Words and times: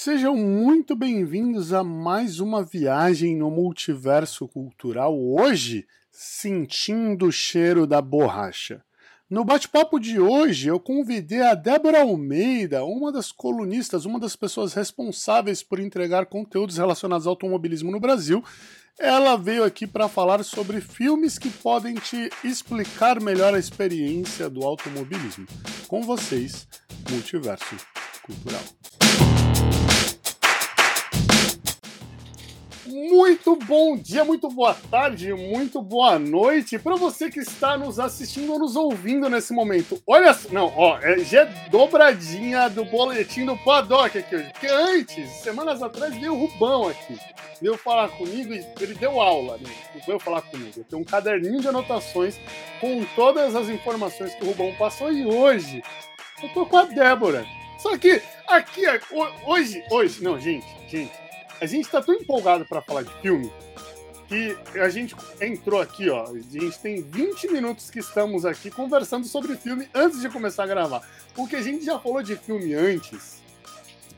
Sejam 0.00 0.36
muito 0.36 0.94
bem-vindos 0.94 1.72
a 1.72 1.82
mais 1.82 2.38
uma 2.38 2.62
viagem 2.62 3.34
no 3.34 3.50
multiverso 3.50 4.46
cultural. 4.46 5.12
Hoje, 5.18 5.88
sentindo 6.08 7.26
o 7.26 7.32
cheiro 7.32 7.84
da 7.84 8.00
borracha. 8.00 8.80
No 9.28 9.44
bate-papo 9.44 9.98
de 9.98 10.20
hoje, 10.20 10.68
eu 10.68 10.78
convidei 10.78 11.42
a 11.42 11.52
Débora 11.52 12.02
Almeida, 12.02 12.84
uma 12.84 13.10
das 13.10 13.32
colunistas, 13.32 14.04
uma 14.04 14.20
das 14.20 14.36
pessoas 14.36 14.72
responsáveis 14.72 15.64
por 15.64 15.80
entregar 15.80 16.26
conteúdos 16.26 16.76
relacionados 16.76 17.26
ao 17.26 17.32
automobilismo 17.32 17.90
no 17.90 17.98
Brasil. 17.98 18.40
Ela 19.00 19.34
veio 19.36 19.64
aqui 19.64 19.84
para 19.84 20.08
falar 20.08 20.44
sobre 20.44 20.80
filmes 20.80 21.40
que 21.40 21.50
podem 21.50 21.96
te 21.96 22.30
explicar 22.44 23.20
melhor 23.20 23.52
a 23.52 23.58
experiência 23.58 24.48
do 24.48 24.62
automobilismo. 24.64 25.44
Com 25.88 26.02
vocês, 26.02 26.68
Multiverso 27.10 27.76
Cultural. 28.22 28.62
Muito 32.88 33.54
bom 33.54 33.98
dia, 33.98 34.24
muito 34.24 34.48
boa 34.48 34.72
tarde, 34.90 35.34
muito 35.34 35.82
boa 35.82 36.18
noite 36.18 36.78
para 36.78 36.96
você 36.96 37.30
que 37.30 37.38
está 37.38 37.76
nos 37.76 38.00
assistindo 38.00 38.50
ou 38.54 38.58
nos 38.58 38.76
ouvindo 38.76 39.28
nesse 39.28 39.52
momento. 39.52 40.02
Olha, 40.06 40.34
não, 40.50 40.72
ó, 40.74 40.98
é, 41.02 41.18
já 41.18 41.42
é 41.42 41.68
dobradinha 41.68 42.70
do 42.70 42.86
boletim 42.86 43.44
do 43.44 43.58
Paddock 43.58 44.16
aqui 44.16 44.34
hoje. 44.34 44.50
Porque 44.52 44.68
antes, 44.68 45.28
semanas 45.42 45.82
atrás, 45.82 46.16
veio 46.16 46.32
o 46.32 46.46
Rubão 46.46 46.88
aqui. 46.88 47.18
Veio 47.60 47.76
falar 47.76 48.08
comigo 48.08 48.54
e 48.54 48.66
ele 48.80 48.94
deu 48.94 49.20
aula, 49.20 49.58
né? 49.58 49.70
Veio 50.06 50.18
falar 50.18 50.40
comigo. 50.40 50.82
Tem 50.88 50.98
um 50.98 51.04
caderninho 51.04 51.60
de 51.60 51.68
anotações 51.68 52.40
com 52.80 53.04
todas 53.14 53.54
as 53.54 53.68
informações 53.68 54.34
que 54.34 54.44
o 54.44 54.48
Rubão 54.48 54.74
passou 54.78 55.12
e 55.12 55.26
hoje 55.26 55.82
eu 56.42 56.48
tô 56.54 56.64
com 56.64 56.78
a 56.78 56.84
Débora. 56.84 57.44
Só 57.78 57.98
que 57.98 58.22
aqui, 58.46 58.84
hoje, 59.46 59.84
hoje, 59.90 60.24
não, 60.24 60.40
gente, 60.40 60.66
gente 60.88 61.27
a 61.60 61.66
gente 61.66 61.88
tá 61.88 62.00
tão 62.00 62.14
empolgado 62.14 62.64
para 62.64 62.82
falar 62.82 63.02
de 63.02 63.12
filme 63.20 63.50
que 64.28 64.56
a 64.78 64.88
gente 64.90 65.16
entrou 65.40 65.80
aqui, 65.80 66.10
ó. 66.10 66.24
A 66.24 66.38
gente 66.38 66.78
tem 66.80 67.02
20 67.02 67.48
minutos 67.50 67.90
que 67.90 67.98
estamos 67.98 68.44
aqui 68.44 68.70
conversando 68.70 69.26
sobre 69.26 69.56
filme 69.56 69.88
antes 69.94 70.20
de 70.20 70.28
começar 70.28 70.64
a 70.64 70.66
gravar. 70.66 71.02
Porque 71.34 71.56
a 71.56 71.62
gente 71.62 71.84
já 71.84 71.98
falou 71.98 72.22
de 72.22 72.36
filme 72.36 72.74
antes. 72.74 73.42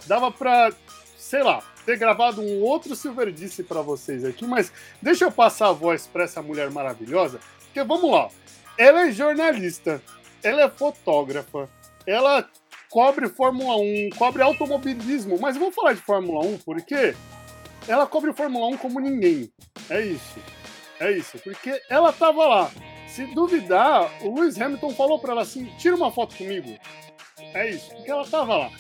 Dava 0.06 0.33
pra, 0.33 0.73
sei 1.17 1.45
lá, 1.45 1.62
ter 1.87 1.97
gravado 1.97 2.41
um 2.41 2.61
outro 2.61 2.97
Silverdice 2.97 3.62
para 3.62 3.83
vocês 3.83 4.25
aqui, 4.25 4.45
mas 4.45 4.72
deixa 5.00 5.25
eu 5.25 5.33
passar 5.33 5.69
a 5.69 5.72
voz 5.72 6.06
para 6.06 6.25
essa 6.25 6.43
mulher 6.43 6.70
maravilhosa, 6.70 7.39
porque 7.65 7.83
vamos 7.84 8.11
lá. 8.11 8.28
Ela 8.77 9.09
é 9.09 9.12
jornalista, 9.12 10.03
ela 10.43 10.62
é 10.62 10.69
fotógrafa, 10.69 11.69
ela 12.06 12.48
cobre 12.91 13.29
Fórmula 13.29 13.77
1, 13.77 14.11
cobre 14.19 14.43
automobilismo, 14.43 15.39
mas 15.41 15.57
vou 15.57 15.71
falar 15.71 15.95
de 15.95 16.01
Fórmula 16.01 16.45
1 16.45 16.59
porque 16.59 17.15
ela 17.89 18.07
cobre 18.07 18.33
Fórmula 18.33 18.67
1 18.67 18.77
como 18.77 19.01
ninguém. 19.01 19.51
É 19.89 20.01
isso. 20.05 20.39
É 20.99 21.11
isso. 21.13 21.39
Porque 21.39 21.81
ela 21.89 22.13
tava 22.13 22.47
lá. 22.47 22.71
Se 23.09 23.25
duvidar, 23.35 24.11
o 24.23 24.35
Lewis 24.35 24.61
Hamilton 24.61 24.91
falou 24.91 25.19
para 25.19 25.33
ela 25.33 25.43
assim: 25.43 25.65
tira 25.79 25.97
uma 25.97 26.13
foto 26.13 26.37
comigo. 26.37 26.79
É 27.55 27.71
isso. 27.71 27.91
Porque 27.95 28.11
ela 28.11 28.27
tava 28.27 28.57
lá. 28.57 28.71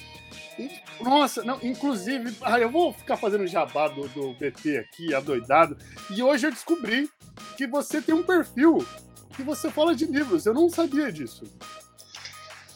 E, 0.58 0.70
nossa, 1.02 1.42
não, 1.42 1.58
inclusive, 1.62 2.36
ah, 2.42 2.58
eu 2.58 2.70
vou 2.70 2.92
ficar 2.92 3.16
fazendo 3.16 3.46
jabá 3.46 3.88
do, 3.88 4.06
do 4.08 4.34
BP 4.34 4.76
aqui, 4.76 5.14
adoidado. 5.14 5.76
E 6.10 6.22
hoje 6.22 6.46
eu 6.46 6.50
descobri 6.50 7.08
que 7.56 7.66
você 7.66 8.02
tem 8.02 8.14
um 8.14 8.22
perfil 8.22 8.86
que 9.34 9.42
você 9.42 9.70
fala 9.70 9.94
de 9.94 10.04
livros. 10.04 10.44
Eu 10.44 10.52
não 10.52 10.68
sabia 10.68 11.10
disso. 11.10 11.44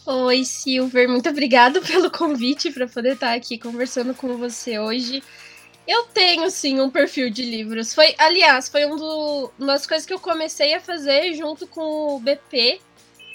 Oi, 0.06 0.44
Silver, 0.44 1.08
muito 1.08 1.30
obrigado 1.30 1.80
pelo 1.86 2.10
convite 2.10 2.70
para 2.70 2.86
poder 2.86 3.14
estar 3.14 3.33
aqui 3.33 3.56
conversando 3.56 4.14
com 4.14 4.36
você 4.36 4.78
hoje. 4.78 5.22
Eu 5.88 6.05
tenho 6.08 6.50
sim 6.50 6.78
um 6.78 6.91
perfil 6.91 7.30
de 7.30 7.42
livros. 7.42 7.94
Foi, 7.94 8.14
aliás, 8.19 8.69
foi 8.69 8.84
um 8.84 8.97
do, 8.97 9.50
uma 9.58 9.72
das 9.72 9.86
coisas 9.86 10.06
que 10.06 10.12
eu 10.12 10.20
comecei 10.20 10.75
a 10.75 10.80
fazer 10.80 11.32
junto 11.32 11.66
com 11.66 12.16
o 12.16 12.20
BP. 12.20 12.81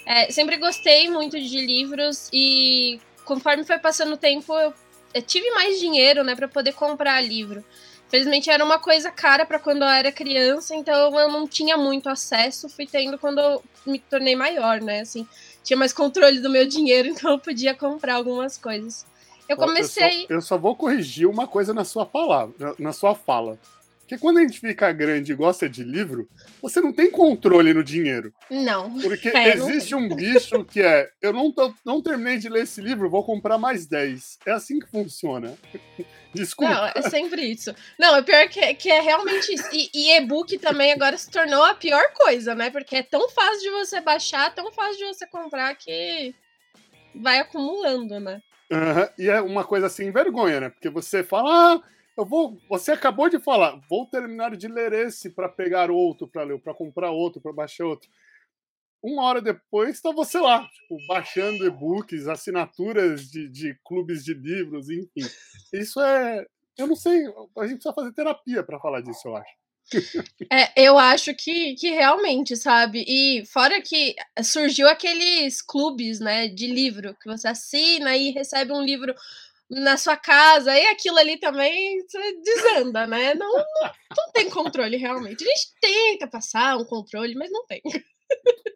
É, 0.06 0.30
sempre 0.30 0.58
gostei 0.58 1.10
muito 1.10 1.40
de 1.40 1.60
livros 1.60 2.28
e 2.32 3.00
conforme 3.24 3.64
foi 3.64 3.78
passando 3.80 4.12
o 4.12 4.16
tempo, 4.16 4.56
eu, 4.56 4.72
eu 5.12 5.22
tive 5.22 5.50
mais 5.50 5.80
dinheiro, 5.80 6.22
né, 6.22 6.36
para 6.36 6.46
poder 6.46 6.72
comprar 6.72 7.20
livro. 7.20 7.64
Felizmente 8.08 8.50
era 8.50 8.64
uma 8.64 8.78
coisa 8.78 9.10
cara 9.10 9.46
para 9.46 9.58
quando 9.58 9.82
eu 9.82 9.88
era 9.88 10.10
criança, 10.10 10.74
então 10.74 11.18
eu 11.18 11.30
não 11.30 11.46
tinha 11.46 11.76
muito 11.76 12.08
acesso. 12.08 12.68
Fui 12.68 12.84
tendo 12.84 13.16
quando 13.18 13.40
eu 13.40 13.62
me 13.86 14.00
tornei 14.00 14.34
maior, 14.34 14.80
né? 14.80 15.00
Assim, 15.00 15.26
tinha 15.70 15.78
mais 15.78 15.92
controle 15.92 16.40
do 16.40 16.50
meu 16.50 16.66
dinheiro, 16.66 17.06
então 17.10 17.30
eu 17.30 17.38
podia 17.38 17.74
comprar 17.74 18.16
algumas 18.16 18.58
coisas. 18.58 19.06
Eu 19.48 19.56
comecei. 19.56 20.22
Eu 20.22 20.26
só, 20.26 20.34
eu 20.34 20.42
só, 20.42 20.58
vou 20.58 20.76
corrigir 20.76 21.28
uma 21.28 21.46
coisa 21.46 21.72
na 21.72 21.84
sua 21.84 22.04
palavra, 22.06 22.74
na 22.78 22.92
sua 22.92 23.14
fala. 23.14 23.58
Porque 24.10 24.18
quando 24.20 24.38
a 24.38 24.40
gente 24.40 24.58
fica 24.58 24.90
grande 24.90 25.30
e 25.30 25.36
gosta 25.36 25.68
de 25.68 25.84
livro, 25.84 26.28
você 26.60 26.80
não 26.80 26.92
tem 26.92 27.08
controle 27.08 27.72
no 27.72 27.84
dinheiro. 27.84 28.34
Não. 28.50 28.98
Porque 28.98 29.28
é, 29.30 29.54
existe 29.54 29.92
não 29.92 30.00
um 30.00 30.08
bicho 30.08 30.64
que 30.64 30.82
é: 30.82 31.08
eu 31.22 31.32
não, 31.32 31.52
tô, 31.52 31.72
não 31.84 32.02
terminei 32.02 32.36
de 32.36 32.48
ler 32.48 32.64
esse 32.64 32.80
livro, 32.80 33.08
vou 33.08 33.22
comprar 33.22 33.56
mais 33.56 33.86
10. 33.86 34.40
É 34.44 34.50
assim 34.50 34.80
que 34.80 34.90
funciona. 34.90 35.56
Desculpa. 36.34 36.74
Não, 36.74 36.86
é 36.92 37.08
sempre 37.08 37.42
isso. 37.52 37.72
Não, 38.00 38.16
é 38.16 38.22
pior 38.22 38.48
que, 38.48 38.74
que 38.74 38.90
é 38.90 39.00
realmente 39.00 39.54
isso. 39.54 39.68
E, 39.72 39.88
e 39.94 40.16
e-book 40.16 40.58
também 40.58 40.90
agora 40.90 41.16
se 41.16 41.30
tornou 41.30 41.62
a 41.62 41.74
pior 41.74 42.12
coisa, 42.12 42.52
né? 42.52 42.68
Porque 42.68 42.96
é 42.96 43.02
tão 43.04 43.28
fácil 43.28 43.60
de 43.60 43.70
você 43.70 44.00
baixar, 44.00 44.52
tão 44.52 44.72
fácil 44.72 44.98
de 44.98 45.04
você 45.04 45.24
comprar 45.28 45.72
que 45.76 46.34
vai 47.14 47.38
acumulando, 47.38 48.18
né? 48.18 48.42
Uhum. 48.72 49.08
E 49.18 49.28
é 49.28 49.40
uma 49.40 49.62
coisa 49.62 49.86
assim, 49.86 50.10
vergonha, 50.10 50.60
né? 50.60 50.68
Porque 50.68 50.88
você 50.88 51.22
fala, 51.22 51.74
ah, 51.74 51.82
eu 52.20 52.26
vou. 52.26 52.60
Você 52.68 52.92
acabou 52.92 53.28
de 53.28 53.38
falar, 53.38 53.80
vou 53.88 54.06
terminar 54.06 54.54
de 54.56 54.68
ler 54.68 54.92
esse 54.92 55.30
para 55.30 55.48
pegar 55.48 55.90
outro 55.90 56.28
para 56.28 56.42
ler, 56.42 56.60
para 56.60 56.74
comprar 56.74 57.10
outro, 57.10 57.40
para 57.40 57.52
baixar 57.52 57.86
outro. 57.86 58.08
Uma 59.02 59.24
hora 59.24 59.40
depois 59.40 59.96
está 59.96 60.12
você 60.12 60.38
lá, 60.38 60.68
tipo, 60.68 60.98
baixando 61.08 61.66
e-books, 61.66 62.28
assinaturas 62.28 63.30
de, 63.30 63.48
de 63.48 63.74
clubes 63.82 64.22
de 64.22 64.34
livros, 64.34 64.90
enfim. 64.90 65.26
Isso 65.72 65.98
é. 66.00 66.44
Eu 66.76 66.86
não 66.86 66.96
sei, 66.96 67.22
a 67.58 67.66
gente 67.66 67.76
precisa 67.76 67.94
fazer 67.94 68.12
terapia 68.12 68.62
para 68.62 68.78
falar 68.78 69.00
disso, 69.00 69.28
eu 69.28 69.36
acho. 69.36 69.60
É, 70.52 70.86
eu 70.86 70.98
acho 70.98 71.34
que, 71.34 71.74
que 71.74 71.90
realmente, 71.90 72.56
sabe? 72.56 73.04
E 73.08 73.44
fora 73.46 73.80
que 73.82 74.14
surgiu 74.42 74.88
aqueles 74.88 75.60
clubes, 75.62 76.20
né, 76.20 76.48
de 76.48 76.66
livro, 76.66 77.16
que 77.20 77.28
você 77.28 77.48
assina 77.48 78.16
e 78.16 78.30
recebe 78.30 78.72
um 78.72 78.82
livro 78.82 79.14
na 79.70 79.96
sua 79.96 80.16
casa, 80.16 80.76
e 80.76 80.86
aquilo 80.86 81.16
ali 81.18 81.38
também 81.38 82.04
desanda, 82.42 83.06
né? 83.06 83.34
Não, 83.34 83.52
não, 83.52 84.32
tem 84.34 84.50
controle 84.50 84.96
realmente. 84.96 85.44
A 85.44 85.46
gente 85.46 85.74
tenta 85.80 86.26
passar 86.26 86.76
um 86.76 86.84
controle, 86.84 87.34
mas 87.36 87.50
não 87.50 87.64
tem. 87.66 87.80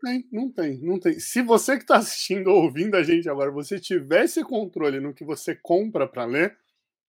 Tem, 0.02 0.28
não 0.30 0.50
tem, 0.50 0.78
não 0.80 1.00
tem. 1.00 1.18
Se 1.18 1.42
você 1.42 1.76
que 1.76 1.84
está 1.84 1.96
assistindo 1.96 2.48
ou 2.48 2.64
ouvindo 2.64 2.96
a 2.96 3.02
gente 3.02 3.28
agora, 3.28 3.50
você 3.50 3.80
tivesse 3.80 4.42
controle 4.44 5.00
no 5.00 5.14
que 5.14 5.24
você 5.24 5.54
compra 5.54 6.06
para 6.06 6.24
ler, 6.24 6.56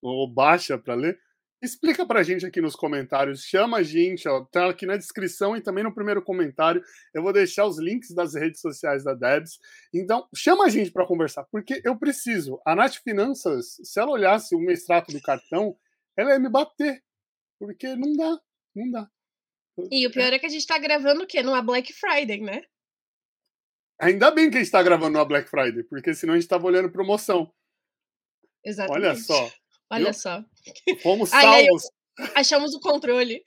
ou 0.01 0.27
baixa 0.27 0.77
para 0.77 0.95
ler, 0.95 1.19
Explica 1.61 2.05
pra 2.05 2.21
gente 2.21 2.45
aqui 2.45 2.61
nos 2.61 2.75
comentários, 2.75 3.43
chama 3.43 3.77
a 3.77 3.83
gente, 3.83 4.27
ó, 4.27 4.43
tá 4.45 4.69
aqui 4.69 4.85
na 4.85 4.97
descrição 4.97 5.55
e 5.55 5.61
também 5.61 5.83
no 5.83 5.93
primeiro 5.93 6.21
comentário. 6.21 6.83
Eu 7.13 7.23
vou 7.23 7.33
deixar 7.33 7.65
os 7.65 7.79
links 7.79 8.13
das 8.13 8.35
redes 8.35 8.59
sociais 8.59 9.03
da 9.03 9.13
Debs. 9.13 9.57
Então, 9.93 10.27
chama 10.35 10.65
a 10.65 10.69
gente 10.69 10.91
para 10.91 11.07
conversar, 11.07 11.45
porque 11.45 11.81
eu 11.83 11.97
preciso. 11.97 12.61
A 12.65 12.75
Nath 12.75 12.95
Finanças, 12.95 13.77
se 13.83 13.99
ela 13.99 14.11
olhasse 14.11 14.55
o 14.55 14.69
extrato 14.69 15.11
do 15.11 15.21
cartão, 15.21 15.75
ela 16.17 16.31
ia 16.31 16.39
me 16.39 16.49
bater, 16.49 17.01
porque 17.57 17.95
não 17.95 18.15
dá, 18.15 18.39
não 18.75 18.91
dá. 18.91 19.09
E 19.91 20.05
o 20.07 20.11
pior 20.11 20.31
é 20.31 20.39
que 20.39 20.45
a 20.45 20.49
gente 20.49 20.67
tá 20.67 20.77
gravando 20.77 21.23
o 21.23 21.27
quê? 21.27 21.41
Numa 21.41 21.61
Black 21.61 21.91
Friday, 21.93 22.41
né? 22.41 22.61
Ainda 23.99 24.29
bem 24.29 24.51
que 24.51 24.57
a 24.57 24.59
gente 24.59 24.71
tá 24.71 24.83
gravando 24.83 25.13
numa 25.13 25.25
Black 25.25 25.49
Friday, 25.49 25.83
porque 25.83 26.13
senão 26.13 26.33
a 26.33 26.39
gente 26.39 26.49
tava 26.49 26.67
olhando 26.67 26.91
promoção. 26.91 27.51
Exatamente. 28.63 29.05
Olha 29.05 29.15
só. 29.15 29.51
Olha 29.89 30.13
só. 30.13 30.43
Fomos 31.01 31.29
salvos. 31.29 31.89
Aí, 32.17 32.29
achamos 32.35 32.73
o 32.73 32.79
controle. 32.79 33.43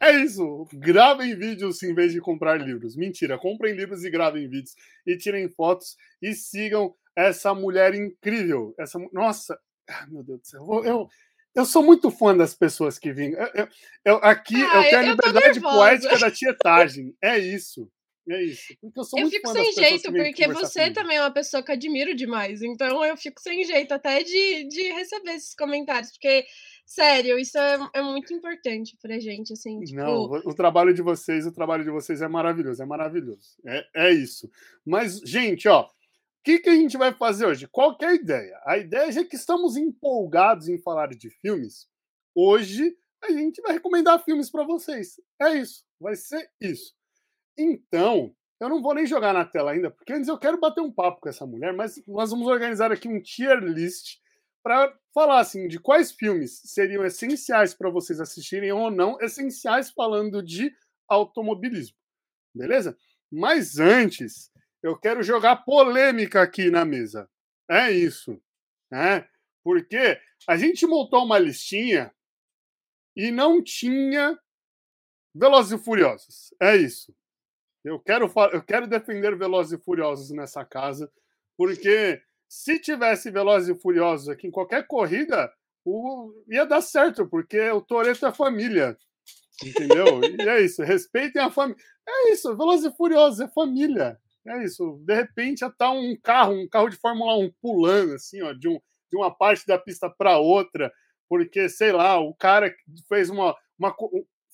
é 0.00 0.12
isso. 0.22 0.66
Gravem 0.72 1.36
vídeos 1.36 1.82
em 1.82 1.94
vez 1.94 2.12
de 2.12 2.20
comprar 2.20 2.60
livros. 2.60 2.96
Mentira. 2.96 3.38
Comprem 3.38 3.74
livros 3.74 4.04
e 4.04 4.10
gravem 4.10 4.48
vídeos. 4.48 4.74
E 5.06 5.16
tirem 5.16 5.48
fotos. 5.48 5.96
E 6.20 6.32
sigam 6.34 6.94
essa 7.16 7.54
mulher 7.54 7.94
incrível. 7.94 8.74
Essa, 8.78 8.98
nossa. 9.12 9.58
meu 10.08 10.22
Deus 10.22 10.40
do 10.40 10.46
céu. 10.46 10.84
Eu, 10.84 11.08
eu 11.54 11.64
sou 11.64 11.82
muito 11.82 12.10
fã 12.10 12.36
das 12.36 12.54
pessoas 12.54 12.98
que 12.98 13.12
vêm. 13.12 13.32
Eu, 13.32 13.50
eu, 13.54 13.68
eu, 14.04 14.16
aqui 14.16 14.56
ah, 14.56 14.76
eu 14.76 14.90
tenho 14.90 14.98
a 14.98 15.02
liberdade 15.02 15.60
poética 15.60 16.18
da 16.18 16.30
tietagem. 16.30 17.14
É 17.22 17.38
isso. 17.38 17.88
É 18.28 18.42
isso. 18.42 18.74
Porque 18.80 18.98
eu 18.98 19.04
sou 19.04 19.18
eu 19.18 19.24
muito 19.24 19.34
fico 19.34 19.48
sem 19.52 19.72
jeito, 19.72 20.10
porque 20.10 20.48
você 20.48 20.90
também 20.90 21.18
é 21.18 21.20
uma 21.20 21.30
pessoa 21.32 21.62
que 21.62 21.72
admiro 21.72 22.14
demais. 22.14 22.62
Então 22.62 23.04
eu 23.04 23.16
fico 23.16 23.40
sem 23.40 23.64
jeito 23.64 23.92
até 23.92 24.22
de, 24.22 24.66
de 24.68 24.82
receber 24.92 25.32
esses 25.32 25.54
comentários. 25.54 26.10
Porque, 26.12 26.46
sério, 26.86 27.38
isso 27.38 27.58
é, 27.58 27.78
é 27.94 28.02
muito 28.02 28.32
importante 28.32 28.96
pra 29.00 29.18
gente. 29.18 29.52
Assim, 29.52 29.78
tipo... 29.80 30.00
Não, 30.00 30.22
o 30.22 30.54
trabalho 30.54 30.94
de 30.94 31.02
vocês, 31.02 31.46
o 31.46 31.52
trabalho 31.52 31.84
de 31.84 31.90
vocês 31.90 32.22
é 32.22 32.28
maravilhoso, 32.28 32.82
é 32.82 32.86
maravilhoso. 32.86 33.56
É, 33.66 34.08
é 34.08 34.10
isso. 34.12 34.50
Mas, 34.86 35.18
gente, 35.18 35.68
ó. 35.68 35.86
que, 36.42 36.58
que 36.60 36.70
a 36.70 36.74
gente 36.74 36.96
vai 36.96 37.12
fazer 37.12 37.46
hoje? 37.46 37.68
Qual 37.70 37.96
é 38.00 38.06
a 38.06 38.14
ideia? 38.14 38.58
A 38.66 38.78
ideia 38.78 39.10
é 39.20 39.24
que 39.24 39.36
estamos 39.36 39.76
empolgados 39.76 40.68
em 40.68 40.78
falar 40.78 41.08
de 41.08 41.28
filmes. 41.28 41.86
Hoje 42.34 42.96
a 43.22 43.30
gente 43.32 43.60
vai 43.62 43.72
recomendar 43.72 44.22
filmes 44.24 44.50
para 44.50 44.64
vocês. 44.64 45.20
É 45.40 45.54
isso. 45.54 45.84
Vai 46.00 46.16
ser 46.16 46.50
isso. 46.60 46.94
Então, 47.56 48.34
eu 48.60 48.68
não 48.68 48.82
vou 48.82 48.94
nem 48.94 49.06
jogar 49.06 49.32
na 49.32 49.44
tela 49.44 49.72
ainda, 49.72 49.90
porque 49.90 50.12
antes 50.12 50.28
eu 50.28 50.38
quero 50.38 50.58
bater 50.58 50.80
um 50.80 50.92
papo 50.92 51.20
com 51.20 51.28
essa 51.28 51.46
mulher, 51.46 51.72
mas 51.72 52.02
nós 52.06 52.30
vamos 52.30 52.46
organizar 52.46 52.92
aqui 52.92 53.08
um 53.08 53.20
tier 53.20 53.58
list 53.58 54.18
para 54.62 54.96
falar 55.12 55.40
assim 55.40 55.68
de 55.68 55.78
quais 55.78 56.12
filmes 56.12 56.60
seriam 56.64 57.04
essenciais 57.04 57.74
para 57.74 57.90
vocês 57.90 58.18
assistirem 58.18 58.72
ou 58.72 58.90
não, 58.90 59.20
essenciais 59.20 59.90
falando 59.90 60.42
de 60.42 60.74
automobilismo. 61.08 61.96
Beleza? 62.54 62.96
Mas 63.30 63.78
antes, 63.78 64.50
eu 64.82 64.98
quero 64.98 65.22
jogar 65.22 65.64
polêmica 65.64 66.40
aqui 66.40 66.70
na 66.70 66.84
mesa. 66.84 67.28
É 67.70 67.90
isso. 67.90 68.40
Né? 68.90 69.28
Porque 69.62 70.18
a 70.48 70.56
gente 70.56 70.86
montou 70.86 71.24
uma 71.24 71.38
listinha 71.38 72.14
e 73.16 73.30
não 73.30 73.62
tinha 73.62 74.38
Velozes 75.34 75.72
e 75.72 75.82
Furiosos. 75.82 76.54
É 76.60 76.76
isso. 76.76 77.14
Eu 77.84 78.00
quero, 78.00 78.32
eu 78.52 78.62
quero 78.62 78.86
defender 78.86 79.36
Velozes 79.36 79.78
e 79.78 79.82
Furiosos 79.82 80.30
nessa 80.30 80.64
casa, 80.64 81.10
porque 81.56 82.20
se 82.48 82.78
tivesse 82.78 83.30
Velozes 83.30 83.76
e 83.76 83.80
Furiosos 83.80 84.28
aqui 84.28 84.46
em 84.46 84.50
qualquer 84.50 84.86
corrida, 84.86 85.52
o... 85.84 86.32
ia 86.48 86.64
dar 86.64 86.80
certo, 86.80 87.28
porque 87.28 87.60
o 87.70 87.82
Toreto 87.82 88.24
é 88.26 88.32
família. 88.32 88.96
Entendeu? 89.62 90.06
e 90.40 90.48
é 90.48 90.60
isso. 90.62 90.82
Respeitem 90.82 91.42
a 91.42 91.50
família. 91.50 91.80
É 92.08 92.32
isso. 92.32 92.56
Velozes 92.56 92.90
e 92.90 92.96
Furiosos 92.96 93.40
é 93.40 93.48
família. 93.48 94.18
É 94.46 94.64
isso. 94.64 94.98
De 95.04 95.14
repente, 95.14 95.64
tá 95.76 95.90
um 95.90 96.16
carro, 96.22 96.54
um 96.54 96.68
carro 96.68 96.88
de 96.88 96.96
Fórmula 96.96 97.36
1 97.36 97.52
pulando, 97.60 98.14
assim, 98.14 98.42
ó, 98.42 98.52
de, 98.52 98.68
um, 98.68 98.78
de 99.10 99.16
uma 99.16 99.34
parte 99.34 99.66
da 99.66 99.78
pista 99.78 100.08
para 100.08 100.38
outra, 100.38 100.92
porque, 101.28 101.68
sei 101.68 101.92
lá, 101.92 102.18
o 102.18 102.34
cara 102.34 102.74
fez 103.08 103.30
uma, 103.30 103.56
uma, 103.78 103.94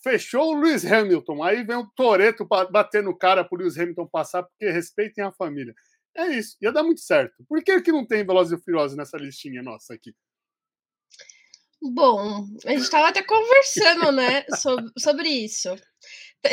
fechou 0.02 0.52
o 0.52 0.60
Lewis 0.60 0.84
Hamilton. 0.84 1.42
Aí 1.42 1.64
vem 1.64 1.76
o 1.76 1.90
Toreto 1.94 2.46
bater 2.46 3.02
no 3.02 3.16
cara 3.16 3.44
pro 3.44 3.58
Lewis 3.58 3.78
Hamilton 3.78 4.06
passar, 4.06 4.42
porque 4.42 4.70
respeitem 4.70 5.24
a 5.24 5.32
família. 5.32 5.74
É 6.16 6.26
isso, 6.28 6.56
ia 6.60 6.72
dar 6.72 6.82
muito 6.82 7.00
certo. 7.00 7.44
Por 7.48 7.62
que, 7.62 7.80
que 7.80 7.92
não 7.92 8.06
tem 8.06 8.26
Velozes 8.26 8.58
e 8.58 8.62
Furiosos 8.62 8.96
nessa 8.96 9.16
listinha 9.16 9.62
nossa 9.62 9.94
aqui? 9.94 10.12
Bom, 11.82 12.44
a 12.66 12.70
gente 12.70 12.82
estava 12.82 13.08
até 13.08 13.22
conversando, 13.22 14.12
né, 14.12 14.44
sobre, 14.56 14.92
sobre 14.98 15.28
isso. 15.28 15.74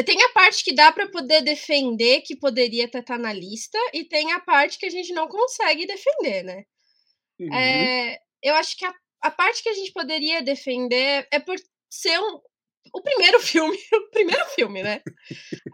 Tem 0.05 0.21
a 0.23 0.29
parte 0.29 0.63
que 0.63 0.73
dá 0.73 0.91
para 0.91 1.09
poder 1.09 1.41
defender 1.41 2.21
que 2.21 2.35
poderia 2.35 2.85
estar 2.85 3.03
tá 3.03 3.17
na 3.17 3.33
lista, 3.33 3.77
e 3.93 4.05
tem 4.05 4.31
a 4.31 4.39
parte 4.39 4.77
que 4.77 4.85
a 4.85 4.89
gente 4.89 5.11
não 5.13 5.27
consegue 5.27 5.85
defender, 5.85 6.43
né? 6.43 6.63
Uhum. 7.39 7.53
É, 7.53 8.19
eu 8.41 8.55
acho 8.55 8.77
que 8.77 8.85
a, 8.85 8.93
a 9.21 9.31
parte 9.31 9.63
que 9.63 9.69
a 9.69 9.73
gente 9.73 9.91
poderia 9.91 10.41
defender 10.41 11.27
é 11.31 11.39
por 11.39 11.55
ser 11.89 12.19
um, 12.19 12.39
o 12.93 13.01
primeiro 13.01 13.39
filme, 13.39 13.77
o 13.93 14.09
primeiro 14.11 14.45
filme, 14.47 14.83
né? 14.83 15.01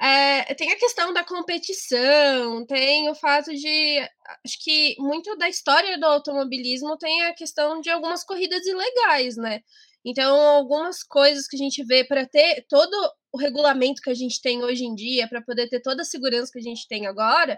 É, 0.01 0.54
tem 0.56 0.71
a 0.71 0.77
questão 0.77 1.13
da 1.13 1.24
competição, 1.24 2.65
tem 2.65 3.10
o 3.10 3.15
fato 3.15 3.54
de. 3.54 4.00
Acho 4.45 4.57
que 4.63 4.95
muito 5.00 5.36
da 5.38 5.50
história 5.50 5.98
do 5.98 6.06
automobilismo 6.06 6.98
tem 6.98 7.24
a 7.24 7.33
questão 7.33 7.81
de 7.81 7.89
algumas 7.89 8.24
corridas 8.24 8.65
ilegais, 8.65 9.38
né? 9.38 9.62
Então, 10.06 10.36
algumas 10.36 11.01
coisas 11.01 11.48
que 11.48 11.56
a 11.56 11.60
gente 11.60 11.83
vê 11.83 12.04
para 12.04 12.25
ter 12.25 12.65
todo 12.68 12.94
o 13.31 13.38
regulamento 13.38 14.01
que 14.01 14.09
a 14.09 14.13
gente 14.13 14.42
tem 14.42 14.63
hoje 14.63 14.83
em 14.83 14.94
dia, 14.94 15.27
para 15.27 15.42
poder 15.42 15.69
ter 15.69 15.81
toda 15.81 16.01
a 16.01 16.06
segurança 16.06 16.51
que 16.51 16.59
a 16.59 16.62
gente 16.62 16.88
tem 16.88 17.07
agora, 17.07 17.57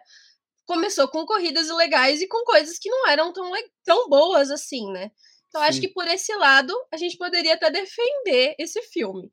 começou 0.65 1.07
com 1.07 1.25
corridas 1.25 1.67
ilegais 1.67 2.21
e 2.21 2.27
com 2.27 2.43
coisas 2.43 2.77
que 2.77 2.89
não 2.89 3.07
eram 3.07 3.33
tão, 3.33 3.51
tão 3.83 4.07
boas 4.09 4.51
assim, 4.51 4.91
né? 4.91 5.11
Então, 5.47 5.61
Sim. 5.61 5.67
acho 5.67 5.81
que 5.81 5.87
por 5.87 6.07
esse 6.07 6.35
lado, 6.35 6.73
a 6.91 6.97
gente 6.97 7.17
poderia 7.17 7.53
até 7.53 7.71
defender 7.71 8.55
esse 8.59 8.81
filme. 8.83 9.31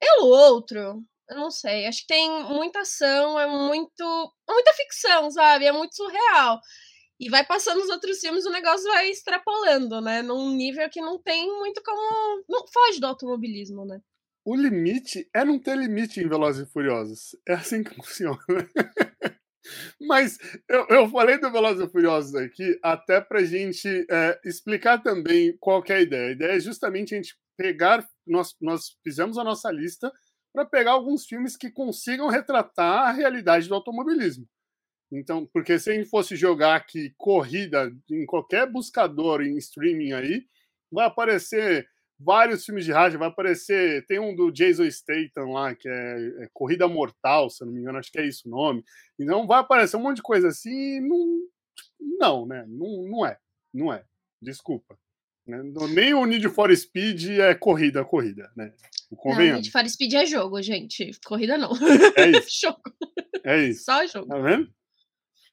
Pelo 0.00 0.26
outro, 0.26 1.02
eu 1.30 1.36
não 1.36 1.50
sei, 1.50 1.86
acho 1.86 2.00
que 2.02 2.06
tem 2.06 2.30
muita 2.44 2.80
ação, 2.80 3.38
é 3.38 3.46
muito. 3.46 4.32
Muita 4.48 4.72
ficção, 4.72 5.30
sabe? 5.30 5.66
É 5.66 5.72
muito 5.72 5.94
surreal. 5.94 6.58
E 7.20 7.28
vai 7.28 7.44
passando 7.44 7.82
os 7.82 7.88
outros 7.88 8.20
filmes, 8.20 8.46
o 8.46 8.50
negócio 8.50 8.84
vai 8.90 9.10
extrapolando, 9.10 10.00
né? 10.00 10.22
Num 10.22 10.54
nível 10.54 10.88
que 10.88 11.00
não 11.00 11.20
tem 11.20 11.46
muito 11.58 11.82
como. 11.84 12.44
Não 12.48 12.64
foge 12.72 13.00
do 13.00 13.06
automobilismo, 13.06 13.84
né? 13.84 14.00
O 14.44 14.56
limite 14.56 15.28
é 15.34 15.44
não 15.44 15.58
ter 15.58 15.76
limite 15.76 16.20
em 16.20 16.28
Velozes 16.28 16.66
e 16.66 16.72
Furiosos. 16.72 17.36
É 17.46 17.54
assim 17.54 17.82
que 17.82 17.92
funciona. 17.96 18.38
Mas 20.00 20.38
eu, 20.66 20.86
eu 20.88 21.08
falei 21.10 21.38
do 21.38 21.50
Velozes 21.50 21.86
e 21.86 21.92
Furiosos 21.92 22.34
aqui 22.34 22.78
até 22.82 23.20
pra 23.20 23.44
gente 23.44 24.06
é, 24.10 24.40
explicar 24.44 25.02
também 25.02 25.54
qual 25.60 25.84
é 25.88 25.92
a 25.92 26.00
ideia. 26.00 26.28
A 26.28 26.32
ideia 26.32 26.52
é 26.56 26.60
justamente 26.60 27.14
a 27.14 27.18
gente 27.18 27.36
pegar, 27.58 28.08
nós, 28.24 28.54
nós 28.60 28.96
fizemos 29.02 29.36
a 29.36 29.44
nossa 29.44 29.70
lista 29.70 30.12
para 30.52 30.64
pegar 30.64 30.92
alguns 30.92 31.26
filmes 31.26 31.56
que 31.56 31.70
consigam 31.70 32.28
retratar 32.28 33.08
a 33.08 33.12
realidade 33.12 33.68
do 33.68 33.74
automobilismo. 33.74 34.48
Então, 35.10 35.46
porque 35.52 35.78
se 35.78 35.90
a 35.90 35.94
gente 35.94 36.08
fosse 36.08 36.36
jogar 36.36 36.76
aqui 36.76 37.12
corrida 37.16 37.92
em 38.10 38.24
qualquer 38.24 38.70
buscador 38.70 39.42
em 39.42 39.56
streaming 39.56 40.12
aí, 40.12 40.46
vai 40.90 41.06
aparecer 41.06 41.88
vários 42.18 42.64
filmes 42.64 42.84
de 42.84 42.92
rádio, 42.92 43.18
vai 43.18 43.28
aparecer, 43.28 44.04
tem 44.06 44.18
um 44.18 44.34
do 44.34 44.50
Jason 44.50 44.88
Statham 44.90 45.52
lá, 45.52 45.74
que 45.74 45.88
é, 45.88 46.44
é, 46.44 46.48
Corrida 46.52 46.86
Mortal, 46.88 47.48
se 47.48 47.62
eu 47.62 47.66
não 47.66 47.74
me 47.74 47.80
engano, 47.80 47.98
acho 47.98 48.10
que 48.10 48.18
é 48.18 48.26
isso 48.26 48.48
o 48.48 48.50
nome. 48.50 48.84
Então 49.18 49.46
vai 49.46 49.60
aparecer 49.60 49.96
um 49.96 50.02
monte 50.02 50.16
de 50.16 50.22
coisa 50.22 50.48
assim, 50.48 51.00
não, 51.00 51.48
não, 52.18 52.46
né? 52.46 52.64
Não, 52.68 53.08
não 53.08 53.26
é, 53.26 53.38
não 53.72 53.92
é. 53.92 54.04
Desculpa. 54.42 54.98
Né? 55.48 55.62
Nem 55.94 56.12
o 56.12 56.26
Need 56.26 56.46
for 56.50 56.74
Speed 56.76 57.30
é 57.40 57.54
corrida, 57.54 58.04
corrida, 58.04 58.50
né? 58.54 58.70
O 59.10 59.30
não, 59.30 59.38
Need 59.38 59.70
for 59.70 59.88
Speed 59.88 60.12
é 60.12 60.26
jogo, 60.26 60.60
gente. 60.60 61.10
Corrida 61.24 61.56
não. 61.56 61.72
É 62.16 62.30
isso. 62.30 62.60
jogo. 62.60 62.82
É 63.42 63.64
isso. 63.64 63.84
Só 63.84 64.06
jogo. 64.06 64.28
Tá 64.28 64.38
vendo? 64.38 64.70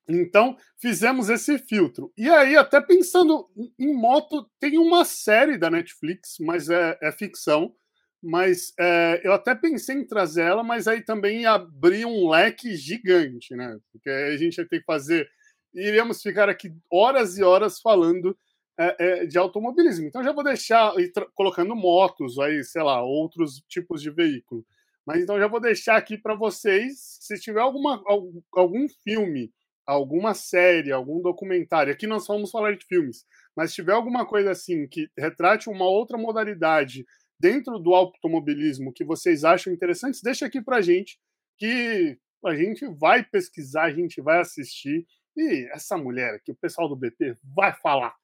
Então, 0.07 0.57
fizemos 0.77 1.30
esse 1.30 1.57
filtro. 1.57 2.12
E 2.18 2.30
aí, 2.30 2.57
até 2.57 2.81
pensando 2.81 3.50
em 3.80 3.94
moto, 3.94 4.47
tem 4.59 4.77
uma 4.77 5.06
série 5.06 5.57
da 5.57 5.71
Netflix, 5.71 6.36
mas 6.39 6.69
é, 6.69 6.98
é 7.01 7.12
ficção. 7.12 7.74
Mas 8.21 8.74
é, 8.80 9.21
eu 9.24 9.31
até 9.31 9.56
pensei 9.56 9.95
em 9.95 10.06
trazer 10.06 10.41
ela, 10.41 10.63
mas 10.63 10.88
aí 10.88 11.01
também 11.01 11.45
abrir 11.45 12.06
um 12.06 12.30
leque 12.30 12.75
gigante, 12.75 13.56
né? 13.56 13.77
Porque 13.91 14.09
aí 14.09 14.33
a 14.33 14.38
gente 14.38 14.57
ia 14.57 14.68
ter 14.68 14.80
que 14.80 14.86
fazer. 14.86 15.27
Iríamos 15.74 16.21
ficar 16.21 16.50
aqui 16.50 16.74
horas 16.91 17.38
e 17.38 17.44
horas 17.44 17.80
falando 17.80 18.38
é, 18.77 18.95
é, 19.00 19.25
de 19.25 19.38
automobilismo. 19.38 20.06
Então 20.07 20.24
já 20.24 20.31
vou 20.31 20.44
deixar 20.44 20.94
colocando 21.33 21.75
motos 21.75 22.38
aí, 22.39 22.63
sei 22.63 22.84
lá, 22.84 23.01
outros 23.01 23.63
tipos 23.67 24.01
de 24.01 24.10
veículo. 24.10 24.65
Mas 25.05 25.22
então 25.22 25.39
já 25.39 25.48
vou 25.48 25.60
deixar 25.60 25.98
aqui 25.98 26.17
para 26.17 26.36
vocês, 26.36 27.17
se 27.22 27.39
tiver 27.39 27.62
alguma, 27.62 28.03
algum 28.51 28.88
filme, 29.03 29.53
alguma 29.86 30.34
série, 30.34 30.91
algum 30.91 31.22
documentário, 31.22 31.94
aqui 31.94 32.08
nós 32.08 32.25
vamos 32.25 32.50
falar 32.50 32.75
de 32.75 32.84
filmes, 32.86 33.24
mas 33.55 33.70
se 33.70 33.75
tiver 33.75 33.94
alguma 33.94 34.25
coisa 34.25 34.50
assim 34.50 34.88
que 34.88 35.08
retrate 35.15 35.70
uma 35.70 35.86
outra 35.86 36.17
modalidade 36.17 37.05
dentro 37.39 37.77
do 37.77 37.94
automobilismo 37.94 38.91
que 38.91 39.05
vocês 39.05 39.44
acham 39.44 39.72
interessantes, 39.72 40.22
deixa 40.24 40.48
aqui 40.48 40.60
para 40.60 40.82
gente 40.82 41.20
que 41.60 42.17
a 42.44 42.55
gente 42.55 42.88
vai 42.88 43.24
pesquisar, 43.24 43.84
a 43.84 43.91
gente 43.91 44.20
vai 44.22 44.39
assistir 44.39 45.05
e 45.38 45.70
essa 45.72 45.98
mulher 45.98 46.34
aqui, 46.34 46.51
o 46.51 46.55
pessoal 46.55 46.89
do 46.89 46.96
BP 46.96 47.36
vai 47.55 47.74
falar 47.74 48.15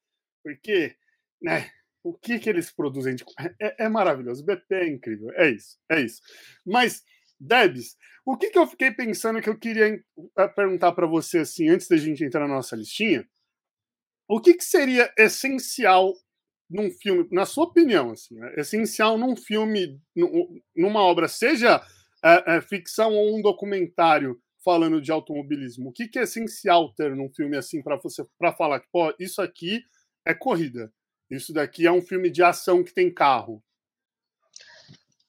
porque, 0.44 0.96
né? 1.42 1.70
O 2.04 2.14
que, 2.14 2.40
que 2.40 2.50
eles 2.50 2.72
produzem 2.72 3.16
de... 3.16 3.24
é, 3.62 3.86
é 3.86 3.90
maravilhoso. 3.90 4.42
O 4.42 4.46
BP 4.46 4.76
é 4.76 4.88
incrível. 4.88 5.32
É 5.36 5.50
isso, 5.50 5.78
é 5.90 6.02
isso. 6.02 6.22
Mas, 6.66 7.04
Debs, 7.40 7.96
o 8.26 8.38
que, 8.38 8.50
que 8.50 8.58
eu 8.58 8.68
fiquei 8.68 8.92
pensando 8.92 9.42
que 9.42 9.50
eu 9.50 9.58
queria 9.58 10.00
eh, 10.38 10.48
perguntar 10.50 10.92
para 10.94 11.08
você 11.08 11.40
assim, 11.40 11.70
antes 11.70 11.88
da 11.88 11.98
gente 11.98 12.24
entrar 12.24 12.48
na 12.48 12.56
nossa 12.56 12.76
listinha? 12.76 13.28
O 14.28 14.40
que, 14.40 14.54
que 14.54 14.64
seria 14.64 15.12
essencial 15.18 16.14
num 16.70 16.90
filme, 16.90 17.28
na 17.32 17.46
sua 17.46 17.66
opinião, 17.66 18.12
assim, 18.12 18.36
né? 18.36 18.54
essencial 18.58 19.18
num 19.18 19.36
filme, 19.36 20.00
numa 20.74 21.02
obra, 21.02 21.28
seja 21.28 21.84
é, 22.24 22.56
é, 22.56 22.62
ficção 22.62 23.12
ou 23.14 23.38
um 23.38 23.42
documentário 23.42 24.40
falando 24.64 25.02
de 25.02 25.12
automobilismo? 25.12 25.90
O 25.90 25.92
que, 25.92 26.08
que 26.08 26.18
é 26.18 26.24
essencial 26.24 26.94
ter 26.94 27.16
num 27.16 27.30
filme 27.34 27.58
assim 27.58 27.84
para 27.84 27.98
você 27.98 28.24
para 28.40 28.54
falar 28.54 28.80
que, 28.80 28.88
pô, 28.92 29.14
isso 29.20 29.42
aqui 29.42 29.84
é 30.26 30.34
corrida. 30.34 30.94
Isso 31.30 31.54
daqui 31.54 31.88
é 31.88 31.92
um 31.92 32.02
filme 32.02 32.30
de 32.30 32.44
ação 32.44 32.84
que 32.84 32.94
tem 32.94 33.14
carro. 33.14 33.64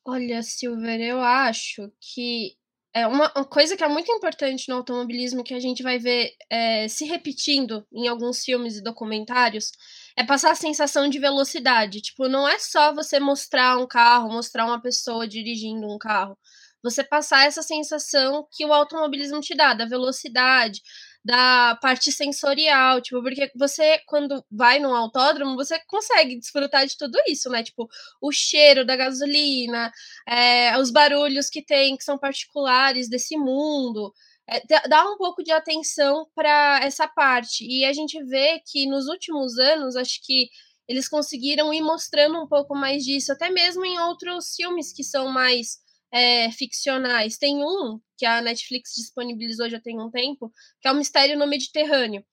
Olha, 0.05 0.43
Silver, 0.43 1.01
eu 1.01 1.21
acho 1.21 1.93
que 2.01 2.57
é 2.95 3.07
uma, 3.07 3.31
coisa 3.47 3.77
que 3.77 3.85
é 3.85 3.89
muito 3.89 4.11
importante 4.13 4.69
no 4.69 4.77
automobilismo 4.77 5.45
que 5.45 5.55
a 5.55 5.61
gente 5.61 5.83
vai 5.83 5.99
ver 5.99 6.33
é, 6.51 6.87
se 6.89 7.07
repetindo 7.07 7.87
em 7.93 8.07
alguns 8.07 8.45
filmes 8.45 8.77
e 8.77 8.83
documentários 8.83 9.73
é 10.15 10.23
passar 10.23 10.51
a 10.51 10.57
sensação 10.57 11.09
de 11.09 11.19
velocidade. 11.19 12.03
Tipo, 12.03 12.29
não 12.29 12.47
é 12.47 12.59
só 12.59 12.93
você 12.93 13.19
mostrar 13.19 13.79
um 13.79 13.87
carro, 13.87 14.31
mostrar 14.31 14.67
uma 14.67 14.81
pessoa 14.81 15.27
dirigindo 15.27 15.87
um 15.87 15.97
carro. 15.99 16.37
Você 16.83 17.03
passar 17.03 17.47
essa 17.47 17.63
sensação 17.63 18.47
que 18.51 18.67
o 18.67 18.73
automobilismo 18.73 19.41
te 19.41 19.55
dá, 19.55 19.73
da 19.73 19.87
velocidade, 19.87 20.83
da 21.25 21.77
parte 21.81 22.11
sensorial, 22.11 23.01
tipo, 23.01 23.23
porque 23.23 23.51
você, 23.55 24.01
quando 24.07 24.45
vai 24.51 24.79
num 24.81 24.95
autódromo, 24.95 25.55
você 25.55 25.79
consegue 25.87 26.37
desfrutar 26.39 26.87
de 26.87 26.97
tudo 26.97 27.17
isso, 27.29 27.49
né? 27.49 27.63
Tipo, 27.63 27.89
o 28.21 28.33
cheiro 28.33 28.85
da 28.85 28.97
gasolina, 28.97 29.93
é, 30.29 30.77
os 30.79 30.91
barulhos 30.91 31.49
que 31.49 31.63
tem, 31.65 31.97
que 31.97 32.05
são 32.05 32.19
particulares 32.19 33.09
desse 33.09 33.37
mundo. 33.37 34.13
É, 34.49 34.61
dá 34.89 35.09
um 35.09 35.17
pouco 35.17 35.43
de 35.45 35.53
atenção 35.53 36.27
para 36.35 36.81
essa 36.83 37.07
parte. 37.07 37.65
E 37.65 37.85
a 37.85 37.93
gente 37.93 38.23
vê 38.25 38.61
que 38.67 38.87
nos 38.89 39.07
últimos 39.07 39.57
anos, 39.59 39.95
acho 39.97 40.21
que 40.25 40.49
eles 40.89 41.09
conseguiram 41.09 41.73
ir 41.73 41.81
mostrando 41.83 42.43
um 42.43 42.49
pouco 42.49 42.75
mais 42.75 43.05
disso, 43.05 43.33
até 43.33 43.49
mesmo 43.49 43.85
em 43.85 43.99
outros 44.01 44.55
filmes 44.57 44.93
que 44.93 45.05
são 45.05 45.29
mais 45.29 45.79
é, 46.13 46.51
ficcionais. 46.53 47.39
Tem 47.39 47.65
um 47.65 47.99
que 48.19 48.27
a 48.27 48.41
Netflix 48.41 48.93
disponibilizou 48.95 49.69
já 49.71 49.81
tem 49.81 50.01
um 50.01 50.11
tempo, 50.11 50.53
que 50.81 50.89
é 50.89 50.93
o 50.93 50.95
Mistério 50.95 51.39
no 51.39 51.47
Mediterrâneo. 51.47 52.25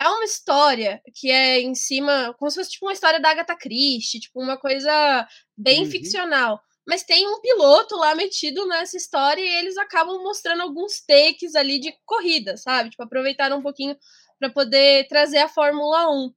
É 0.00 0.08
uma 0.08 0.24
história 0.24 1.00
que 1.14 1.30
é 1.30 1.60
em 1.60 1.74
cima, 1.74 2.34
como 2.38 2.50
se 2.50 2.56
fosse 2.56 2.70
tipo 2.70 2.86
uma 2.86 2.92
história 2.92 3.20
da 3.20 3.30
Agatha 3.30 3.56
Christie, 3.56 4.20
tipo 4.20 4.40
uma 4.40 4.56
coisa 4.56 5.26
bem 5.56 5.84
uhum. 5.84 5.90
ficcional. 5.90 6.60
Mas 6.86 7.02
tem 7.02 7.26
um 7.28 7.40
piloto 7.40 7.96
lá 7.96 8.14
metido 8.14 8.66
nessa 8.66 8.96
história 8.96 9.42
e 9.42 9.56
eles 9.56 9.76
acabam 9.76 10.22
mostrando 10.22 10.62
alguns 10.62 11.00
takes 11.06 11.54
ali 11.54 11.78
de 11.78 11.92
corrida, 12.06 12.56
sabe? 12.56 12.90
Tipo, 12.90 13.02
aproveitaram 13.02 13.58
um 13.58 13.62
pouquinho 13.62 13.96
para 14.38 14.50
poder 14.50 15.06
trazer 15.08 15.38
a 15.38 15.48
Fórmula 15.48 16.10
1. 16.10 16.32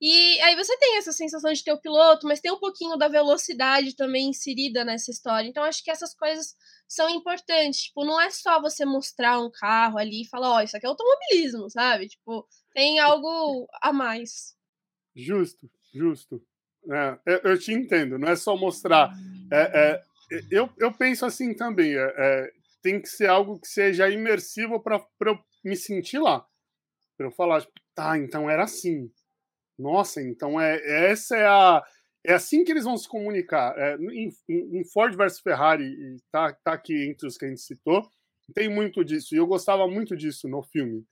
E 0.00 0.40
aí 0.42 0.54
você 0.54 0.76
tem 0.78 0.96
essa 0.96 1.12
sensação 1.12 1.52
de 1.52 1.62
ter 1.64 1.72
o 1.72 1.80
piloto, 1.80 2.26
mas 2.26 2.40
tem 2.40 2.52
um 2.52 2.58
pouquinho 2.58 2.96
da 2.96 3.08
velocidade 3.08 3.96
também 3.96 4.28
inserida 4.28 4.84
nessa 4.84 5.10
história. 5.10 5.48
Então 5.48 5.64
acho 5.64 5.82
que 5.82 5.90
essas 5.90 6.14
coisas 6.14 6.54
são 6.86 7.10
importantes. 7.10 7.82
Tipo, 7.84 8.04
não 8.04 8.20
é 8.20 8.30
só 8.30 8.60
você 8.60 8.84
mostrar 8.84 9.40
um 9.40 9.50
carro 9.50 9.98
ali 9.98 10.22
e 10.22 10.28
falar, 10.28 10.50
ó, 10.50 10.56
oh, 10.56 10.60
isso 10.60 10.76
aqui 10.76 10.86
é 10.86 10.88
automobilismo, 10.88 11.68
sabe? 11.68 12.06
Tipo, 12.08 12.46
tem 12.72 13.00
algo 13.00 13.66
a 13.82 13.92
mais. 13.92 14.56
Justo, 15.16 15.68
justo. 15.92 16.40
É, 16.90 17.40
eu 17.42 17.58
te 17.58 17.72
entendo, 17.72 18.18
não 18.18 18.28
é 18.28 18.36
só 18.36 18.56
mostrar. 18.56 19.12
É, 19.52 19.62
é, 19.62 20.02
eu, 20.48 20.70
eu 20.78 20.92
penso 20.92 21.26
assim 21.26 21.52
também. 21.54 21.96
É, 21.96 22.14
é, 22.16 22.52
tem 22.80 23.02
que 23.02 23.08
ser 23.08 23.28
algo 23.28 23.58
que 23.58 23.66
seja 23.66 24.08
imersivo 24.08 24.80
para 24.80 25.04
eu 25.26 25.38
me 25.64 25.74
sentir 25.74 26.20
lá. 26.20 26.46
Para 27.16 27.26
eu 27.26 27.32
falar, 27.32 27.62
tipo, 27.62 27.72
tá, 27.96 28.16
então 28.16 28.48
era 28.48 28.62
assim 28.62 29.10
nossa, 29.78 30.20
então 30.22 30.60
é 30.60 31.10
essa 31.10 31.36
é 31.36 31.46
a 31.46 31.82
é 32.26 32.34
assim 32.34 32.64
que 32.64 32.72
eles 32.72 32.84
vão 32.84 32.96
se 32.96 33.08
comunicar. 33.08 33.74
É, 33.78 33.96
em, 33.96 34.30
em, 34.48 34.84
Ford 34.84 35.16
versus 35.16 35.40
Ferrari, 35.40 35.96
tá, 36.30 36.52
tá 36.64 36.72
aqui 36.72 37.08
entre 37.08 37.26
os 37.26 37.38
que 37.38 37.44
a 37.44 37.48
gente 37.48 37.60
citou, 37.60 38.02
tem 38.54 38.68
muito 38.68 39.04
disso. 39.04 39.34
E 39.34 39.38
eu 39.38 39.46
gostava 39.46 39.86
muito 39.86 40.16
disso 40.16 40.48
no 40.48 40.62
filme. 40.62 41.06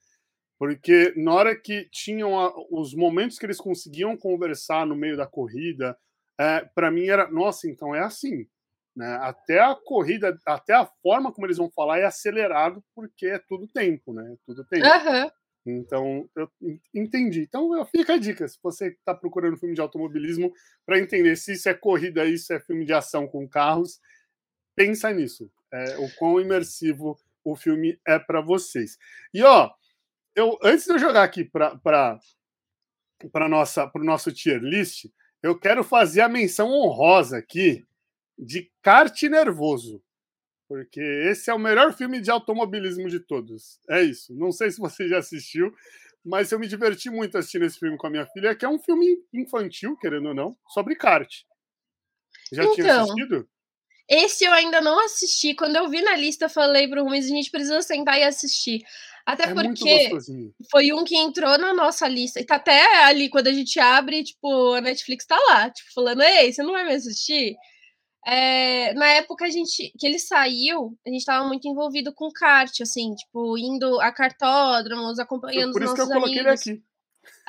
Porque 0.59 1.13
na 1.15 1.33
hora 1.33 1.55
que 1.55 1.87
tinham 1.91 2.37
a, 2.37 2.53
os 2.71 2.93
momentos 2.93 3.39
que 3.39 3.45
eles 3.45 3.57
conseguiam 3.57 4.17
conversar 4.17 4.85
no 4.85 4.95
meio 4.95 5.15
da 5.15 5.25
corrida, 5.25 5.97
é, 6.39 6.65
para 6.75 6.91
mim 6.91 7.07
era, 7.07 7.29
nossa, 7.31 7.67
então 7.69 7.95
é 7.95 7.99
assim. 8.01 8.45
Né? 8.95 9.17
Até 9.21 9.59
a 9.59 9.75
corrida, 9.75 10.37
até 10.45 10.73
a 10.73 10.85
forma 11.03 11.31
como 11.31 11.45
eles 11.45 11.57
vão 11.57 11.69
falar 11.69 11.99
é 11.99 12.05
acelerado, 12.05 12.83
porque 12.95 13.27
é 13.27 13.39
tudo 13.39 13.67
tempo, 13.67 14.11
né? 14.11 14.33
É 14.33 14.37
tudo 14.45 14.65
tempo. 14.65 14.85
Uhum. 14.85 15.29
Então, 15.71 16.29
eu 16.35 16.49
entendi. 16.93 17.41
Então, 17.41 17.85
fica 17.85 18.13
a 18.13 18.17
dica. 18.17 18.47
Se 18.47 18.57
você 18.61 18.87
está 18.87 19.13
procurando 19.13 19.57
filme 19.57 19.75
de 19.75 19.81
automobilismo 19.81 20.53
para 20.85 20.99
entender 20.99 21.35
se 21.35 21.53
isso 21.53 21.67
é 21.69 21.73
corrida, 21.73 22.25
isso 22.25 22.53
é 22.53 22.59
filme 22.59 22.85
de 22.85 22.93
ação 22.93 23.27
com 23.27 23.47
carros, 23.47 23.99
pensa 24.75 25.11
nisso. 25.11 25.51
É, 25.71 25.97
o 25.97 26.09
quão 26.15 26.39
imersivo 26.39 27.19
o 27.43 27.55
filme 27.55 27.99
é 28.07 28.17
para 28.17 28.41
vocês. 28.41 28.97
E, 29.33 29.43
ó, 29.43 29.71
eu, 30.35 30.57
antes 30.63 30.85
de 30.85 30.91
eu 30.91 30.99
jogar 30.99 31.23
aqui 31.23 31.43
para 31.43 32.19
o 33.95 34.03
nosso 34.03 34.31
tier 34.31 34.61
list, 34.61 35.05
eu 35.41 35.57
quero 35.59 35.83
fazer 35.83 36.21
a 36.21 36.29
menção 36.29 36.69
honrosa 36.69 37.37
aqui 37.37 37.85
de 38.37 38.71
kart 38.81 39.21
nervoso 39.23 40.01
porque 40.67 41.01
esse 41.01 41.49
é 41.49 41.53
o 41.53 41.59
melhor 41.59 41.93
filme 41.93 42.19
de 42.19 42.29
automobilismo 42.29 43.07
de 43.09 43.19
todos. 43.19 43.79
É 43.89 44.01
isso. 44.03 44.33
Não 44.35 44.51
sei 44.51 44.69
se 44.69 44.79
você 44.79 45.07
já 45.07 45.19
assistiu, 45.19 45.73
mas 46.23 46.51
eu 46.51 46.59
me 46.59 46.67
diverti 46.67 47.09
muito 47.09 47.37
assistindo 47.37 47.65
esse 47.65 47.79
filme 47.79 47.97
com 47.97 48.07
a 48.07 48.09
minha 48.09 48.25
filha, 48.27 48.55
que 48.55 48.65
é 48.65 48.69
um 48.69 48.79
filme 48.79 49.17
infantil, 49.33 49.95
querendo 49.97 50.29
ou 50.29 50.35
não, 50.35 50.57
sobre 50.73 50.95
kart. 50.95 51.31
Já 52.51 52.63
então, 52.63 52.75
tinha 52.75 53.01
assistido? 53.01 53.47
Esse 54.09 54.45
eu 54.45 54.53
ainda 54.53 54.79
não 54.79 55.03
assisti. 55.03 55.53
Quando 55.53 55.75
eu 55.75 55.89
vi 55.89 56.01
na 56.01 56.15
lista, 56.15 56.47
falei 56.47 56.87
pro 56.87 57.03
Rubens, 57.03 57.25
a 57.25 57.29
gente 57.29 57.51
precisa 57.51 57.81
sentar 57.81 58.17
e 58.17 58.23
assistir. 58.23 58.81
Até 59.25 59.43
é 59.43 59.53
porque 59.53 60.09
foi 60.71 60.93
um 60.93 61.03
que 61.03 61.17
entrou 61.17 61.57
na 61.57 61.73
nossa 61.73 62.07
lista. 62.07 62.39
E 62.39 62.45
tá 62.45 62.55
até 62.55 63.03
ali, 63.03 63.29
quando 63.29 63.47
a 63.47 63.53
gente 63.53 63.77
abre, 63.77 64.23
tipo, 64.23 64.73
a 64.73 64.81
Netflix 64.81 65.25
tá 65.25 65.37
lá, 65.49 65.69
tipo, 65.69 65.91
falando, 65.93 66.21
ei, 66.21 66.51
você 66.53 66.63
não 66.63 66.71
vai 66.71 66.85
me 66.85 66.93
assistir? 66.93 67.57
É, 68.29 68.93
na 68.93 69.07
época 69.13 69.45
a 69.45 69.49
gente, 69.49 69.93
que 69.97 70.05
ele 70.05 70.19
saiu, 70.19 70.97
a 71.05 71.09
gente 71.09 71.19
estava 71.19 71.47
muito 71.47 71.65
envolvido 71.65 72.13
com 72.13 72.29
kart, 72.29 72.81
assim, 72.81 73.15
tipo, 73.15 73.57
indo 73.57 74.01
a 74.01 74.11
cartódromos, 74.11 75.17
acompanhando 75.17 75.71
por 75.71 75.81
os 75.81 75.91
nossos 75.91 76.11
amigos. 76.11 76.11
Por 76.11 76.13
isso 76.13 76.13
que 76.13 76.13
eu 76.13 76.21
coloquei 76.21 76.39
ele 76.39 76.49
aqui. 76.49 76.83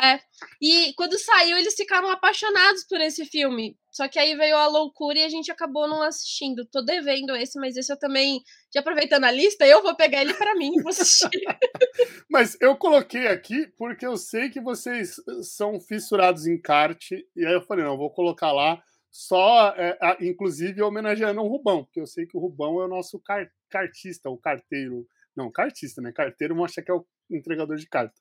É. 0.00 0.20
E 0.62 0.92
quando 0.94 1.18
saiu, 1.18 1.56
eles 1.56 1.74
ficaram 1.74 2.08
apaixonados 2.10 2.84
por 2.84 3.00
esse 3.00 3.24
filme. 3.24 3.76
Só 3.90 4.06
que 4.06 4.20
aí 4.20 4.36
veio 4.36 4.56
a 4.56 4.68
loucura 4.68 5.18
e 5.18 5.24
a 5.24 5.28
gente 5.28 5.50
acabou 5.50 5.88
não 5.88 6.00
assistindo. 6.00 6.64
Tô 6.66 6.80
devendo 6.80 7.34
esse, 7.34 7.58
mas 7.58 7.76
esse 7.76 7.92
eu 7.92 7.98
também, 7.98 8.40
já 8.72 8.78
aproveitando 8.78 9.24
a 9.24 9.32
lista, 9.32 9.66
eu 9.66 9.82
vou 9.82 9.96
pegar 9.96 10.22
ele 10.22 10.34
para 10.34 10.54
mim 10.54 10.76
e 10.76 10.82
vou 10.82 10.90
assistir. 10.90 11.28
mas 12.30 12.56
eu 12.60 12.76
coloquei 12.76 13.26
aqui 13.26 13.66
porque 13.76 14.06
eu 14.06 14.16
sei 14.16 14.48
que 14.48 14.60
vocês 14.60 15.16
são 15.42 15.80
fissurados 15.80 16.46
em 16.46 16.60
kart. 16.60 17.10
E 17.10 17.44
aí 17.44 17.54
eu 17.54 17.62
falei, 17.62 17.84
não, 17.84 17.94
eu 17.94 17.98
vou 17.98 18.10
colocar 18.10 18.52
lá 18.52 18.80
só, 19.18 19.74
é, 19.76 19.98
inclusive, 20.20 20.80
homenageando 20.80 21.40
o 21.40 21.48
Rubão, 21.48 21.82
porque 21.82 22.00
eu 22.00 22.06
sei 22.06 22.24
que 22.24 22.36
o 22.36 22.40
Rubão 22.40 22.80
é 22.80 22.84
o 22.84 22.88
nosso 22.88 23.18
car 23.18 23.50
cartista, 23.68 24.30
o 24.30 24.38
carteiro. 24.38 25.08
Não, 25.36 25.50
cartista, 25.50 26.00
né? 26.00 26.12
Carteiro 26.12 26.54
mostra 26.54 26.84
que 26.84 26.90
é 26.90 26.94
o 26.94 27.04
entregador 27.28 27.76
de 27.76 27.88
carta. 27.88 28.14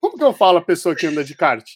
Como 0.00 0.16
que 0.16 0.22
eu 0.22 0.32
falo 0.32 0.58
a 0.58 0.64
pessoa 0.64 0.94
que 0.94 1.04
anda 1.04 1.24
de 1.24 1.34
kart? 1.34 1.68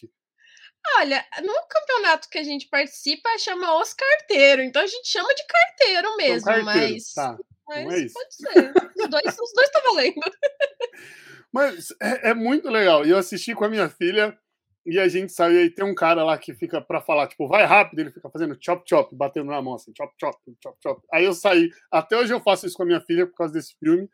Olha, 0.99 1.21
no 1.43 1.53
campeonato 1.67 2.29
que 2.29 2.37
a 2.37 2.43
gente 2.43 2.69
participa, 2.69 3.37
chama 3.39 3.77
os 3.77 3.93
carteiros. 3.93 4.63
Então 4.63 4.81
a 4.81 4.87
gente 4.87 5.05
chama 5.05 5.35
de 5.35 5.43
carteiro 5.45 6.07
então, 6.07 6.17
mesmo, 6.17 6.45
carteiro, 6.45 6.93
mas. 6.93 7.13
Tá. 7.13 7.37
Mas 7.67 7.83
não 7.83 7.91
é 7.91 7.99
isso. 7.99 8.13
pode 8.13 8.35
ser. 8.35 8.73
Os 9.03 9.09
dois, 9.09 9.37
os 9.37 9.53
dois 9.53 9.69
tá 9.69 9.81
valendo. 9.85 10.15
Mas 11.53 11.91
é, 12.01 12.29
é, 12.29 12.33
muito 12.33 12.69
legal. 12.69 13.05
E 13.05 13.09
eu 13.09 13.17
assisti 13.17 13.53
com 13.53 13.65
a 13.65 13.69
minha 13.69 13.89
filha 13.89 14.37
e 14.85 14.99
a 14.99 15.07
gente 15.07 15.31
saiu 15.31 15.63
e 15.63 15.69
tem 15.69 15.85
um 15.85 15.93
cara 15.93 16.23
lá 16.23 16.37
que 16.37 16.53
fica 16.55 16.81
para 16.81 17.01
falar, 17.01 17.27
tipo, 17.27 17.47
vai 17.47 17.65
rápido, 17.65 17.99
ele 17.99 18.11
fica 18.11 18.29
fazendo 18.29 18.57
chop 18.59 18.83
chop, 18.87 19.15
batendo 19.15 19.51
na 19.51 19.61
mão 19.61 19.75
assim, 19.75 19.93
chop 19.95 20.13
chop, 20.19 20.37
chop 20.63 20.77
chop. 20.81 21.01
Aí 21.13 21.25
eu 21.25 21.33
saí, 21.33 21.69
até 21.91 22.17
hoje 22.17 22.33
eu 22.33 22.41
faço 22.41 22.65
isso 22.65 22.75
com 22.75 22.83
a 22.83 22.85
minha 22.85 23.01
filha 23.01 23.27
por 23.27 23.35
causa 23.35 23.53
desse 23.53 23.75
filme. 23.77 24.09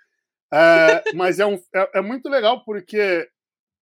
É, 0.53 1.03
mas 1.15 1.39
é, 1.39 1.45
um, 1.45 1.55
é, 1.74 2.00
é, 2.00 2.01
muito 2.01 2.27
legal 2.29 2.63
porque 2.63 3.29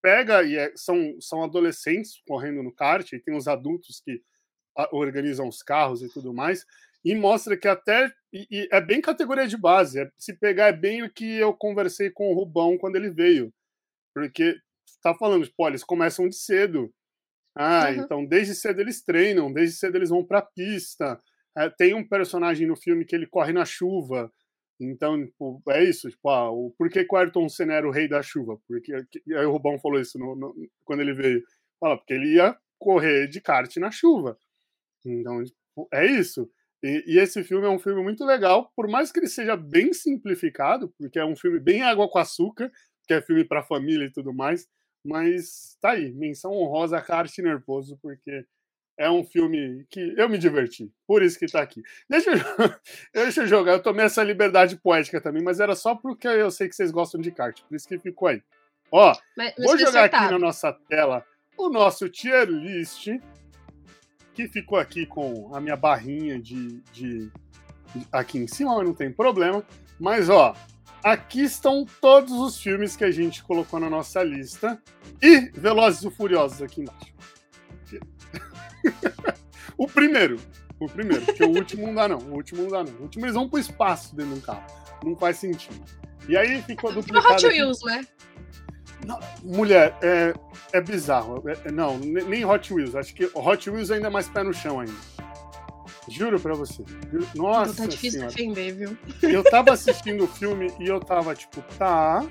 pega 0.02 0.44
e 0.44 0.56
é, 0.56 0.72
são, 0.76 1.20
são 1.20 1.44
adolescentes 1.44 2.22
correndo 2.28 2.62
no 2.62 2.74
kart, 2.74 3.12
e 3.12 3.20
tem 3.20 3.36
os 3.36 3.48
adultos 3.48 4.02
que 4.04 4.22
organizam 4.92 5.48
os 5.48 5.64
carros 5.64 6.04
e 6.04 6.10
tudo 6.10 6.34
mais, 6.34 6.66
e 7.04 7.16
mostra 7.16 7.56
que 7.58 7.68
até 7.68 8.12
e, 8.34 8.48
e 8.52 8.70
é 8.72 8.82
bem 8.82 9.02
categoria 9.02 9.48
de 9.48 9.58
base. 9.58 10.02
É, 10.02 10.12
se 10.18 10.34
pegar 10.34 10.68
é 10.68 10.74
bem 10.74 11.04
o 11.04 11.10
que 11.10 11.36
eu 11.38 11.54
conversei 11.54 12.12
com 12.12 12.30
o 12.32 12.36
Rubão 12.36 12.78
quando 12.78 12.96
ele 12.98 13.10
veio. 13.10 13.54
Porque 14.14 14.56
tá 15.12 15.18
falando, 15.18 15.46
tipo, 15.46 15.68
eles 15.68 15.84
começam 15.84 16.28
de 16.28 16.36
cedo. 16.36 16.94
Ah, 17.58 17.90
uhum. 17.90 18.04
então 18.04 18.26
desde 18.26 18.54
cedo 18.54 18.82
eles 18.82 19.02
treinam, 19.02 19.52
desde 19.52 19.78
cedo 19.78 19.96
eles 19.96 20.10
vão 20.10 20.26
pra 20.26 20.42
pista. 20.42 21.22
É, 21.58 21.70
tem 21.70 21.94
um 21.94 22.06
personagem 22.06 22.68
no 22.68 22.76
filme 22.76 23.06
que 23.06 23.16
ele 23.16 23.28
corre 23.28 23.54
na 23.54 23.64
chuva. 23.64 24.32
Então, 24.80 25.26
tipo, 25.26 25.62
é 25.70 25.84
isso. 25.84 26.10
Tipo, 26.10 26.30
ah, 26.30 26.52
o, 26.52 26.74
por 26.78 26.90
que 26.90 27.08
o 27.10 27.16
Ayrton 27.16 27.48
Senna 27.48 27.76
era 27.76 27.88
o 27.88 27.92
rei 27.92 28.10
da 28.10 28.22
chuva? 28.22 28.60
Porque, 28.68 28.94
aí 28.94 29.46
o 29.46 29.52
Rubão 29.52 29.80
falou 29.80 30.00
isso 30.00 30.20
no, 30.20 30.36
no, 30.36 30.54
quando 30.84 31.00
ele 31.02 31.14
veio. 31.14 31.42
Fala, 31.80 31.98
porque 31.98 32.14
ele 32.14 32.36
ia 32.36 32.58
correr 32.78 33.28
de 33.28 33.40
kart 33.40 33.74
na 33.78 33.90
chuva. 33.90 34.38
Então, 35.06 35.44
tipo, 35.44 35.88
é 35.94 36.06
isso. 36.06 36.50
E, 36.84 37.04
e, 37.08 37.20
esse 37.20 37.44
filme 37.44 37.66
é 37.66 37.70
um 37.70 37.80
filme 37.80 38.04
muito 38.04 38.26
legal, 38.26 38.72
por 38.76 38.88
mais 38.88 39.12
que 39.12 39.20
ele 39.20 39.28
seja 39.28 39.56
bem 39.56 39.94
simplificado, 39.94 40.94
porque 41.00 41.18
é 41.18 41.26
um 41.26 41.36
filme 41.36 41.60
bem 41.60 41.82
água 41.82 42.10
com 42.10 42.20
açúcar, 42.20 42.72
que 43.08 43.14
é 43.14 43.22
filme 43.22 43.46
para 43.46 43.64
família 43.64 44.06
e 44.06 44.12
tudo 44.12 44.34
mais. 44.34 44.68
Mas 45.06 45.78
tá 45.80 45.92
aí, 45.92 46.12
menção 46.12 46.52
honrosa 46.52 46.98
a 46.98 47.02
Carte 47.02 47.42
Nervoso, 47.42 47.98
porque 48.02 48.44
é 48.98 49.10
um 49.10 49.24
filme 49.24 49.86
que 49.90 50.16
eu 50.18 50.28
me 50.28 50.38
diverti. 50.38 50.92
Por 51.06 51.22
isso 51.22 51.38
que 51.38 51.46
tá 51.46 51.62
aqui. 51.62 51.84
Deixa 52.10 52.32
eu, 52.32 52.38
deixa 53.14 53.42
eu 53.42 53.48
jogar. 53.48 53.74
Eu 53.74 53.84
tomei 53.84 54.06
essa 54.06 54.24
liberdade 54.24 54.78
poética 54.78 55.22
também, 55.22 55.44
mas 55.44 55.60
era 55.60 55.76
só 55.76 55.94
porque 55.94 56.28
eu 56.28 56.50
sei 56.50 56.68
que 56.68 56.76
vocês 56.76 56.92
gostam 56.92 57.22
de 57.22 57.32
kart. 57.32 57.62
Por 57.62 57.76
isso 57.76 57.88
que 57.88 58.00
ficou 58.00 58.30
aí. 58.30 58.42
Ó, 58.92 59.14
mas, 59.38 59.54
mas 59.58 59.68
vou 59.68 59.78
jogar 59.78 60.06
aqui 60.06 60.32
na 60.32 60.40
nossa 60.40 60.74
tela 60.88 61.26
o 61.58 61.70
nosso 61.70 62.10
tier 62.10 62.48
list, 62.48 63.08
que 64.34 64.48
ficou 64.48 64.78
aqui 64.78 65.06
com 65.06 65.56
a 65.56 65.62
minha 65.62 65.76
barrinha 65.76 66.40
de, 66.40 66.82
de, 66.92 67.32
de 67.94 68.08
aqui 68.12 68.38
em 68.38 68.48
cima, 68.48 68.76
mas 68.76 68.88
não 68.88 68.94
tem 68.94 69.12
problema. 69.12 69.64
Mas, 70.00 70.30
ó, 70.30 70.56
aqui 71.06 71.44
estão 71.44 71.86
todos 72.02 72.34
os 72.34 72.60
filmes 72.60 72.96
que 72.96 73.04
a 73.04 73.12
gente 73.12 73.44
colocou 73.44 73.80
na 73.80 73.90
nossa 73.90 74.24
lista. 74.24 74.82
E 75.22 75.52
Velozes 75.54 76.04
e 76.04 76.10
Furiosos 76.10 76.64
aqui 76.64 76.82
embaixo. 76.82 77.14
o 79.78 79.88
primeiro. 79.88 80.40
O 80.80 80.90
primeiro, 80.90 81.24
porque 81.24 81.44
o 81.44 81.50
último 81.50 81.86
não 81.88 81.96
dá, 81.96 82.08
não. 82.08 82.18
O 82.18 82.34
último 82.34 82.64
não 82.64 82.70
dá, 82.70 82.84
não. 82.84 83.00
O 83.00 83.04
último 83.04 83.26
eles 83.26 83.36
vão 83.36 83.48
pro 83.48 83.60
espaço 83.60 84.16
dentro 84.16 84.34
de 84.34 84.40
um 84.40 84.42
carro. 84.42 84.66
Não 85.04 85.16
faz 85.16 85.38
sentido. 85.38 85.86
E 86.28 86.36
aí 86.36 86.62
ficou 86.64 86.92
duplicado. 86.92 87.36
Hot 87.36 87.46
Wheels, 87.46 87.84
né? 87.84 88.06
Não, 89.06 89.20
mulher, 89.44 89.96
é, 90.02 90.34
é 90.74 90.82
bizarro. 90.82 91.44
É, 91.48 91.72
não, 91.72 92.00
nem 92.00 92.44
Hot 92.44 92.74
Wheels. 92.74 92.96
Acho 92.96 93.14
que 93.14 93.30
Hot 93.34 93.70
Wheels 93.70 93.92
ainda 93.92 94.08
é 94.08 94.10
mais 94.10 94.28
pé 94.28 94.44
no 94.44 94.54
chão 94.54 94.80
ainda. 94.80 94.96
Juro 96.08 96.40
pra 96.40 96.54
você. 96.54 96.84
Nossa. 97.34 97.74
Tá 97.74 97.88
difícil 97.88 98.20
senhora. 98.20 98.36
defender, 98.36 98.72
viu? 98.74 98.98
Eu 99.24 99.44
tava 99.44 99.74
assistindo 99.74 100.24
o 100.24 100.28
filme 100.28 100.72
e 100.80 100.88
eu 100.88 101.00
tava 101.00 101.34
tipo, 101.36 101.62
tá. 101.78 102.26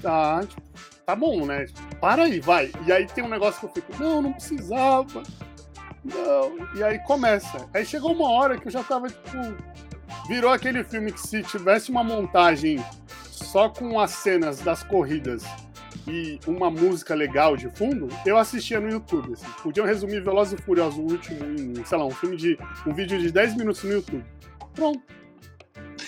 Tá. 0.00 0.40
Tipo, 0.46 0.62
tá 1.04 1.16
bom, 1.16 1.44
né? 1.44 1.66
Para 2.00 2.24
aí, 2.24 2.40
vai. 2.40 2.70
E 2.86 2.92
aí 2.92 3.06
tem 3.06 3.24
um 3.24 3.28
negócio 3.28 3.60
que 3.60 3.66
eu 3.66 3.70
fico, 3.70 4.02
não, 4.02 4.22
não 4.22 4.32
precisava. 4.32 5.22
Não. 6.04 6.76
E 6.76 6.82
aí 6.82 6.98
começa. 7.00 7.68
Aí 7.72 7.84
chegou 7.84 8.12
uma 8.12 8.30
hora 8.30 8.58
que 8.58 8.68
eu 8.68 8.72
já 8.72 8.82
tava, 8.82 9.08
tipo. 9.08 9.38
Virou 10.28 10.52
aquele 10.52 10.84
filme 10.84 11.12
que 11.12 11.20
se 11.20 11.42
tivesse 11.42 11.90
uma 11.90 12.04
montagem 12.04 12.82
só 13.30 13.68
com 13.68 13.98
as 13.98 14.10
cenas 14.10 14.60
das 14.60 14.82
corridas 14.82 15.44
e 16.06 16.38
uma 16.46 16.70
música 16.70 17.14
legal 17.14 17.56
de 17.56 17.68
fundo, 17.70 18.08
eu 18.26 18.36
assistia 18.36 18.80
no 18.80 18.90
YouTube. 18.90 19.32
Assim. 19.32 19.46
Podiam 19.62 19.86
resumir 19.86 20.22
Velozes 20.22 20.58
e 20.58 20.62
Furiosos, 20.62 20.98
o 20.98 21.02
último, 21.02 21.44
em, 21.44 21.84
sei 21.84 21.98
lá, 21.98 22.04
um 22.04 22.10
filme 22.10 22.36
de. 22.36 22.58
um 22.86 22.92
vídeo 22.92 23.18
de 23.18 23.30
10 23.30 23.56
minutos 23.56 23.82
no 23.82 23.92
YouTube. 23.92 24.24
Pronto. 24.74 25.02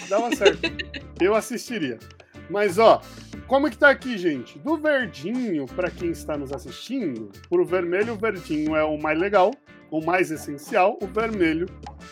Dava 0.09 0.35
certo. 0.35 0.61
eu 1.21 1.35
assistiria. 1.35 1.99
Mas, 2.51 2.79
ó, 2.79 3.01
como 3.47 3.71
que 3.71 3.79
tá 3.79 3.91
aqui, 3.91 4.19
gente? 4.19 4.59
Do 4.59 4.77
verdinho, 4.77 5.67
para 5.67 5.91
quem 5.91 6.11
está 6.11 6.37
nos 6.37 6.53
assistindo, 6.53 7.31
pro 7.49 7.65
vermelho, 7.65 8.15
o 8.15 8.17
verdinho 8.17 8.75
é 8.75 8.85
o 8.85 8.99
mais 8.99 9.19
legal, 9.19 9.53
o 9.91 10.05
mais 10.05 10.31
essencial, 10.31 10.99
o 11.01 11.07
vermelho 11.07 11.67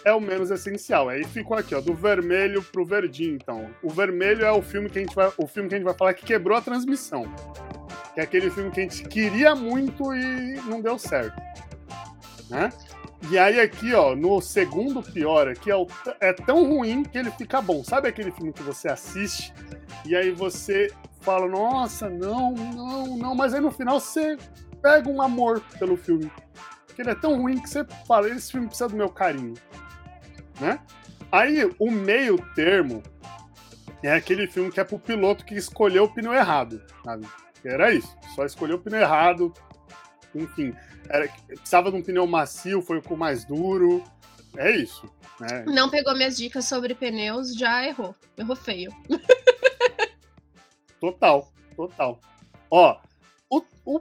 é 0.04 0.12
o 0.12 0.20
menos 0.20 0.50
essencial. 0.50 1.08
Aí 1.08 1.24
ficou 1.24 1.56
aqui, 1.56 1.74
ó, 1.74 1.80
do 1.80 1.94
vermelho 1.94 2.62
pro 2.62 2.84
verdinho, 2.84 3.34
então. 3.34 3.68
O 3.82 3.90
vermelho 3.90 4.44
é 4.44 4.52
o 4.52 4.62
filme 4.62 4.88
que 4.88 4.98
a 4.98 5.02
gente 5.02 5.14
vai, 5.14 5.30
o 5.36 5.46
filme 5.46 5.68
que 5.68 5.74
a 5.74 5.78
gente 5.78 5.86
vai 5.86 5.94
falar 5.94 6.14
que 6.14 6.24
quebrou 6.24 6.56
a 6.56 6.60
transmissão. 6.60 7.24
Que 8.14 8.20
é 8.20 8.22
aquele 8.22 8.50
filme 8.50 8.70
que 8.70 8.80
a 8.80 8.82
gente 8.84 9.04
queria 9.08 9.54
muito 9.54 10.14
e 10.14 10.54
não 10.68 10.80
deu 10.80 10.98
certo. 10.98 11.40
Né? 12.48 12.70
E 13.30 13.38
aí 13.38 13.58
aqui, 13.60 13.94
ó, 13.94 14.14
no 14.14 14.40
segundo 14.40 15.02
pior 15.02 15.48
aqui 15.48 15.70
é, 15.70 15.76
o, 15.76 15.86
é 16.20 16.32
tão 16.32 16.68
ruim 16.68 17.02
que 17.02 17.16
ele 17.16 17.30
fica 17.30 17.60
bom. 17.60 17.82
Sabe 17.82 18.08
aquele 18.08 18.30
filme 18.30 18.52
que 18.52 18.62
você 18.62 18.88
assiste 18.88 19.52
e 20.04 20.14
aí 20.14 20.30
você 20.30 20.92
fala, 21.20 21.48
nossa, 21.48 22.10
não, 22.10 22.52
não, 22.52 23.16
não, 23.16 23.34
mas 23.34 23.54
aí 23.54 23.60
no 23.60 23.70
final 23.70 23.98
você 23.98 24.36
pega 24.82 25.08
um 25.08 25.22
amor 25.22 25.60
pelo 25.78 25.96
filme. 25.96 26.30
Porque 26.86 27.00
ele 27.00 27.10
é 27.10 27.14
tão 27.14 27.40
ruim 27.40 27.58
que 27.58 27.68
você 27.68 27.84
fala, 28.06 28.28
esse 28.28 28.52
filme 28.52 28.66
precisa 28.66 28.88
do 28.88 28.96
meu 28.96 29.08
carinho. 29.08 29.54
Né? 30.60 30.78
Aí 31.32 31.68
o 31.78 31.90
meio 31.90 32.36
termo 32.54 33.02
é 34.02 34.12
aquele 34.12 34.46
filme 34.46 34.70
que 34.70 34.78
é 34.78 34.84
pro 34.84 34.98
piloto 34.98 35.44
que 35.44 35.54
escolheu 35.54 36.04
o 36.04 36.12
pneu 36.12 36.34
errado, 36.34 36.82
sabe? 37.02 37.26
Era 37.64 37.90
isso, 37.92 38.14
só 38.34 38.44
escolheu 38.44 38.76
o 38.76 38.80
pneu 38.80 39.00
errado. 39.00 39.52
Enfim, 40.34 40.74
era, 41.08 41.28
precisava 41.46 41.90
de 41.90 41.96
um 41.96 42.02
pneu 42.02 42.26
macio, 42.26 42.82
foi 42.82 43.00
com 43.00 43.16
mais 43.16 43.44
duro. 43.44 44.02
É 44.56 44.70
isso. 44.70 45.10
Né? 45.40 45.64
Não 45.66 45.90
pegou 45.90 46.14
minhas 46.14 46.36
dicas 46.36 46.64
sobre 46.66 46.94
pneus, 46.94 47.54
já 47.54 47.86
errou. 47.86 48.14
Errou 48.36 48.56
feio. 48.56 48.92
Total, 51.00 51.52
total. 51.76 52.18
Ó, 52.70 52.98
o, 53.50 53.62
o, 53.84 54.00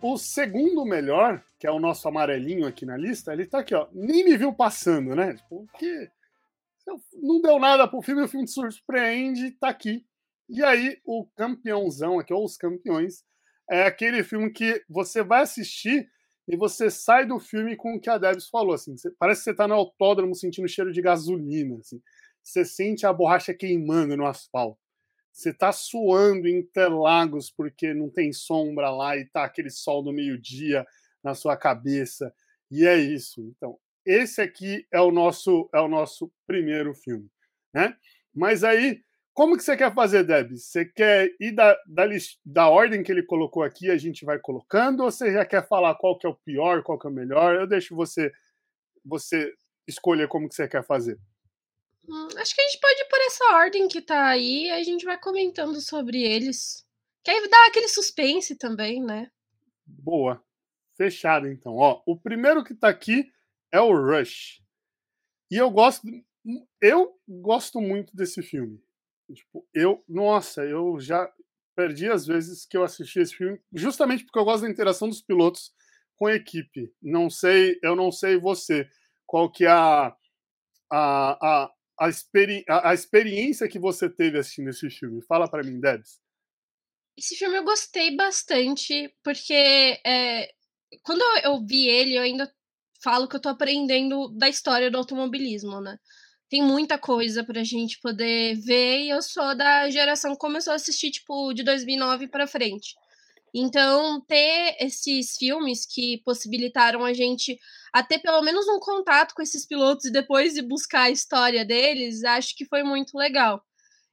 o, 0.00 0.16
segundo 0.16 0.82
melhor, 0.86 1.44
que 1.58 1.66
é 1.66 1.70
o 1.70 1.78
nosso 1.78 2.08
amarelinho 2.08 2.66
aqui 2.66 2.86
na 2.86 2.96
lista, 2.96 3.34
ele 3.34 3.44
tá 3.44 3.58
aqui, 3.58 3.74
ó. 3.74 3.86
Nem 3.92 4.24
me 4.24 4.34
viu 4.34 4.54
passando, 4.54 5.14
né? 5.14 5.36
Porque 5.50 6.10
não 7.12 7.42
deu 7.42 7.58
nada 7.58 7.86
pro 7.86 8.00
filme, 8.00 8.22
o 8.22 8.28
filme 8.28 8.46
te 8.46 8.52
surpreende, 8.52 9.50
tá 9.52 9.68
aqui. 9.68 10.06
E 10.48 10.64
aí, 10.64 10.98
o 11.04 11.26
campeãozão 11.36 12.18
aqui, 12.18 12.32
ou 12.32 12.46
os 12.46 12.56
campeões, 12.56 13.22
é 13.70 13.82
aquele 13.82 14.22
filme 14.24 14.50
que 14.50 14.82
você 14.88 15.22
vai 15.22 15.42
assistir 15.42 16.08
e 16.46 16.56
você 16.56 16.90
sai 16.90 17.26
do 17.26 17.38
filme 17.38 17.76
com 17.76 17.94
o 17.94 18.00
que 18.00 18.08
a 18.08 18.16
Debs 18.16 18.48
falou, 18.48 18.74
assim, 18.74 18.94
parece 19.18 19.40
que 19.40 19.44
você 19.44 19.54
tá 19.54 19.68
no 19.68 19.74
autódromo 19.74 20.34
sentindo 20.34 20.66
cheiro 20.66 20.92
de 20.92 21.02
gasolina, 21.02 21.78
assim. 21.78 22.00
Você 22.42 22.64
sente 22.64 23.04
a 23.04 23.12
borracha 23.12 23.52
queimando 23.52 24.16
no 24.16 24.26
asfalto. 24.26 24.78
Você 25.30 25.52
tá 25.52 25.70
suando 25.70 26.48
em 26.48 26.60
Interlagos 26.60 27.50
porque 27.50 27.92
não 27.92 28.08
tem 28.08 28.32
sombra 28.32 28.90
lá 28.90 29.16
e 29.16 29.26
tá 29.26 29.44
aquele 29.44 29.70
sol 29.70 30.02
do 30.02 30.12
meio-dia 30.12 30.86
na 31.22 31.34
sua 31.34 31.56
cabeça. 31.56 32.32
E 32.70 32.86
é 32.86 32.96
isso. 32.96 33.42
Então, 33.42 33.78
esse 34.04 34.40
aqui 34.40 34.86
é 34.90 35.00
o 35.00 35.10
nosso 35.10 35.68
é 35.74 35.80
o 35.80 35.88
nosso 35.88 36.32
primeiro 36.46 36.94
filme, 36.94 37.30
né? 37.74 37.94
Mas 38.34 38.64
aí, 38.64 39.02
como 39.38 39.56
que 39.56 39.62
você 39.62 39.76
quer 39.76 39.94
fazer, 39.94 40.24
Deb? 40.24 40.56
Você 40.56 40.84
quer 40.84 41.30
ir 41.38 41.52
da, 41.52 41.72
da, 41.86 42.02
da 42.44 42.68
ordem 42.68 43.04
que 43.04 43.12
ele 43.12 43.22
colocou 43.22 43.62
aqui, 43.62 43.88
a 43.88 43.96
gente 43.96 44.24
vai 44.24 44.36
colocando, 44.36 45.04
ou 45.04 45.12
você 45.12 45.32
já 45.32 45.44
quer 45.44 45.64
falar 45.64 45.94
qual 45.94 46.18
que 46.18 46.26
é 46.26 46.28
o 46.28 46.34
pior, 46.34 46.82
qual 46.82 46.98
que 46.98 47.06
é 47.06 47.10
o 47.10 47.12
melhor? 47.12 47.54
Eu 47.54 47.64
deixo 47.64 47.94
você 47.94 48.32
você 49.04 49.54
escolher 49.86 50.26
como 50.26 50.48
que 50.48 50.56
você 50.56 50.66
quer 50.66 50.84
fazer. 50.84 51.20
Hum, 52.08 52.26
acho 52.36 52.52
que 52.52 52.60
a 52.60 52.64
gente 52.64 52.80
pode 52.80 53.00
ir 53.00 53.08
por 53.08 53.20
essa 53.20 53.44
ordem 53.54 53.86
que 53.86 54.02
tá 54.02 54.26
aí 54.26 54.64
e 54.64 54.70
a 54.72 54.82
gente 54.82 55.04
vai 55.04 55.16
comentando 55.16 55.80
sobre 55.80 56.20
eles. 56.20 56.84
Que 57.22 57.30
aí 57.30 57.48
dá 57.48 57.66
aquele 57.68 57.86
suspense 57.86 58.56
também, 58.56 59.00
né? 59.00 59.30
Boa. 59.86 60.42
Fechado, 60.96 61.46
então. 61.46 61.76
Ó, 61.76 62.02
o 62.04 62.18
primeiro 62.18 62.64
que 62.64 62.74
tá 62.74 62.88
aqui 62.88 63.30
é 63.70 63.80
o 63.80 63.92
Rush. 63.92 64.60
E 65.48 65.54
eu 65.54 65.70
gosto. 65.70 66.08
Eu 66.80 67.16
gosto 67.28 67.80
muito 67.80 68.16
desse 68.16 68.42
filme. 68.42 68.82
Tipo, 69.34 69.66
eu. 69.74 70.02
Nossa, 70.08 70.64
eu 70.64 70.98
já 71.00 71.30
perdi 71.76 72.10
as 72.10 72.26
vezes 72.26 72.66
que 72.66 72.76
eu 72.76 72.82
assisti 72.82 73.20
esse 73.20 73.34
filme, 73.36 73.60
justamente 73.72 74.24
porque 74.24 74.38
eu 74.38 74.44
gosto 74.44 74.62
da 74.62 74.70
interação 74.70 75.08
dos 75.08 75.22
pilotos 75.22 75.72
com 76.16 76.26
a 76.26 76.34
equipe. 76.34 76.92
Não 77.00 77.30
sei, 77.30 77.78
eu 77.82 77.94
não 77.94 78.10
sei 78.10 78.36
você, 78.36 78.88
qual 79.24 79.50
que 79.50 79.64
é 79.64 79.68
a, 79.68 80.16
a, 80.90 81.38
a, 81.40 81.72
a, 82.00 82.08
experi 82.08 82.64
a, 82.68 82.90
a 82.90 82.94
experiência 82.94 83.68
que 83.68 83.78
você 83.78 84.10
teve 84.10 84.38
assistindo 84.38 84.70
esse 84.70 84.90
filme. 84.90 85.22
Fala 85.22 85.48
para 85.48 85.62
mim, 85.62 85.78
Debs. 85.78 86.20
Esse 87.16 87.36
filme 87.36 87.56
eu 87.56 87.64
gostei 87.64 88.16
bastante, 88.16 89.14
porque 89.22 90.00
é, 90.04 90.50
quando 91.02 91.22
eu 91.44 91.64
vi 91.64 91.88
ele, 91.88 92.16
eu 92.16 92.22
ainda 92.22 92.52
falo 93.02 93.28
que 93.28 93.36
eu 93.36 93.40
tô 93.40 93.48
aprendendo 93.48 94.28
da 94.30 94.48
história 94.48 94.90
do 94.90 94.98
automobilismo, 94.98 95.80
né? 95.80 95.98
Tem 96.50 96.62
muita 96.62 96.98
coisa 96.98 97.44
pra 97.44 97.62
gente 97.62 98.00
poder 98.00 98.56
ver, 98.56 99.00
e 99.00 99.10
eu 99.10 99.20
sou 99.20 99.54
da 99.54 99.90
geração 99.90 100.32
que 100.32 100.38
começou 100.38 100.72
a 100.72 100.76
assistir, 100.76 101.10
tipo, 101.10 101.52
de 101.52 101.62
2009 101.62 102.28
para 102.28 102.46
frente. 102.46 102.94
Então, 103.54 104.20
ter 104.22 104.76
esses 104.80 105.36
filmes 105.36 105.86
que 105.86 106.18
possibilitaram 106.24 107.04
a 107.04 107.12
gente 107.12 107.58
a 107.92 108.02
ter 108.02 108.18
pelo 108.18 108.42
menos 108.42 108.66
um 108.68 108.78
contato 108.78 109.34
com 109.34 109.42
esses 109.42 109.66
pilotos 109.66 110.06
e 110.06 110.12
depois 110.12 110.56
ir 110.56 110.62
buscar 110.62 111.02
a 111.04 111.10
história 111.10 111.64
deles, 111.64 112.24
acho 112.24 112.54
que 112.56 112.64
foi 112.66 112.82
muito 112.82 113.16
legal. 113.16 113.62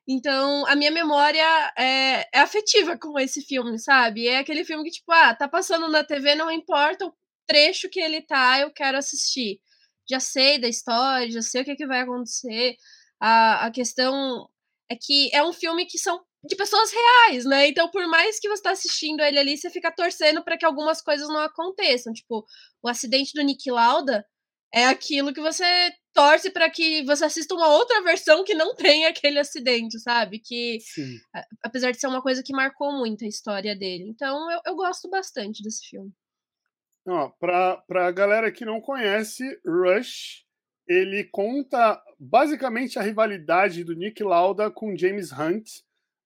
Então, 0.07 0.65
a 0.67 0.75
minha 0.75 0.91
memória 0.91 1.73
é, 1.77 2.27
é, 2.33 2.39
afetiva 2.39 2.97
com 2.97 3.19
esse 3.19 3.41
filme, 3.41 3.79
sabe? 3.79 4.27
É 4.27 4.39
aquele 4.39 4.63
filme 4.63 4.83
que, 4.83 4.91
tipo, 4.91 5.11
ah, 5.11 5.33
tá 5.33 5.47
passando 5.47 5.89
na 5.89 6.03
TV, 6.03 6.35
não 6.35 6.51
importa 6.51 7.05
o 7.07 7.13
trecho 7.47 7.89
que 7.89 7.99
ele 7.99 8.21
tá, 8.21 8.59
eu 8.59 8.71
quero 8.71 8.97
assistir. 8.97 9.59
Já 10.09 10.19
sei 10.19 10.59
da 10.59 10.67
história, 10.67 11.31
já 11.31 11.41
sei 11.41 11.61
o 11.61 11.65
que, 11.65 11.75
que 11.75 11.87
vai 11.87 12.01
acontecer. 12.01 12.75
A, 13.19 13.67
a 13.67 13.71
questão 13.71 14.47
é 14.89 14.95
que 14.95 15.29
é 15.33 15.43
um 15.43 15.53
filme 15.53 15.85
que 15.85 15.97
são 15.97 16.21
de 16.47 16.55
pessoas 16.55 16.91
reais, 16.91 17.45
né? 17.45 17.67
Então, 17.67 17.89
por 17.89 18.07
mais 18.07 18.39
que 18.39 18.47
você 18.47 18.61
tá 18.61 18.71
assistindo 18.71 19.21
ele 19.21 19.39
ali, 19.39 19.57
você 19.57 19.69
fica 19.69 19.91
torcendo 19.91 20.43
para 20.43 20.57
que 20.57 20.65
algumas 20.65 21.01
coisas 21.01 21.27
não 21.27 21.39
aconteçam. 21.39 22.13
Tipo, 22.13 22.45
o 22.83 22.87
acidente 22.87 23.31
do 23.33 23.41
Nick 23.41 23.69
Lauda 23.71 24.25
é 24.73 24.85
aquilo 24.85 25.33
que 25.33 25.41
você 25.41 25.63
torce 26.13 26.49
para 26.49 26.69
que 26.69 27.03
você 27.03 27.25
assista 27.25 27.55
uma 27.55 27.69
outra 27.69 28.01
versão 28.03 28.43
que 28.43 28.53
não 28.53 28.75
tenha 28.75 29.09
aquele 29.09 29.39
acidente, 29.39 29.99
sabe? 29.99 30.39
Que, 30.39 30.79
Sim. 30.81 31.17
apesar 31.63 31.91
de 31.91 31.99
ser 31.99 32.07
uma 32.07 32.21
coisa 32.21 32.43
que 32.43 32.53
marcou 32.53 32.91
muito 32.93 33.25
a 33.25 33.27
história 33.27 33.75
dele. 33.75 34.05
Então, 34.07 34.51
eu, 34.51 34.59
eu 34.67 34.75
gosto 34.75 35.09
bastante 35.09 35.63
desse 35.63 35.87
filme. 35.87 36.11
Pra, 37.39 37.77
pra 37.87 38.11
galera 38.11 38.51
que 38.51 38.65
não 38.65 38.81
conhece, 38.81 39.43
Rush, 39.65 40.43
ele 40.87 41.23
conta 41.25 42.01
basicamente 42.19 42.97
a 42.97 43.01
rivalidade 43.01 43.83
do 43.83 43.93
Nick 43.93 44.23
Lauda 44.23 44.71
com 44.71 44.97
James 44.97 45.31
Hunt, 45.31 45.67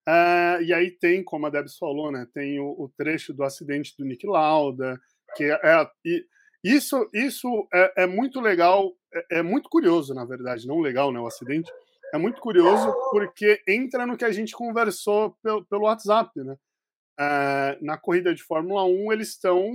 Uh, 0.08 0.62
e 0.62 0.72
aí 0.72 0.90
tem, 0.90 1.22
como 1.22 1.46
a 1.46 1.50
Debs 1.50 1.76
falou, 1.76 2.10
né, 2.10 2.26
tem 2.32 2.58
o, 2.58 2.70
o 2.70 2.88
trecho 2.96 3.34
do 3.34 3.44
acidente 3.44 3.94
do 3.96 4.04
Nick 4.04 4.26
Lauda, 4.26 4.98
que 5.36 5.44
é, 5.44 5.60
é 5.62 5.90
isso, 6.64 7.08
isso 7.12 7.68
é, 7.72 8.02
é 8.02 8.06
muito 8.06 8.40
legal, 8.40 8.92
é, 9.12 9.38
é, 9.38 9.42
muito 9.42 9.68
curioso, 9.68 10.14
na 10.14 10.24
verdade, 10.24 10.66
não 10.66 10.80
legal, 10.80 11.12
né, 11.12 11.20
o 11.20 11.26
acidente, 11.26 11.70
é 12.12 12.18
muito 12.18 12.40
curioso 12.40 12.92
porque 13.12 13.62
entra 13.68 14.04
no 14.04 14.16
que 14.16 14.24
a 14.24 14.32
gente 14.32 14.52
conversou 14.52 15.36
pelo, 15.42 15.64
pelo 15.66 15.84
WhatsApp, 15.84 16.32
né? 16.42 16.56
É, 17.18 17.78
na 17.80 17.96
corrida 17.96 18.34
de 18.34 18.42
Fórmula 18.42 18.84
1, 18.84 19.12
eles 19.12 19.28
estão 19.28 19.70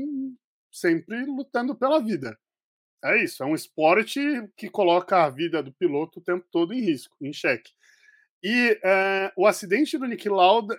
sempre 0.75 1.25
lutando 1.25 1.75
pela 1.75 1.99
vida. 1.99 2.37
É 3.03 3.23
isso, 3.23 3.43
é 3.43 3.45
um 3.45 3.55
esporte 3.55 4.19
que 4.57 4.69
coloca 4.69 5.23
a 5.23 5.29
vida 5.29 5.61
do 5.61 5.71
piloto 5.71 6.19
o 6.19 6.23
tempo 6.23 6.45
todo 6.51 6.73
em 6.73 6.81
risco, 6.81 7.15
em 7.21 7.31
xeque. 7.31 7.71
E 8.43 8.79
é, 8.83 9.31
o 9.37 9.47
acidente 9.47 9.97
do 9.97 10.05
Nick 10.05 10.27
Lauda, 10.27 10.77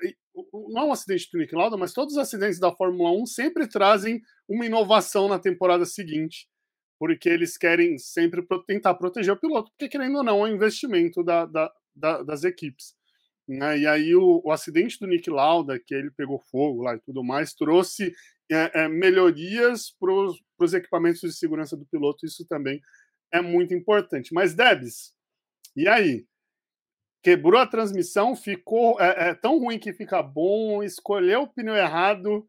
não 0.70 0.88
um 0.88 0.92
acidente 0.92 1.28
do 1.32 1.38
Nick 1.38 1.54
Lauda, 1.54 1.76
mas 1.76 1.92
todos 1.92 2.14
os 2.14 2.18
acidentes 2.18 2.58
da 2.58 2.72
Fórmula 2.72 3.10
1 3.12 3.26
sempre 3.26 3.66
trazem 3.66 4.20
uma 4.48 4.66
inovação 4.66 5.28
na 5.28 5.38
temporada 5.38 5.84
seguinte, 5.84 6.48
porque 6.98 7.28
eles 7.28 7.56
querem 7.56 7.96
sempre 7.98 8.46
tentar 8.66 8.94
proteger 8.94 9.32
o 9.32 9.40
piloto, 9.40 9.70
porque 9.70 9.88
querendo 9.88 10.18
ou 10.18 10.24
não, 10.24 10.44
é 10.44 10.50
um 10.50 10.54
investimento 10.54 11.22
da, 11.24 11.46
da, 11.46 11.72
da, 11.94 12.22
das 12.22 12.44
equipes. 12.44 12.94
Né? 13.48 13.78
E 13.78 13.86
aí 13.86 14.14
o, 14.14 14.42
o, 14.44 14.50
acidente 14.50 14.98
do 14.98 15.06
Nick 15.06 15.30
Lauda, 15.30 15.78
que 15.78 15.94
ele 15.94 16.10
pegou 16.10 16.38
fogo 16.38 16.82
lá 16.82 16.96
e 16.96 17.00
tudo 17.00 17.22
mais, 17.22 17.54
trouxe 17.54 18.12
é, 18.50 18.84
é, 18.84 18.88
melhorias 18.88 19.90
para 19.90 20.12
os 20.12 20.74
equipamentos 20.74 21.20
de 21.20 21.32
segurança 21.32 21.76
do 21.76 21.86
piloto, 21.86 22.24
isso 22.24 22.46
também 22.46 22.80
é 23.32 23.40
muito 23.40 23.74
importante. 23.74 24.32
Mas, 24.32 24.54
Debs, 24.54 25.12
e 25.74 25.88
aí? 25.88 26.26
Quebrou 27.22 27.60
a 27.60 27.66
transmissão, 27.66 28.36
ficou 28.36 29.00
é, 29.00 29.30
é 29.30 29.34
tão 29.34 29.58
ruim 29.58 29.80
que 29.80 29.92
fica 29.92 30.22
bom, 30.22 30.82
escolheu 30.82 31.42
o 31.42 31.48
pneu 31.48 31.74
errado, 31.74 32.48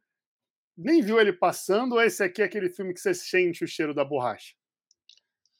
nem 0.77 1.01
viu 1.01 1.19
ele 1.19 1.33
passando, 1.33 1.93
ou 1.93 2.01
esse 2.01 2.23
aqui 2.23 2.43
é 2.43 2.45
aquele 2.45 2.69
filme 2.69 2.93
que 2.93 2.99
você 2.99 3.13
sente 3.13 3.63
o 3.63 3.67
cheiro 3.67 3.93
da 3.93 4.05
borracha? 4.05 4.53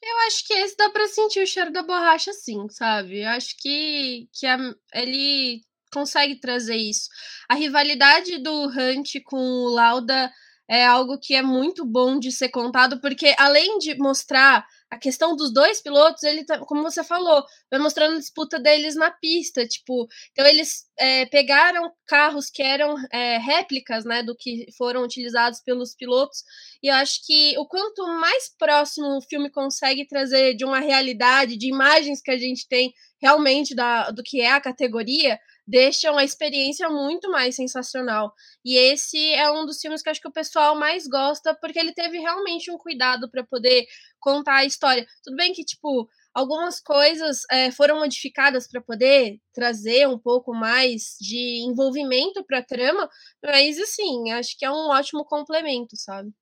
Eu 0.00 0.16
acho 0.28 0.46
que 0.46 0.54
esse 0.54 0.76
dá 0.76 0.88
pra 0.90 1.08
sentir 1.08 1.42
o 1.42 1.46
cheiro 1.46 1.72
da 1.72 1.82
borracha, 1.82 2.32
sim, 2.32 2.68
sabe? 2.68 3.22
Eu 3.22 3.28
acho 3.30 3.56
que, 3.58 4.28
que 4.32 4.46
a, 4.46 4.56
ele 4.94 5.62
consegue 5.92 6.36
trazer 6.36 6.76
isso. 6.76 7.08
A 7.48 7.54
rivalidade 7.54 8.38
do 8.38 8.66
Hunt 8.66 9.14
com 9.24 9.38
o 9.38 9.68
Lauda 9.68 10.30
é 10.68 10.84
algo 10.84 11.18
que 11.18 11.34
é 11.34 11.40
muito 11.40 11.84
bom 11.86 12.18
de 12.18 12.30
ser 12.30 12.50
contado, 12.50 13.00
porque 13.00 13.34
além 13.38 13.78
de 13.78 13.96
mostrar 13.96 14.66
a 14.90 14.98
questão 14.98 15.34
dos 15.34 15.52
dois 15.52 15.80
pilotos, 15.80 16.22
ele 16.22 16.44
como 16.66 16.82
você 16.82 17.02
falou, 17.02 17.42
vai 17.70 17.80
mostrando 17.80 18.16
a 18.16 18.18
disputa 18.18 18.58
deles 18.58 18.94
na 18.94 19.10
pista, 19.10 19.66
tipo, 19.66 20.06
então 20.30 20.46
eles 20.46 20.86
é, 20.98 21.24
pegaram 21.26 21.90
carros 22.06 22.50
que 22.50 22.62
eram 22.62 22.96
é, 23.10 23.38
réplicas, 23.38 24.04
né, 24.04 24.22
do 24.22 24.36
que 24.36 24.66
foram 24.76 25.02
utilizados 25.02 25.60
pelos 25.60 25.94
pilotos, 25.94 26.42
e 26.82 26.88
eu 26.88 26.94
acho 26.96 27.24
que 27.26 27.56
o 27.58 27.66
quanto 27.66 28.06
mais 28.20 28.54
próximo 28.58 29.16
o 29.16 29.22
filme 29.22 29.50
consegue 29.50 30.06
trazer 30.06 30.54
de 30.54 30.66
uma 30.66 30.80
realidade, 30.80 31.56
de 31.56 31.68
imagens 31.68 32.20
que 32.20 32.30
a 32.30 32.38
gente 32.38 32.68
tem 32.68 32.92
realmente 33.20 33.74
da, 33.74 34.10
do 34.10 34.22
que 34.22 34.40
é 34.40 34.52
a 34.52 34.60
categoria, 34.60 35.38
deixam 35.68 36.16
a 36.16 36.24
experiência 36.24 36.88
muito 36.88 37.30
mais 37.30 37.54
sensacional. 37.54 38.32
E 38.64 38.78
esse 38.78 39.18
é 39.34 39.50
um 39.52 39.66
dos 39.66 39.78
filmes 39.78 40.00
que 40.00 40.08
acho 40.08 40.20
que 40.20 40.28
o 40.28 40.32
pessoal 40.32 40.74
mais 40.74 41.06
gosta, 41.06 41.54
porque 41.54 41.78
ele 41.78 41.92
teve 41.92 42.18
realmente 42.18 42.70
um 42.70 42.78
cuidado 42.78 43.30
para 43.30 43.44
poder 43.44 43.86
contar 44.18 44.56
a 44.56 44.64
história. 44.64 45.06
Tudo 45.22 45.36
bem 45.36 45.52
que, 45.52 45.62
tipo, 45.62 46.08
algumas 46.32 46.80
coisas 46.80 47.42
é, 47.50 47.70
foram 47.70 47.98
modificadas 47.98 48.66
para 48.66 48.80
poder 48.80 49.38
trazer 49.52 50.08
um 50.08 50.18
pouco 50.18 50.54
mais 50.54 51.16
de 51.20 51.62
envolvimento 51.68 52.42
para 52.44 52.60
a 52.60 52.64
trama, 52.64 53.06
mas, 53.44 53.78
assim, 53.78 54.32
acho 54.32 54.56
que 54.58 54.64
é 54.64 54.70
um 54.70 54.88
ótimo 54.88 55.22
complemento, 55.24 55.96
sabe? 55.96 56.32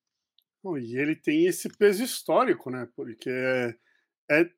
e 0.79 0.99
ele 0.99 1.15
tem 1.15 1.47
esse 1.47 1.69
peso 1.69 2.03
histórico, 2.03 2.71
né? 2.71 2.89
Porque 2.97 3.31
é, 3.31 3.75
é 4.31 4.51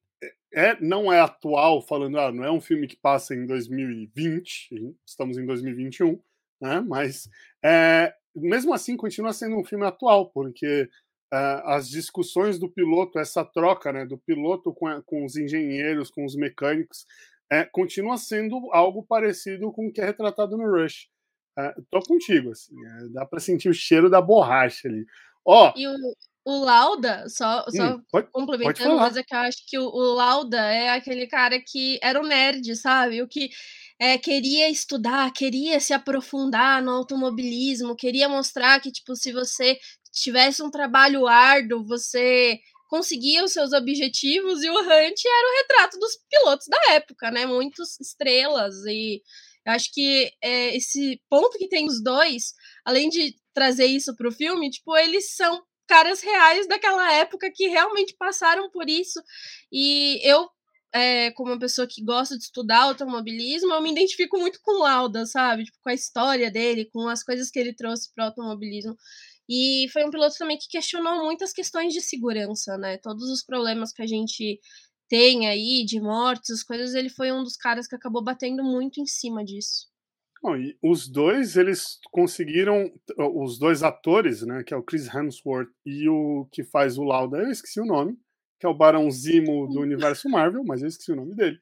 é, 0.52 0.80
não 0.80 1.12
é 1.12 1.20
atual, 1.20 1.82
falando, 1.82 2.18
ah, 2.18 2.32
não 2.32 2.44
é 2.44 2.50
um 2.50 2.60
filme 2.60 2.86
que 2.86 2.96
passa 2.96 3.34
em 3.34 3.46
2020, 3.46 4.96
estamos 5.06 5.38
em 5.38 5.46
2021, 5.46 6.20
né? 6.60 6.80
Mas 6.80 7.28
é, 7.64 8.14
mesmo 8.34 8.72
assim 8.72 8.96
continua 8.96 9.32
sendo 9.32 9.56
um 9.56 9.64
filme 9.64 9.84
atual, 9.84 10.30
porque 10.30 10.88
é, 11.32 11.62
as 11.64 11.88
discussões 11.88 12.58
do 12.58 12.70
piloto, 12.70 13.18
essa 13.18 13.44
troca, 13.44 13.92
né, 13.92 14.06
do 14.06 14.16
piloto 14.18 14.72
com, 14.72 15.02
com 15.02 15.24
os 15.24 15.36
engenheiros, 15.36 16.10
com 16.10 16.24
os 16.24 16.34
mecânicos, 16.34 17.06
é, 17.50 17.64
continua 17.64 18.16
sendo 18.16 18.56
algo 18.72 19.02
parecido 19.02 19.70
com 19.72 19.88
o 19.88 19.92
que 19.92 20.00
é 20.00 20.06
retratado 20.06 20.56
no 20.56 20.70
Rush. 20.70 21.08
É, 21.58 21.74
tô 21.90 22.00
contigo, 22.00 22.52
assim, 22.52 22.74
é, 22.84 23.08
dá 23.08 23.26
para 23.26 23.40
sentir 23.40 23.68
o 23.68 23.74
cheiro 23.74 24.08
da 24.08 24.20
borracha 24.20 24.88
ali. 24.88 25.04
Ó, 25.44 25.72
e 25.76 25.86
o, 25.86 25.94
o 26.48 26.64
Lauda, 26.64 27.28
só, 27.28 27.62
só 27.68 27.94
hum, 27.94 28.02
pode, 28.10 28.30
complementando, 28.32 28.96
pode 28.96 29.00
mas 29.00 29.16
é 29.18 29.22
que 29.22 29.34
eu 29.34 29.38
acho 29.38 29.58
que 29.66 29.78
o, 29.78 29.84
o, 29.84 30.14
Lauda 30.14 30.58
é 30.58 30.88
aquele 30.88 31.26
cara 31.26 31.60
que 31.60 31.98
era 32.02 32.18
o 32.18 32.26
nerd, 32.26 32.74
sabe? 32.74 33.20
O 33.20 33.28
que 33.28 33.50
é, 34.00 34.16
queria 34.16 34.70
estudar, 34.70 35.30
queria 35.30 35.78
se 35.78 35.92
aprofundar 35.92 36.82
no 36.82 36.92
automobilismo, 36.92 37.94
queria 37.94 38.30
mostrar 38.30 38.80
que, 38.80 38.90
tipo, 38.90 39.14
se 39.14 39.30
você 39.30 39.78
tivesse 40.10 40.62
um 40.62 40.70
trabalho 40.70 41.26
árduo, 41.26 41.84
você 41.84 42.58
conseguia 42.88 43.44
os 43.44 43.52
seus 43.52 43.74
objetivos, 43.74 44.62
e 44.62 44.70
o 44.70 44.80
Hunt 44.80 45.20
era 45.26 45.48
o 45.48 45.56
retrato 45.58 45.98
dos 45.98 46.16
pilotos 46.30 46.66
da 46.66 46.94
época, 46.94 47.30
né? 47.30 47.44
Muitas 47.44 48.00
estrelas, 48.00 48.74
e 48.86 49.20
eu 49.66 49.72
acho 49.74 49.92
que 49.92 50.32
é, 50.42 50.74
esse 50.74 51.20
ponto 51.28 51.58
que 51.58 51.68
tem 51.68 51.86
os 51.86 52.02
dois, 52.02 52.54
além 52.86 53.10
de 53.10 53.34
trazer 53.52 53.84
isso 53.84 54.16
para 54.16 54.28
o 54.28 54.32
filme, 54.32 54.70
tipo, 54.70 54.96
eles 54.96 55.36
são 55.36 55.62
caras 55.88 56.20
reais 56.22 56.68
daquela 56.68 57.12
época 57.14 57.50
que 57.54 57.68
realmente 57.68 58.14
passaram 58.18 58.70
por 58.70 58.88
isso. 58.88 59.20
E 59.72 60.20
eu, 60.28 60.48
é, 60.94 61.30
como 61.32 61.52
uma 61.52 61.58
pessoa 61.58 61.86
que 61.88 62.04
gosta 62.04 62.36
de 62.38 62.44
estudar 62.44 62.82
automobilismo, 62.84 63.72
eu 63.74 63.82
me 63.82 63.90
identifico 63.90 64.38
muito 64.38 64.60
com 64.62 64.72
o 64.78 64.82
Lauda, 64.84 65.26
sabe? 65.26 65.64
Tipo, 65.64 65.78
com 65.82 65.90
a 65.90 65.94
história 65.94 66.50
dele, 66.50 66.88
com 66.92 67.08
as 67.08 67.24
coisas 67.24 67.50
que 67.50 67.58
ele 67.58 67.74
trouxe 67.74 68.12
para 68.14 68.24
o 68.24 68.28
automobilismo. 68.28 68.96
E 69.48 69.88
foi 69.92 70.04
um 70.04 70.10
piloto 70.10 70.36
também 70.38 70.58
que 70.58 70.68
questionou 70.68 71.24
muitas 71.24 71.52
questões 71.52 71.94
de 71.94 72.02
segurança, 72.02 72.76
né? 72.78 72.98
Todos 72.98 73.30
os 73.30 73.42
problemas 73.44 73.92
que 73.92 74.02
a 74.02 74.06
gente 74.06 74.60
tem 75.08 75.48
aí 75.48 75.84
de 75.86 76.00
mortes, 76.00 76.62
coisas, 76.62 76.94
ele 76.94 77.08
foi 77.10 77.32
um 77.32 77.42
dos 77.42 77.56
caras 77.56 77.88
que 77.88 77.96
acabou 77.96 78.22
batendo 78.22 78.62
muito 78.62 79.00
em 79.00 79.06
cima 79.06 79.44
disso. 79.44 79.87
Bom, 80.42 80.54
os 80.82 81.08
dois, 81.08 81.56
eles 81.56 81.98
conseguiram, 82.12 82.92
os 83.34 83.58
dois 83.58 83.82
atores, 83.82 84.42
né, 84.42 84.62
que 84.62 84.72
é 84.72 84.76
o 84.76 84.82
Chris 84.82 85.12
Hemsworth 85.12 85.70
e 85.84 86.08
o 86.08 86.46
que 86.52 86.62
faz 86.62 86.96
o 86.96 87.02
Lauda, 87.02 87.38
eu 87.38 87.50
esqueci 87.50 87.80
o 87.80 87.84
nome, 87.84 88.16
que 88.60 88.66
é 88.66 88.68
o 88.68 88.74
Barão 88.74 89.10
Zimo 89.10 89.66
do 89.68 89.80
universo 89.80 90.28
Marvel, 90.30 90.62
mas 90.64 90.82
eu 90.82 90.88
esqueci 90.88 91.10
o 91.12 91.16
nome 91.16 91.34
dele. 91.34 91.58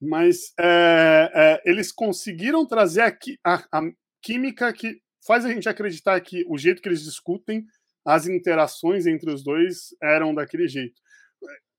Mas 0.00 0.52
é, 0.58 1.30
é, 1.34 1.62
eles 1.64 1.92
conseguiram 1.92 2.66
trazer 2.66 3.02
aqui 3.02 3.38
a, 3.44 3.64
a 3.72 3.82
química 4.22 4.72
que 4.72 5.00
faz 5.26 5.44
a 5.44 5.52
gente 5.52 5.68
acreditar 5.68 6.20
que 6.20 6.44
o 6.48 6.56
jeito 6.56 6.80
que 6.80 6.88
eles 6.88 7.02
discutem, 7.02 7.64
as 8.04 8.26
interações 8.26 9.06
entre 9.06 9.30
os 9.30 9.44
dois 9.44 9.94
eram 10.02 10.34
daquele 10.34 10.66
jeito. 10.66 11.00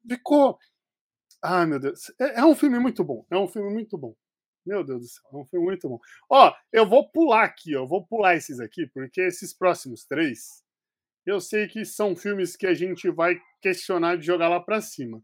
Ficou. 0.08 0.58
Ai, 1.44 1.66
meu 1.66 1.80
Deus. 1.80 2.12
É, 2.20 2.40
é 2.40 2.46
um 2.46 2.56
filme 2.56 2.78
muito 2.80 3.04
bom. 3.04 3.26
É 3.32 3.38
um 3.38 3.48
filme 3.48 3.74
muito 3.74 3.98
bom. 3.98 4.14
Meu 4.66 4.84
Deus 4.84 5.02
do 5.02 5.08
céu, 5.08 5.48
foi 5.50 5.60
muito 5.60 5.88
bom. 5.88 6.00
Ó, 6.30 6.54
eu 6.72 6.88
vou 6.88 7.10
pular 7.10 7.44
aqui, 7.44 7.76
ó, 7.76 7.86
vou 7.86 8.06
pular 8.06 8.36
esses 8.36 8.60
aqui, 8.60 8.88
porque 8.88 9.22
esses 9.22 9.54
próximos 9.54 10.06
três, 10.06 10.64
eu 11.26 11.40
sei 11.40 11.68
que 11.68 11.86
são 11.86 12.16
filmes 12.16 12.56
que 12.56 12.68
a 12.68 12.74
gente 12.74 13.10
vai 13.10 13.40
questionar 13.62 14.18
de 14.18 14.26
jogar 14.26 14.50
lá 14.50 14.60
para 14.60 14.82
cima. 14.82 15.22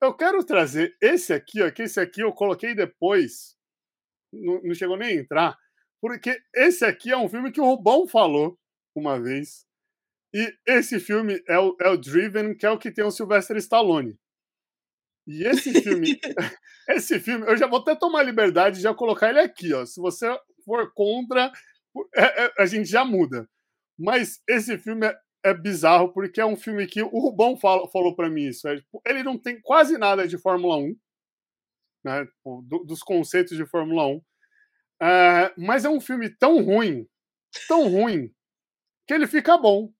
Eu 0.00 0.14
quero 0.14 0.44
trazer 0.44 0.96
esse 1.00 1.32
aqui, 1.32 1.62
ó, 1.62 1.70
que 1.70 1.82
esse 1.82 1.98
aqui 2.00 2.20
eu 2.22 2.32
coloquei 2.32 2.74
depois, 2.74 3.56
não, 4.32 4.62
não 4.62 4.74
chegou 4.74 4.96
nem 4.96 5.08
a 5.08 5.20
entrar, 5.20 5.58
porque 6.00 6.40
esse 6.54 6.84
aqui 6.84 7.10
é 7.10 7.16
um 7.16 7.28
filme 7.28 7.50
que 7.50 7.60
o 7.60 7.64
Rubão 7.64 8.06
falou 8.06 8.58
uma 8.94 9.20
vez, 9.20 9.66
e 10.34 10.54
esse 10.66 11.00
filme 11.00 11.42
é 11.48 11.58
o, 11.58 11.76
é 11.80 11.88
o 11.88 11.96
Driven, 11.96 12.54
que 12.54 12.66
é 12.66 12.70
o 12.70 12.78
que 12.78 12.90
tem 12.90 13.04
o 13.04 13.10
Sylvester 13.10 13.56
Stallone. 13.56 14.18
E 15.26 15.42
esse 15.44 15.72
filme, 15.82 16.18
esse 16.88 17.18
filme, 17.18 17.46
eu 17.46 17.56
já 17.56 17.66
vou 17.66 17.80
até 17.80 17.94
tomar 17.96 18.20
a 18.20 18.24
liberdade 18.24 18.76
de 18.76 18.82
já 18.82 18.94
colocar 18.94 19.30
ele 19.30 19.40
aqui, 19.40 19.72
ó. 19.74 19.84
Se 19.84 20.00
você 20.00 20.26
for 20.64 20.92
contra, 20.94 21.50
é, 22.14 22.44
é, 22.44 22.52
a 22.58 22.66
gente 22.66 22.88
já 22.88 23.04
muda. 23.04 23.48
Mas 23.98 24.40
esse 24.48 24.78
filme 24.78 25.06
é, 25.06 25.18
é, 25.44 25.54
bizarro 25.54 26.12
porque 26.12 26.40
é 26.40 26.46
um 26.46 26.56
filme 26.56 26.86
que 26.86 27.02
o 27.02 27.18
Rubão 27.18 27.56
fala, 27.56 27.88
falou 27.90 28.14
para 28.14 28.30
mim 28.30 28.46
isso. 28.48 28.68
É, 28.68 28.76
tipo, 28.76 29.02
ele 29.06 29.22
não 29.22 29.38
tem 29.38 29.60
quase 29.60 29.98
nada 29.98 30.28
de 30.28 30.38
Fórmula 30.38 30.76
1, 30.76 30.96
né? 32.04 32.26
Tipo, 32.26 32.62
do, 32.62 32.84
dos 32.84 33.00
conceitos 33.00 33.56
de 33.56 33.66
Fórmula 33.66 34.06
1. 34.06 34.22
É, 35.02 35.54
mas 35.58 35.84
é 35.84 35.88
um 35.88 36.00
filme 36.00 36.30
tão 36.30 36.62
ruim, 36.62 37.06
tão 37.68 37.88
ruim, 37.88 38.32
que 39.06 39.14
ele 39.14 39.26
fica 39.26 39.58
bom. 39.58 39.92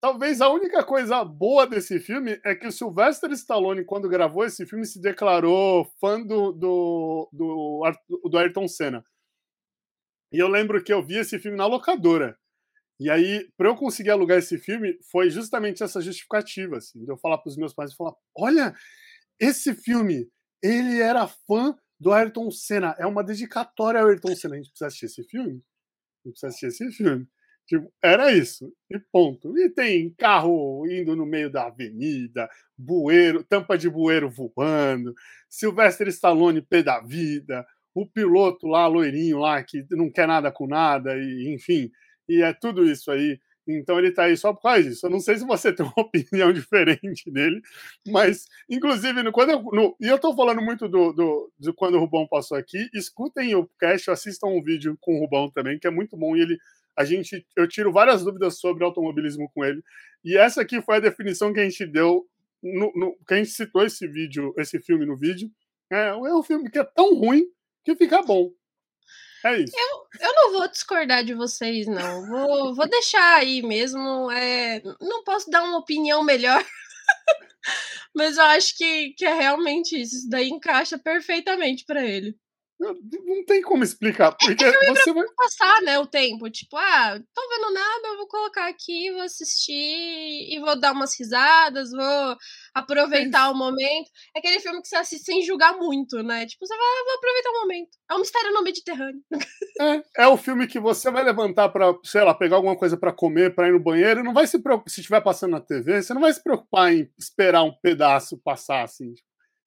Talvez 0.00 0.40
a 0.40 0.48
única 0.48 0.82
coisa 0.82 1.22
boa 1.22 1.66
desse 1.66 2.00
filme 2.00 2.40
é 2.42 2.54
que 2.54 2.66
o 2.66 2.72
Sylvester 2.72 3.30
Stallone, 3.32 3.84
quando 3.84 4.08
gravou 4.08 4.44
esse 4.44 4.64
filme, 4.64 4.86
se 4.86 4.98
declarou 4.98 5.84
fã 6.00 6.22
do, 6.22 6.52
do, 6.52 7.28
do, 7.30 7.92
do 8.30 8.38
Ayrton 8.38 8.66
Senna. 8.66 9.04
E 10.32 10.38
eu 10.38 10.48
lembro 10.48 10.82
que 10.82 10.92
eu 10.92 11.04
vi 11.04 11.18
esse 11.18 11.38
filme 11.38 11.58
na 11.58 11.66
locadora. 11.66 12.38
E 12.98 13.10
aí, 13.10 13.46
para 13.56 13.68
eu 13.68 13.76
conseguir 13.76 14.10
alugar 14.10 14.38
esse 14.38 14.58
filme, 14.58 14.98
foi 15.10 15.28
justamente 15.28 15.82
essa 15.82 16.00
justificativa, 16.00 16.78
assim, 16.78 17.04
de 17.04 17.10
eu 17.10 17.16
falar 17.18 17.38
para 17.38 17.48
os 17.48 17.56
meus 17.56 17.74
pais 17.74 17.92
e 17.92 17.96
falar: 17.96 18.14
olha, 18.36 18.74
esse 19.38 19.74
filme, 19.74 20.30
ele 20.62 21.00
era 21.00 21.26
fã 21.26 21.74
do 21.98 22.12
Ayrton 22.12 22.50
Senna. 22.50 22.94
É 22.98 23.06
uma 23.06 23.24
dedicatória 23.24 24.00
ao 24.00 24.08
Ayrton 24.08 24.34
Senna. 24.34 24.54
A 24.54 24.58
gente 24.58 24.70
precisa 24.70 24.86
assistir 24.86 25.06
esse 25.06 25.24
filme? 25.24 25.62
A 26.24 26.28
gente 26.28 26.40
precisa 26.40 26.46
assistir 26.48 26.66
esse 26.66 26.92
filme. 26.92 27.26
Tipo, 27.70 27.92
era 28.02 28.32
isso. 28.32 28.72
E 28.90 28.98
ponto. 28.98 29.56
E 29.56 29.70
tem 29.70 30.10
carro 30.18 30.84
indo 30.90 31.14
no 31.14 31.24
meio 31.24 31.48
da 31.48 31.66
avenida, 31.66 32.50
bueiro, 32.76 33.44
tampa 33.44 33.78
de 33.78 33.88
bueiro 33.88 34.28
voando, 34.28 35.14
Sylvester 35.48 36.08
Stallone 36.08 36.62
pé 36.62 36.82
da 36.82 36.98
vida, 37.00 37.64
o 37.94 38.04
piloto 38.04 38.66
lá, 38.66 38.88
loirinho 38.88 39.38
lá, 39.38 39.62
que 39.62 39.86
não 39.92 40.10
quer 40.10 40.26
nada 40.26 40.50
com 40.50 40.66
nada, 40.66 41.16
e 41.16 41.54
enfim. 41.54 41.92
E 42.28 42.42
é 42.42 42.52
tudo 42.52 42.84
isso 42.84 43.08
aí. 43.12 43.38
Então 43.68 44.00
ele 44.00 44.10
tá 44.10 44.24
aí 44.24 44.36
só 44.36 44.52
por 44.52 44.62
causa 44.62 44.82
disso. 44.82 45.06
Eu 45.06 45.10
não 45.10 45.20
sei 45.20 45.38
se 45.38 45.46
você 45.46 45.70
tem 45.72 45.86
uma 45.86 45.92
opinião 45.96 46.52
diferente 46.52 47.30
dele, 47.30 47.62
mas, 48.08 48.46
inclusive, 48.68 49.22
no, 49.22 49.30
quando 49.30 49.50
eu, 49.50 49.62
no, 49.62 49.96
e 50.00 50.08
eu 50.08 50.18
tô 50.18 50.34
falando 50.34 50.60
muito 50.60 50.88
do, 50.88 51.12
do, 51.12 51.52
de 51.56 51.72
quando 51.72 51.94
o 51.94 52.00
Rubão 52.00 52.26
passou 52.26 52.56
aqui, 52.58 52.88
escutem 52.92 53.54
o 53.54 53.68
cast, 53.78 54.10
assistam 54.10 54.48
um 54.48 54.60
vídeo 54.62 54.98
com 55.00 55.14
o 55.16 55.20
Rubão 55.20 55.48
também, 55.48 55.78
que 55.78 55.86
é 55.86 55.90
muito 55.90 56.16
bom, 56.16 56.36
e 56.36 56.40
ele. 56.40 56.58
A 57.00 57.04
gente, 57.04 57.46
eu 57.56 57.66
tiro 57.66 57.90
várias 57.90 58.22
dúvidas 58.22 58.60
sobre 58.60 58.84
automobilismo 58.84 59.50
com 59.54 59.64
ele. 59.64 59.82
E 60.22 60.36
essa 60.36 60.60
aqui 60.60 60.82
foi 60.82 60.96
a 60.96 61.00
definição 61.00 61.50
que 61.50 61.58
a 61.58 61.64
gente 61.64 61.86
deu, 61.86 62.26
no, 62.62 62.92
no 62.94 63.16
que 63.26 63.32
a 63.32 63.36
gente 63.38 63.48
citou 63.48 63.82
esse 63.86 64.06
vídeo, 64.06 64.52
esse 64.58 64.78
filme 64.80 65.06
no 65.06 65.16
vídeo. 65.16 65.50
É, 65.90 66.08
é 66.08 66.34
um 66.34 66.42
filme 66.42 66.70
que 66.70 66.78
é 66.78 66.84
tão 66.84 67.14
ruim 67.14 67.46
que 67.82 67.96
fica 67.96 68.20
bom. 68.20 68.50
É 69.42 69.60
isso. 69.60 69.72
Eu, 69.74 70.28
eu 70.28 70.34
não 70.34 70.52
vou 70.52 70.68
discordar 70.68 71.24
de 71.24 71.32
vocês, 71.32 71.86
não. 71.86 72.26
Vou, 72.26 72.74
vou 72.74 72.86
deixar 72.86 73.38
aí 73.38 73.62
mesmo. 73.62 74.30
É, 74.30 74.82
não 75.00 75.24
posso 75.24 75.50
dar 75.50 75.62
uma 75.62 75.78
opinião 75.78 76.22
melhor. 76.22 76.62
Mas 78.14 78.36
eu 78.36 78.44
acho 78.44 78.76
que, 78.76 79.14
que 79.14 79.24
é 79.24 79.32
realmente 79.32 79.98
isso. 79.98 80.16
Isso 80.16 80.28
daí 80.28 80.50
encaixa 80.50 80.98
perfeitamente 80.98 81.86
para 81.86 82.04
ele. 82.04 82.36
Não 82.80 83.44
tem 83.44 83.60
como 83.60 83.84
explicar. 83.84 84.32
Porque 84.32 84.64
é 84.64 84.94
você 84.94 85.12
vai 85.12 85.26
passar, 85.36 85.82
né, 85.82 85.98
o 85.98 86.06
tempo. 86.06 86.48
Tipo, 86.50 86.78
ah, 86.78 87.20
tô 87.34 87.48
vendo 87.48 87.74
nada, 87.74 88.08
eu 88.08 88.16
vou 88.16 88.26
colocar 88.26 88.66
aqui, 88.68 89.12
vou 89.12 89.20
assistir 89.20 89.72
e 89.72 90.58
vou 90.58 90.80
dar 90.80 90.92
umas 90.92 91.18
risadas, 91.18 91.90
vou 91.90 92.36
aproveitar 92.74 93.48
é 93.48 93.50
o 93.50 93.54
momento. 93.54 94.10
É 94.34 94.38
aquele 94.38 94.60
filme 94.60 94.80
que 94.80 94.88
você 94.88 94.96
assiste 94.96 95.24
sem 95.24 95.42
julgar 95.42 95.76
muito, 95.76 96.22
né? 96.22 96.46
Tipo, 96.46 96.66
você 96.66 96.74
vai, 96.74 96.86
ah, 96.86 97.04
vou 97.04 97.14
aproveitar 97.16 97.50
o 97.50 97.60
momento. 97.60 97.90
É 98.10 98.14
um 98.14 98.20
mistério 98.20 98.52
no 98.54 98.62
Mediterrâneo. 98.62 99.22
É, 99.80 100.24
é 100.24 100.28
o 100.28 100.36
filme 100.36 100.66
que 100.66 100.78
você 100.78 101.10
vai 101.10 101.22
levantar 101.22 101.68
para, 101.68 101.94
sei 102.04 102.22
lá, 102.22 102.34
pegar 102.34 102.56
alguma 102.56 102.76
coisa 102.76 102.96
para 102.96 103.12
comer, 103.12 103.54
para 103.54 103.68
ir 103.68 103.72
no 103.72 103.80
banheiro, 103.80 104.24
não 104.24 104.34
vai 104.34 104.46
se 104.46 104.58
preocupar, 104.58 104.90
se 104.90 105.00
estiver 105.00 105.22
passando 105.22 105.52
na 105.52 105.60
TV, 105.60 106.02
você 106.02 106.12
não 106.12 106.20
vai 106.20 106.32
se 106.32 106.42
preocupar 106.42 106.92
em 106.92 107.10
esperar 107.18 107.62
um 107.62 107.72
pedaço 107.82 108.38
passar 108.38 108.84
assim. 108.84 109.14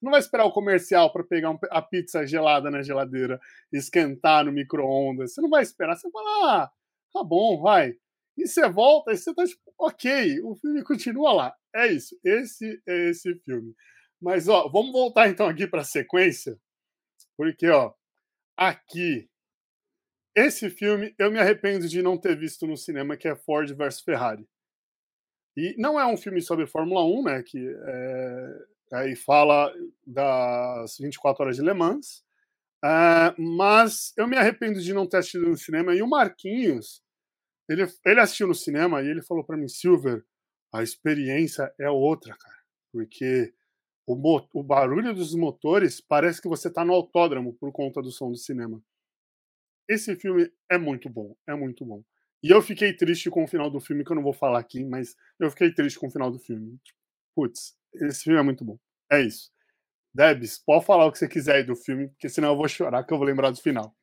Não 0.04 0.12
vai 0.12 0.20
esperar 0.20 0.44
o 0.44 0.52
comercial 0.52 1.14
para 1.14 1.24
pegar 1.24 1.50
um, 1.52 1.58
a 1.72 1.82
pizza 1.82 2.28
gelada 2.28 2.70
na 2.70 2.82
geladeira, 2.82 3.40
esquentar 3.72 4.44
no 4.44 4.52
micro-ondas. 4.52 5.34
Você 5.34 5.42
não 5.42 5.50
vai 5.50 5.64
esperar. 5.64 5.96
Você 5.96 6.12
fala, 6.12 6.64
ah, 6.64 6.72
tá 7.14 7.24
bom, 7.24 7.62
vai. 7.62 7.94
E 8.38 8.46
você 8.46 8.68
volta 8.68 9.14
e 9.14 9.18
você 9.18 9.34
tá 9.34 9.46
tipo, 9.46 9.62
ok, 9.80 10.42
o 10.44 10.56
filme 10.58 10.84
continua 10.84 11.32
lá. 11.32 11.56
É 11.74 11.88
isso. 11.88 12.20
Esse 12.22 12.82
é 12.86 13.10
esse 13.12 13.34
filme. 13.46 13.74
Mas, 14.22 14.50
ó, 14.50 14.68
vamos 14.68 14.92
voltar 14.92 15.30
então 15.30 15.48
aqui 15.48 15.66
para 15.66 15.82
a 15.82 15.86
sequência, 15.86 16.60
porque, 17.38 17.70
ó, 17.70 17.94
aqui, 18.58 19.30
esse 20.36 20.70
filme 20.70 21.16
eu 21.18 21.32
me 21.32 21.40
arrependo 21.40 21.88
de 21.88 22.02
não 22.02 22.18
ter 22.18 22.38
visto 22.38 22.68
no 22.68 22.76
cinema, 22.76 23.16
que 23.16 23.28
é 23.28 23.36
Ford 23.36 23.70
vs 23.74 24.02
Ferrari. 24.02 24.46
E 25.56 25.76
não 25.78 26.00
é 26.00 26.06
um 26.06 26.18
filme 26.18 26.42
sobre 26.42 26.68
Fórmula 26.68 27.06
1, 27.06 27.24
né? 27.24 27.44
Que 27.44 27.60
é, 27.70 28.66
Aí 28.92 29.16
fala 29.16 29.74
das 30.06 30.98
24 31.00 31.44
horas 31.44 31.56
de 31.56 31.62
Le 31.62 31.74
Mans. 31.74 32.24
Uh, 32.84 33.42
mas 33.58 34.14
eu 34.18 34.28
me 34.28 34.36
arrependo 34.36 34.82
de 34.82 34.94
não 34.94 35.08
ter 35.08 35.18
assistido 35.18 35.48
no 35.48 35.58
cinema. 35.58 35.96
E 35.96 36.02
o 36.02 36.08
Marquinhos, 36.08 37.02
ele, 37.70 37.88
ele 38.06 38.20
assistiu 38.20 38.48
no 38.48 38.56
cinema 38.56 39.02
e 39.02 39.08
ele 39.08 39.22
falou 39.22 39.44
para 39.44 39.58
mim, 39.58 39.68
Silver, 39.68 40.24
a 40.74 40.84
experiência 40.84 41.74
é 41.80 41.90
outra, 41.90 42.36
cara. 42.36 42.58
Porque 42.92 43.54
o, 44.06 44.16
o 44.54 44.64
barulho 44.64 45.14
dos 45.14 45.34
motores 45.34 46.02
parece 46.02 46.42
que 46.42 46.48
você 46.50 46.68
está 46.68 46.84
no 46.84 46.94
autódromo 46.94 47.54
por 47.54 47.72
conta 47.72 48.02
do 48.02 48.12
som 48.12 48.30
do 48.30 48.38
cinema. 48.38 48.84
Esse 49.88 50.16
filme 50.16 50.52
é 50.70 50.78
muito 50.78 51.10
bom, 51.10 51.36
é 51.48 51.56
muito 51.56 51.86
bom. 51.86 52.04
E 52.42 52.50
eu 52.50 52.62
fiquei 52.62 52.94
triste 52.94 53.30
com 53.30 53.46
o 53.46 53.48
final 53.48 53.70
do 53.70 53.80
filme, 53.80 54.04
que 54.04 54.12
eu 54.12 54.16
não 54.16 54.24
vou 54.24 54.34
falar 54.34 54.60
aqui, 54.60 54.84
mas 54.84 55.16
eu 55.40 55.50
fiquei 55.50 55.74
triste 55.74 55.98
com 55.98 56.08
o 56.08 56.12
final 56.12 56.30
do 56.30 56.40
filme. 56.40 56.78
Putz, 57.36 57.76
esse 57.96 58.24
filme 58.24 58.40
é 58.40 58.44
muito 58.44 58.64
bom. 58.64 58.78
É 59.12 59.22
isso. 59.22 59.52
Debs, 60.14 60.60
pode 60.64 60.86
falar 60.86 61.06
o 61.08 61.12
que 61.12 61.18
você 61.18 61.28
quiser 61.28 61.56
aí 61.56 61.64
do 61.64 61.76
filme, 61.76 62.10
porque 62.10 62.30
senão 62.30 62.50
eu 62.50 62.58
vou 62.58 62.68
chorar 62.68 63.04
que 63.04 63.14
eu 63.14 63.18
vou 63.18 63.26
lembrar 63.26 63.50
do 63.50 63.58
final. 63.58 63.96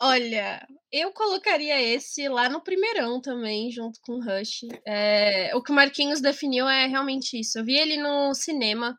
Olha, 0.00 0.66
eu 0.90 1.12
colocaria 1.12 1.80
esse 1.80 2.28
lá 2.28 2.48
no 2.48 2.62
primeirão 2.62 3.20
também, 3.20 3.70
junto 3.70 4.00
com 4.02 4.14
o 4.14 4.20
Rush. 4.20 4.66
É, 4.86 5.54
o 5.54 5.62
que 5.62 5.70
o 5.70 5.74
Marquinhos 5.74 6.20
definiu 6.20 6.68
é 6.68 6.86
realmente 6.86 7.38
isso. 7.38 7.58
Eu 7.58 7.64
vi 7.64 7.76
ele 7.76 7.96
no 7.96 8.34
cinema 8.34 8.98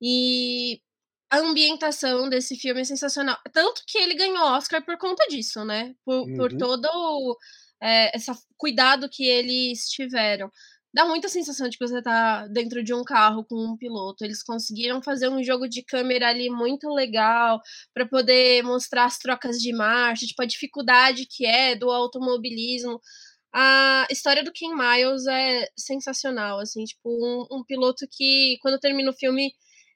e 0.00 0.80
a 1.30 1.38
ambientação 1.38 2.28
desse 2.28 2.56
filme 2.56 2.82
é 2.82 2.84
sensacional. 2.84 3.38
Tanto 3.52 3.82
que 3.86 3.98
ele 3.98 4.14
ganhou 4.14 4.44
Oscar 4.52 4.84
por 4.84 4.96
conta 4.98 5.26
disso, 5.28 5.64
né? 5.64 5.94
Por, 6.04 6.28
uhum. 6.28 6.36
por 6.36 6.56
todo 6.56 7.36
é, 7.82 8.16
esse 8.16 8.30
cuidado 8.56 9.08
que 9.10 9.26
eles 9.26 9.88
tiveram 9.88 10.50
dá 10.98 11.04
muita 11.04 11.28
sensação 11.28 11.68
de 11.68 11.78
que 11.78 11.86
você 11.86 12.02
tá 12.02 12.48
dentro 12.48 12.82
de 12.82 12.92
um 12.92 13.04
carro 13.04 13.44
com 13.44 13.54
um 13.54 13.76
piloto. 13.76 14.24
Eles 14.24 14.42
conseguiram 14.42 15.00
fazer 15.00 15.28
um 15.28 15.44
jogo 15.44 15.68
de 15.68 15.80
câmera 15.84 16.28
ali 16.28 16.50
muito 16.50 16.88
legal 16.92 17.60
para 17.94 18.04
poder 18.04 18.64
mostrar 18.64 19.04
as 19.04 19.16
trocas 19.16 19.58
de 19.58 19.72
marcha, 19.72 20.26
tipo 20.26 20.42
a 20.42 20.46
dificuldade 20.46 21.24
que 21.30 21.46
é 21.46 21.76
do 21.76 21.88
automobilismo. 21.88 23.00
A 23.54 24.08
história 24.10 24.42
do 24.42 24.50
Ken 24.52 24.74
Miles 24.74 25.24
é 25.28 25.68
sensacional, 25.78 26.58
assim, 26.58 26.82
tipo 26.82 27.08
um, 27.08 27.58
um 27.58 27.64
piloto 27.64 28.04
que 28.10 28.58
quando 28.60 28.80
termina 28.80 29.10
o 29.10 29.14
filme 29.14 29.52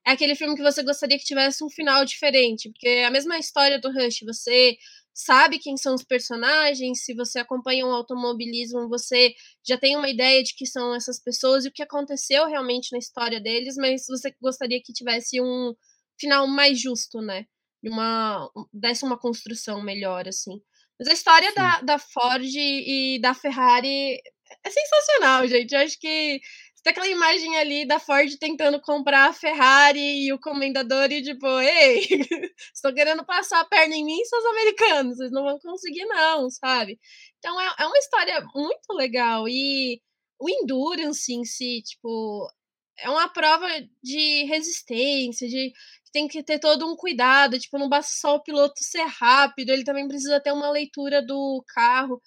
é 0.07 0.13
aquele 0.13 0.37
filme 0.37 0.55
que 0.55 0.63
você 0.63 0.85
gostaria 0.85 1.19
que 1.19 1.25
tivesse 1.25 1.65
um 1.65 1.71
final 1.71 2.05
diferente, 2.05 2.71
porque 2.71 2.89
é 2.89 3.05
a 3.07 3.11
mesma 3.11 3.39
história 3.39 3.81
do 3.81 3.91
Rush, 3.91 4.21
você 4.25 4.77
sabe 5.15 5.59
quem 5.59 5.77
são 5.77 5.95
os 5.95 6.03
personagens, 6.03 7.05
se 7.05 7.15
você 7.15 7.39
acompanha 7.39 7.87
o 7.87 7.91
um 7.91 7.93
automobilismo, 7.93 8.89
você 8.89 9.35
já 9.67 9.77
tem 9.77 9.97
uma 9.97 10.09
ideia 10.09 10.43
de 10.43 10.55
que 10.55 10.67
são 10.67 10.95
essas 10.95 11.21
pessoas 11.23 11.65
e 11.65 11.69
o 11.69 11.73
que 11.73 11.83
aconteceu 11.83 12.47
realmente 12.47 12.93
na 12.93 12.99
história 12.99 13.41
deles, 13.41 13.77
mas 13.77 14.07
você 14.09 14.35
gostaria 14.41 14.81
que 14.83 14.93
tivesse 14.93 15.41
um 15.41 15.75
final 16.19 16.47
mais 16.47 16.81
justo, 16.81 17.21
né? 17.21 17.47
Uma, 17.85 18.49
desse 18.73 19.05
uma 19.05 19.19
construção 19.19 19.83
melhor, 19.83 20.29
assim. 20.29 20.63
Mas 20.99 21.09
a 21.09 21.13
história 21.13 21.53
da, 21.55 21.81
da 21.81 21.99
Ford 21.99 22.45
e 22.45 23.19
da 23.21 23.35
Ferrari 23.35 24.21
é 24.65 24.71
sensacional, 24.71 25.47
gente. 25.49 25.75
Eu 25.75 25.81
acho 25.81 25.99
que 25.99 26.41
tem 26.83 26.91
aquela 26.91 27.09
imagem 27.09 27.57
ali 27.57 27.87
da 27.87 28.01
Ford 28.01 28.37
tentando 28.39 28.81
comprar 28.81 29.31
a 29.31 29.33
Ferrari 29.33 30.27
e 30.27 30.33
o 30.33 30.41
comendador 30.41 31.11
e 31.13 31.23
tipo, 31.23 31.47
ei, 31.61 32.01
estou 32.75 32.93
querendo 32.93 33.25
passar 33.25 33.61
a 33.61 33.65
perna 33.65 33.95
em 33.95 34.05
mim, 34.05 34.25
seus 34.25 34.45
americanos, 34.47 35.17
vocês 35.17 35.31
não 35.31 35.45
vão 35.45 35.59
conseguir 35.61 36.05
não, 36.07 36.51
sabe? 36.51 36.99
Então 37.39 37.61
é, 37.61 37.75
é 37.79 37.87
uma 37.87 37.99
história 37.99 38.45
muito 38.55 38.93
legal 38.95 39.49
e 39.49 40.01
o 40.41 40.51
endurance 40.51 41.33
em 41.33 41.45
si, 41.45 41.83
tipo, 41.83 42.51
é 42.99 43.09
uma 43.09 43.29
prova 43.29 43.69
de 44.03 44.45
resistência, 44.47 45.49
de 45.49 45.73
tem 46.13 46.29
que 46.29 46.43
ter 46.43 46.59
todo 46.59 46.87
um 46.87 46.97
cuidado, 46.97 47.59
tipo, 47.59 47.79
não 47.79 47.89
basta 47.89 48.13
só 48.21 48.37
o 48.37 48.43
piloto 48.43 48.75
ser 48.83 49.05
rápido, 49.05 49.71
ele 49.71 49.85
também 49.85 50.07
precisa 50.07 50.41
ter 50.41 50.53
uma 50.53 50.71
leitura 50.71 51.25
do 51.25 51.65
carro. 51.69 52.21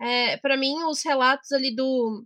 É, 0.00 0.36
para 0.38 0.56
mim, 0.56 0.82
os 0.84 1.02
relatos 1.04 1.52
ali 1.52 1.74
do 1.74 2.24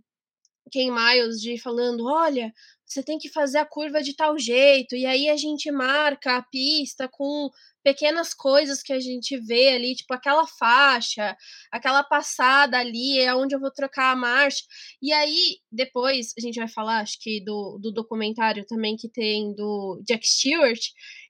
Ken 0.71 0.91
Miles 0.91 1.39
de 1.41 1.57
falando, 1.57 2.05
olha, 2.05 2.53
você 2.85 3.03
tem 3.03 3.17
que 3.17 3.29
fazer 3.29 3.57
a 3.57 3.65
curva 3.65 4.01
de 4.01 4.15
tal 4.15 4.37
jeito, 4.37 4.95
e 4.95 5.05
aí 5.05 5.29
a 5.29 5.37
gente 5.37 5.71
marca 5.71 6.37
a 6.37 6.41
pista 6.43 7.07
com 7.07 7.49
pequenas 7.83 8.33
coisas 8.33 8.81
que 8.81 8.93
a 8.93 8.99
gente 8.99 9.37
vê 9.37 9.69
ali, 9.69 9.95
tipo 9.95 10.13
aquela 10.13 10.47
faixa, 10.47 11.35
aquela 11.71 12.03
passada 12.03 12.79
ali, 12.79 13.19
é 13.19 13.35
onde 13.35 13.53
eu 13.53 13.59
vou 13.59 13.71
trocar 13.71 14.11
a 14.11 14.15
marcha. 14.15 14.63
E 15.01 15.11
aí, 15.11 15.57
depois, 15.71 16.33
a 16.37 16.41
gente 16.41 16.57
vai 16.57 16.67
falar, 16.67 16.99
acho 16.99 17.19
que 17.19 17.43
do, 17.43 17.77
do 17.81 17.91
documentário 17.91 18.65
também 18.65 18.95
que 18.95 19.09
tem 19.09 19.53
do 19.53 20.01
Jack 20.07 20.27
Stewart. 20.27 20.79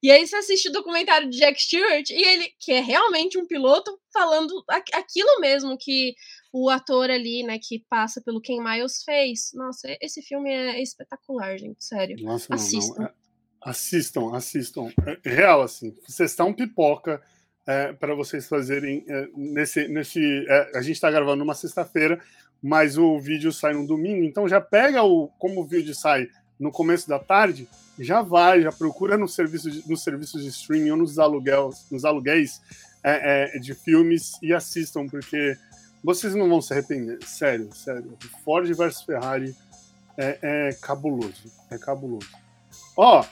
E 0.02 0.12
aí 0.12 0.26
você 0.26 0.36
assiste 0.36 0.70
o 0.70 0.72
documentário 0.72 1.30
de 1.30 1.38
Jack 1.38 1.62
Stewart 1.62 2.10
e 2.10 2.24
ele, 2.24 2.50
que 2.60 2.72
é 2.72 2.80
realmente 2.82 3.38
um 3.38 3.48
piloto, 3.48 3.98
falando 4.12 4.64
aquilo 4.94 5.40
mesmo 5.40 5.78
que 5.78 6.14
o 6.52 6.70
ator 6.70 7.10
ali, 7.10 7.42
né, 7.42 7.58
que 7.60 7.84
passa 7.90 8.22
pelo 8.22 8.40
Ken 8.40 8.62
Miles 8.62 9.02
fez. 9.04 9.50
Nossa, 9.56 9.88
esse 10.00 10.22
filme 10.22 10.52
é 10.52 10.82
espetacular, 10.82 11.58
gente, 11.58 11.84
sério. 11.84 12.16
Nossa, 12.22 12.54
Assistam. 12.54 13.02
Não, 13.02 13.08
não. 13.08 13.24
Assistam, 13.66 14.36
assistam. 14.36 14.90
É 15.24 15.30
real, 15.30 15.62
assim. 15.62 15.96
Vocês 16.08 16.32
estão 16.32 16.54
pipoca 16.54 17.22
é, 17.66 17.94
para 17.94 18.14
vocês 18.14 18.48
fazerem 18.48 19.06
é, 19.08 19.28
nesse. 19.36 19.88
nesse 19.88 20.46
é, 20.48 20.78
a 20.78 20.82
gente 20.82 20.96
está 20.96 21.10
gravando 21.10 21.38
numa 21.38 21.56
sexta-feira, 21.56 22.20
mas 22.62 22.98
o 22.98 23.20
vídeo 23.20 23.52
sai 23.52 23.74
no 23.74 23.88
domingo, 23.88 24.24
então 24.24 24.48
já 24.48 24.60
pega 24.60 25.04
o. 25.04 25.30
Como 25.40 25.62
o 25.62 25.66
vídeo 25.66 25.96
sai 25.96 26.28
no 26.60 26.72
começo 26.72 27.08
da 27.08 27.20
tarde, 27.20 27.68
já 28.00 28.22
vai, 28.22 28.62
já 28.62 28.72
procura 28.72 29.18
no 29.18 29.28
serviço 29.28 29.70
de, 29.70 29.88
nos 29.90 30.04
serviços 30.04 30.44
de 30.44 30.50
streaming 30.50 30.92
ou 30.92 30.98
nos 30.98 31.20
aluguéis, 31.20 31.88
nos 31.92 32.06
aluguéis 32.06 32.62
é, 33.04 33.56
é, 33.56 33.60
de 33.60 33.74
filmes 33.74 34.34
e 34.42 34.54
assistam, 34.54 35.08
porque 35.08 35.58
vocês 36.04 36.36
não 36.36 36.50
vão 36.50 36.62
se 36.62 36.74
arrepender. 36.74 37.20
Sério, 37.26 37.74
sério. 37.74 38.18
Ford 38.44 38.68
versus 38.74 39.04
Ferrari 39.04 39.56
é, 40.18 40.38
é 40.42 40.74
cabuloso. 40.82 41.52
É 41.70 41.78
cabuloso. 41.78 42.30
Ó, 42.98 43.24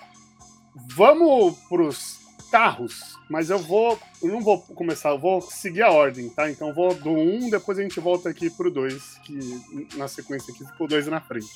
vamos 0.75 1.57
pros 1.69 2.19
carros, 2.51 3.17
mas 3.29 3.49
eu 3.49 3.57
vou. 3.57 3.97
Eu 4.21 4.29
não 4.29 4.41
vou 4.41 4.59
começar, 4.61 5.09
eu 5.09 5.19
vou 5.19 5.41
seguir 5.41 5.81
a 5.81 5.91
ordem, 5.91 6.29
tá? 6.29 6.49
Então 6.51 6.73
vou 6.73 6.93
do 6.93 7.09
1, 7.09 7.45
um, 7.45 7.49
depois 7.49 7.79
a 7.79 7.81
gente 7.81 7.99
volta 7.99 8.29
aqui 8.29 8.49
pro 8.49 8.69
2, 8.69 9.19
que 9.23 9.95
na 9.95 10.07
sequência 10.07 10.53
aqui 10.53 10.65
ficou 10.65 10.87
2 10.87 11.07
na 11.07 11.21
frente. 11.21 11.49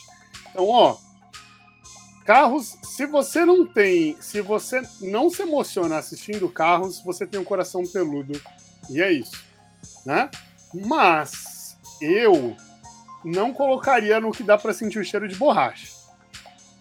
Então, 0.49 0.67
ó. 0.67 0.97
Carros, 2.25 2.75
se 2.81 3.05
você 3.05 3.45
não 3.45 3.67
tem. 3.67 4.19
Se 4.19 4.41
você 4.41 4.81
não 5.01 5.29
se 5.29 5.43
emociona 5.43 5.97
assistindo 5.97 6.49
carros, 6.49 6.99
você 7.03 7.27
tem 7.27 7.39
um 7.39 7.43
coração 7.43 7.83
peludo. 7.85 8.39
E 8.89 9.01
é 9.01 9.11
isso. 9.11 9.43
Né? 10.05 10.29
Mas 10.73 11.77
eu 12.01 12.55
não 13.23 13.53
colocaria 13.53 14.19
no 14.19 14.31
que 14.31 14.43
dá 14.43 14.57
para 14.57 14.73
sentir 14.73 14.99
o 14.99 15.03
cheiro 15.03 15.27
de 15.27 15.35
borracha. 15.35 15.94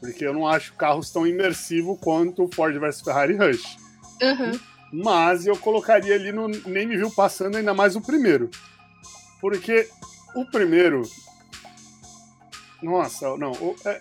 Porque 0.04 0.26
eu 0.26 0.34
não 0.34 0.46
acho 0.46 0.74
carros 0.74 1.10
tão 1.10 1.26
imersivo 1.26 1.96
quanto 1.96 2.46
Ford 2.54 2.78
vs 2.78 3.00
Ferrari 3.00 3.34
Rush. 3.36 3.78
Uhum. 4.20 4.60
Mas 4.92 5.46
eu 5.46 5.56
colocaria 5.56 6.14
ali 6.14 6.30
no 6.30 6.46
Nem 6.46 6.86
Me 6.86 6.96
Viu 6.96 7.10
Passando 7.10 7.56
ainda 7.56 7.72
mais 7.72 7.96
o 7.96 8.02
primeiro. 8.02 8.50
Porque 9.40 9.88
o 10.36 10.44
primeiro. 10.44 11.02
Nossa, 12.82 13.34
não. 13.38 13.52
É, 13.86 14.00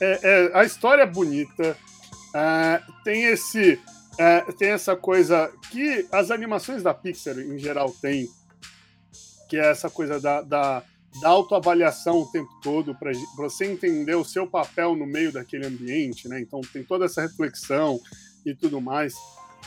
é, 0.00 0.20
é, 0.22 0.50
a 0.54 0.64
história 0.64 1.02
é 1.02 1.06
bonita. 1.06 1.76
É, 2.34 2.82
tem 3.02 3.24
esse. 3.24 3.80
É, 4.16 4.40
tem 4.52 4.70
essa 4.70 4.94
coisa 4.94 5.50
que 5.72 6.06
as 6.12 6.30
animações 6.30 6.84
da 6.84 6.94
Pixar 6.94 7.36
em 7.36 7.58
geral 7.58 7.90
têm, 8.00 8.28
que 9.48 9.56
é 9.56 9.70
essa 9.70 9.90
coisa 9.90 10.20
da, 10.20 10.40
da, 10.40 10.84
da 11.20 11.28
autoavaliação 11.28 12.20
o 12.20 12.26
tempo 12.26 12.50
todo, 12.62 12.94
para 12.94 13.12
você 13.36 13.66
entender 13.66 14.14
o 14.14 14.24
seu 14.24 14.46
papel 14.46 14.96
no 14.96 15.06
meio 15.06 15.32
daquele 15.32 15.66
ambiente, 15.66 16.28
né? 16.28 16.40
Então 16.40 16.60
tem 16.60 16.82
toda 16.82 17.04
essa 17.04 17.22
reflexão 17.22 18.00
e 18.44 18.54
tudo 18.54 18.80
mais. 18.80 19.14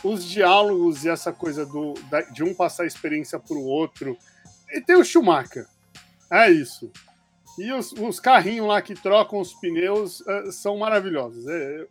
Os 0.04 0.24
diálogos 0.26 1.06
e 1.06 1.10
essa 1.10 1.32
coisa 1.32 1.66
do, 1.66 1.94
de 2.34 2.44
um 2.44 2.54
passar 2.54 2.84
a 2.84 2.88
experiência 2.88 3.40
para 3.40 3.56
o 3.56 3.64
outro. 3.64 4.18
E 4.70 4.82
tem 4.82 4.96
o 4.96 5.06
Schumacher. 5.06 5.66
É 6.30 6.52
isso. 6.52 6.92
E 7.58 7.72
os, 7.72 7.92
os, 7.94 8.20
carrinhos 8.20 8.68
lá 8.68 8.82
que 8.82 8.94
trocam 8.94 9.40
os 9.40 9.54
pneus 9.54 10.20
uh, 10.22 10.52
são 10.52 10.78
maravilhosos. 10.78 11.48
É, 11.48 11.88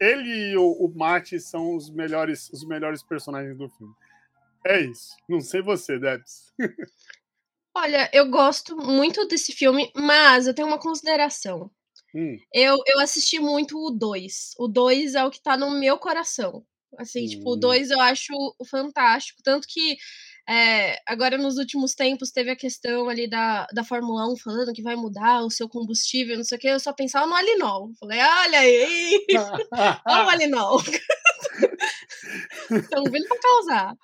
é, 0.00 0.12
ele 0.12 0.52
e 0.52 0.56
o, 0.56 0.70
o 0.70 0.92
Mate 0.94 1.40
são 1.40 1.74
os 1.74 1.90
melhores, 1.90 2.48
os 2.52 2.64
melhores 2.64 3.02
personagens 3.02 3.56
do 3.56 3.68
filme. 3.68 3.92
É 4.64 4.80
isso. 4.80 5.16
Não 5.28 5.40
sei 5.40 5.60
você, 5.60 5.98
Debs. 5.98 6.52
Olha, 7.74 8.10
eu 8.12 8.28
gosto 8.28 8.76
muito 8.76 9.26
desse 9.26 9.52
filme, 9.52 9.90
mas 9.94 10.46
eu 10.46 10.54
tenho 10.54 10.68
uma 10.68 10.78
consideração. 10.78 11.70
Hum. 12.14 12.36
Eu, 12.52 12.76
eu 12.86 12.98
assisti 12.98 13.38
muito 13.38 13.78
o 13.78 13.90
2. 13.90 14.54
O 14.58 14.66
2 14.66 15.14
é 15.14 15.24
o 15.24 15.30
que 15.30 15.40
tá 15.40 15.56
no 15.56 15.70
meu 15.70 15.96
coração. 15.98 16.64
Assim, 16.98 17.24
hum. 17.24 17.28
tipo, 17.28 17.50
o 17.52 17.56
2 17.56 17.90
eu 17.90 18.00
acho 18.00 18.32
fantástico. 18.68 19.40
Tanto 19.44 19.68
que 19.68 19.96
é, 20.48 21.00
agora, 21.06 21.38
nos 21.38 21.58
últimos 21.58 21.94
tempos, 21.94 22.32
teve 22.32 22.50
a 22.50 22.56
questão 22.56 23.08
ali 23.08 23.30
da, 23.30 23.66
da 23.72 23.84
Fórmula 23.84 24.26
1 24.32 24.36
falando 24.36 24.72
que 24.72 24.82
vai 24.82 24.96
mudar 24.96 25.42
o 25.42 25.50
seu 25.50 25.68
combustível, 25.68 26.36
não 26.36 26.42
sei 26.42 26.58
o 26.58 26.60
que. 26.60 26.66
Eu 26.66 26.80
só 26.80 26.92
pensava 26.92 27.24
no 27.24 27.34
Alinol. 27.34 27.92
Falei, 28.00 28.18
olha 28.20 28.58
aí! 28.58 29.26
olha 30.06 30.26
o 30.26 30.28
Alinol! 30.28 30.80
Estão 32.70 33.04
vindo 33.04 33.28
pra 33.28 33.38
causar. 33.38 33.96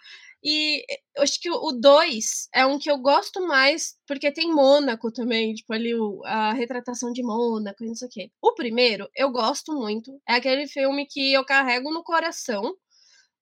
E 0.45 0.85
eu 1.17 1.23
acho 1.23 1.41
que 1.41 1.51
o 1.51 1.73
2 1.73 2.49
é 2.55 2.65
um 2.67 2.79
que 2.79 2.91
eu 2.91 2.99
gosto 2.99 3.47
mais, 3.47 3.97
porque 4.07 4.31
tem 4.33 4.53
Mônaco 4.53 5.11
também, 5.13 5.55
tipo 5.55 5.73
ali 5.73 5.95
o, 5.95 6.23
a 6.25 6.53
retratação 6.53 7.13
de 7.13 7.23
Mônaco 7.23 7.83
e 7.83 7.89
não 7.89 7.95
sei 7.95 8.09
o 8.09 8.11
quê. 8.11 8.31
O 8.41 8.55
primeiro, 8.55 9.09
eu 9.17 9.31
gosto 9.31 9.73
muito. 9.75 10.21
É 10.29 10.35
aquele 10.35 10.69
filme 10.69 11.07
que 11.07 11.33
eu 11.33 11.45
carrego 11.45 11.93
no 11.93 12.05
coração, 12.05 12.75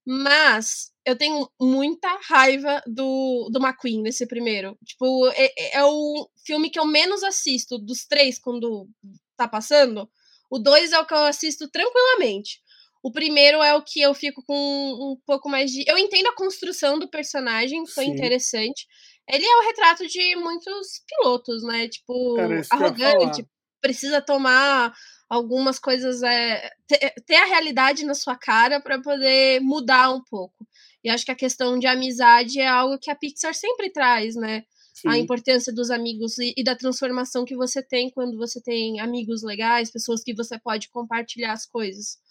mas 0.07 0.93
eu 1.05 1.17
tenho 1.17 1.49
muita 1.61 2.09
raiva 2.29 2.83
do, 2.87 3.49
do 3.51 3.59
McQueen 3.59 4.03
nesse 4.03 4.27
primeiro. 4.27 4.77
Tipo, 4.85 5.29
é, 5.31 5.47
é, 5.59 5.77
é, 5.79 5.85
o 5.85 6.29
filme 6.45 6.71
que 6.71 6.79
eu 6.79 6.87
menos 6.87 7.23
assisto 7.23 7.79
dos 7.79 8.07
três 8.07 8.39
quando 8.39 8.89
tá 9.37 9.49
passando. 9.49 10.09
O 10.51 10.59
dois 10.59 10.93
é 10.93 10.99
o 10.99 11.07
que 11.07 11.15
eu 11.15 11.25
assisto 11.25 11.69
tranquilamente. 11.71 12.61
O 13.05 13.13
primeiro 13.13 13.63
é 13.63 13.75
o 13.75 13.83
que 13.83 14.01
eu 14.01 14.15
fico 14.15 14.43
com 14.47 14.55
um 14.55 15.17
pouco 15.27 15.47
mais 15.47 15.71
de. 15.71 15.85
Eu 15.87 15.99
entendo 15.99 16.29
a 16.29 16.35
construção 16.35 16.99
do 16.99 17.07
personagem, 17.07 17.87
foi 17.87 18.07
Sim. 18.07 18.13
interessante. 18.13 18.87
Ele 19.29 19.45
é 19.45 19.57
o 19.59 19.67
retrato 19.67 20.07
de 20.09 20.35
muitos 20.37 21.03
pilotos, 21.07 21.63
né? 21.65 21.87
Tipo, 21.87 22.37
Cara, 22.37 22.63
arrogante, 22.71 23.47
precisa 23.79 24.23
tomar 24.23 24.95
algumas 25.29 25.79
coisas, 25.79 26.23
é, 26.23 26.71
ter, 26.87 27.13
ter 27.27 27.35
a 27.35 27.45
realidade 27.45 28.07
na 28.07 28.15
sua 28.15 28.37
cara 28.37 28.81
para 28.81 28.99
poder 28.99 29.61
mudar 29.61 30.11
um 30.11 30.25
pouco. 30.25 30.67
E 31.05 31.11
acho 31.11 31.27
que 31.27 31.33
a 31.33 31.37
questão 31.37 31.79
de 31.79 31.87
amizade 31.87 32.59
é 32.59 32.67
algo 32.67 32.99
que 32.99 33.11
a 33.11 33.15
Pixar 33.15 33.53
sempre 33.53 33.93
traz, 33.93 34.35
né? 34.35 34.63
Sim. 34.95 35.09
A 35.11 35.19
importância 35.19 35.75
dos 35.75 35.91
amigos 35.91 36.39
e, 36.39 36.55
e, 36.57 36.65
da 36.65 36.75
transformação 36.75 37.45
que 37.45 37.55
você 37.55 37.83
tem 37.83 38.09
quando 38.09 38.39
você 38.39 38.63
tem 38.63 38.99
amigos 38.99 39.43
legais, 39.43 39.91
pessoas 39.91 40.23
que 40.23 40.33
você 40.33 40.59
pode 40.59 40.89
compartilhar 40.89 41.53
as 41.53 41.67
coisas. 41.67 42.24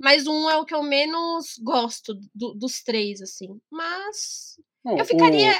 Mas 0.00 0.26
um 0.26 0.48
é 0.48 0.56
o 0.56 0.64
que 0.64 0.74
eu 0.74 0.82
menos 0.82 1.58
gosto 1.62 2.14
do, 2.34 2.54
dos 2.54 2.82
três, 2.82 3.20
assim. 3.20 3.60
Mas 3.70 4.56
Não, 4.84 4.96
eu 4.96 5.04
ficaria. 5.04 5.52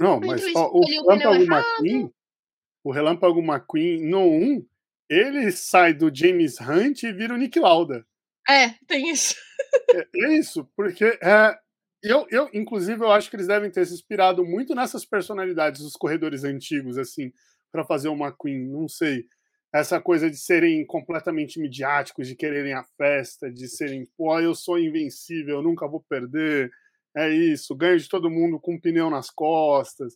O... 0.00 0.02
Não, 0.02 0.20
mas 0.20 0.42
ó, 0.54 0.70
o, 0.72 0.80
Relâmpago 0.84 1.42
McQueen, 1.42 2.12
o 2.84 2.92
Relâmpago 2.92 3.40
McQueen 3.40 4.08
no 4.08 4.22
1, 4.22 4.66
ele 5.10 5.50
sai 5.50 5.92
do 5.92 6.14
James 6.14 6.60
Hunt 6.60 7.02
e 7.02 7.12
vira 7.12 7.34
o 7.34 7.36
Nick 7.36 7.58
Lauda. 7.58 8.06
É, 8.48 8.70
tem 8.86 9.10
isso. 9.10 9.34
é, 9.94 10.08
é, 10.14 10.38
isso, 10.38 10.64
porque 10.76 11.18
é, 11.20 11.58
eu, 12.02 12.26
eu, 12.30 12.48
inclusive, 12.54 13.02
eu 13.02 13.10
acho 13.10 13.28
que 13.28 13.36
eles 13.36 13.48
devem 13.48 13.70
ter 13.70 13.84
se 13.86 13.94
inspirado 13.94 14.44
muito 14.44 14.74
nessas 14.74 15.04
personalidades 15.04 15.82
dos 15.82 15.94
corredores 15.94 16.44
antigos, 16.44 16.96
assim, 16.96 17.32
para 17.72 17.84
fazer 17.84 18.08
uma 18.08 18.32
Queen, 18.32 18.68
não 18.68 18.88
sei. 18.88 19.26
Essa 19.72 20.00
coisa 20.00 20.30
de 20.30 20.36
serem 20.36 20.84
completamente 20.86 21.60
midiáticos, 21.60 22.26
de 22.26 22.34
quererem 22.34 22.72
a 22.72 22.84
festa, 22.96 23.50
de 23.50 23.68
serem, 23.68 24.06
pô, 24.16 24.38
eu 24.40 24.54
sou 24.54 24.78
invencível, 24.78 25.56
eu 25.56 25.62
nunca 25.62 25.86
vou 25.86 26.02
perder, 26.08 26.70
é 27.16 27.28
isso, 27.28 27.74
ganho 27.74 27.98
de 27.98 28.08
todo 28.08 28.30
mundo 28.30 28.58
com 28.58 28.74
um 28.74 28.80
pneu 28.80 29.10
nas 29.10 29.30
costas, 29.30 30.14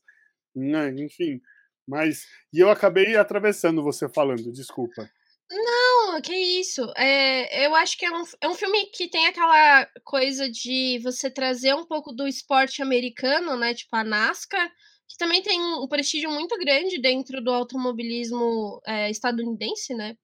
né? 0.55 0.89
enfim. 0.91 1.41
Mas, 1.87 2.27
e 2.53 2.61
eu 2.61 2.71
acabei 2.71 3.17
atravessando 3.17 3.83
você 3.83 4.09
falando, 4.09 4.53
desculpa. 4.53 5.11
Não, 5.51 6.21
que 6.23 6.35
isso. 6.35 6.91
É, 6.97 7.67
eu 7.67 7.75
acho 7.75 7.99
que 7.99 8.07
é 8.07 8.11
um, 8.11 8.25
é 8.41 8.49
um 8.49 8.55
filme 8.55 8.87
que 8.87 9.09
tem 9.09 9.27
aquela 9.27 9.87
coisa 10.05 10.51
de 10.51 10.99
você 11.03 11.31
trazer 11.31 11.75
um 11.75 11.85
pouco 11.85 12.13
do 12.13 12.27
esporte 12.27 12.81
americano, 12.81 13.57
né? 13.57 13.75
Tipo 13.75 13.97
a 13.97 14.05
NASCAR, 14.05 14.71
que 15.13 15.19
também 15.19 15.43
tem 15.43 15.61
um 15.61 15.87
prestígio 15.87 16.31
muito 16.31 16.57
grande 16.59 16.99
dentro 16.99 17.43
do 17.45 17.51
automobilismo 17.51 18.81
é, 18.87 19.11
estadunidense, 19.11 19.95
né? 19.95 20.17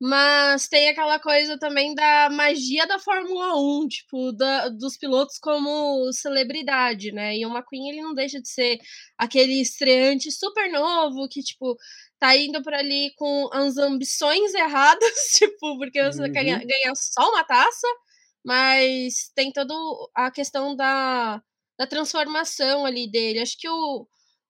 Mas 0.00 0.68
tem 0.68 0.88
aquela 0.88 1.18
coisa 1.18 1.58
também 1.58 1.92
da 1.92 2.30
magia 2.30 2.86
da 2.86 3.00
Fórmula 3.00 3.56
1, 3.56 3.88
tipo, 3.88 4.32
da, 4.32 4.68
dos 4.68 4.96
pilotos 4.96 5.38
como 5.38 6.12
celebridade, 6.12 7.10
né? 7.10 7.36
E 7.36 7.44
o 7.44 7.50
McQueen, 7.50 7.90
ele 7.90 8.02
não 8.02 8.14
deixa 8.14 8.40
de 8.40 8.48
ser 8.48 8.78
aquele 9.18 9.60
estreante 9.60 10.30
super 10.30 10.70
novo 10.70 11.28
que, 11.28 11.42
tipo, 11.42 11.76
tá 12.20 12.36
indo 12.36 12.62
para 12.62 12.78
ali 12.78 13.12
com 13.16 13.48
as 13.52 13.76
ambições 13.76 14.54
erradas, 14.54 15.10
tipo, 15.34 15.78
porque 15.78 16.00
você 16.02 16.22
uhum. 16.22 16.32
quer 16.32 16.44
ganhar 16.44 16.94
só 16.94 17.28
uma 17.28 17.42
taça, 17.44 17.88
mas 18.44 19.32
tem 19.34 19.52
toda 19.52 19.74
a 20.14 20.30
questão 20.30 20.76
da, 20.76 21.42
da 21.78 21.86
transformação 21.86 22.84
ali 22.84 23.10
dele. 23.10 23.40
Acho 23.40 23.58
que 23.58 23.68
o 23.68 24.06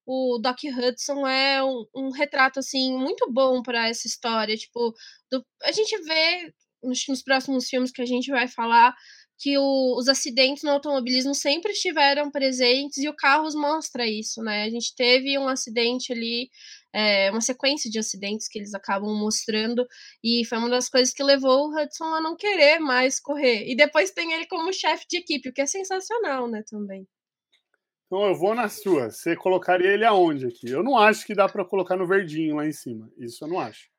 o 0.07 0.39
Doc 0.39 0.59
Hudson 0.64 1.27
é 1.27 1.62
um, 1.62 1.87
um 1.95 2.11
retrato 2.11 2.59
assim 2.59 2.97
muito 2.97 3.31
bom 3.33 3.62
para 3.62 3.89
essa 3.89 4.07
história. 4.07 4.57
Tipo, 4.57 4.93
do, 5.31 5.45
a 5.62 5.73
gente 5.73 5.97
vê 6.03 6.53
nos, 6.83 7.07
nos, 7.09 7.23
próximos 7.23 7.68
filmes 7.68 7.93
que 7.93 8.03
a 8.03 8.07
gente 8.07 8.31
vai 8.31 8.49
falar 8.49 8.95
que 9.43 9.59
o, 9.59 9.97
os 9.99 10.07
acidentes 10.07 10.62
no 10.62 10.70
automobilismo 10.70 11.34
sempre 11.34 11.72
estiveram 11.72 12.30
presentes 12.30 12.99
e 12.99 13.09
o 13.09 13.16
Carros 13.16 13.57
mostra 13.57 14.07
isso, 14.07 14.40
né? 14.40 14.62
A 14.62 14.70
gente 14.70 14.95
teve 14.95 15.36
um 15.36 15.49
acidente 15.49 16.12
ali, 16.12 16.49
é, 16.95 17.28
uma 17.28 17.40
sequência 17.40 17.90
de 17.90 17.99
acidentes 17.99 18.47
que 18.47 18.57
eles 18.57 18.72
acabam 18.72 19.12
mostrando 19.12 19.84
e 20.22 20.45
foi 20.45 20.59
uma 20.59 20.70
das 20.70 20.88
coisas 20.88 21.12
que 21.12 21.24
levou 21.24 21.66
o 21.66 21.76
Hudson 21.76 22.05
a 22.05 22.20
não 22.20 22.36
querer 22.36 22.78
mais 22.78 23.18
correr. 23.18 23.68
E 23.68 23.74
depois 23.74 24.12
tem 24.12 24.32
ele 24.32 24.47
como 24.47 24.72
chefe 24.72 25.07
de 25.11 25.16
equipe, 25.16 25.49
o 25.49 25.53
que 25.53 25.62
é 25.62 25.66
sensacional, 25.66 26.49
né? 26.49 26.62
Também. 26.70 27.05
Então 28.07 28.24
eu 28.24 28.36
vou 28.36 28.55
na 28.55 28.68
sua. 28.68 29.11
Você 29.11 29.34
colocaria 29.34 29.88
ele 29.88 30.05
aonde 30.05 30.47
aqui? 30.47 30.68
Eu 30.68 30.84
não 30.84 30.97
acho 30.97 31.26
que 31.26 31.34
dá 31.34 31.49
para 31.49 31.64
colocar 31.64 31.97
no 31.97 32.07
verdinho 32.07 32.55
lá 32.55 32.64
em 32.64 32.72
cima. 32.72 33.11
Isso 33.18 33.43
eu 33.43 33.49
não 33.49 33.59
acho. 33.59 33.90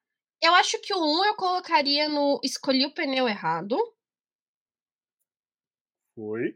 Eu 0.41 0.53
acho 0.55 0.79
que 0.79 0.93
o 0.93 0.97
1 0.97 1.25
eu 1.25 1.35
colocaria 1.35 2.07
no 2.07 2.39
escolhi 2.41 2.85
o 2.85 2.93
pneu 2.93 3.27
errado. 3.27 3.77
Foi. 6.15 6.55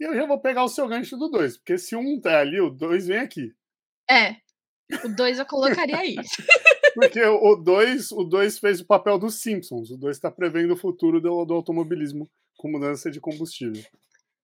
E 0.00 0.04
eu 0.04 0.14
já 0.14 0.26
vou 0.26 0.40
pegar 0.40 0.64
o 0.64 0.68
seu 0.68 0.88
gancho 0.88 1.16
do 1.16 1.28
2, 1.28 1.58
porque 1.58 1.78
se 1.78 1.94
um 1.94 2.20
tá 2.20 2.40
ali, 2.40 2.60
o 2.60 2.70
2 2.70 3.06
vem 3.06 3.18
aqui. 3.18 3.52
É. 4.10 4.36
O 5.04 5.08
2 5.08 5.38
eu 5.38 5.46
colocaria 5.46 5.96
aí. 5.96 6.16
porque 6.94 7.22
o 7.22 7.56
2 7.56 8.12
o 8.12 8.24
dois 8.24 8.58
fez 8.58 8.80
o 8.80 8.86
papel 8.86 9.18
dos 9.18 9.40
Simpsons. 9.40 9.90
O 9.90 9.96
2 9.96 10.16
está 10.16 10.30
prevendo 10.30 10.74
o 10.74 10.76
futuro 10.76 11.20
do, 11.20 11.44
do 11.44 11.54
automobilismo 11.54 12.30
com 12.56 12.70
mudança 12.70 13.10
de 13.10 13.20
combustível. 13.20 13.82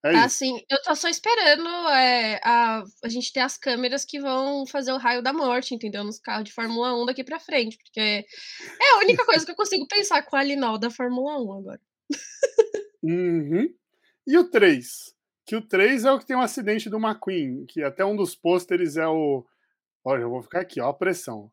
É 0.04 0.14
assim, 0.14 0.62
eu 0.70 0.80
tô 0.82 0.94
só 0.94 1.08
esperando 1.08 1.68
é, 1.88 2.40
a, 2.44 2.84
a 3.02 3.08
gente 3.08 3.32
ter 3.32 3.40
as 3.40 3.58
câmeras 3.58 4.04
que 4.04 4.20
vão 4.20 4.64
fazer 4.64 4.92
o 4.92 4.96
raio 4.96 5.22
da 5.22 5.32
morte, 5.32 5.74
entendeu? 5.74 6.04
Nos 6.04 6.20
carros 6.20 6.44
de 6.44 6.52
Fórmula 6.52 6.94
1 7.02 7.06
daqui 7.06 7.24
pra 7.24 7.40
frente. 7.40 7.76
Porque 7.76 8.00
é 8.00 8.92
a 8.94 8.98
única 8.98 9.24
coisa 9.26 9.44
que 9.44 9.50
eu 9.50 9.56
consigo 9.56 9.88
pensar 9.88 10.22
com 10.22 10.36
a 10.36 10.42
Linol 10.42 10.78
da 10.78 10.88
Fórmula 10.88 11.36
1 11.42 11.52
agora. 11.52 11.80
Uhum. 13.02 13.68
E 14.28 14.36
o 14.36 14.44
3? 14.44 15.16
Que 15.46 15.56
o 15.56 15.62
3 15.62 16.04
é 16.04 16.12
o 16.12 16.18
que 16.18 16.26
tem 16.26 16.36
um 16.36 16.42
acidente 16.42 16.90
do 16.90 16.98
McQueen, 16.98 17.64
que 17.64 17.82
até 17.82 18.04
um 18.04 18.14
dos 18.14 18.34
pôsteres 18.36 18.98
é 18.98 19.08
o. 19.08 19.42
Olha, 20.04 20.20
eu 20.20 20.28
vou 20.28 20.42
ficar 20.42 20.60
aqui, 20.60 20.82
ó, 20.82 20.90
a 20.90 20.94
pressão. 20.94 21.50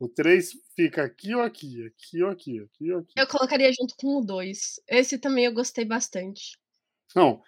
O 0.00 0.08
3 0.08 0.50
fica 0.74 1.04
aqui 1.04 1.36
ou 1.36 1.42
aqui, 1.42 1.86
aqui 1.86 2.22
ou 2.24 2.30
aqui, 2.30 2.60
aqui 2.60 2.92
ou 2.92 2.98
aqui. 2.98 3.12
Eu 3.16 3.26
colocaria 3.28 3.72
junto 3.72 3.94
com 3.96 4.18
o 4.18 4.24
2. 4.24 4.80
Esse 4.88 5.16
também 5.16 5.44
eu 5.44 5.54
gostei 5.54 5.84
bastante. 5.84 6.58
Não, 7.14 7.40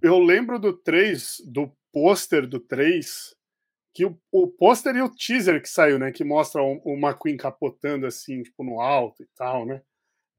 eu 0.00 0.20
lembro 0.20 0.60
do 0.60 0.72
3, 0.72 1.42
do 1.46 1.76
pôster 1.92 2.46
do 2.46 2.60
3, 2.60 3.34
que 3.92 4.04
o, 4.04 4.16
o 4.30 4.46
pôster 4.46 4.94
e 4.94 5.02
o 5.02 5.08
teaser 5.10 5.60
que 5.60 5.68
saiu, 5.68 5.98
né? 5.98 6.12
Que 6.12 6.22
mostra 6.22 6.62
o, 6.62 6.80
o 6.84 6.94
McQueen 6.96 7.36
capotando 7.36 8.06
assim, 8.06 8.44
tipo, 8.44 8.62
no 8.62 8.80
alto 8.80 9.24
e 9.24 9.26
tal, 9.34 9.66
né? 9.66 9.82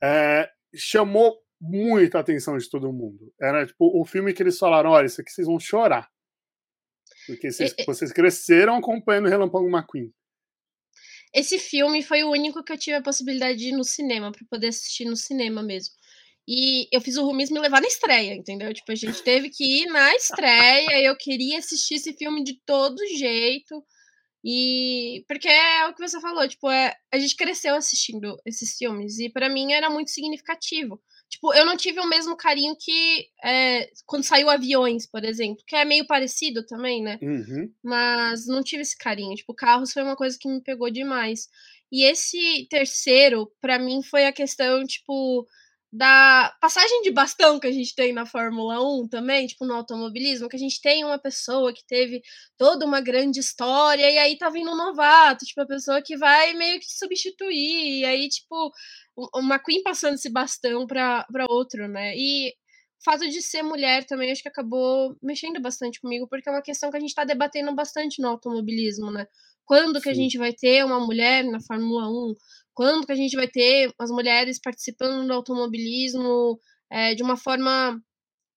É, 0.01 0.49
chamou 0.73 1.44
muita 1.59 2.19
atenção 2.19 2.57
de 2.57 2.69
todo 2.69 2.93
mundo. 2.93 3.33
Era 3.41 3.65
tipo 3.65 3.99
o 3.99 4.05
filme 4.05 4.33
que 4.33 4.43
eles 4.43 4.57
falaram: 4.57 4.91
olha, 4.91 5.05
isso 5.05 5.21
aqui 5.21 5.31
vocês 5.31 5.47
vão 5.47 5.59
chorar. 5.59 6.09
Porque 7.27 7.51
vocês, 7.51 7.73
vocês 7.85 8.11
cresceram 8.11 8.75
acompanhando 8.75 9.25
o 9.25 9.29
Relâmpago 9.29 9.69
McQueen. 9.69 10.13
Esse 11.33 11.59
filme 11.59 12.01
foi 12.01 12.23
o 12.23 12.31
único 12.31 12.63
que 12.63 12.71
eu 12.71 12.77
tive 12.77 12.97
a 12.97 13.01
possibilidade 13.01 13.57
de 13.57 13.69
ir 13.69 13.71
no 13.73 13.83
cinema, 13.83 14.31
para 14.31 14.45
poder 14.49 14.67
assistir 14.67 15.05
no 15.05 15.17
cinema 15.17 15.61
mesmo. 15.61 15.93
E 16.47 16.87
eu 16.91 17.01
fiz 17.01 17.17
o 17.17 17.25
Rumis 17.25 17.49
me 17.49 17.59
levar 17.59 17.81
na 17.81 17.87
estreia, 17.87 18.35
entendeu? 18.35 18.71
Tipo, 18.73 18.91
a 18.91 18.95
gente 18.95 19.21
teve 19.23 19.49
que 19.49 19.81
ir 19.81 19.87
na 19.87 20.15
estreia, 20.15 21.03
eu 21.03 21.17
queria 21.17 21.57
assistir 21.57 21.95
esse 21.95 22.13
filme 22.13 22.43
de 22.43 22.61
todo 22.65 22.97
jeito. 23.17 23.83
E 24.43 25.25
porque 25.27 25.47
é 25.47 25.87
o 25.87 25.93
que 25.95 26.07
você 26.07 26.21
falou, 26.21 26.47
tipo, 26.47 26.69
é, 26.69 26.95
a 27.11 27.17
gente 27.17 27.35
cresceu 27.35 27.75
assistindo 27.75 28.39
esses 28.45 28.77
filmes 28.77 29.17
e 29.17 29.27
para 29.27 29.49
mim 29.49 29.73
era 29.73 29.89
muito 29.89 30.11
significativo. 30.11 31.01
Tipo, 31.29 31.53
eu 31.53 31.65
não 31.65 31.75
tive 31.75 31.99
o 31.99 32.07
mesmo 32.07 32.37
carinho 32.37 32.75
que 32.79 33.27
é, 33.43 33.89
quando 34.05 34.23
saiu 34.23 34.49
Aviões, 34.49 35.05
por 35.05 35.23
exemplo, 35.23 35.63
que 35.67 35.75
é 35.75 35.83
meio 35.83 36.05
parecido 36.05 36.65
também, 36.65 37.01
né? 37.01 37.19
Uhum. 37.21 37.71
Mas 37.83 38.47
não 38.47 38.63
tive 38.63 38.83
esse 38.83 38.97
carinho. 38.97 39.35
Tipo, 39.35 39.53
Carros 39.53 39.91
foi 39.91 40.03
uma 40.03 40.15
coisa 40.15 40.37
que 40.39 40.47
me 40.47 40.61
pegou 40.61 40.89
demais. 40.89 41.49
E 41.91 42.03
esse 42.03 42.67
terceiro, 42.69 43.51
para 43.61 43.79
mim, 43.79 44.01
foi 44.03 44.25
a 44.25 44.33
questão, 44.33 44.85
tipo, 44.85 45.47
da 45.95 46.53
passagem 46.59 47.01
de 47.03 47.11
bastão 47.11 47.57
que 47.57 47.67
a 47.67 47.71
gente 47.71 47.95
tem 47.95 48.11
na 48.11 48.25
Fórmula 48.25 48.81
1 48.81 49.07
também, 49.07 49.47
tipo 49.47 49.65
no 49.65 49.75
automobilismo, 49.75 50.49
que 50.49 50.57
a 50.57 50.59
gente 50.59 50.81
tem 50.81 51.05
uma 51.05 51.17
pessoa 51.17 51.73
que 51.73 51.85
teve 51.87 52.21
toda 52.57 52.85
uma 52.85 52.99
grande 52.99 53.39
história 53.39 54.09
e 54.11 54.17
aí 54.17 54.37
tá 54.37 54.49
vindo 54.49 54.71
um 54.71 54.75
novato, 54.75 55.45
tipo 55.45 55.61
a 55.61 55.65
pessoa 55.65 56.01
que 56.01 56.17
vai 56.17 56.53
meio 56.53 56.79
que 56.81 56.85
substituir, 56.85 58.01
e 58.01 58.05
aí 58.05 58.27
tipo 58.27 58.73
uma 59.33 59.59
Queen 59.59 59.81
passando 59.83 60.15
esse 60.15 60.29
bastão 60.29 60.85
para 60.85 61.25
outro, 61.49 61.87
né? 61.87 62.13
E 62.15 62.49
o 62.49 63.03
fato 63.03 63.27
de 63.29 63.41
ser 63.41 63.61
mulher 63.61 64.05
também 64.05 64.31
acho 64.31 64.41
que 64.41 64.49
acabou 64.49 65.15
mexendo 65.21 65.61
bastante 65.61 65.99
comigo, 66.01 66.27
porque 66.27 66.49
é 66.49 66.51
uma 66.51 66.61
questão 66.61 66.89
que 66.89 66.97
a 66.97 66.99
gente 66.99 67.09
está 67.09 67.23
debatendo 67.23 67.73
bastante 67.73 68.21
no 68.21 68.27
automobilismo, 68.29 69.11
né? 69.11 69.27
Quando 69.65 69.97
Sim. 69.97 70.01
que 70.01 70.09
a 70.09 70.13
gente 70.13 70.37
vai 70.37 70.53
ter 70.53 70.85
uma 70.85 70.99
mulher 70.99 71.43
na 71.43 71.59
Fórmula 71.61 72.07
1? 72.09 72.35
Quando 72.73 73.05
que 73.05 73.11
a 73.11 73.15
gente 73.15 73.35
vai 73.35 73.47
ter 73.47 73.91
as 73.99 74.11
mulheres 74.11 74.59
participando 74.59 75.25
do 75.25 75.33
automobilismo 75.33 76.59
é, 76.91 77.15
de 77.15 77.23
uma 77.23 77.37
forma 77.37 77.99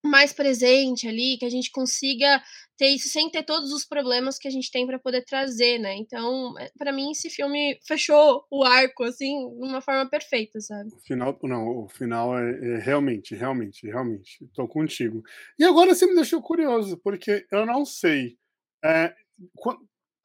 mais 0.05 0.32
presente 0.32 1.09
ali, 1.09 1.36
que 1.38 1.44
a 1.44 1.51
gente 1.51 1.70
consiga 1.70 2.42
ter 2.76 2.88
isso 2.88 3.09
sem 3.09 3.28
ter 3.30 3.42
todos 3.42 3.72
os 3.72 3.84
problemas 3.84 4.38
que 4.38 4.46
a 4.46 4.51
gente 4.51 4.70
tem 4.70 4.86
para 4.86 4.99
poder 4.99 5.24
trazer, 5.24 5.78
né? 5.78 5.96
Então, 5.96 6.55
eh, 6.59 6.70
para 6.78 6.92
mim 6.92 7.11
esse 7.11 7.28
filme 7.28 7.78
fechou 7.86 8.44
o 8.51 8.62
arco 8.62 9.03
assim 9.03 9.49
de 9.51 9.66
uma 9.66 9.80
forma 9.80 10.09
perfeita, 10.09 10.61
sabe? 10.61 10.90
O 10.94 11.01
final, 11.01 11.38
não, 11.42 11.84
o 11.84 11.88
final 11.88 12.38
é, 12.38 12.51
é 12.51 12.78
realmente, 12.78 13.34
realmente, 13.34 13.86
realmente, 13.86 14.44
estou 14.44 14.68
contigo. 14.68 15.22
E 15.59 15.64
agora 15.64 15.94
você 15.94 16.07
me 16.07 16.14
deixou 16.14 16.40
curioso, 16.40 16.96
porque 17.03 17.44
eu 17.51 17.66
não 17.66 17.84
sei, 17.84 18.36
é, 18.84 19.12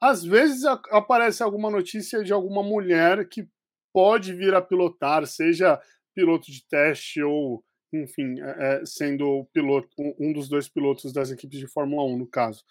às 0.00 0.22
vezes 0.22 0.64
aparece 0.64 1.42
alguma 1.42 1.70
notícia 1.70 2.22
de 2.22 2.32
alguma 2.32 2.62
mulher 2.62 3.28
que 3.28 3.48
pode 3.92 4.32
vir 4.32 4.54
a 4.54 4.62
pilotar, 4.62 5.26
seja 5.26 5.80
piloto 6.14 6.50
de 6.50 6.64
teste 6.68 7.22
ou, 7.22 7.64
enfim, 8.02 8.40
é, 8.40 8.82
sendo 8.84 9.44
piloto, 9.52 9.88
um 10.18 10.32
dos 10.32 10.48
dois 10.48 10.68
pilotos 10.68 11.12
das 11.12 11.30
equipes 11.30 11.58
de 11.58 11.66
Fórmula 11.66 12.04
1, 12.04 12.18
no 12.18 12.26
caso. 12.26 12.64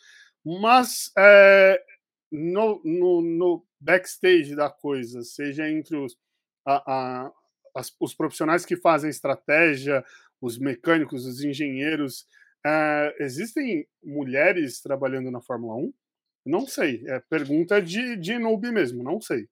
Mas 0.46 1.12
é, 1.18 1.82
no, 2.32 2.82
no, 2.84 3.22
no, 3.22 3.66
backstage 3.80 4.56
da 4.56 4.70
coisa, 4.70 5.22
seja 5.24 5.70
entre 5.70 5.98
os, 5.98 6.18
a, 6.66 6.94
a, 7.26 7.32
as, 7.76 7.96
os 8.00 8.14
profissionais 8.14 8.66
que 8.66 8.78
fazem 8.78 9.10
estratégia, 9.10 10.04
os 10.42 10.58
mecânicos, 10.58 11.26
os 11.26 11.44
engenheiros, 11.44 12.26
é, 12.66 13.16
existem 13.20 13.88
mulheres 14.04 14.82
trabalhando 14.82 15.30
na 15.30 15.42
Fórmula 15.42 15.76
1? 15.76 15.94
Não 16.46 16.68
sei. 16.68 17.04
É 17.08 17.20
pergunta 17.20 17.82
de, 17.82 18.18
de 18.18 18.38
noob 18.38 18.70
mesmo, 18.72 19.04
não 19.04 19.20
sei. 19.22 19.48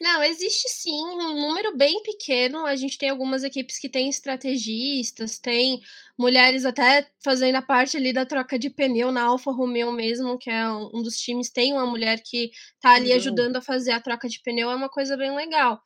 Não, 0.00 0.22
existe 0.22 0.68
sim 0.68 0.92
um 0.92 1.40
número 1.40 1.76
bem 1.76 2.02
pequeno. 2.04 2.64
A 2.64 2.76
gente 2.76 2.96
tem 2.96 3.10
algumas 3.10 3.42
equipes 3.42 3.78
que 3.78 3.88
têm 3.88 4.08
estrategistas, 4.08 5.38
tem 5.40 5.80
mulheres 6.16 6.64
até 6.64 7.08
fazendo 7.22 7.56
a 7.56 7.62
parte 7.62 7.96
ali 7.96 8.12
da 8.12 8.24
troca 8.24 8.56
de 8.58 8.70
pneu 8.70 9.10
na 9.10 9.24
Alfa 9.24 9.50
Romeo 9.50 9.90
mesmo, 9.90 10.38
que 10.38 10.50
é 10.50 10.68
um 10.70 11.02
dos 11.02 11.16
times, 11.16 11.50
tem 11.50 11.72
uma 11.72 11.86
mulher 11.86 12.22
que 12.24 12.50
tá 12.80 12.90
ali 12.94 13.12
ajudando 13.12 13.56
a 13.56 13.60
fazer 13.60 13.90
a 13.90 14.00
troca 14.00 14.28
de 14.28 14.40
pneu, 14.40 14.70
é 14.70 14.76
uma 14.76 14.88
coisa 14.88 15.16
bem 15.16 15.34
legal. 15.34 15.82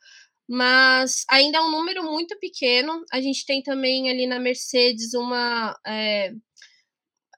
Mas 0.49 1.25
ainda 1.31 1.59
é 1.59 1.61
um 1.63 1.71
número 1.71 2.03
muito 2.05 2.39
pequeno. 2.39 3.03
A 3.11 3.21
gente 3.21 3.47
tem 3.47 3.63
também 3.63 4.11
ali 4.11 4.27
na 4.27 4.39
Mercedes 4.39 5.15
uma. 5.15 5.75
É, 5.87 6.33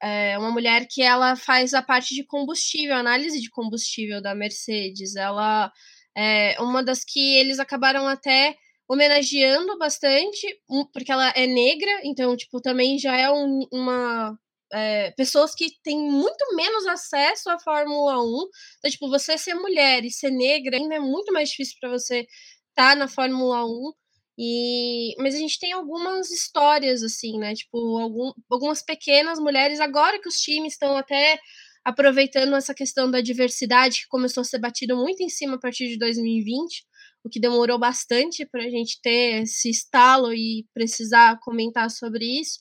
é 0.03 0.39
uma 0.39 0.51
mulher 0.51 0.87
que 0.91 1.03
ela 1.03 1.37
faz 1.37 1.73
a 1.73 1.83
parte 1.83 2.15
de 2.15 2.25
combustível, 2.25 2.95
análise 2.97 3.41
de 3.41 3.51
combustível 3.51 4.21
da 4.21 4.35
Mercedes. 4.35 5.15
Ela 5.17 5.73
é 6.17 6.61
uma 6.61 6.83
das 6.83 7.05
que 7.05 7.37
eles 7.39 7.59
acabaram 7.59 8.07
até 8.07 8.57
homenageando 8.89 9.79
bastante, 9.79 10.47
porque 10.93 11.11
ela 11.11 11.31
é 11.35 11.47
negra, 11.47 12.01
então, 12.05 12.37
tipo, 12.37 12.61
também 12.61 12.99
já 12.99 13.17
é 13.17 13.31
um, 13.31 13.67
uma. 13.73 14.39
É, 14.73 15.13
pessoas 15.13 15.55
que 15.55 15.71
têm 15.83 15.99
muito 15.99 16.57
menos 16.57 16.87
acesso 16.87 17.49
à 17.51 17.59
Fórmula 17.59 18.21
1. 18.23 18.49
Então, 18.79 18.91
tipo, 18.91 19.09
você 19.09 19.39
ser 19.39 19.55
mulher 19.55 20.05
e 20.05 20.11
ser 20.11 20.31
negra 20.31 20.77
ainda 20.77 20.97
é 20.97 20.99
muito 20.99 21.33
mais 21.33 21.51
difícil 21.51 21.77
para 21.81 21.91
você 21.91 22.21
estar 22.21 22.91
tá 22.91 22.97
na 22.97 23.09
Fórmula 23.09 23.65
1. 23.65 23.93
E, 24.37 25.15
mas 25.19 25.35
a 25.35 25.39
gente 25.39 25.61
tem 25.61 25.73
algumas 25.73 26.31
histórias, 26.31 27.03
assim, 27.03 27.39
né? 27.39 27.55
Tipo, 27.55 27.99
algum, 27.99 28.33
algumas 28.51 28.83
pequenas 28.83 29.39
mulheres, 29.39 29.79
agora 29.81 30.21
que 30.21 30.29
os 30.29 30.37
times 30.37 30.73
estão 30.73 30.97
até 30.97 31.39
aproveitando 31.85 32.55
essa 32.55 32.75
questão 32.75 33.11
da 33.11 33.21
diversidade 33.21 34.03
que 34.03 34.09
começou 34.09 34.41
a 34.41 34.45
ser 34.45 34.59
batido 34.59 34.97
muito 34.97 35.23
em 35.23 35.29
cima 35.29 35.57
a 35.57 35.61
partir 35.61 35.89
de 35.89 35.99
2020, 35.99 36.85
o 37.23 37.29
que 37.29 37.41
demorou 37.41 37.79
bastante 37.79 38.47
para 38.47 38.65
a 38.65 38.71
gente 38.71 39.01
ter 39.03 39.43
esse 39.43 39.71
estalo 39.71 40.33
e 40.33 40.67
precisar 40.73 41.39
comentar 41.41 41.91
sobre 41.91 42.25
isso. 42.41 42.61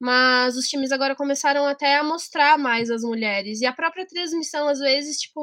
Mas 0.00 0.56
os 0.56 0.66
times 0.66 0.90
agora 0.90 1.14
começaram 1.14 1.64
até 1.64 1.96
a 1.96 2.02
mostrar 2.02 2.58
mais 2.58 2.90
as 2.90 3.02
mulheres. 3.02 3.60
E 3.60 3.66
a 3.66 3.72
própria 3.72 4.06
transmissão, 4.06 4.68
às 4.68 4.80
vezes, 4.80 5.18
tipo, 5.18 5.40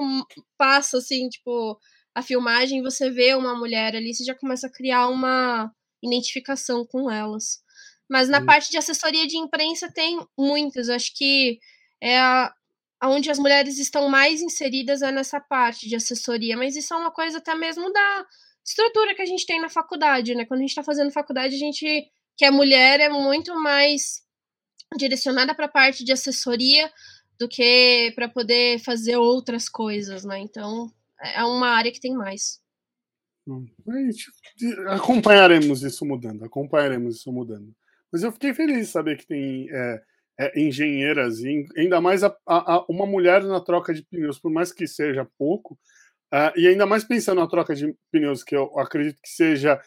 passa 0.57 0.97
assim, 0.97 1.29
tipo, 1.29 1.79
a 2.13 2.21
filmagem, 2.21 2.81
você 2.81 3.09
vê 3.09 3.33
uma 3.35 3.55
mulher 3.55 3.95
ali, 3.95 4.13
você 4.13 4.23
já 4.23 4.35
começa 4.35 4.67
a 4.67 4.71
criar 4.71 5.07
uma 5.07 5.71
identificação 6.03 6.85
com 6.85 7.09
elas. 7.09 7.59
Mas 8.09 8.27
na 8.27 8.39
hum. 8.39 8.45
parte 8.45 8.69
de 8.69 8.77
assessoria 8.77 9.25
de 9.27 9.37
imprensa 9.37 9.91
tem 9.93 10.19
muitas. 10.37 10.89
Acho 10.89 11.11
que 11.15 11.59
é 12.01 12.19
a, 12.19 12.53
onde 13.03 13.31
as 13.31 13.39
mulheres 13.39 13.79
estão 13.79 14.09
mais 14.09 14.41
inseridas 14.41 15.01
é 15.01 15.11
nessa 15.11 15.39
parte 15.39 15.87
de 15.87 15.95
assessoria, 15.95 16.57
mas 16.57 16.75
isso 16.75 16.93
é 16.93 16.97
uma 16.97 17.11
coisa 17.11 17.37
até 17.37 17.55
mesmo 17.55 17.91
da 17.91 18.25
estrutura 18.65 19.15
que 19.15 19.21
a 19.21 19.25
gente 19.25 19.45
tem 19.45 19.61
na 19.61 19.69
faculdade, 19.69 20.35
né? 20.35 20.45
Quando 20.45 20.59
a 20.59 20.63
gente 20.63 20.71
está 20.71 20.83
fazendo 20.83 21.11
faculdade, 21.11 21.55
a 21.55 21.59
gente 21.59 22.09
que 22.37 22.45
é 22.45 22.51
mulher 22.51 22.99
é 22.99 23.09
muito 23.09 23.53
mais 23.59 24.21
direcionada 24.97 25.53
para 25.53 25.65
a 25.65 25.69
parte 25.69 26.03
de 26.03 26.13
assessoria, 26.13 26.89
do 27.39 27.47
que 27.47 28.11
para 28.15 28.27
poder 28.27 28.79
fazer 28.79 29.15
outras 29.15 29.69
coisas, 29.69 30.25
né? 30.25 30.39
Então 30.39 30.91
é 31.21 31.43
uma 31.43 31.69
área 31.69 31.91
que 31.91 31.99
tem 31.99 32.13
mais. 32.13 32.61
Acompanharemos 34.89 35.81
isso 35.81 36.05
mudando, 36.05 36.43
acompanharemos 36.43 37.15
isso 37.15 37.31
mudando. 37.31 37.73
Mas 38.11 38.23
eu 38.23 38.31
fiquei 38.31 38.53
feliz 38.53 38.87
de 38.87 38.91
saber 38.91 39.17
que 39.17 39.25
tem 39.25 39.69
é, 39.71 40.01
é, 40.39 40.59
engenheiras, 40.59 41.39
e 41.39 41.65
ainda 41.77 41.99
mais 41.99 42.23
a, 42.23 42.35
a, 42.47 42.85
uma 42.87 43.05
mulher 43.05 43.43
na 43.43 43.59
troca 43.59 43.93
de 43.93 44.03
pneus, 44.03 44.39
por 44.39 44.51
mais 44.51 44.71
que 44.71 44.87
seja 44.87 45.27
pouco, 45.37 45.77
uh, 46.33 46.57
e 46.57 46.67
ainda 46.67 46.85
mais 46.85 47.03
pensando 47.03 47.41
na 47.41 47.47
troca 47.47 47.75
de 47.75 47.93
pneus, 48.11 48.43
que 48.43 48.55
eu 48.55 48.79
acredito 48.79 49.19
que 49.21 49.29
seja 49.29 49.79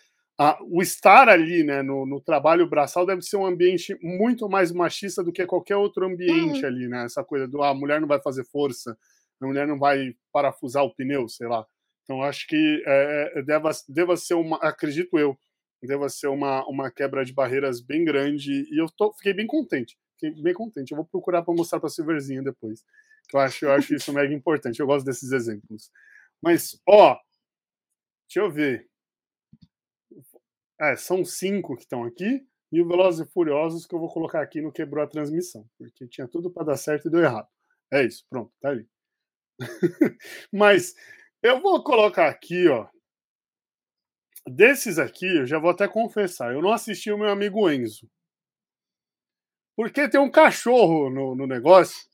o 0.68 0.82
estar 0.82 1.28
ali 1.28 1.62
né, 1.62 1.82
no, 1.82 2.06
no, 2.06 2.20
trabalho 2.20 2.68
braçal 2.68 3.06
deve 3.06 3.22
ser 3.22 3.36
um 3.36 3.46
ambiente 3.46 3.96
muito 4.02 4.48
mais 4.48 4.72
machista 4.72 5.22
do 5.22 5.32
que 5.32 5.46
qualquer 5.46 5.76
outro 5.76 6.06
ambiente 6.06 6.62
uhum. 6.62 6.66
ali, 6.66 6.88
né? 6.88 7.04
Essa 7.04 7.22
coisa 7.22 7.46
do 7.46 7.62
ah, 7.62 7.70
a 7.70 7.74
mulher 7.74 8.00
não 8.00 8.08
vai 8.08 8.20
fazer 8.20 8.44
força, 8.44 8.96
a 9.40 9.46
mulher 9.46 9.66
não 9.66 9.78
vai 9.78 10.14
parafusar 10.32 10.84
o 10.84 10.94
pneu, 10.94 11.28
sei 11.28 11.46
lá. 11.46 11.64
Então 12.02 12.22
acho 12.22 12.46
que 12.46 12.82
é, 12.86 13.32
é, 13.36 13.42
deva, 13.42 13.70
deva 13.88 14.16
ser 14.16 14.34
uma, 14.34 14.56
acredito 14.56 15.18
eu, 15.18 15.38
deva 15.82 16.08
ser 16.08 16.28
uma, 16.28 16.66
uma 16.66 16.90
quebra 16.90 17.24
de 17.24 17.32
barreiras 17.32 17.80
bem 17.80 18.04
grande 18.04 18.66
e 18.70 18.80
eu 18.80 18.86
tô, 18.96 19.12
fiquei 19.14 19.34
bem 19.34 19.46
contente, 19.46 19.96
fiquei 20.22 20.42
bem 20.42 20.54
contente. 20.54 20.92
Eu 20.92 20.96
vou 20.96 21.04
procurar 21.04 21.42
para 21.42 21.54
mostrar 21.54 21.80
para 21.80 21.88
Silverzinha 21.88 22.42
depois, 22.42 22.84
eu 23.32 23.40
acho, 23.40 23.64
eu 23.64 23.72
acho 23.72 23.94
isso 23.94 24.12
mega 24.12 24.32
importante. 24.32 24.80
Eu 24.80 24.86
gosto 24.86 25.04
desses 25.04 25.32
exemplos. 25.32 25.90
Mas 26.40 26.80
ó, 26.86 27.18
deixa 28.28 28.46
eu 28.46 28.50
ver. 28.50 28.88
É, 30.80 30.96
são 30.96 31.24
cinco 31.24 31.76
que 31.76 31.82
estão 31.82 32.04
aqui 32.04 32.44
e 32.70 32.80
o 32.80 32.88
Velozes 32.88 33.26
e 33.26 33.30
Furiosos 33.30 33.86
que 33.86 33.94
eu 33.94 34.00
vou 34.00 34.08
colocar 34.08 34.42
aqui 34.42 34.60
no 34.60 34.72
quebrou 34.72 35.04
a 35.04 35.06
transmissão, 35.06 35.68
porque 35.78 36.08
tinha 36.08 36.26
tudo 36.26 36.50
para 36.50 36.64
dar 36.66 36.76
certo 36.76 37.08
e 37.08 37.10
deu 37.10 37.20
errado. 37.20 37.48
É 37.92 38.04
isso, 38.04 38.24
pronto, 38.28 38.52
tá 38.60 38.70
ali. 38.70 38.88
Mas 40.52 40.94
eu 41.42 41.60
vou 41.60 41.82
colocar 41.84 42.28
aqui, 42.28 42.68
ó. 42.68 42.88
Desses 44.44 44.98
aqui, 44.98 45.26
eu 45.26 45.46
já 45.46 45.58
vou 45.58 45.70
até 45.70 45.86
confessar, 45.86 46.52
eu 46.52 46.60
não 46.60 46.72
assisti 46.72 47.12
o 47.12 47.18
meu 47.18 47.28
amigo 47.28 47.70
Enzo. 47.70 48.10
Porque 49.76 50.08
tem 50.08 50.20
um 50.20 50.30
cachorro 50.30 51.10
no, 51.10 51.34
no 51.34 51.46
negócio, 51.46 52.06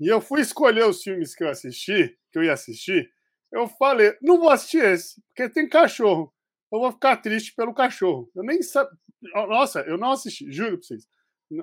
e 0.00 0.08
eu 0.08 0.20
fui 0.20 0.40
escolher 0.40 0.84
os 0.84 1.02
filmes 1.02 1.34
que 1.34 1.44
eu 1.44 1.48
assisti, 1.48 2.16
que 2.32 2.38
eu 2.38 2.44
ia 2.44 2.52
assistir. 2.52 3.08
Eu 3.52 3.68
falei, 3.68 4.16
não 4.20 4.38
vou 4.38 4.50
assistir 4.50 4.84
esse, 4.84 5.22
porque 5.28 5.48
tem 5.48 5.68
cachorro 5.68 6.34
eu 6.74 6.80
vou 6.80 6.90
ficar 6.90 7.16
triste 7.18 7.54
pelo 7.54 7.72
cachorro. 7.72 8.28
Eu 8.34 8.42
nem 8.42 8.60
sabia. 8.60 8.90
Nossa, 9.32 9.80
eu 9.82 9.96
não 9.96 10.10
assisti, 10.10 10.50
juro 10.50 10.76
pra 10.78 10.86
vocês. 10.86 11.06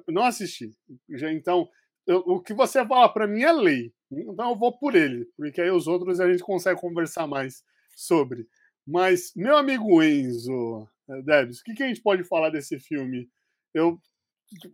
Não 0.07 0.23
assisti. 0.23 0.71
Então, 1.09 1.67
eu, 2.07 2.19
o 2.19 2.41
que 2.41 2.53
você 2.53 2.85
fala 2.87 3.11
para 3.11 3.27
mim 3.27 3.43
é 3.43 3.51
lei. 3.51 3.93
Então 4.09 4.51
eu 4.51 4.57
vou 4.57 4.77
por 4.77 4.95
ele, 4.95 5.25
porque 5.37 5.61
aí 5.61 5.69
os 5.69 5.87
outros 5.87 6.19
a 6.19 6.31
gente 6.31 6.43
consegue 6.43 6.79
conversar 6.79 7.27
mais 7.27 7.63
sobre. 7.95 8.47
Mas, 8.87 9.33
meu 9.35 9.57
amigo 9.57 10.01
Enzo, 10.01 10.87
eh, 11.09 11.21
Debs, 11.23 11.59
o 11.59 11.63
que, 11.63 11.73
que 11.73 11.83
a 11.83 11.87
gente 11.87 12.01
pode 12.01 12.23
falar 12.23 12.49
desse 12.49 12.79
filme? 12.79 13.29
Eu. 13.73 13.99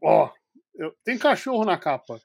Ó, 0.04 0.32
eu, 0.78 0.96
tem 1.04 1.18
cachorro 1.18 1.66
na 1.66 1.78
capa. 1.78 2.22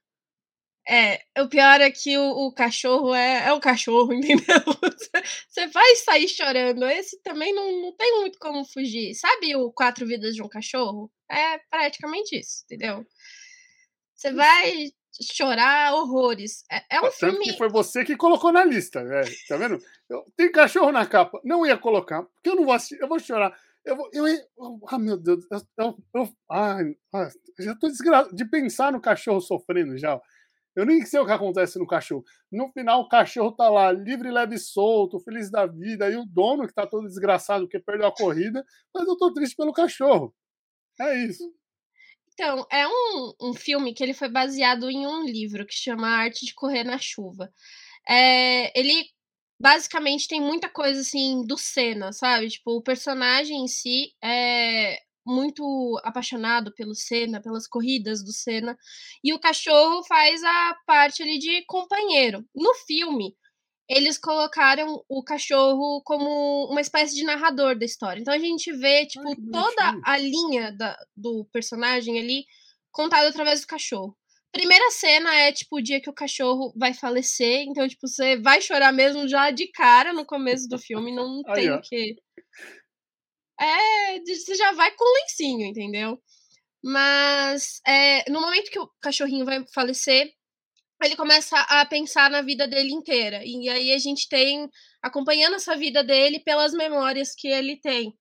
É, 0.88 1.20
o 1.40 1.48
pior 1.48 1.80
é 1.80 1.90
que 1.92 2.18
o, 2.18 2.48
o 2.48 2.52
cachorro 2.52 3.14
é, 3.14 3.46
é 3.46 3.52
um 3.52 3.60
cachorro, 3.60 4.12
entendeu? 4.14 4.60
Você 5.48 5.66
vai 5.68 5.94
sair 5.96 6.28
chorando. 6.28 6.84
Esse 6.86 7.20
também 7.22 7.54
não, 7.54 7.82
não 7.82 7.92
tem 7.96 8.20
muito 8.20 8.38
como 8.38 8.64
fugir. 8.64 9.14
Sabe 9.14 9.54
o 9.56 9.72
Quatro 9.72 10.06
Vidas 10.06 10.34
de 10.34 10.42
um 10.42 10.48
Cachorro? 10.48 11.10
É 11.30 11.58
praticamente 11.70 12.38
isso, 12.38 12.64
entendeu? 12.64 13.06
Você 14.14 14.32
vai 14.32 14.92
chorar 15.20 15.94
horrores. 15.94 16.64
É, 16.70 16.96
é 16.96 17.00
um 17.00 17.02
Tanto 17.02 17.16
filme. 17.16 17.44
que 17.44 17.52
foi 17.56 17.68
você 17.68 18.04
que 18.04 18.16
colocou 18.16 18.52
na 18.52 18.64
lista, 18.64 19.00
é, 19.00 19.22
tá 19.48 19.56
vendo? 19.56 19.78
Eu, 20.08 20.24
tem 20.36 20.50
cachorro 20.50 20.90
na 20.90 21.06
capa. 21.06 21.40
Não 21.44 21.66
ia 21.66 21.76
colocar, 21.76 22.22
porque 22.22 22.50
eu 22.50 22.56
não 22.56 22.64
vou 22.64 22.74
assistir, 22.74 23.00
eu 23.00 23.08
vou 23.08 23.18
chorar. 23.18 23.56
Eu, 23.84 23.96
vou, 23.96 24.08
eu, 24.12 24.26
eu, 24.26 24.80
ah, 24.88 24.98
meu 24.98 25.16
Deus, 25.16 25.44
eu, 25.50 25.60
eu, 25.78 25.98
eu 26.14 26.36
ai, 26.50 26.94
ah, 27.12 27.28
já 27.58 27.74
tô 27.74 27.88
desgraçado 27.88 28.34
de 28.34 28.44
pensar 28.44 28.92
no 28.92 29.00
cachorro 29.00 29.40
sofrendo 29.40 29.98
já. 29.98 30.20
Eu 30.74 30.86
nem 30.86 31.04
sei 31.04 31.20
o 31.20 31.26
que 31.26 31.32
acontece 31.32 31.78
no 31.78 31.86
cachorro. 31.86 32.24
No 32.50 32.70
final, 32.72 33.02
o 33.02 33.08
cachorro 33.08 33.52
tá 33.52 33.68
lá, 33.68 33.92
livre, 33.92 34.30
leve 34.30 34.54
e 34.54 34.58
solto, 34.58 35.20
feliz 35.20 35.50
da 35.50 35.66
vida, 35.66 36.10
e 36.10 36.16
o 36.16 36.24
dono 36.24 36.66
que 36.66 36.72
tá 36.72 36.86
todo 36.86 37.06
desgraçado 37.06 37.64
porque 37.64 37.78
perdeu 37.78 38.06
a 38.06 38.14
corrida, 38.14 38.64
mas 38.94 39.06
eu 39.06 39.16
tô 39.16 39.32
triste 39.32 39.56
pelo 39.56 39.72
cachorro. 39.72 40.34
É 41.00 41.18
isso. 41.24 41.52
Então, 42.32 42.66
é 42.70 42.86
um, 42.86 43.34
um 43.50 43.54
filme 43.54 43.92
que 43.92 44.02
ele 44.02 44.14
foi 44.14 44.28
baseado 44.28 44.90
em 44.90 45.06
um 45.06 45.24
livro 45.24 45.66
que 45.66 45.74
chama 45.74 46.08
Arte 46.08 46.46
de 46.46 46.54
Correr 46.54 46.84
na 46.84 46.98
Chuva. 46.98 47.52
É, 48.08 48.78
ele 48.78 49.06
basicamente 49.62 50.26
tem 50.26 50.40
muita 50.40 50.68
coisa 50.68 51.00
assim 51.00 51.46
do 51.46 51.56
Senna, 51.56 52.12
sabe? 52.12 52.48
Tipo, 52.48 52.72
o 52.72 52.82
personagem 52.82 53.62
em 53.62 53.68
si 53.68 54.12
é 54.20 54.98
muito 55.24 56.00
apaixonado 56.02 56.74
pelo 56.74 56.96
Senna, 56.96 57.40
pelas 57.40 57.68
corridas 57.68 58.24
do 58.24 58.32
Senna, 58.32 58.76
e 59.22 59.32
o 59.32 59.38
cachorro 59.38 60.02
faz 60.02 60.42
a 60.42 60.76
parte 60.84 61.22
ali 61.22 61.38
de 61.38 61.64
companheiro. 61.66 62.44
No 62.52 62.74
filme, 62.74 63.36
eles 63.88 64.18
colocaram 64.18 65.00
o 65.08 65.22
cachorro 65.22 66.02
como 66.04 66.66
uma 66.68 66.80
espécie 66.80 67.14
de 67.14 67.22
narrador 67.22 67.78
da 67.78 67.84
história. 67.84 68.20
Então 68.20 68.34
a 68.34 68.38
gente 68.38 68.72
vê, 68.72 69.06
tipo, 69.06 69.28
Ai, 69.28 69.36
toda 69.52 70.00
a 70.04 70.18
linha 70.18 70.72
da, 70.76 70.98
do 71.16 71.46
personagem 71.52 72.18
ali 72.18 72.44
contada 72.90 73.28
através 73.28 73.60
do 73.60 73.68
cachorro. 73.68 74.16
Primeira 74.52 74.90
cena 74.90 75.34
é, 75.34 75.50
tipo, 75.52 75.76
o 75.76 75.82
dia 75.82 76.00
que 76.00 76.10
o 76.10 76.14
cachorro 76.14 76.72
vai 76.76 76.92
falecer. 76.92 77.62
Então, 77.62 77.88
tipo, 77.88 78.06
você 78.06 78.36
vai 78.36 78.60
chorar 78.60 78.92
mesmo 78.92 79.26
já 79.26 79.50
de 79.50 79.66
cara 79.68 80.12
no 80.12 80.26
começo 80.26 80.68
do 80.68 80.78
filme. 80.78 81.14
Não 81.14 81.42
tem 81.54 81.70
o 81.70 81.80
que 81.80 82.16
é, 83.62 84.18
você 84.20 84.54
já 84.56 84.72
vai 84.72 84.90
com 84.92 85.04
lencinho, 85.20 85.66
entendeu? 85.66 86.20
Mas 86.84 87.80
é, 87.86 88.28
no 88.30 88.40
momento 88.40 88.70
que 88.70 88.78
o 88.78 88.90
cachorrinho 89.00 89.44
vai 89.44 89.64
falecer, 89.72 90.32
ele 91.02 91.16
começa 91.16 91.58
a 91.60 91.86
pensar 91.86 92.30
na 92.30 92.42
vida 92.42 92.66
dele 92.66 92.92
inteira. 92.92 93.40
E 93.44 93.68
aí 93.68 93.92
a 93.92 93.98
gente 93.98 94.28
tem 94.28 94.68
acompanhando 95.02 95.54
essa 95.54 95.76
vida 95.76 96.02
dele 96.02 96.40
pelas 96.40 96.72
memórias 96.72 97.34
que 97.36 97.48
ele 97.48 97.80
tem. 97.80 98.12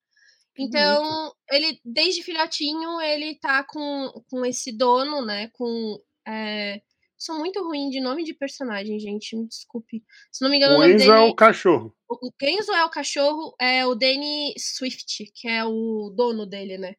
Então, 0.58 1.34
ele, 1.50 1.80
desde 1.84 2.24
filhotinho, 2.24 3.00
ele 3.02 3.40
tá 3.40 3.64
com, 3.64 4.12
com 4.30 4.46
esse 4.46 4.72
dono, 4.76 5.26
né? 5.26 5.50
Com. 5.54 5.98
É, 6.28 6.82
sou 7.17 7.38
muito 7.38 7.63
ruim 7.63 7.89
de 7.89 7.99
nome 7.99 8.24
de 8.24 8.34
personagem, 8.34 8.99
gente. 8.99 9.36
Me 9.36 9.47
desculpe. 9.47 10.03
Se 10.32 10.43
não 10.43 10.49
me 10.49 10.57
engano, 10.57 10.76
o, 10.76 10.80
o 10.80 10.84
Enzo 10.84 10.97
dele... 10.97 11.11
é 11.11 11.19
o 11.19 11.36
cachorro. 11.36 11.95
O 12.09 12.30
Enzo 12.41 12.72
é 12.74 12.86
o 12.86 12.89
cachorro, 12.89 13.55
é 13.59 13.86
o 13.86 13.95
Danny 13.95 14.53
Swift, 14.57 15.32
que 15.34 15.47
é 15.47 15.63
o 15.63 16.13
dono 16.15 16.45
dele, 16.45 16.78
né? 16.78 16.95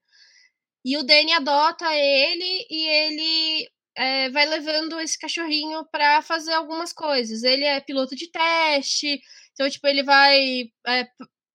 E 0.84 0.96
o 0.96 1.02
Danny 1.02 1.32
adota 1.32 1.86
ele 1.94 2.66
e 2.68 2.88
ele 2.88 3.68
é, 3.96 4.30
vai 4.30 4.46
levando 4.46 4.98
esse 4.98 5.18
cachorrinho 5.18 5.86
para 5.92 6.22
fazer 6.22 6.52
algumas 6.54 6.92
coisas. 6.92 7.42
Ele 7.42 7.64
é 7.64 7.80
piloto 7.80 8.16
de 8.16 8.30
teste, 8.30 9.20
então, 9.52 9.68
tipo, 9.68 9.86
ele 9.86 10.02
vai 10.02 10.64
é, 10.86 11.08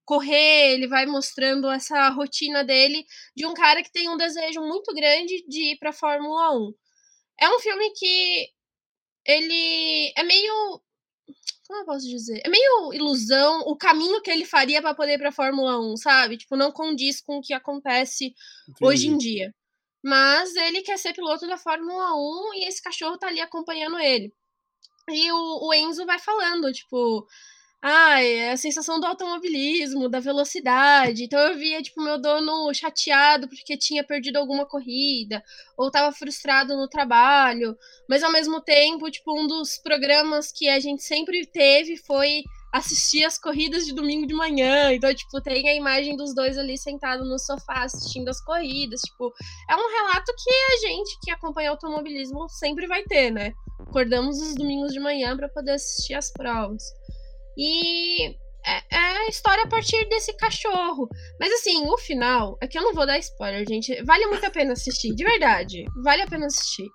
correr, 0.05 0.73
ele 0.73 0.87
vai 0.87 1.05
mostrando 1.05 1.69
essa 1.69 2.09
rotina 2.09 2.63
dele 2.63 3.05
de 3.35 3.45
um 3.45 3.53
cara 3.53 3.83
que 3.83 3.91
tem 3.91 4.09
um 4.09 4.17
desejo 4.17 4.61
muito 4.61 4.93
grande 4.93 5.43
de 5.47 5.73
ir 5.73 5.77
pra 5.77 5.91
Fórmula 5.91 6.57
1. 6.57 6.73
É 7.39 7.49
um 7.49 7.59
filme 7.59 7.91
que 7.91 8.49
ele 9.25 10.13
é 10.15 10.23
meio. 10.23 10.81
Como 11.67 11.81
eu 11.81 11.85
posso 11.85 12.07
dizer? 12.07 12.41
É 12.45 12.49
meio 12.49 12.93
ilusão 12.93 13.61
o 13.61 13.75
caminho 13.75 14.21
que 14.21 14.31
ele 14.31 14.45
faria 14.45 14.81
para 14.81 14.95
poder 14.95 15.15
ir 15.15 15.17
pra 15.17 15.31
Fórmula 15.31 15.79
1, 15.79 15.97
sabe? 15.97 16.37
Tipo, 16.37 16.55
não 16.55 16.71
condiz 16.71 17.21
com 17.21 17.37
o 17.37 17.41
que 17.41 17.53
acontece 17.53 18.33
Entendi. 18.69 18.85
hoje 18.85 19.07
em 19.09 19.17
dia. 19.17 19.53
Mas 20.01 20.55
ele 20.55 20.81
quer 20.81 20.97
ser 20.97 21.13
piloto 21.13 21.45
da 21.45 21.57
Fórmula 21.57 22.15
1 22.15 22.53
e 22.55 22.67
esse 22.67 22.81
cachorro 22.81 23.17
tá 23.17 23.27
ali 23.27 23.41
acompanhando 23.41 23.99
ele. 23.99 24.33
E 25.09 25.31
o, 25.31 25.67
o 25.67 25.73
Enzo 25.73 26.05
vai 26.05 26.19
falando, 26.19 26.71
tipo, 26.71 27.27
ah, 27.81 28.21
é 28.23 28.51
a 28.51 28.57
sensação 28.57 28.99
do 28.99 29.05
automobilismo, 29.05 30.09
da 30.09 30.19
velocidade. 30.19 31.23
Então 31.23 31.39
eu 31.39 31.57
via, 31.57 31.81
tipo, 31.81 32.01
meu 32.01 32.19
dono 32.19 32.73
chateado 32.73 33.47
porque 33.47 33.77
tinha 33.77 34.03
perdido 34.03 34.37
alguma 34.37 34.65
corrida, 34.65 35.43
ou 35.77 35.91
tava 35.91 36.11
frustrado 36.11 36.75
no 36.75 36.87
trabalho. 36.87 37.77
Mas 38.09 38.23
ao 38.23 38.31
mesmo 38.31 38.61
tempo, 38.61 39.11
tipo, 39.11 39.39
um 39.39 39.47
dos 39.47 39.77
programas 39.77 40.51
que 40.51 40.67
a 40.67 40.79
gente 40.79 41.03
sempre 41.03 41.45
teve 41.45 41.97
foi 41.97 42.43
assistir 42.73 43.23
as 43.23 43.37
corridas 43.37 43.85
de 43.85 43.93
domingo 43.93 44.25
de 44.27 44.33
manhã. 44.33 44.91
Então, 44.91 45.13
tipo, 45.13 45.39
tem 45.41 45.69
a 45.69 45.75
imagem 45.75 46.17
dos 46.17 46.33
dois 46.33 46.57
ali 46.57 46.77
sentados 46.77 47.27
no 47.27 47.39
sofá 47.39 47.83
assistindo 47.83 48.29
as 48.29 48.41
corridas. 48.43 49.01
Tipo, 49.01 49.31
é 49.69 49.75
um 49.75 49.89
relato 49.89 50.33
que 50.35 50.49
a 50.49 50.87
gente 50.87 51.17
que 51.21 51.31
acompanha 51.31 51.69
automobilismo 51.69 52.49
sempre 52.49 52.87
vai 52.87 53.03
ter, 53.03 53.31
né? 53.31 53.53
Acordamos 53.79 54.41
os 54.41 54.55
domingos 54.55 54.91
de 54.91 54.99
manhã 54.99 55.37
para 55.37 55.47
poder 55.49 55.73
assistir 55.73 56.15
as 56.15 56.31
provas. 56.31 56.83
E 57.57 58.35
é, 58.67 58.83
é, 58.91 58.97
a 58.97 59.27
história 59.27 59.63
a 59.63 59.67
partir 59.67 60.07
desse 60.09 60.35
cachorro. 60.35 61.07
Mas 61.39 61.51
assim, 61.53 61.87
o 61.87 61.97
final, 61.97 62.57
aqui 62.61 62.77
eu 62.77 62.83
não 62.83 62.93
vou 62.93 63.05
dar 63.05 63.17
spoiler, 63.17 63.65
gente. 63.67 64.03
Vale 64.03 64.27
muito 64.27 64.45
a 64.45 64.51
pena 64.51 64.73
assistir, 64.73 65.15
de 65.15 65.23
verdade. 65.23 65.85
Vale 66.03 66.21
a 66.21 66.27
pena 66.27 66.45
assistir. 66.45 66.87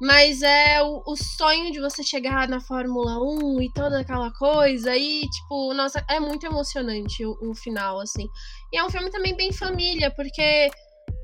Mas 0.00 0.42
é 0.42 0.80
o, 0.80 1.02
o, 1.06 1.16
sonho 1.16 1.72
de 1.72 1.80
você 1.80 2.04
chegar 2.04 2.46
na 2.46 2.60
Fórmula 2.60 3.18
1 3.20 3.62
e 3.62 3.72
toda 3.72 4.00
aquela 4.00 4.30
coisa. 4.34 4.94
E, 4.96 5.22
tipo, 5.22 5.74
nossa, 5.74 6.04
é 6.08 6.20
muito 6.20 6.46
emocionante 6.46 7.24
o, 7.24 7.36
o 7.42 7.54
final, 7.54 7.98
assim. 7.98 8.28
E 8.72 8.78
é 8.78 8.84
um 8.84 8.90
filme 8.90 9.10
também 9.10 9.34
bem 9.34 9.52
família, 9.52 10.12
porque 10.14 10.70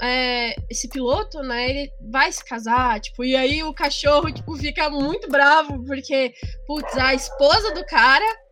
é, 0.03 0.57
esse 0.69 0.89
piloto, 0.89 1.39
né, 1.43 1.71
ele 1.71 1.91
vai 2.11 2.33
se 2.33 2.45
casar, 2.45 3.01
tipo, 3.01 3.23
e 3.23 3.37
aí 3.37 3.63
o 3.63 3.73
cachorro, 3.73 4.33
tipo, 4.33 4.57
fica 4.57 4.91
muito 4.91 5.29
bravo, 5.29 5.85
porque, 5.85 6.33
putz, 6.67 6.97
a 6.97 7.15
esposa 7.15 7.73
do 7.75 7.85
cara 7.87 8.44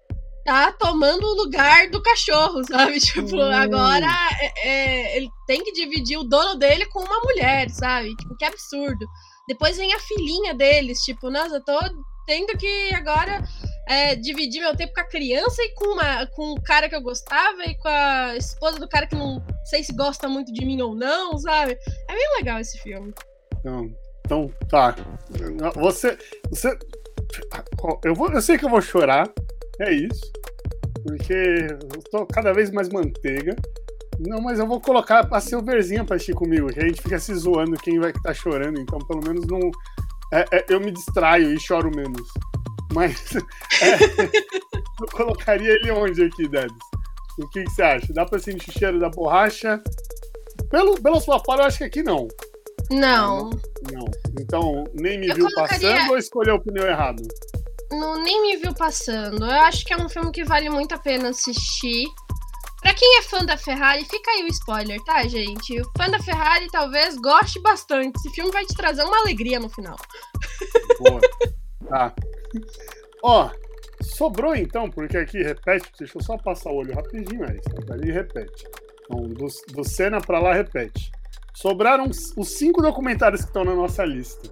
tá 0.45 0.73
tomando 0.73 1.25
o 1.25 1.35
lugar 1.35 1.89
do 1.91 2.03
cachorro, 2.03 2.65
sabe? 2.65 2.99
Tipo, 3.01 3.37
hum. 3.37 3.53
agora 3.53 4.07
é, 4.41 4.69
é, 4.69 5.17
ele 5.17 5.31
tem 5.47 5.63
que 5.63 5.73
dividir 5.73 6.19
o 6.19 6.25
dono 6.25 6.57
dele 6.57 6.87
com 6.87 7.01
uma 7.01 7.21
mulher, 7.21 7.71
sabe? 7.71 8.15
Tipo, 8.17 8.37
que 8.37 8.45
absurdo. 8.45 9.07
Depois 9.49 9.77
vem 9.77 9.93
a 9.93 9.99
filhinha 9.99 10.55
deles, 10.55 11.01
tipo, 11.01 11.31
nossa, 11.31 11.57
eu 11.57 11.65
tô 11.65 11.79
tendo 12.27 12.57
que 12.57 12.95
agora 12.95 13.43
é, 13.89 14.15
dividir 14.15 14.61
meu 14.61 14.77
tempo 14.77 14.95
com 14.95 15.01
a 15.01 15.09
criança 15.09 15.63
e 15.63 15.75
com, 15.75 15.87
uma, 15.87 16.27
com 16.29 16.53
o 16.53 16.63
cara 16.63 16.89
que 16.89 16.95
eu 16.95 17.03
gostava 17.03 17.65
e 17.65 17.77
com 17.77 17.89
a 17.89 18.37
esposa 18.37 18.79
do 18.79 18.89
cara 18.89 19.07
que 19.07 19.17
não 19.17 19.45
sei 19.65 19.83
se 19.83 19.93
gosta 19.93 20.29
muito 20.29 20.53
de 20.53 20.65
mim 20.65 20.81
ou 20.81 20.95
não, 20.95 21.37
sabe? 21.39 21.77
É 22.09 22.15
bem 22.15 22.37
legal 22.37 22.61
esse 22.61 22.79
filme. 22.79 23.13
Não, 23.65 23.93
então, 24.25 24.51
tá. 24.69 24.95
Você. 25.75 26.17
Você. 26.49 26.79
Eu, 28.05 28.15
vou, 28.15 28.31
eu 28.31 28.43
sei 28.43 28.59
que 28.59 28.65
eu 28.65 28.69
vou 28.69 28.81
chorar, 28.81 29.29
é 29.81 29.93
isso. 29.93 30.33
Porque 31.05 31.33
eu 31.33 32.03
tô 32.11 32.27
cada 32.27 32.53
vez 32.53 32.71
mais 32.71 32.89
manteiga. 32.89 33.57
Não, 34.21 34.41
mas 34.41 34.59
eu 34.59 34.67
vou 34.67 34.81
colocar 34.81 35.27
a 35.31 35.41
Silverzinha 35.41 36.05
pra 36.05 36.17
assistir 36.17 36.35
comigo, 36.35 36.69
que 36.69 36.79
a 36.79 36.87
gente 36.87 37.03
fica 37.03 37.19
se 37.19 37.35
zoando 37.35 37.77
quem 37.77 37.99
vai 37.99 38.11
estar 38.11 38.23
tá 38.23 38.35
chorando, 38.35 38.79
então 38.79 38.99
pelo 39.01 39.23
menos 39.25 39.47
não. 39.47 39.59
É, 40.33 40.45
é, 40.53 40.65
eu 40.69 40.81
me 40.81 40.91
distraio 40.91 41.53
e 41.53 41.61
choro 41.61 41.91
menos. 41.95 42.29
Mas 42.95 43.35
é, 43.83 44.25
eu 45.01 45.07
colocaria 45.13 45.73
ele 45.73 45.91
onde 45.91 46.25
aqui, 46.25 46.49
Debs? 46.49 46.73
O 47.39 47.49
que, 47.49 47.65
que, 47.65 47.71
você 47.71 47.83
acha? 47.83 48.13
Dá 48.13 48.25
pra 48.25 48.39
sentir 48.39 48.71
o 48.71 48.79
cheiro 48.79 49.01
da 49.01 49.09
borracha? 49.09 49.83
Pelo, 50.71 51.01
pela 51.01 51.21
sua 51.21 51.41
fala, 51.41 51.63
eu 51.63 51.67
acho 51.67 51.79
que 51.79 51.85
aqui 51.85 52.03
não. 52.03 52.29
Não. 52.91 53.51
Não. 53.91 54.05
Então, 54.39 54.85
nem 54.95 55.19
me 55.19 55.29
eu 55.29 55.35
viu 55.35 55.47
colocaria... 55.47 55.91
passando 55.93 56.11
ou 56.11 56.19
escolheu 56.19 56.57
o 56.57 56.61
pneu 56.61 56.87
errado? 56.87 57.23
Não, 57.93 58.23
nem 58.23 58.41
me 58.43 58.57
viu 58.57 58.75
passando. 58.75 59.45
Eu 59.45 59.61
acho 59.63 59.85
que 59.85 59.93
é 59.93 59.97
um 59.97 60.09
filme 60.09 60.33
que 60.33 60.45
vale 60.45 60.69
muito 60.71 60.95
a 60.95 60.99
pena 60.99 61.29
assistir. 61.29 62.07
Pra 62.81 62.95
quem 62.95 63.19
é 63.19 63.23
fã 63.23 63.45
da 63.45 63.57
Ferrari, 63.57 64.05
fica 64.05 64.31
aí 64.33 64.43
o 64.43 64.49
spoiler, 64.49 65.01
tá, 65.05 65.23
gente? 65.29 65.81
O 65.81 65.91
fã 65.97 66.11
da 66.11 66.19
Ferrari 66.19 66.69
talvez 66.71 67.17
goste 67.17 67.61
bastante. 67.61 68.17
Esse 68.17 68.31
filme 68.31 68.51
vai 68.51 68.65
te 68.65 68.75
trazer 68.75 69.05
uma 69.05 69.21
alegria 69.21 69.61
no 69.61 69.69
final. 69.69 69.97
Boa. 70.99 71.21
Tá. 71.89 72.13
Ó, 73.23 73.51
sobrou 74.03 74.57
então, 74.57 74.91
porque 74.91 75.17
aqui 75.17 75.43
repete, 75.43 75.93
deixa 75.99 76.19
eu 76.19 76.23
só 76.23 76.37
passar 76.37 76.71
o 76.71 76.77
olho 76.77 76.95
rapidinho, 76.95 77.45
aí, 77.45 77.61
ali 77.91 78.11
repete. 78.11 78.67
Então, 79.05 79.29
do, 79.29 79.47
do 79.73 79.85
Senna 79.85 80.21
pra 80.21 80.41
lá, 80.41 80.53
repete. 80.53 81.13
Sobraram 81.55 82.09
os 82.09 82.49
cinco 82.49 82.83
documentários 82.83 83.43
que 83.43 83.49
estão 83.49 83.65
na 83.65 83.75
nossa 83.75 84.05
lista. 84.05 84.51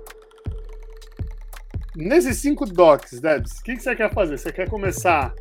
Nesses 1.96 2.36
cinco 2.38 2.64
docs, 2.66 3.20
Debs, 3.20 3.58
o 3.58 3.62
que, 3.62 3.76
que 3.76 3.82
você 3.82 3.96
quer 3.96 4.12
fazer? 4.12 4.38
Você 4.38 4.52
quer 4.52 4.68
começar 4.68 5.34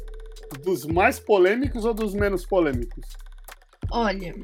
dos 0.63 0.85
mais 0.85 1.19
polêmicos 1.19 1.85
ou 1.85 1.93
dos 1.93 2.13
menos 2.13 2.45
polêmicos? 2.45 3.05
Olha, 3.91 4.35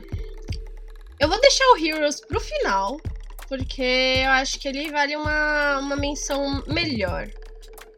eu 1.20 1.28
vou 1.28 1.40
deixar 1.42 1.66
o 1.72 1.78
Heroes 1.78 2.22
pro 2.22 2.40
final, 2.40 3.00
porque 3.48 4.22
eu 4.24 4.30
acho 4.32 4.60
que 4.60 4.68
ele 4.68 4.92
vale 4.92 5.16
uma, 5.16 5.80
uma 5.80 5.96
menção 5.96 6.64
melhor. 6.68 7.28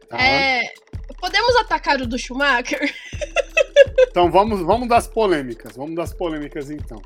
Tá. 0.08 0.18
É, 0.18 0.72
podemos 1.20 1.56
atacar 1.56 2.00
o 2.00 2.06
do 2.06 2.18
Schumacher? 2.18 2.92
Então 4.10 4.30
vamos, 4.30 4.60
vamos 4.62 4.88
das 4.88 5.06
polêmicas. 5.06 5.76
Vamos 5.76 5.94
das 5.94 6.12
polêmicas 6.12 6.70
então. 6.70 7.00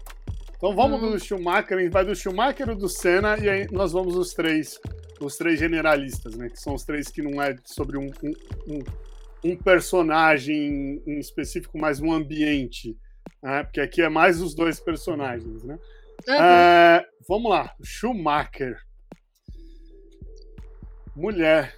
Então 0.63 0.77
vamos 0.77 1.03
hum. 1.03 1.11
do 1.11 1.19
Schumacher, 1.19 1.77
a 1.77 1.81
gente 1.81 1.91
vai 1.91 2.05
do 2.05 2.15
Schumacher 2.15 2.69
e 2.69 2.77
do 2.77 2.89
Senna 2.89 3.37
e 3.37 3.51
aí 3.51 3.67
nós 3.73 3.91
vamos 3.91 4.15
os 4.15 4.33
três, 4.33 4.79
os 5.21 5.37
três 5.37 5.59
generalistas, 5.59 6.37
né? 6.37 6.49
Que 6.49 6.57
são 6.57 6.75
os 6.75 6.85
três 6.85 7.09
que 7.09 7.21
não 7.21 7.43
é 7.43 7.57
sobre 7.65 7.99
um, 7.99 8.09
um, 8.23 8.33
um, 8.69 9.51
um 9.51 9.57
personagem 9.57 11.03
em 11.05 11.19
específico, 11.19 11.77
mas 11.77 11.99
um 11.99 12.13
ambiente. 12.13 12.97
Né? 13.43 13.65
Porque 13.65 13.81
aqui 13.81 14.03
é 14.03 14.09
mais 14.09 14.41
os 14.41 14.55
dois 14.55 14.79
personagens, 14.79 15.65
né? 15.65 15.77
Uhum. 16.29 16.35
É, 16.35 17.07
vamos 17.29 17.51
lá, 17.51 17.75
Schumacher. 17.83 18.79
Mulher. 21.17 21.77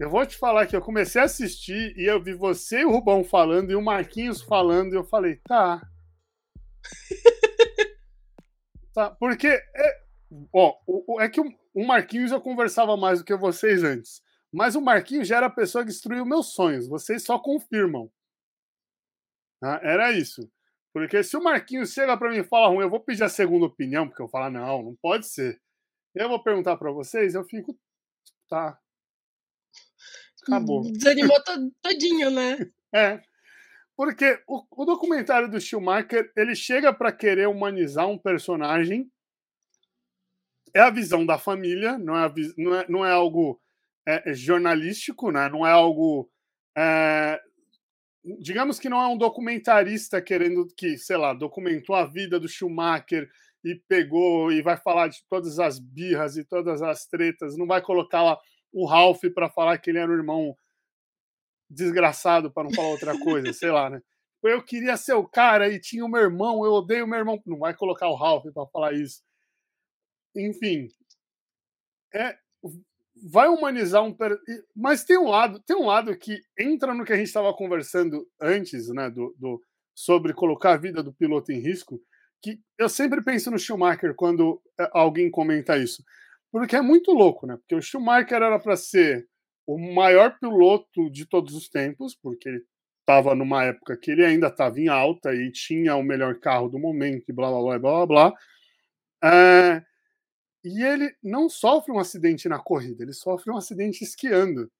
Eu 0.00 0.10
vou 0.10 0.26
te 0.26 0.36
falar 0.36 0.66
que 0.66 0.74
eu 0.74 0.80
comecei 0.80 1.20
a 1.20 1.26
assistir 1.26 1.96
e 1.96 2.04
eu 2.04 2.20
vi 2.20 2.34
você 2.34 2.80
e 2.80 2.84
o 2.84 2.90
Rubão 2.90 3.22
falando 3.22 3.70
e 3.70 3.76
o 3.76 3.82
Marquinhos 3.82 4.42
falando 4.42 4.92
e 4.92 4.96
eu 4.96 5.04
falei, 5.04 5.36
tá. 5.44 5.80
Tá, 8.98 9.10
porque 9.10 9.46
é, 9.46 10.02
ó, 10.52 10.74
é 11.20 11.28
que 11.28 11.40
o 11.40 11.86
Marquinhos 11.86 12.32
eu 12.32 12.40
conversava 12.40 12.96
mais 12.96 13.20
do 13.20 13.24
que 13.24 13.36
vocês 13.36 13.82
antes. 13.84 14.22
Mas 14.52 14.74
o 14.74 14.80
Marquinhos 14.80 15.28
já 15.28 15.36
era 15.36 15.46
a 15.46 15.50
pessoa 15.50 15.84
que 15.84 15.90
destruiu 15.90 16.24
meus 16.24 16.54
sonhos. 16.54 16.88
Vocês 16.88 17.22
só 17.22 17.38
confirmam. 17.38 18.10
Tá? 19.60 19.78
Era 19.82 20.12
isso. 20.12 20.50
Porque 20.92 21.22
se 21.22 21.36
o 21.36 21.42
Marquinhos 21.42 21.92
chega 21.92 22.16
para 22.16 22.30
mim 22.30 22.38
e 22.38 22.44
fala 22.44 22.68
ruim, 22.68 22.80
eu 22.80 22.90
vou 22.90 23.00
pedir 23.00 23.22
a 23.22 23.28
segunda 23.28 23.66
opinião, 23.66 24.08
porque 24.08 24.22
eu 24.22 24.28
falo, 24.28 24.50
não, 24.50 24.82
não 24.82 24.96
pode 24.96 25.26
ser. 25.26 25.60
Eu 26.14 26.28
vou 26.28 26.42
perguntar 26.42 26.76
para 26.76 26.90
vocês, 26.90 27.34
eu 27.34 27.44
fico, 27.44 27.78
tá, 28.48 28.78
Acabou. 30.48 30.82
Desanimou 30.82 31.36
todinho, 31.82 32.30
né? 32.30 32.56
É. 32.90 33.20
Porque 33.98 34.40
o, 34.46 34.64
o 34.70 34.84
documentário 34.84 35.50
do 35.50 35.60
Schumacher, 35.60 36.30
ele 36.36 36.54
chega 36.54 36.92
para 36.92 37.10
querer 37.10 37.48
humanizar 37.48 38.06
um 38.06 38.16
personagem. 38.16 39.10
É 40.72 40.78
a 40.78 40.88
visão 40.88 41.26
da 41.26 41.36
família, 41.36 41.98
não 41.98 42.16
é, 42.16 42.32
não 42.56 42.74
é, 42.76 42.86
não 42.88 43.04
é 43.04 43.10
algo 43.10 43.60
é, 44.06 44.30
é 44.30 44.34
jornalístico, 44.34 45.32
né? 45.32 45.48
não 45.48 45.66
é 45.66 45.72
algo. 45.72 46.30
É, 46.76 47.40
digamos 48.38 48.78
que 48.78 48.88
não 48.88 49.02
é 49.02 49.08
um 49.08 49.18
documentarista 49.18 50.22
querendo 50.22 50.68
que, 50.76 50.96
sei 50.96 51.16
lá, 51.16 51.34
documentou 51.34 51.96
a 51.96 52.04
vida 52.04 52.38
do 52.38 52.46
Schumacher 52.46 53.28
e 53.64 53.74
pegou 53.88 54.52
e 54.52 54.62
vai 54.62 54.76
falar 54.76 55.08
de 55.08 55.24
todas 55.28 55.58
as 55.58 55.80
birras 55.80 56.36
e 56.36 56.44
todas 56.44 56.82
as 56.82 57.04
tretas, 57.04 57.56
não 57.56 57.66
vai 57.66 57.82
colocar 57.82 58.22
lá 58.22 58.38
o 58.72 58.86
Ralph 58.86 59.22
para 59.34 59.50
falar 59.50 59.76
que 59.78 59.90
ele 59.90 59.98
era 59.98 60.12
o 60.12 60.14
irmão 60.14 60.56
desgraçado, 61.70 62.52
para 62.52 62.64
não 62.64 62.72
falar 62.72 62.88
outra 62.88 63.18
coisa, 63.18 63.52
sei 63.52 63.70
lá, 63.70 63.90
né? 63.90 64.00
Eu 64.42 64.62
queria 64.62 64.96
ser 64.96 65.14
o 65.14 65.28
cara 65.28 65.68
e 65.68 65.80
tinha 65.80 66.04
o 66.04 66.08
meu 66.08 66.22
irmão, 66.22 66.64
eu 66.64 66.72
odeio 66.72 67.04
o 67.04 67.08
meu 67.08 67.18
irmão. 67.18 67.40
Não 67.44 67.58
vai 67.58 67.74
colocar 67.74 68.08
o 68.08 68.14
Ralph 68.14 68.44
para 68.54 68.66
falar 68.68 68.92
isso. 68.94 69.20
Enfim, 70.36 70.88
é, 72.14 72.36
vai 73.30 73.48
humanizar 73.48 74.04
um. 74.04 74.16
Mas 74.74 75.04
tem 75.04 75.18
um 75.18 75.28
lado, 75.28 75.60
tem 75.66 75.76
um 75.76 75.86
lado 75.86 76.16
que 76.16 76.40
entra 76.58 76.94
no 76.94 77.04
que 77.04 77.12
a 77.12 77.16
gente 77.16 77.26
estava 77.26 77.52
conversando 77.52 78.26
antes, 78.40 78.88
né, 78.88 79.10
do, 79.10 79.34
do, 79.38 79.60
sobre 79.94 80.32
colocar 80.32 80.74
a 80.74 80.76
vida 80.76 81.02
do 81.02 81.12
piloto 81.12 81.50
em 81.50 81.58
risco, 81.58 82.00
que 82.42 82.60
eu 82.78 82.88
sempre 82.88 83.22
penso 83.22 83.50
no 83.50 83.58
Schumacher 83.58 84.14
quando 84.14 84.62
é, 84.78 84.88
alguém 84.92 85.30
comenta 85.30 85.76
isso. 85.76 86.04
Porque 86.50 86.76
é 86.76 86.82
muito 86.82 87.10
louco, 87.12 87.46
né? 87.46 87.56
Porque 87.56 87.74
o 87.74 87.82
Schumacher 87.82 88.36
era 88.36 88.58
para 88.58 88.76
ser 88.76 89.28
o 89.68 89.76
maior 89.76 90.38
piloto 90.38 91.10
de 91.10 91.26
todos 91.26 91.54
os 91.54 91.68
tempos, 91.68 92.14
porque 92.14 92.48
ele 92.48 92.64
estava 93.00 93.34
numa 93.34 93.64
época 93.64 93.98
que 93.98 94.10
ele 94.10 94.24
ainda 94.24 94.46
estava 94.48 94.80
em 94.80 94.88
alta 94.88 95.34
e 95.34 95.52
tinha 95.52 95.94
o 95.94 96.02
melhor 96.02 96.40
carro 96.40 96.70
do 96.70 96.78
momento, 96.78 97.28
e 97.28 97.32
blá 97.34 97.50
blá 97.50 97.60
blá 97.60 97.78
blá 97.78 98.06
blá. 98.06 98.34
É... 99.22 99.82
E 100.64 100.82
ele 100.82 101.14
não 101.22 101.50
sofre 101.50 101.92
um 101.92 101.98
acidente 101.98 102.48
na 102.48 102.58
corrida, 102.58 103.02
ele 103.02 103.12
sofre 103.12 103.52
um 103.52 103.58
acidente 103.58 104.02
esquiando. 104.02 104.70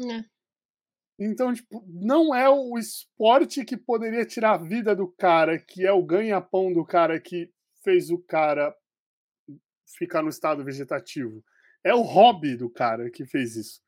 É. 0.00 0.24
Então, 1.18 1.52
tipo, 1.54 1.82
não 1.88 2.34
é 2.34 2.48
o 2.48 2.78
esporte 2.78 3.64
que 3.64 3.76
poderia 3.76 4.24
tirar 4.26 4.52
a 4.52 4.62
vida 4.62 4.94
do 4.94 5.08
cara, 5.08 5.58
que 5.58 5.84
é 5.84 5.92
o 5.92 6.04
ganha-pão 6.04 6.72
do 6.72 6.84
cara 6.84 7.18
que 7.18 7.50
fez 7.82 8.10
o 8.10 8.18
cara 8.18 8.74
ficar 9.96 10.22
no 10.22 10.28
estado 10.28 10.62
vegetativo. 10.62 11.42
É 11.84 11.94
o 11.94 12.02
hobby 12.02 12.56
do 12.56 12.68
cara 12.68 13.10
que 13.10 13.24
fez 13.24 13.56
isso. 13.56 13.80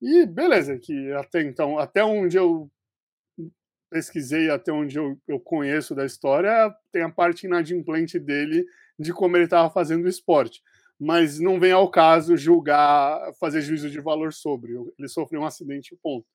E 0.00 0.26
beleza, 0.26 0.78
que 0.78 1.12
até 1.12 1.42
então, 1.42 1.78
até 1.78 2.02
onde 2.04 2.36
eu 2.36 2.70
pesquisei, 3.90 4.50
até 4.50 4.72
onde 4.72 4.98
eu, 4.98 5.20
eu 5.28 5.38
conheço 5.38 5.94
da 5.94 6.04
história, 6.04 6.74
tem 6.90 7.02
a 7.02 7.12
parte 7.12 7.46
inadimplente 7.46 8.18
dele 8.18 8.64
de 8.98 9.12
como 9.12 9.36
ele 9.36 9.44
estava 9.44 9.70
fazendo 9.70 10.04
o 10.06 10.08
esporte. 10.08 10.62
Mas 10.98 11.38
não 11.38 11.60
vem 11.60 11.72
ao 11.72 11.90
caso 11.90 12.36
julgar, 12.36 13.32
fazer 13.38 13.60
juízo 13.60 13.90
de 13.90 14.00
valor 14.00 14.32
sobre. 14.32 14.72
Ele 14.98 15.08
sofreu 15.08 15.42
um 15.42 15.46
acidente, 15.46 15.96
ponto. 16.02 16.26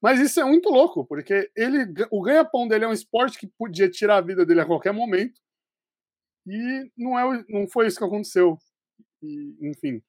Mas 0.00 0.20
isso 0.20 0.40
é 0.40 0.44
muito 0.44 0.68
louco, 0.68 1.04
porque 1.06 1.50
ele, 1.54 1.78
o 2.10 2.22
ganha-pão 2.22 2.66
dele 2.66 2.84
é 2.84 2.88
um 2.88 2.92
esporte 2.92 3.38
que 3.38 3.46
podia 3.46 3.88
tirar 3.88 4.16
a 4.16 4.20
vida 4.20 4.44
dele 4.44 4.60
a 4.60 4.66
qualquer 4.66 4.92
momento. 4.92 5.40
E 6.46 6.90
não, 6.96 7.18
é, 7.18 7.44
não 7.48 7.68
foi 7.68 7.86
isso 7.86 7.98
que 7.98 8.04
aconteceu. 8.04 8.58
E, 9.22 9.56
enfim. 9.60 10.02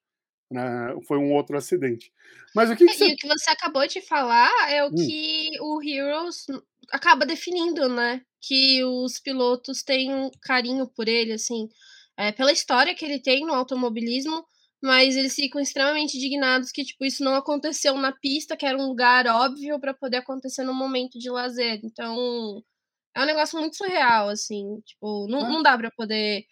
Né? 0.54 0.96
Foi 1.08 1.18
um 1.18 1.34
outro 1.34 1.58
acidente. 1.58 2.12
Mas 2.56 2.70
o 2.70 2.76
que, 2.76 2.86
que 2.86 2.94
você... 2.94 3.10
E 3.10 3.14
o 3.14 3.16
que 3.16 3.28
você 3.28 3.50
acabou 3.50 3.88
de 3.88 4.02
falar 4.02 4.52
é 4.72 4.84
o 4.84 4.90
hum. 4.90 4.96
que 4.96 5.50
o 5.60 5.82
Heroes 5.82 6.46
acaba 6.92 7.26
definindo, 7.26 7.90
né? 7.90 8.22
Que 8.40 8.84
os 8.84 9.20
pilotos 9.20 9.82
têm 9.82 10.14
um 10.14 10.30
carinho 10.42 10.88
por 10.88 11.08
ele, 11.08 11.34
assim, 11.34 11.68
é, 12.16 12.32
pela 12.32 12.52
história 12.52 12.94
que 12.94 13.04
ele 13.04 13.20
tem 13.20 13.46
no 13.46 13.54
automobilismo, 13.54 14.46
mas 14.80 15.16
eles 15.16 15.34
ficam 15.34 15.60
extremamente 15.60 16.18
indignados 16.18 16.72
que, 16.72 16.84
tipo, 16.84 17.04
isso 17.04 17.24
não 17.24 17.34
aconteceu 17.34 17.96
na 17.96 18.12
pista, 18.12 18.56
que 18.56 18.66
era 18.66 18.78
um 18.78 18.88
lugar 18.88 19.26
óbvio 19.26 19.80
para 19.80 19.94
poder 19.94 20.18
acontecer 20.18 20.64
no 20.64 20.74
momento 20.74 21.18
de 21.18 21.32
lazer. 21.32 21.80
Então, 21.84 22.62
é 23.16 23.24
um 23.24 23.26
negócio 23.26 23.60
muito 23.60 23.76
surreal, 23.76 24.30
assim, 24.30 24.82
tipo, 24.86 25.28
não, 25.28 25.50
não 25.50 25.64
dá 25.64 25.76
para 25.78 25.90
poder, 25.90 26.44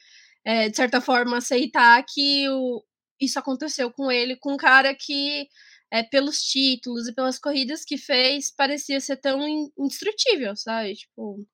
é, 0.44 0.70
de 0.70 0.76
certa 0.76 1.02
forma, 1.02 1.38
aceitar 1.38 2.04
que 2.12 2.50
o, 2.50 2.82
isso 3.22 3.40
aconteceu 3.40 3.92
com 3.92 4.12
ele, 4.12 4.36
com 4.36 4.54
um 4.54 4.58
cara 4.58 4.96
que, 4.96 5.48
é, 5.92 6.04
pelos 6.04 6.42
títulos 6.42 7.08
e 7.08 7.14
pelas 7.14 7.38
corridas 7.38 7.86
que 7.86 7.98
fez, 7.98 8.52
parecia 8.52 9.00
ser 9.00 9.18
tão 9.18 9.48
indestrutível, 9.78 10.56
sabe? 10.56 10.96
Tipo. 10.96 11.46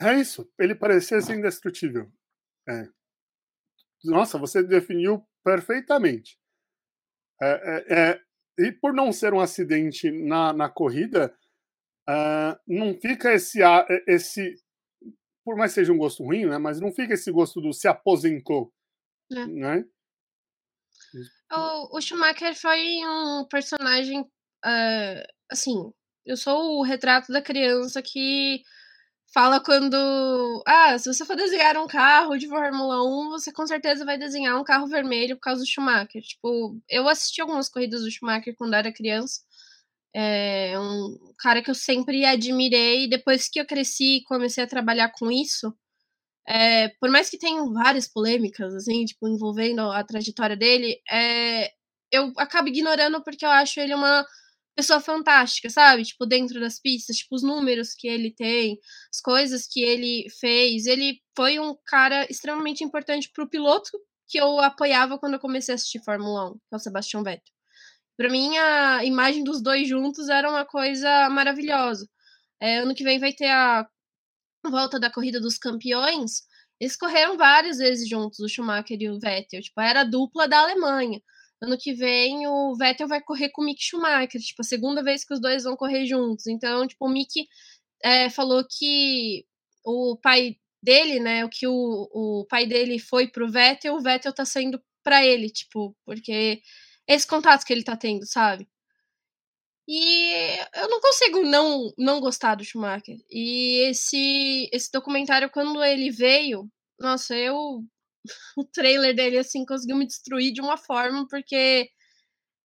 É 0.00 0.18
isso, 0.18 0.50
ele 0.58 0.74
parecia 0.74 1.20
ser 1.20 1.36
indestrutível. 1.36 2.10
É. 2.68 2.88
Nossa, 4.04 4.38
você 4.38 4.62
definiu 4.62 5.24
perfeitamente. 5.44 6.38
É, 7.40 7.46
é, 7.50 7.98
é, 7.98 8.20
e 8.58 8.72
por 8.72 8.92
não 8.92 9.12
ser 9.12 9.32
um 9.34 9.40
acidente 9.40 10.10
na, 10.10 10.52
na 10.52 10.68
corrida, 10.68 11.34
uh, 12.08 12.58
não 12.66 12.94
fica 12.94 13.32
esse, 13.32 13.60
esse. 14.06 14.54
Por 15.44 15.56
mais 15.56 15.72
seja 15.72 15.92
um 15.92 15.98
gosto 15.98 16.22
ruim, 16.22 16.46
né? 16.46 16.58
Mas 16.58 16.80
não 16.80 16.92
fica 16.92 17.14
esse 17.14 17.30
gosto 17.32 17.60
do 17.60 17.72
se 17.72 17.88
aposentou. 17.88 18.72
É. 19.36 19.46
Né? 19.46 19.84
O, 21.52 21.98
o 21.98 22.00
Schumacher 22.00 22.54
foi 22.54 23.04
um 23.04 23.46
personagem. 23.48 24.20
Uh, 24.20 25.22
assim, 25.50 25.92
eu 26.24 26.36
sou 26.36 26.78
o 26.78 26.82
retrato 26.82 27.32
da 27.32 27.42
criança 27.42 28.00
que 28.02 28.62
fala 29.32 29.60
quando. 29.60 30.62
Ah, 30.66 30.98
se 30.98 31.12
você 31.12 31.24
for 31.24 31.36
desenhar 31.36 31.76
um 31.76 31.86
carro 31.86 32.36
de 32.38 32.48
Fórmula 32.48 33.02
1, 33.02 33.30
você 33.30 33.52
com 33.52 33.66
certeza 33.66 34.04
vai 34.04 34.18
desenhar 34.18 34.58
um 34.58 34.64
carro 34.64 34.86
vermelho 34.86 35.36
por 35.36 35.42
causa 35.42 35.62
do 35.62 35.66
Schumacher. 35.66 36.22
Tipo, 36.22 36.78
eu 36.88 37.08
assisti 37.08 37.40
algumas 37.40 37.68
corridas 37.68 38.02
do 38.02 38.10
Schumacher 38.10 38.54
quando 38.56 38.74
era 38.74 38.92
criança. 38.92 39.40
É 40.14 40.78
um 40.78 41.18
cara 41.38 41.62
que 41.62 41.70
eu 41.70 41.74
sempre 41.74 42.24
admirei. 42.24 43.08
Depois 43.08 43.48
que 43.48 43.60
eu 43.60 43.66
cresci 43.66 44.18
e 44.18 44.24
comecei 44.24 44.64
a 44.64 44.66
trabalhar 44.66 45.10
com 45.10 45.30
isso, 45.30 45.74
é, 46.48 46.88
por 47.00 47.10
mais 47.10 47.30
que 47.30 47.38
tenham 47.38 47.72
várias 47.72 48.08
polêmicas, 48.08 48.74
assim, 48.74 49.04
tipo, 49.04 49.28
envolvendo 49.28 49.80
a 49.80 50.02
trajetória 50.04 50.56
dele, 50.56 51.00
é, 51.10 51.70
eu 52.10 52.32
acabo 52.36 52.68
ignorando 52.68 53.22
porque 53.22 53.44
eu 53.44 53.50
acho 53.50 53.80
ele 53.80 53.94
uma 53.94 54.26
pessoa 54.76 55.00
fantástica, 55.00 55.70
sabe? 55.70 56.04
Tipo, 56.04 56.26
dentro 56.26 56.60
das 56.60 56.80
pistas, 56.80 57.16
tipo, 57.16 57.34
os 57.36 57.42
números 57.42 57.94
que 57.94 58.08
ele 58.08 58.34
tem, 58.34 58.78
as 59.12 59.20
coisas 59.20 59.66
que 59.66 59.80
ele 59.82 60.26
fez. 60.40 60.86
Ele 60.86 61.20
foi 61.36 61.58
um 61.58 61.76
cara 61.86 62.26
extremamente 62.30 62.82
importante 62.84 63.30
pro 63.32 63.48
piloto 63.48 63.90
que 64.28 64.38
eu 64.40 64.58
apoiava 64.60 65.18
quando 65.18 65.34
eu 65.34 65.40
comecei 65.40 65.74
a 65.74 65.76
assistir 65.76 66.02
Fórmula 66.04 66.52
1, 66.52 66.54
que 66.54 66.58
é 66.72 66.76
o 66.76 66.78
Sebastian 66.78 67.22
Vettel. 67.22 67.52
Pra 68.16 68.30
mim, 68.30 68.56
a 68.56 69.04
imagem 69.04 69.44
dos 69.44 69.62
dois 69.62 69.88
juntos 69.88 70.28
era 70.28 70.48
uma 70.48 70.64
coisa 70.64 71.28
maravilhosa. 71.30 72.08
É, 72.60 72.78
ano 72.78 72.94
que 72.94 73.04
vem 73.04 73.18
vai 73.18 73.32
ter 73.32 73.50
a 73.50 73.86
volta 74.70 74.98
da 74.98 75.10
corrida 75.10 75.40
dos 75.40 75.58
campeões. 75.58 76.42
Eles 76.80 76.96
correram 76.96 77.36
várias 77.36 77.78
vezes 77.78 78.08
juntos, 78.08 78.40
o 78.40 78.48
Schumacher 78.48 78.98
e 79.00 79.10
o 79.10 79.18
Vettel. 79.18 79.60
Tipo, 79.60 79.80
era 79.80 80.00
a 80.00 80.04
dupla 80.04 80.48
da 80.48 80.60
Alemanha. 80.60 81.20
Ano 81.62 81.78
que 81.78 81.94
vem 81.94 82.46
o 82.48 82.74
Vettel 82.76 83.06
vai 83.06 83.20
correr 83.22 83.50
com 83.50 83.62
o 83.62 83.64
Mick 83.64 83.80
Schumacher, 83.82 84.40
tipo, 84.40 84.62
a 84.62 84.64
segunda 84.64 85.02
vez 85.02 85.24
que 85.24 85.32
os 85.32 85.40
dois 85.40 85.64
vão 85.64 85.76
correr 85.76 86.06
juntos. 86.06 86.46
Então, 86.46 86.86
tipo, 86.86 87.06
o 87.06 87.08
Mick 87.08 87.46
é, 88.02 88.28
falou 88.30 88.64
que 88.68 89.44
o 89.84 90.18
pai 90.20 90.56
dele, 90.82 91.20
né, 91.20 91.44
o 91.44 91.48
que 91.48 91.66
o, 91.66 92.08
o 92.12 92.46
pai 92.48 92.66
dele 92.66 92.98
foi 92.98 93.28
pro 93.28 93.50
Vettel, 93.50 93.94
o 93.94 94.00
Vettel 94.00 94.34
tá 94.34 94.44
saindo 94.44 94.82
para 95.04 95.24
ele, 95.24 95.48
tipo, 95.50 95.96
porque 96.04 96.60
esse 97.06 97.26
contato 97.26 97.64
que 97.64 97.72
ele 97.72 97.84
tá 97.84 97.96
tendo, 97.96 98.26
sabe? 98.26 98.68
E 99.94 100.58
eu 100.74 100.88
não 100.88 101.02
consigo 101.02 101.42
não, 101.42 101.92
não 101.98 102.18
gostar 102.18 102.54
do 102.54 102.64
Schumacher. 102.64 103.18
E 103.30 103.90
esse, 103.90 104.66
esse 104.72 104.90
documentário, 104.90 105.50
quando 105.50 105.84
ele 105.84 106.10
veio, 106.10 106.66
nossa, 106.98 107.36
eu 107.36 107.84
o 108.56 108.64
trailer 108.64 109.14
dele, 109.14 109.36
assim, 109.36 109.66
conseguiu 109.66 109.96
me 109.96 110.06
destruir 110.06 110.50
de 110.54 110.62
uma 110.62 110.78
forma, 110.78 111.26
porque 111.28 111.90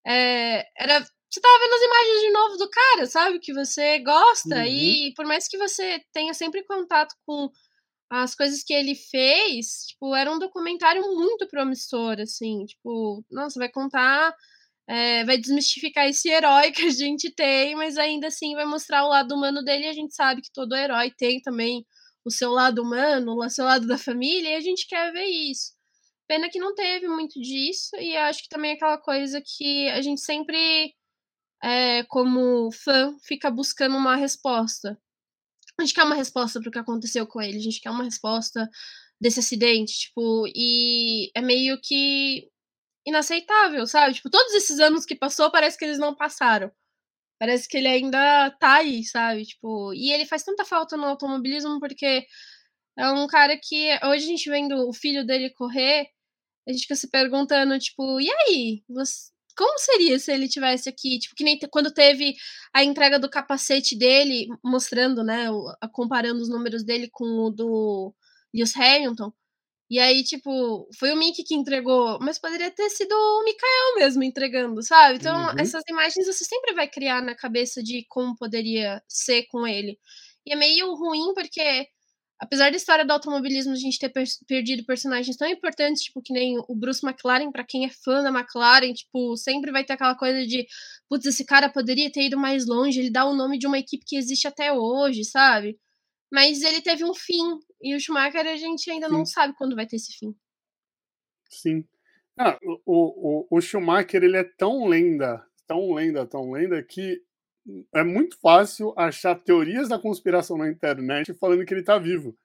é, 0.08 0.66
era. 0.82 1.00
Você 1.30 1.42
tava 1.42 1.60
vendo 1.60 1.74
as 1.74 1.82
imagens 1.82 2.22
de 2.22 2.30
novo 2.32 2.58
do 2.58 2.70
cara, 2.70 3.06
sabe? 3.08 3.40
Que 3.40 3.54
você 3.54 4.00
gosta, 4.00 4.56
uhum. 4.56 4.64
e 4.64 5.14
por 5.14 5.26
mais 5.26 5.50
que 5.50 5.58
você 5.58 6.02
tenha 6.14 6.34
sempre 6.34 6.64
contato 6.64 7.14
com 7.26 7.52
as 8.10 8.34
coisas 8.36 8.64
que 8.64 8.74
ele 8.74 8.96
fez, 8.96 9.88
tipo, 9.88 10.16
era 10.16 10.32
um 10.32 10.40
documentário 10.40 11.02
muito 11.14 11.46
promissor, 11.50 12.22
assim, 12.22 12.64
tipo, 12.66 13.22
nossa, 13.30 13.60
vai 13.60 13.68
contar. 13.68 14.34
É, 14.90 15.26
vai 15.26 15.38
desmistificar 15.38 16.08
esse 16.08 16.30
herói 16.30 16.72
que 16.72 16.84
a 16.84 16.90
gente 16.90 17.30
tem, 17.30 17.76
mas 17.76 17.98
ainda 17.98 18.28
assim 18.28 18.56
vai 18.56 18.66
mostrar 18.66 19.06
o 19.06 19.10
lado 19.10 19.36
humano 19.36 19.62
dele 19.64 19.86
e 19.86 19.90
a 19.90 19.94
gente 19.94 20.16
sabe 20.16 20.42
que 20.42 20.52
todo 20.54 20.76
herói 20.76 21.12
tem 21.18 21.42
também 21.42 21.86
o 22.28 22.32
seu 22.32 22.52
lado 22.52 22.82
humano, 22.84 23.36
o 23.38 23.50
seu 23.50 23.66
lado 23.66 23.88
da 23.88 23.98
família, 23.98 24.50
e 24.52 24.56
a 24.56 24.62
gente 24.62 24.86
quer 24.88 25.12
ver 25.14 25.26
isso. 25.26 25.74
Pena 26.28 26.50
que 26.50 26.60
não 26.60 26.76
teve 26.76 27.08
muito 27.08 27.40
disso, 27.40 27.96
e 27.98 28.16
acho 28.18 28.44
que 28.44 28.50
também 28.50 28.72
é 28.72 28.74
aquela 28.76 28.98
coisa 28.98 29.42
que 29.42 29.88
a 29.90 30.02
gente 30.02 30.20
sempre, 30.22 30.94
é, 31.64 32.04
como 32.04 32.70
fã, 32.72 33.16
fica 33.26 33.50
buscando 33.50 33.96
uma 33.96 34.16
resposta. 34.18 35.00
A 35.80 35.84
gente 35.84 35.94
quer 35.94 36.04
uma 36.04 36.16
resposta 36.16 36.60
para 36.60 36.70
o 36.70 36.72
que 36.72 36.80
aconteceu 36.80 37.26
com 37.26 37.42
ele, 37.42 37.58
a 37.58 37.62
gente 37.62 37.80
quer 37.80 37.92
uma 37.92 38.04
resposta 38.04 38.70
desse 39.20 39.40
acidente, 39.40 39.94
tipo, 39.94 40.46
e 40.54 41.32
é 41.34 41.42
meio 41.42 41.80
que 41.82 42.50
inaceitável, 43.08 43.88
sabe? 43.88 44.16
Tipo, 44.16 44.30
todos 44.30 44.54
esses 44.54 44.80
anos 44.80 45.06
que 45.06 45.16
passou, 45.16 45.50
parece 45.50 45.78
que 45.78 45.86
eles 45.86 45.98
não 45.98 46.14
passaram. 46.16 46.72
Parece 47.40 47.68
que 47.70 47.78
ele 47.78 47.88
ainda 47.88 48.52
tá 48.60 48.76
aí, 48.78 49.04
sabe? 49.06 49.46
Tipo, 49.46 49.94
e 49.94 50.12
ele 50.12 50.26
faz 50.26 50.44
tanta 50.44 50.66
falta 50.66 50.98
no 50.98 51.06
automobilismo 51.06 51.80
porque 51.80 52.26
é 52.98 53.10
um 53.12 53.28
cara 53.28 53.58
que 53.62 53.92
hoje 54.06 54.26
a 54.26 54.28
gente 54.28 54.50
vendo 54.50 54.90
o 54.90 54.94
filho 54.94 55.26
dele 55.26 55.52
correr, 55.52 56.08
a 56.68 56.72
gente 56.72 56.82
fica 56.84 56.96
se 56.96 57.10
perguntando, 57.10 57.78
tipo, 57.80 58.20
e 58.20 58.30
aí? 58.30 58.84
Você, 58.90 59.32
como 59.58 59.80
seria 59.80 60.20
se 60.20 60.32
ele 60.34 60.50
tivesse 60.50 60.90
aqui? 60.90 61.20
Tipo, 61.20 61.36
que 61.36 61.44
nem 61.44 61.60
quando 61.72 61.94
teve 61.94 62.36
a 62.74 62.84
entrega 62.84 63.20
do 63.20 63.30
capacete 63.30 63.98
dele, 63.98 64.48
mostrando, 64.64 65.24
né, 65.24 65.48
comparando 65.94 66.42
os 66.42 66.50
números 66.50 66.84
dele 66.84 67.10
com 67.12 67.26
o 67.26 67.52
do 67.52 68.14
Lewis 68.54 68.76
Hamilton. 68.76 69.32
E 69.90 70.00
aí, 70.00 70.22
tipo, 70.24 70.90
foi 71.00 71.14
o 71.14 71.18
Mickey 71.18 71.44
que 71.46 71.56
entregou, 71.56 72.20
mas 72.20 72.38
poderia 72.38 72.70
ter 72.70 72.90
sido 72.90 73.14
o 73.14 73.44
Mikael 73.46 73.96
mesmo 73.96 74.22
entregando, 74.24 74.84
sabe? 74.84 75.16
Então, 75.18 75.48
uhum. 75.48 75.56
essas 75.58 75.82
imagens 75.90 76.28
você 76.28 76.44
sempre 76.44 76.74
vai 76.74 76.90
criar 76.90 77.22
na 77.22 77.34
cabeça 77.34 77.82
de 77.82 78.06
como 78.10 78.36
poderia 78.36 79.02
ser 79.08 79.46
com 79.50 79.66
ele. 79.66 79.98
E 80.46 80.54
é 80.54 80.58
meio 80.58 80.94
ruim 80.94 81.34
porque, 81.34 81.88
apesar 82.40 82.70
da 82.70 82.78
história 82.78 83.06
do 83.06 83.12
automobilismo 83.12 83.74
a 83.74 83.76
gente 83.78 83.98
ter 84.00 84.10
per 84.10 84.26
perdido 84.48 84.86
personagens 84.86 85.38
tão 85.38 85.48
importantes, 85.48 86.04
tipo, 86.04 86.22
que 86.22 86.34
nem 86.34 86.58
o 86.68 86.76
Bruce 86.76 87.06
McLaren, 87.06 87.52
para 87.52 87.66
quem 87.66 87.86
é 87.86 87.90
fã 87.90 88.22
da 88.22 88.30
McLaren, 88.30 88.94
tipo, 88.94 89.38
sempre 89.38 89.72
vai 89.72 89.86
ter 89.86 89.94
aquela 89.94 90.16
coisa 90.16 90.46
de, 90.46 90.66
putz, 91.10 91.26
esse 91.26 91.46
cara 91.46 91.70
poderia 91.70 92.12
ter 92.12 92.26
ido 92.28 92.38
mais 92.38 92.66
longe, 92.68 93.00
ele 93.00 93.12
dá 93.12 93.26
o 93.26 93.34
nome 93.36 93.58
de 93.58 93.68
uma 93.68 93.80
equipe 93.80 94.04
que 94.06 94.18
existe 94.18 94.48
até 94.48 94.74
hoje, 94.74 95.24
sabe? 95.24 95.78
Mas 96.32 96.62
ele 96.62 96.82
teve 96.82 97.04
um 97.06 97.14
fim. 97.14 97.58
E 97.82 97.96
o 97.96 98.00
Schumacher 98.00 98.46
a 98.46 98.56
gente 98.56 98.90
ainda 98.90 99.08
Sim. 99.08 99.14
não 99.14 99.26
sabe 99.26 99.54
quando 99.56 99.76
vai 99.76 99.86
ter 99.86 99.98
esse 99.98 100.18
fim. 100.18 100.36
Sim. 101.50 101.86
Ah, 102.38 102.58
o, 102.86 103.48
o, 103.52 103.58
o 103.58 103.62
Schumacher 103.62 104.24
ele 104.24 104.38
é 104.38 104.44
tão 104.44 104.88
lenda, 104.88 105.44
tão 105.66 105.94
lenda, 105.94 106.26
tão 106.26 106.52
lenda, 106.52 106.82
que 106.84 107.22
é 107.94 108.04
muito 108.04 108.40
fácil 108.40 108.94
achar 108.98 109.36
teorias 109.36 109.90
da 109.90 110.00
conspiração 110.00 110.58
na 110.58 110.70
internet 110.70 111.34
falando 111.34 111.66
que 111.66 111.74
ele 111.74 111.84
tá 111.84 111.98
vivo. 111.98 112.38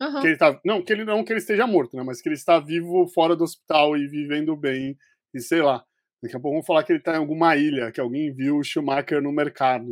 Uhum. 0.00 0.20
Que 0.20 0.26
ele 0.28 0.36
tá, 0.36 0.60
não, 0.64 0.82
que 0.82 0.92
ele 0.92 1.04
não 1.04 1.24
que 1.24 1.32
ele 1.32 1.40
esteja 1.40 1.66
morto, 1.66 1.96
né? 1.96 2.02
Mas 2.02 2.20
que 2.20 2.28
ele 2.28 2.34
está 2.34 2.58
vivo 2.58 3.06
fora 3.08 3.36
do 3.36 3.44
hospital 3.44 3.96
e 3.96 4.08
vivendo 4.08 4.56
bem, 4.56 4.96
e 5.32 5.40
sei 5.40 5.62
lá. 5.62 5.84
Daqui 6.22 6.36
a 6.36 6.40
pouco 6.40 6.54
vamos 6.54 6.66
falar 6.66 6.82
que 6.84 6.92
ele 6.92 7.00
está 7.00 7.14
em 7.14 7.18
alguma 7.18 7.54
ilha, 7.54 7.92
que 7.92 8.00
alguém 8.00 8.32
viu 8.32 8.56
o 8.56 8.64
Schumacher 8.64 9.20
no 9.22 9.30
mercado, 9.30 9.90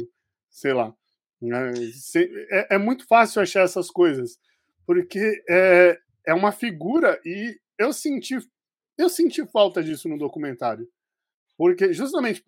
sei 0.50 0.72
lá. 0.72 0.94
Né, 1.40 1.72
é, 2.50 2.76
é 2.76 2.78
muito 2.78 3.06
fácil 3.06 3.42
achar 3.42 3.62
essas 3.62 3.90
coisas, 3.90 4.38
porque 4.86 5.42
é, 5.48 5.98
é 6.26 6.34
uma 6.34 6.52
figura 6.52 7.20
e 7.24 7.58
eu 7.78 7.92
senti, 7.92 8.38
eu 8.98 9.08
senti 9.08 9.44
falta 9.46 9.82
disso 9.82 10.08
no 10.08 10.18
documentário. 10.18 10.88
Porque, 11.56 11.92
justamente, 11.92 12.42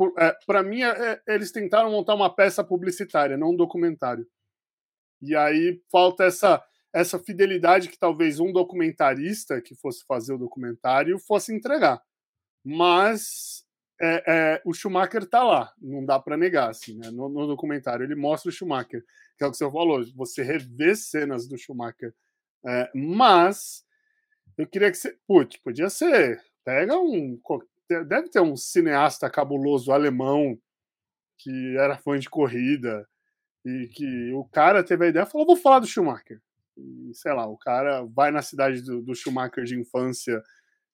para 0.46 0.60
é, 0.60 0.62
mim, 0.62 0.82
é, 0.82 1.20
é, 1.28 1.34
eles 1.34 1.52
tentaram 1.52 1.90
montar 1.90 2.14
uma 2.14 2.34
peça 2.34 2.64
publicitária, 2.64 3.36
não 3.36 3.50
um 3.50 3.56
documentário. 3.56 4.26
E 5.20 5.36
aí 5.36 5.80
falta 5.90 6.24
essa, 6.24 6.62
essa 6.92 7.18
fidelidade 7.18 7.88
que 7.88 7.98
talvez 7.98 8.40
um 8.40 8.52
documentarista 8.52 9.60
que 9.60 9.74
fosse 9.74 10.04
fazer 10.06 10.34
o 10.34 10.38
documentário 10.38 11.18
fosse 11.18 11.54
entregar. 11.54 12.02
mas 12.64 13.64
é, 14.00 14.24
é, 14.26 14.62
o 14.64 14.72
Schumacher 14.74 15.24
tá 15.26 15.42
lá, 15.44 15.72
não 15.80 16.04
dá 16.04 16.18
para 16.18 16.36
negar, 16.36 16.70
assim, 16.70 16.98
né? 16.98 17.10
No, 17.10 17.28
no, 17.28 17.46
documentário 17.46 18.04
ele 18.04 18.16
mostra 18.16 18.48
o 18.48 18.52
Schumacher, 18.52 19.04
que 19.38 19.44
é 19.44 19.46
o 19.46 19.50
que 19.50 19.56
você 19.56 19.70
falou, 19.70 20.04
você 20.14 20.42
revê 20.42 20.96
cenas 20.96 21.46
do 21.46 21.56
Schumacher, 21.56 22.12
é, 22.66 22.90
mas 22.94 23.84
eu 24.56 24.66
queria 24.66 24.90
que 24.90 24.96
você, 24.96 25.16
putz, 25.26 25.56
podia 25.58 25.88
ser, 25.90 26.40
pega 26.64 26.96
um, 26.98 27.40
deve 28.06 28.28
ter 28.28 28.40
um 28.40 28.56
cineasta 28.56 29.28
cabuloso 29.28 29.92
alemão 29.92 30.58
que 31.38 31.76
era 31.76 31.98
fã 31.98 32.18
de 32.18 32.30
corrida 32.30 33.06
e 33.64 33.88
que 33.88 34.32
o 34.32 34.44
cara 34.44 34.84
teve 34.84 35.06
a 35.06 35.08
ideia, 35.08 35.26
falou, 35.26 35.46
vou 35.46 35.56
falar 35.56 35.80
do 35.80 35.86
Schumacher. 35.86 36.40
E, 36.76 37.12
sei 37.14 37.32
lá, 37.32 37.46
o 37.46 37.56
cara 37.56 38.04
vai 38.04 38.30
na 38.30 38.42
cidade 38.42 38.82
do, 38.82 39.02
do 39.02 39.14
Schumacher 39.14 39.64
de 39.64 39.78
infância 39.78 40.42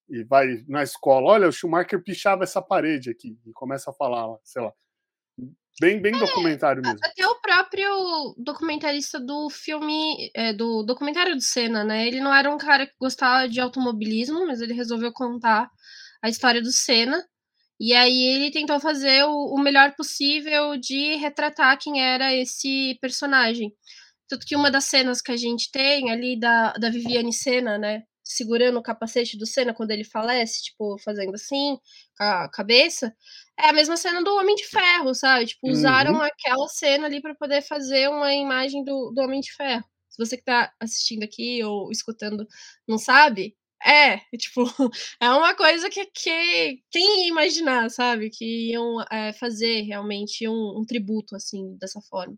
e 0.09 0.25
vai 0.25 0.65
na 0.69 0.83
escola, 0.83 1.33
olha, 1.33 1.49
o 1.49 1.53
Schumacher 1.53 2.03
pichava 2.03 2.43
essa 2.43 2.61
parede 2.61 3.11
aqui 3.11 3.39
e 3.47 3.53
começa 3.53 3.91
a 3.91 3.95
falar, 3.95 4.37
sei 4.43 4.63
lá. 4.63 4.73
Bem, 5.81 6.01
bem 6.01 6.15
é, 6.15 6.19
documentário 6.19 6.83
mesmo. 6.83 6.99
Até 7.03 7.27
o 7.27 7.41
próprio 7.41 8.35
documentarista 8.39 9.21
do 9.21 9.49
filme, 9.51 10.31
é, 10.35 10.53
do 10.53 10.83
documentário 10.83 11.35
do 11.35 11.41
Senna, 11.41 11.85
né? 11.85 12.07
Ele 12.07 12.21
não 12.21 12.35
era 12.35 12.53
um 12.53 12.59
cara 12.59 12.87
que 12.87 12.95
gostava 13.01 13.49
de 13.49 13.61
automobilismo, 13.61 14.47
mas 14.47 14.61
ele 14.61 14.75
resolveu 14.75 15.13
contar 15.13 15.71
a 16.23 16.29
história 16.29 16.61
do 16.61 16.73
Senna. 16.73 17.25
E 17.79 17.95
aí 17.95 18.23
ele 18.25 18.51
tentou 18.51 18.79
fazer 18.79 19.25
o, 19.25 19.55
o 19.55 19.59
melhor 19.59 19.95
possível 19.97 20.77
de 20.77 21.17
retratar 21.17 21.79
quem 21.79 22.03
era 22.03 22.35
esse 22.35 22.99
personagem. 23.01 23.73
Tanto 24.29 24.47
que 24.47 24.55
uma 24.55 24.71
das 24.71 24.85
cenas 24.85 25.23
que 25.23 25.33
a 25.33 25.37
gente 25.37 25.71
tem 25.73 26.11
ali 26.11 26.39
da, 26.39 26.73
da 26.75 26.91
Viviane 26.91 27.33
Senna, 27.33 27.79
né? 27.79 28.03
Segurando 28.33 28.79
o 28.79 28.83
capacete 28.83 29.37
do 29.37 29.45
Senna 29.45 29.75
quando 29.75 29.91
ele 29.91 30.05
falece, 30.05 30.63
tipo, 30.63 30.97
fazendo 30.99 31.35
assim, 31.35 31.77
com 32.17 32.25
a 32.25 32.49
cabeça, 32.49 33.13
é 33.59 33.69
a 33.69 33.73
mesma 33.73 33.97
cena 33.97 34.23
do 34.23 34.33
Homem 34.37 34.55
de 34.55 34.67
Ferro, 34.67 35.13
sabe? 35.15 35.47
Tipo, 35.47 35.69
usaram 35.69 36.15
uhum. 36.15 36.23
aquela 36.23 36.69
cena 36.69 37.07
ali 37.07 37.21
para 37.21 37.35
poder 37.35 37.61
fazer 37.63 38.09
uma 38.09 38.33
imagem 38.33 38.85
do, 38.85 39.11
do 39.13 39.21
Homem 39.21 39.41
de 39.41 39.53
Ferro. 39.53 39.85
Se 40.09 40.17
você 40.17 40.37
que 40.37 40.45
tá 40.45 40.73
assistindo 40.79 41.25
aqui 41.25 41.63
ou 41.65 41.91
escutando 41.91 42.47
não 42.87 42.99
sabe, 42.99 43.57
é, 43.85 44.19
tipo, 44.39 44.65
é 45.21 45.29
uma 45.31 45.55
coisa 45.55 45.91
que, 45.91 46.07
que 46.07 46.83
quem 46.91 47.23
ia 47.25 47.29
imaginar, 47.29 47.91
sabe? 47.91 48.31
Que 48.31 48.71
iam 48.71 49.03
é, 49.11 49.33
fazer 49.33 49.83
realmente 49.83 50.49
um, 50.49 50.79
um, 50.79 50.85
tributo, 50.87 51.35
assim, 51.35 51.77
dessa 51.79 52.01
forma. 52.03 52.37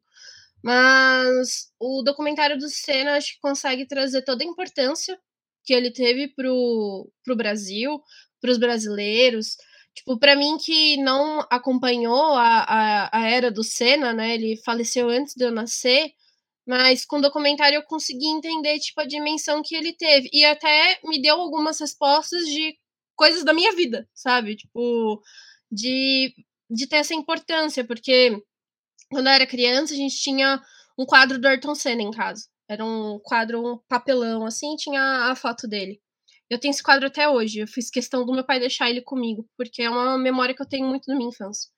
Mas 0.62 1.72
o 1.78 2.02
documentário 2.02 2.56
do 2.58 2.68
Senna 2.68 3.16
acho 3.16 3.34
que 3.34 3.40
consegue 3.40 3.86
trazer 3.86 4.22
toda 4.22 4.44
a 4.44 4.46
importância 4.46 5.18
que 5.64 5.72
ele 5.72 5.90
teve 5.90 6.28
pro, 6.28 7.10
pro 7.24 7.36
Brasil, 7.36 8.00
pros 8.40 8.58
brasileiros. 8.58 9.56
Tipo, 9.94 10.18
para 10.18 10.34
mim 10.34 10.56
que 10.58 10.96
não 10.98 11.40
acompanhou 11.50 12.34
a, 12.34 12.64
a, 12.64 13.18
a 13.20 13.28
era 13.28 13.50
do 13.50 13.62
Senna, 13.62 14.12
né? 14.12 14.34
Ele 14.34 14.56
faleceu 14.64 15.08
antes 15.08 15.34
de 15.34 15.44
eu 15.44 15.50
nascer, 15.52 16.12
mas 16.66 17.04
com 17.04 17.18
o 17.18 17.22
documentário 17.22 17.76
eu 17.76 17.82
consegui 17.84 18.26
entender, 18.26 18.78
tipo, 18.78 19.00
a 19.00 19.06
dimensão 19.06 19.62
que 19.62 19.74
ele 19.74 19.92
teve. 19.94 20.28
E 20.32 20.44
até 20.44 20.98
me 21.04 21.20
deu 21.20 21.36
algumas 21.40 21.78
respostas 21.80 22.44
de 22.46 22.76
coisas 23.16 23.44
da 23.44 23.52
minha 23.52 23.72
vida, 23.72 24.08
sabe? 24.14 24.56
Tipo, 24.56 25.22
de, 25.70 26.34
de 26.70 26.86
ter 26.86 26.96
essa 26.96 27.14
importância, 27.14 27.84
porque 27.84 28.36
quando 29.10 29.26
eu 29.26 29.32
era 29.32 29.46
criança, 29.46 29.94
a 29.94 29.96
gente 29.96 30.16
tinha 30.16 30.60
um 30.98 31.06
quadro 31.06 31.38
do 31.38 31.46
Ayrton 31.46 31.74
Senna 31.74 32.02
em 32.02 32.10
casa. 32.10 32.46
Era 32.72 32.84
um 32.84 33.18
quadro, 33.22 33.74
um 33.74 33.78
papelão, 33.88 34.46
assim, 34.46 34.76
tinha 34.76 35.30
a 35.30 35.36
foto 35.36 35.68
dele. 35.68 36.00
Eu 36.50 36.58
tenho 36.58 36.70
esse 36.70 36.82
quadro 36.82 37.06
até 37.06 37.28
hoje. 37.28 37.60
Eu 37.60 37.66
fiz 37.66 37.90
questão 37.90 38.24
do 38.24 38.32
meu 38.32 38.44
pai 38.44 38.60
deixar 38.60 38.90
ele 38.90 39.00
comigo, 39.00 39.48
porque 39.56 39.82
é 39.82 39.90
uma 39.90 40.18
memória 40.18 40.54
que 40.54 40.62
eu 40.62 40.68
tenho 40.68 40.86
muito 40.86 41.06
da 41.06 41.14
minha 41.16 41.30
infância. 41.30 41.70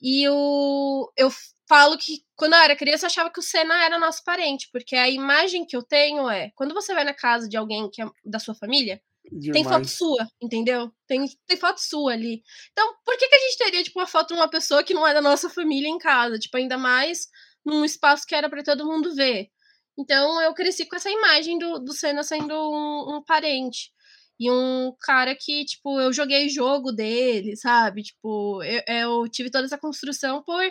E 0.00 0.28
o, 0.28 1.10
eu 1.16 1.30
falo 1.68 1.96
que 1.96 2.22
quando 2.34 2.52
eu 2.52 2.58
era 2.60 2.76
criança 2.76 3.06
eu 3.06 3.08
achava 3.08 3.30
que 3.30 3.40
o 3.40 3.42
Senna 3.42 3.84
era 3.84 3.98
nosso 3.98 4.22
parente, 4.24 4.68
porque 4.72 4.94
a 4.94 5.08
imagem 5.08 5.64
que 5.64 5.76
eu 5.76 5.82
tenho 5.82 6.28
é 6.28 6.50
quando 6.54 6.74
você 6.74 6.94
vai 6.94 7.04
na 7.04 7.14
casa 7.14 7.48
de 7.48 7.56
alguém 7.56 7.88
que 7.90 8.02
é 8.02 8.06
da 8.24 8.38
sua 8.38 8.54
família, 8.54 9.00
Demais. 9.30 9.52
Tem 9.52 9.64
foto 9.64 9.88
sua, 9.88 10.28
entendeu? 10.40 10.92
Tem, 11.06 11.24
tem 11.46 11.56
foto 11.56 11.80
sua 11.80 12.12
ali. 12.12 12.42
Então, 12.72 12.94
por 13.04 13.16
que, 13.18 13.28
que 13.28 13.34
a 13.34 13.38
gente 13.38 13.58
teria, 13.58 13.82
tipo, 13.82 13.98
uma 13.98 14.06
foto 14.06 14.28
de 14.28 14.34
uma 14.34 14.48
pessoa 14.48 14.84
que 14.84 14.94
não 14.94 15.06
é 15.06 15.12
da 15.12 15.20
nossa 15.20 15.50
família 15.50 15.88
em 15.88 15.98
casa? 15.98 16.38
Tipo, 16.38 16.56
ainda 16.56 16.78
mais 16.78 17.28
num 17.64 17.84
espaço 17.84 18.26
que 18.26 18.34
era 18.34 18.48
para 18.48 18.62
todo 18.62 18.86
mundo 18.86 19.14
ver. 19.14 19.50
Então, 19.98 20.40
eu 20.42 20.52
cresci 20.54 20.86
com 20.86 20.96
essa 20.96 21.10
imagem 21.10 21.58
do, 21.58 21.78
do 21.78 21.92
Senna 21.92 22.22
sendo 22.22 22.54
um, 22.54 23.16
um 23.16 23.24
parente. 23.24 23.90
E 24.38 24.50
um 24.50 24.94
cara 25.00 25.34
que, 25.34 25.64
tipo, 25.64 25.98
eu 25.98 26.12
joguei 26.12 26.48
jogo 26.50 26.92
dele, 26.92 27.56
sabe? 27.56 28.02
Tipo, 28.02 28.62
eu, 28.62 28.82
eu 28.86 29.28
tive 29.30 29.50
toda 29.50 29.64
essa 29.64 29.78
construção 29.78 30.42
por. 30.42 30.62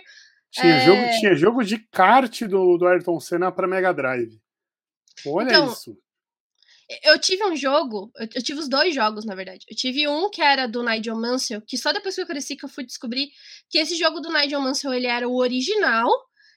Tinha, 0.52 0.76
é... 0.76 0.86
jogo, 0.86 1.02
tinha 1.20 1.36
jogo 1.36 1.64
de 1.64 1.80
kart 1.92 2.42
do, 2.44 2.78
do 2.78 2.88
Ayrton 2.88 3.20
Senna 3.20 3.52
pra 3.52 3.68
Mega 3.68 3.92
Drive. 3.92 4.40
Olha 5.26 5.48
então, 5.48 5.72
isso. 5.72 5.98
Eu 7.04 7.18
tive 7.18 7.44
um 7.44 7.56
jogo, 7.56 8.12
eu 8.36 8.44
tive 8.44 8.60
os 8.60 8.70
dois 8.70 8.94
jogos, 8.94 9.26
na 9.26 9.34
verdade. 9.34 9.66
Eu 9.68 9.76
tive 9.76 10.08
um 10.08 10.30
que 10.30 10.42
era 10.42 10.68
do 10.68 10.84
Nigel 10.84 11.16
Mansell, 11.16 11.62
que 11.66 11.78
só 11.78 11.92
depois 11.92 12.14
que 12.14 12.22
eu 12.22 12.28
cresci 12.28 12.56
que 12.56 12.64
eu 12.64 12.70
fui 12.70 12.86
descobrir 12.86 13.30
que 13.72 13.80
esse 13.80 13.96
jogo 13.96 14.20
do 14.20 14.32
Nigel 14.32 14.62
Mansell, 14.62 14.94
ele 14.94 15.08
era 15.08 15.28
o 15.28 15.36
original, 15.36 16.08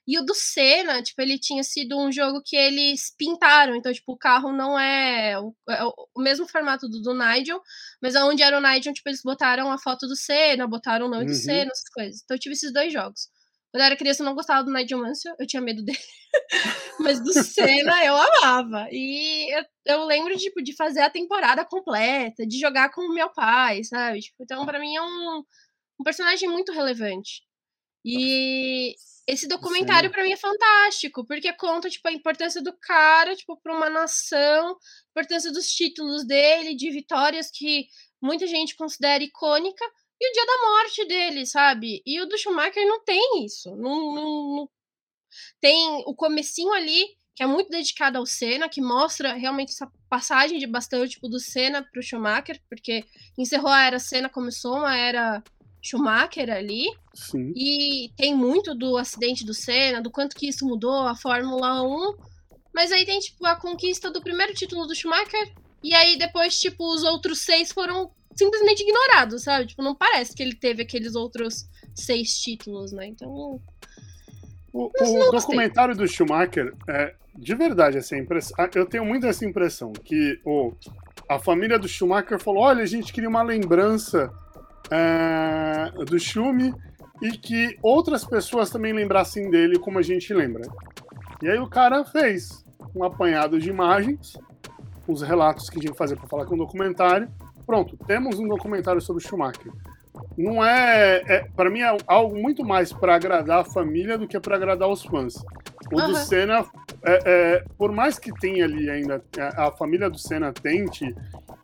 e 0.09 0.19
o 0.19 0.25
do 0.25 0.35
Senna, 0.35 1.03
tipo, 1.03 1.21
ele 1.21 1.39
tinha 1.39 1.63
sido 1.63 1.99
um 1.99 2.11
jogo 2.11 2.41
que 2.43 2.57
eles 2.57 3.15
pintaram, 3.19 3.77
então, 3.77 3.93
tipo, 3.93 4.13
o 4.13 4.17
carro 4.17 4.51
não 4.51 4.79
é 4.79 5.39
o, 5.39 5.55
é 5.69 5.85
o 5.85 6.23
mesmo 6.23 6.49
formato 6.49 6.89
do, 6.89 7.03
do 7.03 7.13
Nigel, 7.13 7.61
mas 8.01 8.17
onde 8.17 8.43
era 8.43 8.57
o 8.57 8.61
Nigel, 8.61 8.95
tipo, 8.95 9.07
eles 9.07 9.21
botaram 9.23 9.71
a 9.71 9.77
foto 9.77 10.09
do 10.09 10.17
Senna, 10.17 10.67
botaram 10.67 11.05
o 11.05 11.11
nome 11.11 11.25
uhum. 11.25 11.31
do 11.31 11.35
Senna, 11.35 11.71
essas 11.71 11.91
coisas. 11.91 12.23
Então 12.25 12.35
eu 12.35 12.41
tive 12.41 12.55
esses 12.55 12.73
dois 12.73 12.91
jogos. 12.91 13.29
Quando 13.71 13.83
eu 13.83 13.85
era 13.85 13.97
criança, 13.99 14.23
eu 14.23 14.25
não 14.25 14.35
gostava 14.35 14.65
do 14.65 14.73
Nigel 14.73 14.99
Mansell, 14.99 15.37
eu 15.39 15.47
tinha 15.47 15.61
medo 15.61 15.85
dele. 15.85 15.99
Mas 17.01 17.23
do 17.23 17.35
Senna 17.45 18.03
eu 18.03 18.17
amava. 18.17 18.89
E 18.91 19.55
eu, 19.55 19.65
eu, 19.85 20.05
lembro, 20.07 20.35
tipo, 20.39 20.63
de 20.63 20.75
fazer 20.75 21.03
a 21.03 21.11
temporada 21.11 21.67
completa, 21.67 22.47
de 22.47 22.59
jogar 22.59 22.91
com 22.93 23.03
o 23.03 23.13
meu 23.13 23.29
pai, 23.29 23.85
sabe? 23.85 24.21
Tipo, 24.21 24.43
então, 24.43 24.65
para 24.65 24.81
mim, 24.81 24.97
é 24.97 25.03
um, 25.03 25.45
um 26.01 26.03
personagem 26.03 26.49
muito 26.49 26.73
relevante. 26.73 27.43
E 28.03 28.95
esse 29.29 29.47
documentário 29.47 30.11
para 30.11 30.23
mim 30.23 30.33
é 30.33 30.37
fantástico, 30.39 31.23
porque 31.27 31.53
conta, 31.53 31.91
tipo, 31.91 32.09
a 32.09 32.13
importância 32.13 32.63
do 32.63 32.73
cara, 32.79 33.37
tipo, 33.37 33.61
para 33.61 33.77
uma 33.77 33.91
nação, 33.91 34.71
a 34.71 34.75
importância 35.11 35.53
dos 35.53 35.67
títulos 35.69 36.27
dele, 36.27 36.75
de 36.75 36.91
vitórias 36.91 37.51
que 37.51 37.87
muita 38.23 38.47
gente 38.47 38.75
considera 38.75 39.23
icônica, 39.23 39.85
e 40.19 40.31
o 40.31 40.33
dia 40.33 40.47
da 40.47 40.71
morte 40.71 41.05
dele, 41.05 41.45
sabe? 41.45 42.03
E 42.07 42.19
o 42.23 42.27
do 42.27 42.39
Schumacher 42.39 42.85
não 42.87 43.05
tem 43.05 43.45
isso. 43.45 43.77
Não, 43.77 44.15
não, 44.15 44.57
não... 44.57 44.71
Tem 45.61 46.03
o 46.07 46.15
comecinho 46.15 46.73
ali, 46.73 47.05
que 47.37 47.43
é 47.43 47.47
muito 47.47 47.69
dedicado 47.69 48.17
ao 48.17 48.25
Senna, 48.25 48.67
que 48.67 48.81
mostra 48.81 49.35
realmente 49.35 49.73
essa 49.73 49.93
passagem 50.09 50.59
de 50.59 50.67
bastão, 50.67 51.07
tipo, 51.07 51.29
do 51.29 51.39
Senna 51.39 51.87
pro 51.93 52.03
Schumacher, 52.03 52.61
porque 52.67 53.05
encerrou 53.37 53.71
a 53.71 53.85
era 53.85 53.99
Senna, 53.99 54.31
começou 54.31 54.79
uma 54.79 54.97
era 54.97 55.45
Schumacher 55.89 56.51
ali. 56.51 56.87
Sim. 57.15 57.53
E 57.57 58.11
tem 58.17 58.35
muito 58.35 58.75
do 58.75 58.97
acidente 58.97 59.45
do 59.45 59.55
Senna, 59.55 60.03
do 60.03 60.11
quanto 60.11 60.37
que 60.37 60.49
isso 60.49 60.67
mudou 60.67 61.07
a 61.07 61.15
Fórmula 61.15 61.83
1. 61.83 62.15
Mas 62.75 62.93
aí 62.93 63.05
tem, 63.05 63.19
tipo, 63.19 63.45
a 63.47 63.57
conquista 63.57 64.11
do 64.11 64.23
primeiro 64.23 64.55
título 64.55 64.87
do 64.87 64.95
Schumacher. 64.95 65.53
E 65.83 65.95
aí 65.95 66.17
depois, 66.19 66.59
tipo, 66.59 66.85
os 66.93 67.03
outros 67.03 67.41
seis 67.41 67.73
foram 67.73 68.11
simplesmente 68.37 68.83
ignorado, 68.83 69.39
sabe? 69.39 69.67
Tipo, 69.67 69.83
não 69.83 69.95
parece 69.95 70.35
que 70.35 70.43
ele 70.43 70.55
teve 70.55 70.83
aqueles 70.83 71.15
outros 71.15 71.69
seis 71.95 72.39
títulos, 72.39 72.93
né? 72.93 73.07
Então. 73.07 73.61
O, 74.73 74.91
o 75.01 75.31
documentário 75.33 75.97
do 75.97 76.07
Schumacher, 76.07 76.75
é, 76.87 77.15
de 77.37 77.55
verdade, 77.55 77.99
assim, 77.99 78.25
eu 78.75 78.87
tenho 78.87 79.05
muito 79.05 79.27
essa 79.27 79.45
impressão 79.45 79.93
que 79.93 80.39
o, 80.45 80.73
a 81.29 81.39
família 81.39 81.79
do 81.79 81.89
Schumacher 81.89 82.39
falou: 82.39 82.63
olha, 82.63 82.83
a 82.83 82.87
gente 82.87 83.13
queria 83.13 83.29
uma 83.29 83.43
lembrança 83.43 84.33
é, 84.91 85.91
do 86.05 86.19
Schumi 86.19 86.75
e 87.21 87.33
que 87.33 87.77
outras 87.83 88.25
pessoas 88.25 88.71
também 88.71 88.93
lembrassem 88.93 89.51
dele 89.51 89.79
como 89.79 89.99
a 89.99 90.03
gente 90.03 90.33
lembra. 90.33 90.63
E 91.43 91.49
aí 91.49 91.59
o 91.59 91.69
cara 91.69 92.05
fez 92.05 92.65
um 92.95 93.05
apanhado 93.05 93.59
de 93.59 93.69
imagens, 93.69 94.37
os 95.07 95.23
relatos 95.23 95.69
que 95.71 95.79
a 95.79 95.83
gente 95.83 95.97
fazia 95.97 96.17
para 96.17 96.29
falar 96.29 96.47
com 96.47 96.55
o 96.55 96.59
documentário, 96.59 97.29
pronto, 97.67 97.97
temos 98.07 98.39
um 98.39 98.49
documentário 98.49 99.01
sobre 99.01 99.23
Schumacher. 99.23 99.73
Não 100.37 100.65
é, 100.65 101.23
é 101.27 101.49
para 101.57 101.71
mim 101.71 101.81
é 101.81 101.97
algo 102.07 102.37
muito 102.37 102.65
mais 102.65 102.93
para 102.93 103.15
agradar 103.15 103.61
a 103.61 103.65
família 103.65 104.17
do 104.17 104.27
que 104.27 104.39
para 104.39 104.57
agradar 104.57 104.89
os 104.89 105.03
fãs. 105.03 105.37
O 105.93 106.01
uhum. 106.01 106.09
do 106.09 106.17
Senna, 106.17 106.65
é, 107.05 107.23
é, 107.25 107.65
por 107.77 107.93
mais 107.93 108.19
que 108.19 108.33
tenha 108.33 108.65
ali 108.65 108.91
ainda 108.91 109.23
é, 109.37 109.43
a 109.43 109.71
família 109.71 110.11
do 110.11 110.19
Senna 110.19 110.53
tente 110.53 111.15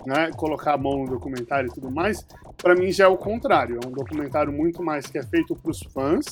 né, 0.07 0.31
colocar 0.37 0.75
a 0.75 0.79
mão 0.79 1.05
no 1.05 1.07
documentário 1.07 1.69
e 1.69 1.75
tudo 1.75 1.91
mais, 1.91 2.27
para 2.57 2.75
mim 2.75 2.91
já 2.93 3.05
é 3.05 3.09
o 3.09 3.17
contrário. 3.17 3.79
É 3.83 3.87
um 3.87 3.91
documentário 3.91 4.53
muito 4.53 4.83
mais 4.83 5.07
que 5.07 5.19
é 5.19 5.23
feito 5.23 5.55
para 5.55 5.71
os 5.71 5.81
fãs, 5.81 6.25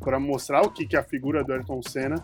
para 0.00 0.18
mostrar 0.18 0.62
o 0.62 0.70
que, 0.70 0.86
que 0.86 0.96
é 0.96 1.00
a 1.00 1.04
figura 1.04 1.44
do 1.44 1.52
Ayrton 1.52 1.80
Senna, 1.82 2.16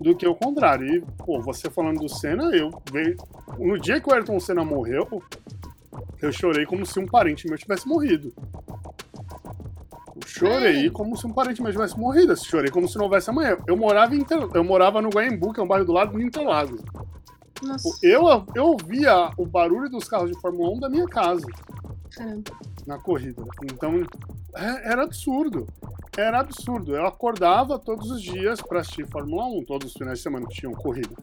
do 0.00 0.14
que 0.14 0.26
o 0.26 0.34
contrário. 0.34 0.86
E, 0.86 1.00
pô, 1.18 1.40
você 1.40 1.70
falando 1.70 2.00
do 2.00 2.08
Senna, 2.08 2.44
eu 2.54 2.70
vejo. 2.90 3.16
No 3.58 3.78
dia 3.78 4.00
que 4.00 4.08
o 4.08 4.14
Ayrton 4.14 4.40
Senna 4.40 4.64
morreu, 4.64 5.22
Eu 6.22 6.32
chorei 6.32 6.64
como 6.64 6.86
se 6.86 6.98
um 7.00 7.06
parente 7.06 7.48
meu 7.48 7.58
tivesse 7.58 7.86
morrido. 7.86 8.32
Eu 10.14 10.28
chorei 10.28 10.88
como 10.88 11.16
se 11.16 11.26
um 11.26 11.32
parente 11.32 11.60
meu 11.60 11.72
tivesse 11.72 11.98
morrido. 11.98 12.32
Eu 12.32 12.36
chorei 12.36 12.70
como 12.70 12.88
se 12.88 12.96
não 12.96 13.04
houvesse 13.04 13.28
amanhã. 13.28 13.58
Eu 13.66 13.76
morava, 13.76 14.14
em 14.14 14.20
Inter... 14.20 14.48
eu 14.54 14.64
morava 14.64 15.02
no 15.02 15.10
Guaembu, 15.10 15.52
que 15.52 15.60
é 15.60 15.62
um 15.62 15.66
bairro 15.66 15.84
do 15.84 15.92
lado 15.92 16.12
do 16.12 16.22
Interlagos. 16.22 16.80
Nossa. 17.62 17.88
Eu, 18.02 18.22
eu 18.54 18.66
ouvia 18.66 19.30
o 19.36 19.46
barulho 19.46 19.88
dos 19.88 20.08
carros 20.08 20.30
de 20.30 20.40
Fórmula 20.40 20.70
1 20.70 20.80
da 20.80 20.88
minha 20.88 21.06
casa. 21.06 21.46
Caramba. 22.10 22.50
Na 22.86 22.98
corrida. 22.98 23.42
Então, 23.64 24.04
é, 24.54 24.92
era 24.92 25.04
absurdo. 25.04 25.66
Era 26.16 26.40
absurdo. 26.40 26.94
Eu 26.94 27.06
acordava 27.06 27.78
todos 27.78 28.10
os 28.10 28.22
dias 28.22 28.60
para 28.60 28.80
assistir 28.80 29.06
Fórmula 29.06 29.46
1, 29.46 29.64
todos 29.64 29.88
os 29.88 29.94
finais 29.94 30.18
de 30.18 30.22
semana 30.22 30.46
que 30.46 30.54
tinham 30.54 30.72
corrida. 30.72 31.14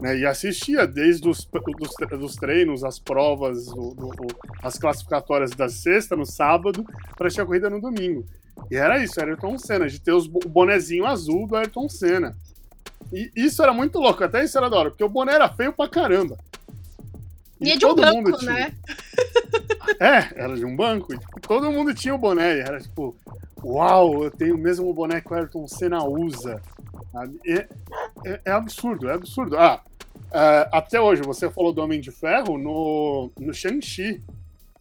Né? 0.00 0.18
E 0.18 0.26
assistia 0.26 0.86
desde 0.86 1.28
os 1.28 1.44
dos, 1.44 2.18
dos 2.18 2.36
treinos, 2.36 2.84
as 2.84 2.98
provas, 2.98 3.68
o, 3.68 3.90
o, 3.90 4.26
as 4.62 4.78
classificatórias 4.78 5.50
da 5.50 5.68
sexta 5.68 6.16
no 6.16 6.24
sábado, 6.24 6.84
para 7.16 7.26
assistir 7.26 7.42
a 7.42 7.46
corrida 7.46 7.68
no 7.68 7.80
domingo. 7.80 8.24
E 8.70 8.76
era 8.76 9.02
isso, 9.02 9.20
era 9.20 9.30
Ayrton 9.30 9.58
Senna, 9.58 9.88
de 9.88 10.00
ter 10.00 10.12
os, 10.12 10.26
o 10.26 10.48
bonezinho 10.48 11.06
azul 11.06 11.46
do 11.46 11.56
Ayrton 11.56 11.88
Senna. 11.88 12.36
E 13.12 13.30
isso 13.34 13.62
era 13.62 13.72
muito 13.72 13.98
louco, 13.98 14.22
até 14.22 14.44
isso 14.44 14.58
era 14.58 14.68
da 14.68 14.76
hora, 14.76 14.90
porque 14.90 15.04
o 15.04 15.08
boné 15.08 15.34
era 15.34 15.48
feio 15.48 15.72
pra 15.72 15.88
caramba. 15.88 16.38
E, 17.60 17.68
e 17.68 17.72
é 17.72 17.76
de 17.76 17.86
um 17.86 17.94
banco, 17.94 18.44
né? 18.44 18.72
É, 19.98 20.42
era 20.42 20.54
de 20.54 20.64
um 20.64 20.76
banco. 20.76 21.12
E, 21.12 21.18
tipo, 21.18 21.40
todo 21.40 21.72
mundo 21.72 21.94
tinha 21.94 22.14
o 22.14 22.18
boné. 22.18 22.56
E 22.56 22.60
era 22.60 22.80
tipo, 22.80 23.16
uau, 23.64 24.24
eu 24.24 24.30
tenho 24.30 24.54
o 24.54 24.58
mesmo 24.58 24.92
boné 24.92 25.20
que 25.20 25.32
o 25.32 25.34
Ayrton 25.34 25.66
Senna 25.66 26.04
usa. 26.04 26.62
É, 27.46 27.66
é, 28.26 28.40
é 28.44 28.50
absurdo, 28.52 29.08
é 29.08 29.14
absurdo. 29.14 29.58
Ah, 29.58 29.82
é, 30.30 30.68
até 30.72 31.00
hoje, 31.00 31.22
você 31.22 31.50
falou 31.50 31.72
do 31.72 31.82
Homem 31.82 32.00
de 32.00 32.10
Ferro 32.10 32.58
no, 32.58 33.30
no 33.38 33.52
Shang-Chi. 33.52 34.22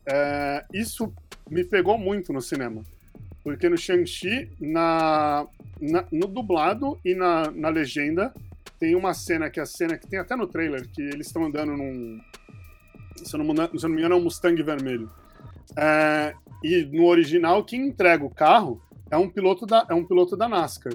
É, 0.06 0.64
isso 0.74 1.12
me 1.50 1.64
pegou 1.64 1.98
muito 1.98 2.32
no 2.32 2.42
cinema. 2.42 2.84
Porque 3.48 3.70
no 3.70 3.78
Shang-Chi, 3.78 4.52
na, 4.60 5.48
na, 5.80 6.04
no 6.12 6.28
dublado 6.28 7.00
e 7.06 7.16
na, 7.16 7.50
na 7.50 7.70
legenda, 7.70 8.34
tem 8.78 8.94
uma 8.94 9.14
cena 9.14 9.50
que 9.50 9.58
é 9.58 9.64
a 9.64 9.66
cena 9.66 9.98
que 9.98 10.06
tem 10.06 10.20
até 10.20 10.36
no 10.36 10.48
trailer, 10.48 10.86
que 10.90 11.02
eles 11.02 11.28
estão 11.28 11.46
andando 11.46 11.72
num. 11.72 12.20
Se 13.24 13.34
eu, 13.34 13.42
não, 13.42 13.56
se 13.56 13.86
eu 13.86 13.88
não 13.88 13.96
me 13.96 14.02
engano, 14.02 14.16
é 14.16 14.18
um 14.18 14.24
Mustang 14.26 14.62
vermelho. 14.62 15.10
É, 15.78 16.34
e 16.62 16.84
no 16.92 17.06
original, 17.06 17.64
quem 17.64 17.88
entrega 17.88 18.26
o 18.26 18.30
carro 18.30 18.82
é 19.10 19.16
um 19.16 19.30
piloto 19.30 19.66
da, 19.66 19.88
é 19.90 19.94
um 19.94 20.04
piloto 20.04 20.36
da 20.36 20.50
NASCAR. 20.50 20.92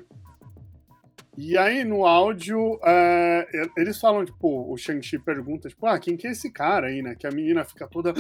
E 1.39 1.57
aí, 1.57 1.85
no 1.85 2.05
áudio, 2.05 2.79
é, 2.85 3.49
eles 3.79 3.99
falam, 3.99 4.27
tipo, 4.27 4.71
o 4.71 4.77
Shang-Chi 4.77 5.19
pergunta, 5.19 5.71
tipo, 5.71 5.87
ah, 5.87 5.99
quem 5.99 6.19
que 6.19 6.27
é 6.27 6.33
esse 6.33 6.53
cara 6.53 6.89
aí, 6.89 7.01
né? 7.01 7.15
Que 7.15 7.27
a 7.27 7.31
menina 7.31 7.65
fica 7.65 7.89
toda. 7.89 8.13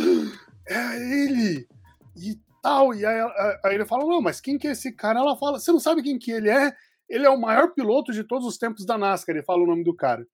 É 0.66 0.97
ele! 0.97 1.68
E 2.16 2.39
tal. 2.63 2.95
E 2.95 3.05
aí, 3.05 3.21
aí, 3.65 3.75
ele 3.75 3.85
fala: 3.85 4.07
Não, 4.07 4.23
mas 4.23 4.41
quem 4.41 4.57
que 4.57 4.69
é 4.69 4.71
esse 4.71 4.93
cara? 4.93 5.19
Ela 5.19 5.37
fala: 5.37 5.59
Você 5.59 5.73
não 5.73 5.81
sabe 5.81 6.03
quem 6.03 6.19
que 6.19 6.31
ele 6.31 6.49
é? 6.49 6.73
Ele 7.09 7.27
é 7.27 7.31
o 7.31 7.41
maior 7.41 7.75
piloto 7.75 8.13
de 8.13 8.25
todos 8.25 8.47
os 8.47 8.57
tempos 8.57 8.87
da 8.87 8.97
NASCAR. 8.97 9.35
Ele 9.35 9.45
fala 9.45 9.63
o 9.63 9.67
nome 9.67 9.85
do 9.85 9.95
cara. 9.95 10.27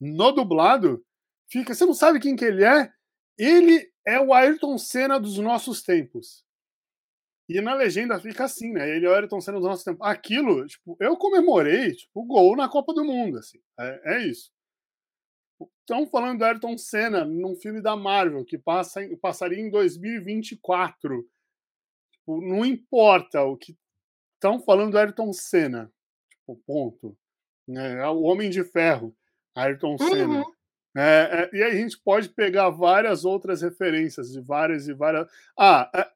No 0.00 0.30
dublado, 0.30 1.04
fica: 1.50 1.74
Você 1.74 1.84
não 1.84 1.94
sabe 1.94 2.20
quem 2.20 2.36
que 2.36 2.44
ele 2.44 2.64
é? 2.64 2.92
Ele 3.38 3.90
é 4.06 4.20
o 4.20 4.32
Ayrton 4.32 4.76
Senna 4.78 5.18
dos 5.18 5.38
nossos 5.38 5.82
tempos. 5.82 6.44
E 7.48 7.60
na 7.60 7.74
legenda 7.74 8.20
fica 8.20 8.44
assim, 8.44 8.72
né? 8.72 8.88
Ele 8.88 9.04
é 9.04 9.08
o 9.08 9.14
Ayrton 9.14 9.40
Senna 9.40 9.58
dos 9.58 9.66
nossos 9.66 9.84
tempos. 9.84 10.06
Aquilo, 10.06 10.66
tipo, 10.66 10.96
eu 11.00 11.16
comemorei, 11.16 11.92
tipo, 11.92 12.24
gol 12.24 12.56
na 12.56 12.68
Copa 12.68 12.94
do 12.94 13.04
Mundo, 13.04 13.38
assim. 13.38 13.58
É, 13.78 14.16
é 14.16 14.26
isso. 14.26 14.50
Estão 15.80 16.06
falando 16.06 16.38
do 16.38 16.44
Ayrton 16.44 16.78
Senna 16.78 17.24
num 17.24 17.54
filme 17.56 17.82
da 17.82 17.96
Marvel 17.96 18.44
que 18.44 18.56
passa, 18.56 19.00
passaria 19.20 19.58
em 19.58 19.70
2024. 19.70 21.28
Tipo, 22.22 22.40
não 22.40 22.64
importa 22.64 23.42
o 23.42 23.56
que 23.56 23.76
estão 24.34 24.60
falando 24.60 24.92
do 24.92 24.98
Ayrton 24.98 25.32
Senna. 25.32 25.92
Tipo, 26.30 26.56
ponto. 26.64 27.16
É, 27.68 28.06
o 28.08 28.22
Homem 28.22 28.48
de 28.48 28.62
Ferro, 28.62 29.14
Ayrton 29.54 29.98
Senna. 29.98 30.38
Uhum. 30.38 30.52
É, 30.96 31.50
é, 31.52 31.56
e 31.56 31.62
aí 31.62 31.72
a 31.72 31.76
gente 31.76 31.98
pode 31.98 32.28
pegar 32.28 32.70
várias 32.70 33.24
outras 33.24 33.62
referências 33.62 34.30
de 34.30 34.40
várias 34.40 34.86
e 34.86 34.92
várias. 34.92 35.26
Ah, 35.58 35.90
é, 35.94 36.10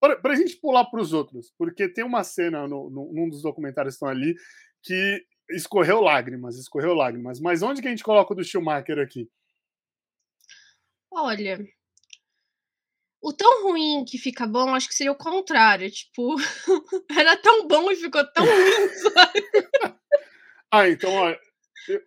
para 0.00 0.32
a 0.32 0.36
gente 0.36 0.56
pular 0.56 0.86
para 0.86 1.00
os 1.00 1.12
outros, 1.12 1.52
porque 1.56 1.88
tem 1.88 2.04
uma 2.04 2.24
cena 2.24 2.66
no, 2.66 2.90
no, 2.90 3.12
num 3.12 3.28
dos 3.28 3.42
documentários 3.42 3.94
que 3.94 3.96
estão 3.96 4.08
ali 4.08 4.34
que 4.82 5.24
escorreu 5.50 6.00
lágrimas, 6.00 6.56
escorreu 6.56 6.94
lágrimas. 6.94 7.40
Mas 7.40 7.62
onde 7.62 7.80
que 7.80 7.86
a 7.86 7.90
gente 7.90 8.02
coloca 8.02 8.32
o 8.32 8.36
do 8.36 8.42
Schumacher 8.42 8.98
aqui? 8.98 9.30
Olha, 11.10 11.64
o 13.22 13.32
tão 13.32 13.62
ruim 13.62 14.04
que 14.04 14.18
fica 14.18 14.46
bom, 14.46 14.74
acho 14.74 14.88
que 14.88 14.94
seria 14.94 15.12
o 15.12 15.16
contrário. 15.16 15.88
Tipo, 15.88 16.34
era 17.16 17.36
tão 17.36 17.68
bom 17.68 17.90
e 17.90 17.96
ficou 17.96 18.26
tão 18.32 18.44
ruim, 18.44 18.88
sabe? 18.88 19.42
ah, 20.72 20.88
então, 20.88 21.14
ó. 21.14 21.30
Eu, 21.88 22.02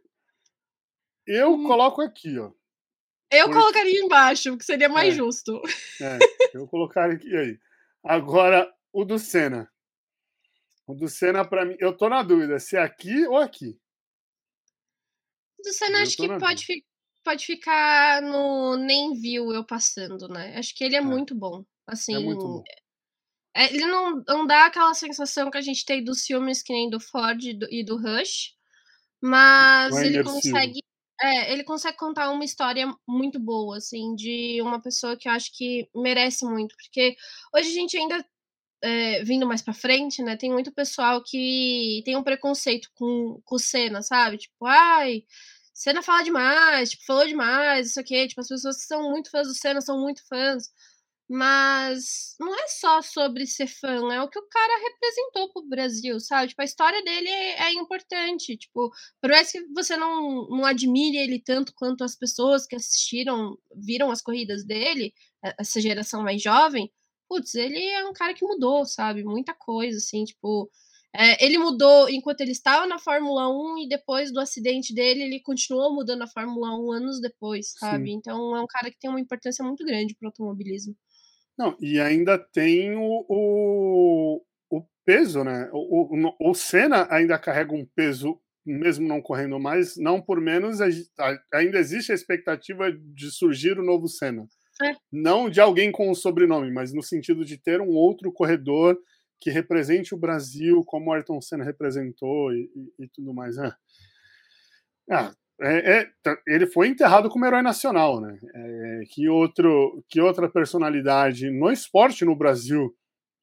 eu 1.26 1.54
hum. 1.54 1.64
coloco 1.66 2.02
aqui, 2.02 2.38
ó. 2.38 2.52
Eu 3.32 3.50
colocaria 3.50 4.02
embaixo, 4.02 4.58
que 4.58 4.66
seria 4.66 4.90
mais 4.90 5.14
é, 5.14 5.18
justo. 5.18 5.62
É, 6.02 6.20
eu 6.54 6.68
colocaria 6.68 7.16
aqui 7.16 7.36
aí. 7.36 7.60
Agora, 8.04 8.72
o 8.94 9.04
do 9.04 9.18
Senna. 9.18 9.72
O 10.86 10.94
do 10.94 11.08
Senna, 11.08 11.44
pra 11.44 11.66
mim, 11.66 11.76
eu 11.80 11.96
tô 11.96 12.08
na 12.08 12.22
dúvida 12.22 12.60
se 12.60 12.76
é 12.76 12.82
aqui 12.82 13.26
ou 13.28 13.38
aqui. 13.38 13.80
O 15.60 15.64
do 15.64 15.74
Senna, 15.74 15.98
eu 15.98 16.04
acho 16.04 16.18
que 16.18 16.28
pode 16.38 16.66
ficar 16.66 16.95
pode 17.26 17.46
ficar 17.46 18.22
no 18.22 18.78
nem 18.78 19.14
viu 19.14 19.52
eu 19.52 19.66
passando, 19.66 20.30
né? 20.30 20.56
Acho 20.56 20.74
que 20.76 20.84
ele 20.84 20.96
é, 20.96 21.00
é. 21.00 21.02
muito 21.02 21.36
bom. 21.36 21.66
Assim, 21.86 22.16
é 22.16 22.20
muito 22.20 22.48
bom. 22.48 22.64
É, 23.56 23.74
ele 23.74 23.86
não, 23.88 24.24
não 24.28 24.46
dá 24.46 24.66
aquela 24.66 24.94
sensação 24.94 25.50
que 25.50 25.58
a 25.58 25.62
gente 25.62 25.84
tem 25.86 26.04
dos 26.04 26.26
filmes 26.26 26.62
que 26.62 26.72
nem 26.72 26.90
do 26.90 27.00
Ford 27.00 27.44
e 27.44 27.54
do, 27.54 27.68
e 27.72 27.84
do 27.84 27.98
Rush, 27.98 28.54
mas 29.22 29.96
é 29.96 30.06
ele 30.06 30.24
consegue 30.24 30.80
é, 31.22 31.54
ele 31.54 31.64
consegue 31.64 31.98
contar 31.98 32.30
uma 32.30 32.44
história 32.44 32.94
muito 33.08 33.40
boa, 33.40 33.78
assim, 33.78 34.14
de 34.16 34.62
uma 34.62 34.82
pessoa 34.82 35.16
que 35.16 35.30
eu 35.30 35.32
acho 35.32 35.50
que 35.56 35.90
merece 35.96 36.46
muito, 36.46 36.76
porque 36.76 37.16
hoje 37.54 37.70
a 37.70 37.74
gente 37.74 37.98
ainda 37.98 38.26
é, 38.82 39.24
vindo 39.24 39.48
mais 39.48 39.62
para 39.62 39.74
frente, 39.74 40.22
né? 40.22 40.36
Tem 40.36 40.52
muito 40.52 40.74
pessoal 40.74 41.24
que 41.24 42.02
tem 42.06 42.16
um 42.18 42.24
preconceito 42.24 42.90
com, 42.94 43.42
com 43.46 43.56
o 43.56 43.60
Senna, 43.60 44.02
sabe? 44.02 44.38
Tipo, 44.38 44.66
ai, 44.66 45.24
Senna 45.76 46.02
fala 46.02 46.24
demais, 46.24 46.92
tipo, 46.92 47.06
falou 47.06 47.28
demais, 47.28 47.90
isso 47.90 48.00
aqui, 48.00 48.28
tipo, 48.28 48.40
as 48.40 48.48
pessoas 48.48 48.78
que 48.78 48.84
são 48.86 49.12
muito 49.12 49.30
fãs 49.30 49.48
do 49.48 49.54
Senna 49.54 49.82
são 49.82 50.00
muito 50.00 50.26
fãs. 50.28 50.70
Mas 51.28 52.36
não 52.40 52.56
é 52.56 52.68
só 52.68 53.02
sobre 53.02 53.48
ser 53.48 53.68
fã, 53.68 54.14
é 54.14 54.22
o 54.22 54.30
que 54.30 54.38
o 54.40 54.48
cara 54.48 54.84
representou 54.84 55.52
pro 55.52 55.68
Brasil, 55.68 56.20
sabe? 56.20 56.50
Tipo, 56.50 56.62
a 56.62 56.66
história 56.66 57.04
dele 57.04 57.28
é, 57.28 57.64
é 57.64 57.74
importante. 57.74 58.56
Tipo, 58.56 58.92
por 59.20 59.32
mais 59.32 59.52
que 59.52 59.62
você 59.74 59.98
não, 59.98 60.48
não 60.50 60.66
admire 60.66 61.18
ele 61.18 61.42
tanto 61.42 61.74
quanto 61.76 62.04
as 62.04 62.16
pessoas 62.16 62.68
que 62.68 62.76
assistiram, 62.76 63.58
viram 63.76 64.12
as 64.12 64.22
corridas 64.22 64.64
dele, 64.64 65.14
essa 65.60 65.82
geração 65.82 66.24
mais 66.24 66.42
jovem, 66.42 66.92
putz, 67.28 67.56
ele 67.56 67.84
é 67.90 68.06
um 68.06 68.14
cara 68.14 68.34
que 68.34 68.46
mudou, 68.46 68.86
sabe? 68.86 69.24
Muita 69.24 69.54
coisa, 69.54 69.98
assim, 69.98 70.24
tipo, 70.26 70.70
é, 71.18 71.46
ele 71.46 71.58
mudou 71.58 72.10
enquanto 72.10 72.42
ele 72.42 72.52
estava 72.52 72.86
na 72.88 73.00
Fórmula 73.00 73.50
1 73.50 73.84
e 73.84 73.88
depois 73.88 74.32
do 74.32 74.40
acidente 74.40 74.94
dele, 74.94 75.24
ele 75.24 75.40
continuou 75.40 75.94
mudando 75.94 76.24
a 76.24 76.28
Fórmula 76.28 76.78
1 76.78 76.92
anos 76.92 77.22
depois, 77.22 77.74
sabe? 77.78 78.10
Sim. 78.10 78.18
Então 78.18 78.56
é 78.56 78.62
um 78.62 78.68
cara 78.68 78.90
que 78.90 79.00
tem 79.00 79.10
uma 79.10 79.20
importância 79.20 79.64
muito 79.64 79.86
grande 79.86 80.16
para 80.16 80.28
o 80.28 80.30
automobilismo. 80.30 80.96
Não, 81.58 81.76
e 81.80 82.00
ainda 82.00 82.38
tem 82.38 82.96
o, 82.96 83.26
o, 83.30 84.42
o 84.70 84.84
peso, 85.06 85.44
né? 85.44 85.70
O, 85.72 86.16
o, 86.16 86.52
o 86.52 86.54
Senna 86.54 87.08
ainda 87.10 87.40
carrega 87.40 87.74
um 87.74 87.86
peso, 87.96 88.40
mesmo 88.66 89.08
não 89.08 89.22
correndo 89.22 89.60
mais, 89.60 89.96
não 89.96 90.22
por 90.22 90.42
menos, 90.42 90.80
ainda 91.54 91.80
existe 91.80 92.12
a 92.12 92.16
expectativa 92.16 92.92
de 92.92 93.32
surgir 93.32 93.80
o 93.80 93.86
novo 93.86 94.08
Senna. 94.08 94.48
É. 94.84 94.94
Não 95.10 95.50
de 95.50 95.62
alguém 95.62 95.92
com 95.92 96.10
o 96.10 96.16
sobrenome, 96.16 96.72
mas 96.72 96.94
no 96.94 97.02
sentido 97.02 97.46
de 97.46 97.58
ter 97.58 97.80
um 97.80 97.92
outro 97.92 98.32
corredor 98.34 98.98
que 99.40 99.50
represente 99.50 100.14
o 100.14 100.18
Brasil 100.18 100.84
como 100.86 101.10
o 101.10 101.14
Ayrton 101.14 101.42
Senna 101.42 101.64
representou 101.64 102.52
e, 102.54 102.70
e, 102.76 103.04
e 103.04 103.08
tudo 103.10 103.34
mais. 103.34 103.58
Né? 103.58 103.72
Ah, 105.10 105.34
é, 105.62 106.00
é, 106.00 106.12
tá, 106.22 106.38
ele 106.48 106.66
foi 106.66 106.90
enterrado 106.90 107.30
como 107.30 107.46
herói 107.46 107.62
nacional, 107.62 108.20
né? 108.20 108.38
É, 108.54 109.02
que, 109.10 109.30
outro, 109.30 110.04
que 110.10 110.20
outra 110.20 110.50
personalidade 110.50 111.50
no 111.50 111.72
esporte 111.72 112.26
no 112.26 112.36
Brasil 112.36 112.94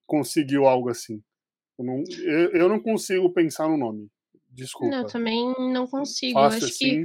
conseguiu 0.07 0.67
algo 0.67 0.91
assim? 0.91 1.23
Eu 1.79 1.85
não, 1.85 2.05
eu, 2.23 2.51
eu 2.53 2.69
não 2.69 2.81
consigo 2.81 3.33
pensar 3.33 3.69
no 3.69 3.79
nome. 3.79 4.11
Desculpa. 4.51 4.95
Não, 4.95 5.07
também 5.07 5.55
não 5.73 5.87
consigo. 5.87 6.35
Fácil 6.35 6.59
Acho 6.59 6.67
assim. 6.67 7.05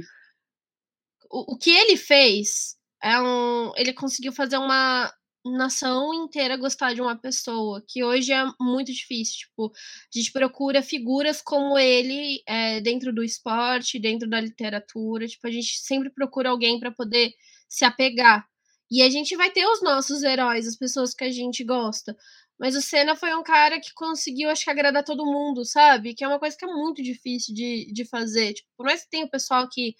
o, 1.30 1.54
o 1.54 1.58
que 1.58 1.70
ele 1.70 1.96
fez 1.96 2.76
é 3.02 3.18
um. 3.20 3.72
Ele 3.76 3.92
conseguiu 3.94 4.32
fazer 4.32 4.58
uma 4.58 5.10
nação 5.44 6.12
inteira 6.12 6.56
gostar 6.56 6.94
de 6.94 7.00
uma 7.00 7.16
pessoa, 7.16 7.82
que 7.86 8.04
hoje 8.04 8.32
é 8.32 8.44
muito 8.60 8.92
difícil. 8.92 9.38
Tipo, 9.38 9.72
a 9.72 10.18
gente 10.18 10.32
procura 10.32 10.82
figuras 10.82 11.40
como 11.42 11.78
ele 11.78 12.42
é, 12.46 12.80
dentro 12.80 13.12
do 13.12 13.22
esporte, 13.22 13.98
dentro 13.98 14.28
da 14.28 14.40
literatura. 14.40 15.26
Tipo, 15.26 15.46
a 15.46 15.50
gente 15.50 15.78
sempre 15.78 16.10
procura 16.10 16.50
alguém 16.50 16.78
para 16.78 16.90
poder 16.90 17.32
se 17.68 17.84
apegar. 17.84 18.46
E 18.90 19.02
a 19.02 19.10
gente 19.10 19.36
vai 19.36 19.50
ter 19.50 19.66
os 19.66 19.82
nossos 19.82 20.22
heróis, 20.22 20.66
as 20.66 20.76
pessoas 20.76 21.14
que 21.14 21.24
a 21.24 21.30
gente 21.30 21.62
gosta. 21.62 22.16
Mas 22.58 22.74
o 22.74 22.82
Senna 22.82 23.14
foi 23.14 23.34
um 23.34 23.42
cara 23.42 23.80
que 23.80 23.92
conseguiu, 23.94 24.50
acho 24.50 24.64
que, 24.64 24.70
agradar 24.70 25.04
todo 25.04 25.24
mundo, 25.24 25.64
sabe? 25.64 26.14
Que 26.14 26.24
é 26.24 26.28
uma 26.28 26.40
coisa 26.40 26.56
que 26.56 26.64
é 26.64 26.68
muito 26.68 27.02
difícil 27.02 27.54
de, 27.54 27.92
de 27.92 28.04
fazer. 28.04 28.54
Tipo, 28.54 28.68
por 28.76 28.86
mais 28.86 29.04
que 29.04 29.10
tenha 29.10 29.26
o 29.26 29.30
pessoal 29.30 29.68
que 29.70 29.94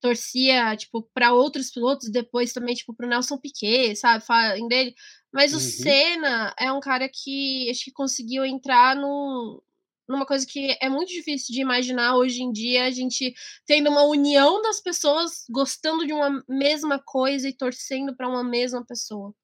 torcia, 0.00 0.76
tipo, 0.76 1.02
para 1.14 1.32
outros 1.32 1.70
pilotos, 1.70 2.10
depois 2.10 2.52
também, 2.52 2.74
tipo, 2.74 2.94
pro 2.94 3.08
Nelson 3.08 3.38
Piquet, 3.38 3.96
sabe? 3.96 4.24
Falem 4.24 4.68
dele. 4.68 4.94
Mas 5.32 5.52
uhum. 5.52 5.58
o 5.58 5.60
Senna 5.60 6.54
é 6.58 6.72
um 6.72 6.80
cara 6.80 7.08
que 7.08 7.70
acho 7.70 7.84
que 7.84 7.92
conseguiu 7.92 8.44
entrar 8.44 8.96
num, 8.96 9.60
numa 10.08 10.24
coisa 10.24 10.46
que 10.46 10.76
é 10.80 10.88
muito 10.88 11.10
difícil 11.10 11.54
de 11.54 11.60
imaginar 11.60 12.16
hoje 12.16 12.42
em 12.42 12.50
dia, 12.50 12.84
a 12.84 12.90
gente 12.90 13.34
tendo 13.66 13.90
uma 13.90 14.04
união 14.04 14.62
das 14.62 14.80
pessoas 14.80 15.44
gostando 15.50 16.06
de 16.06 16.12
uma 16.12 16.42
mesma 16.48 16.98
coisa 16.98 17.48
e 17.48 17.52
torcendo 17.52 18.16
para 18.16 18.28
uma 18.28 18.42
mesma 18.42 18.84
pessoa. 18.84 19.34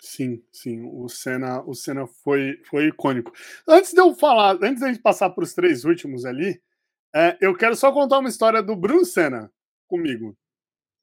Sim, 0.00 0.42
sim, 0.52 0.82
o 0.92 1.08
Senna, 1.08 1.62
o 1.62 1.74
Senna 1.74 2.06
foi, 2.22 2.60
foi 2.68 2.88
icônico. 2.88 3.32
Antes 3.66 3.92
de 3.92 4.00
eu 4.00 4.14
falar, 4.14 4.58
antes 4.62 4.80
de 4.80 4.84
a 4.84 4.88
gente 4.88 5.00
passar 5.00 5.30
para 5.30 5.42
os 5.42 5.54
três 5.54 5.84
últimos 5.84 6.26
ali, 6.26 6.60
é, 7.14 7.38
eu 7.40 7.56
quero 7.56 7.74
só 7.74 7.90
contar 7.90 8.18
uma 8.18 8.28
história 8.28 8.62
do 8.62 8.76
Bruno 8.76 9.04
Senna 9.04 9.50
comigo, 9.94 10.36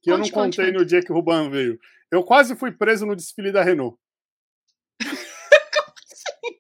que 0.02 0.12
conte, 0.12 0.12
eu 0.12 0.18
não 0.18 0.30
contei 0.30 0.66
conte, 0.66 0.78
no 0.78 0.86
dia 0.86 1.02
que 1.02 1.12
o 1.12 1.16
Ruban 1.16 1.50
veio. 1.50 1.80
Eu 2.12 2.24
quase 2.24 2.56
fui 2.56 2.72
preso 2.72 3.06
no 3.06 3.16
desfile 3.16 3.52
da 3.52 3.64
Renault. 3.64 3.98
Como 5.02 5.94
assim? 6.12 6.60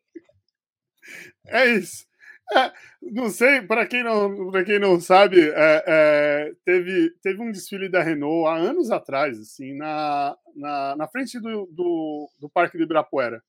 É 1.47 1.65
isso. 1.65 2.05
É, 2.53 2.71
não 3.01 3.29
sei, 3.29 3.61
para 3.61 3.86
quem 3.86 4.03
não, 4.03 4.51
quem 4.65 4.77
não 4.77 4.99
sabe, 4.99 5.39
é, 5.41 5.84
é, 5.88 6.53
teve, 6.65 7.11
teve 7.21 7.41
um 7.41 7.51
desfile 7.51 7.89
da 7.89 8.03
Renault 8.03 8.47
há 8.47 8.55
anos 8.55 8.91
atrás, 8.91 9.39
assim, 9.39 9.73
na, 9.77 10.38
na, 10.55 10.95
na 10.97 11.07
frente 11.07 11.39
do, 11.39 11.65
do, 11.67 12.29
do 12.39 12.49
Parque 12.49 12.77
do 12.77 12.84
Ibirapuera. 12.84 13.41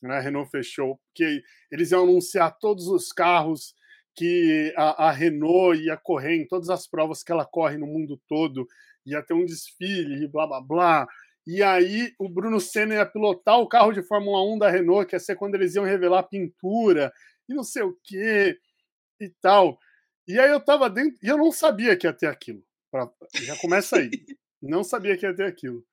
Né? 0.00 0.16
A 0.16 0.20
Renault 0.20 0.50
fechou, 0.50 1.00
porque 1.06 1.42
eles 1.70 1.92
iam 1.92 2.02
anunciar 2.02 2.58
todos 2.58 2.88
os 2.88 3.12
carros 3.12 3.74
que 4.14 4.72
a, 4.76 5.08
a, 5.08 5.10
Renault 5.10 5.80
ia 5.80 5.96
correr 5.96 6.36
em 6.36 6.46
todas 6.46 6.68
as 6.68 6.86
provas 6.86 7.22
que 7.22 7.32
ela 7.32 7.44
corre 7.44 7.76
no 7.78 7.86
mundo 7.86 8.20
todo, 8.28 8.66
ia 9.06 9.22
ter 9.22 9.34
um 9.34 9.44
desfile 9.44 10.24
e 10.24 10.28
blá 10.28 10.46
blá 10.46 10.60
blá. 10.60 11.08
E 11.46 11.62
aí 11.62 12.12
o 12.18 12.28
Bruno 12.28 12.60
Senna 12.60 12.94
ia 12.94 13.06
pilotar 13.06 13.58
o 13.58 13.68
carro 13.68 13.92
de 13.92 14.02
Fórmula 14.02 14.42
1 14.54 14.58
da 14.58 14.70
Renault, 14.70 15.08
que 15.08 15.16
ia 15.16 15.20
ser 15.20 15.36
quando 15.36 15.54
eles 15.54 15.74
iam 15.74 15.84
revelar 15.84 16.20
a 16.20 16.22
pintura 16.22 17.12
e 17.48 17.54
não 17.54 17.64
sei 17.64 17.82
o 17.82 17.96
quê 18.04 18.58
e 19.20 19.28
tal. 19.40 19.78
E 20.26 20.38
aí 20.38 20.50
eu 20.50 20.60
tava 20.60 20.88
dentro, 20.88 21.18
e 21.22 21.28
eu 21.28 21.36
não 21.36 21.50
sabia 21.50 21.96
que 21.96 22.06
ia 22.06 22.12
ter 22.12 22.26
aquilo. 22.26 22.62
Pra, 22.90 23.10
já 23.34 23.56
começa 23.56 23.96
aí. 23.96 24.10
não 24.62 24.84
sabia 24.84 25.16
que 25.16 25.26
ia 25.26 25.34
ter 25.34 25.44
aquilo. 25.44 25.84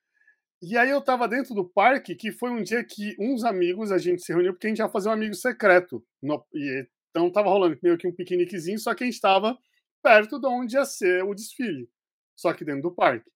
E 0.61 0.78
aí 0.78 0.89
eu 0.89 1.01
tava 1.01 1.28
dentro 1.28 1.55
do 1.55 1.67
parque, 1.67 2.15
que 2.15 2.32
foi 2.32 2.51
um 2.51 2.61
dia 2.61 2.84
que 2.84 3.15
uns 3.17 3.43
amigos, 3.43 3.91
a 3.91 3.97
gente 3.97 4.22
se 4.22 4.34
reuniu, 4.34 4.53
porque 4.53 4.67
a 4.67 4.70
gente 4.70 4.80
ia 4.80 4.89
fazer 4.89 5.09
um 5.09 5.13
amigo 5.13 5.34
secreto. 5.34 6.05
No, 6.22 6.45
e, 6.53 6.86
então 7.10 7.32
tava 7.32 7.49
rolando 7.49 7.78
meio 7.82 7.97
que 7.97 8.07
um 8.07 8.16
piqueniquezinho, 8.16 8.80
só 8.80 8.93
que 8.93 9.03
a 9.03 9.07
gente 9.07 9.20
tava 9.20 9.57
perto 10.01 10.39
de 10.39 10.47
onde 10.47 10.76
ia 10.76 10.86
ser 10.86 11.24
o 11.24 11.34
desfile. 11.34 11.89
Só 12.36 12.53
que 12.53 12.64
dentro 12.64 12.84
do 12.84 12.91
parque. 12.91 13.30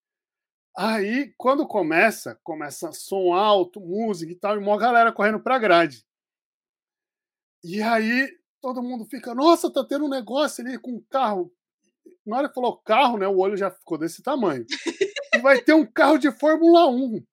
Aí, 0.76 1.34
quando 1.38 1.67
começa, 1.67 2.39
começa 2.43 2.91
som 2.91 3.34
alto, 3.34 3.80
música 3.80 4.32
e 4.32 4.36
tal, 4.36 4.55
e 4.55 4.59
uma 4.59 4.78
galera 4.78 5.11
correndo 5.11 5.39
pra 5.39 5.59
grade. 5.59 6.03
E 7.63 7.82
aí 7.82 8.28
todo 8.61 8.82
mundo 8.82 9.05
fica, 9.05 9.36
nossa, 9.36 9.71
tá 9.71 9.86
tendo 9.86 10.05
um 10.05 10.09
negócio 10.09 10.65
ali 10.65 10.80
com 10.80 11.01
carro. 11.09 11.53
Na 12.26 12.38
hora 12.38 12.49
que 12.49 12.55
falou 12.55 12.78
carro, 12.78 13.17
né, 13.17 13.28
o 13.28 13.38
olho 13.38 13.57
já 13.57 13.69
ficou 13.69 13.97
desse 13.97 14.24
tamanho. 14.24 14.65
E 15.34 15.38
vai 15.39 15.61
ter 15.61 15.74
um 15.74 15.86
carro 15.86 16.17
de 16.17 16.32
Fórmula 16.32 16.89
1. 16.89 17.24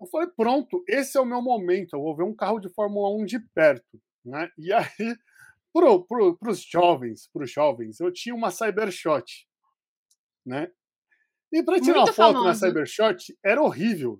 Eu 0.00 0.06
falei, 0.06 0.28
pronto, 0.28 0.82
esse 0.88 1.16
é 1.16 1.20
o 1.20 1.26
meu 1.26 1.40
momento, 1.40 1.94
eu 1.94 2.02
vou 2.02 2.16
ver 2.16 2.24
um 2.24 2.34
carro 2.34 2.58
de 2.58 2.68
Fórmula 2.68 3.08
1 3.16 3.24
de 3.26 3.38
perto. 3.38 4.00
Né? 4.24 4.50
E 4.58 4.72
aí, 4.72 5.16
pro, 5.76 6.06
pro, 6.06 6.38
pros 6.38 6.62
jovens, 6.62 7.28
pros 7.30 7.50
jovens, 7.50 8.00
eu 8.00 8.10
tinha 8.10 8.34
uma 8.34 8.50
Cybershot. 8.50 9.46
Né? 10.44 10.70
E 11.52 11.62
para 11.62 11.78
tirar 11.78 11.98
Muito 11.98 12.08
uma 12.08 12.14
foto 12.14 12.32
famoso. 12.32 12.44
na 12.44 12.54
Cybershot 12.54 13.36
era 13.44 13.60
horrível. 13.60 14.18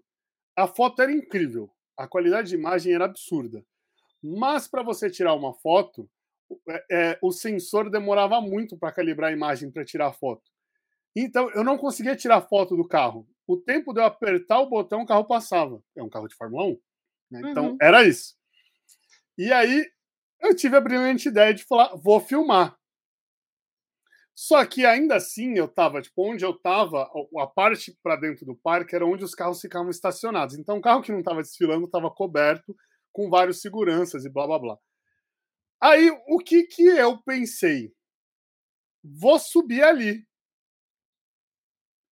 A 0.54 0.68
foto 0.68 1.00
era 1.00 1.11
incrível. 1.11 1.70
A 1.96 2.07
qualidade 2.07 2.50
de 2.50 2.57
imagem 2.57 2.92
era 2.92 3.07
absurda. 3.07 3.64
Mas 4.22 4.68
para 4.68 4.82
você 4.82 5.11
tirar 5.11 5.32
uma 5.34 5.54
foto, 5.54 6.11
é, 6.68 6.84
é, 6.90 7.18
o 7.22 7.32
sensor 7.32 7.90
demorava 7.90 8.38
muito 8.42 8.76
para 8.76 8.92
calibrar 8.92 9.30
a 9.30 9.32
imagem 9.32 9.70
para 9.70 9.84
tirar 9.84 10.09
a 10.09 10.12
foto. 10.12 10.42
Então 11.14 11.50
eu 11.52 11.64
não 11.64 11.78
conseguia 11.78 12.14
tirar 12.14 12.42
foto 12.42 12.76
do 12.76 12.86
carro. 12.86 13.26
O 13.46 13.57
tempo 13.57 13.94
de 13.94 14.00
eu 14.00 14.04
apertar 14.04 14.61
o 14.61 14.68
botão, 14.68 15.02
o 15.02 15.07
carro 15.07 15.24
passava. 15.24 15.82
É 15.96 16.02
um 16.02 16.11
carro 16.11 16.28
de 16.28 16.34
Fórmula 16.34 16.66
1. 16.66 16.80
Né? 17.30 17.50
Então 17.50 17.70
uhum. 17.70 17.78
era 17.80 18.04
isso. 18.07 18.36
E 19.38 19.50
aí 19.52 19.86
eu 20.41 20.55
tive 20.55 20.76
a 20.76 20.80
brilhante 20.80 21.28
ideia 21.28 21.53
de 21.55 21.64
falar: 21.64 21.95
vou 21.97 22.20
filmar. 22.20 22.76
Só 24.34 24.66
que 24.66 24.84
ainda 24.84 25.16
assim 25.16 25.57
eu 25.57 25.66
tava, 25.66 26.03
tipo, 26.03 26.30
onde 26.30 26.45
eu 26.45 26.53
tava, 26.53 27.11
a 27.39 27.47
parte 27.47 27.97
para 28.03 28.16
dentro 28.16 28.45
do 28.45 28.55
parque 28.55 28.95
era 28.95 29.07
onde 29.07 29.24
os 29.24 29.34
carros 29.34 29.61
ficavam 29.62 29.89
estacionados. 29.89 30.59
Então 30.59 30.76
o 30.76 30.80
carro 30.80 31.03
que 31.03 31.11
não 31.11 31.20
estava 31.20 31.41
desfilando 31.41 31.87
estava 31.87 32.11
coberto 32.11 32.76
com 33.12 33.30
vários 33.30 33.62
seguranças 33.62 34.26
e 34.26 34.30
blá 34.30 34.47
blá 34.47 34.59
blá. 34.59 34.78
Aí 35.80 36.11
o 36.28 36.39
que 36.39 36.64
que 36.64 36.82
eu 36.82 37.16
pensei? 37.22 37.95
Vou 39.03 39.39
subir 39.39 39.82
ali. 39.82 40.26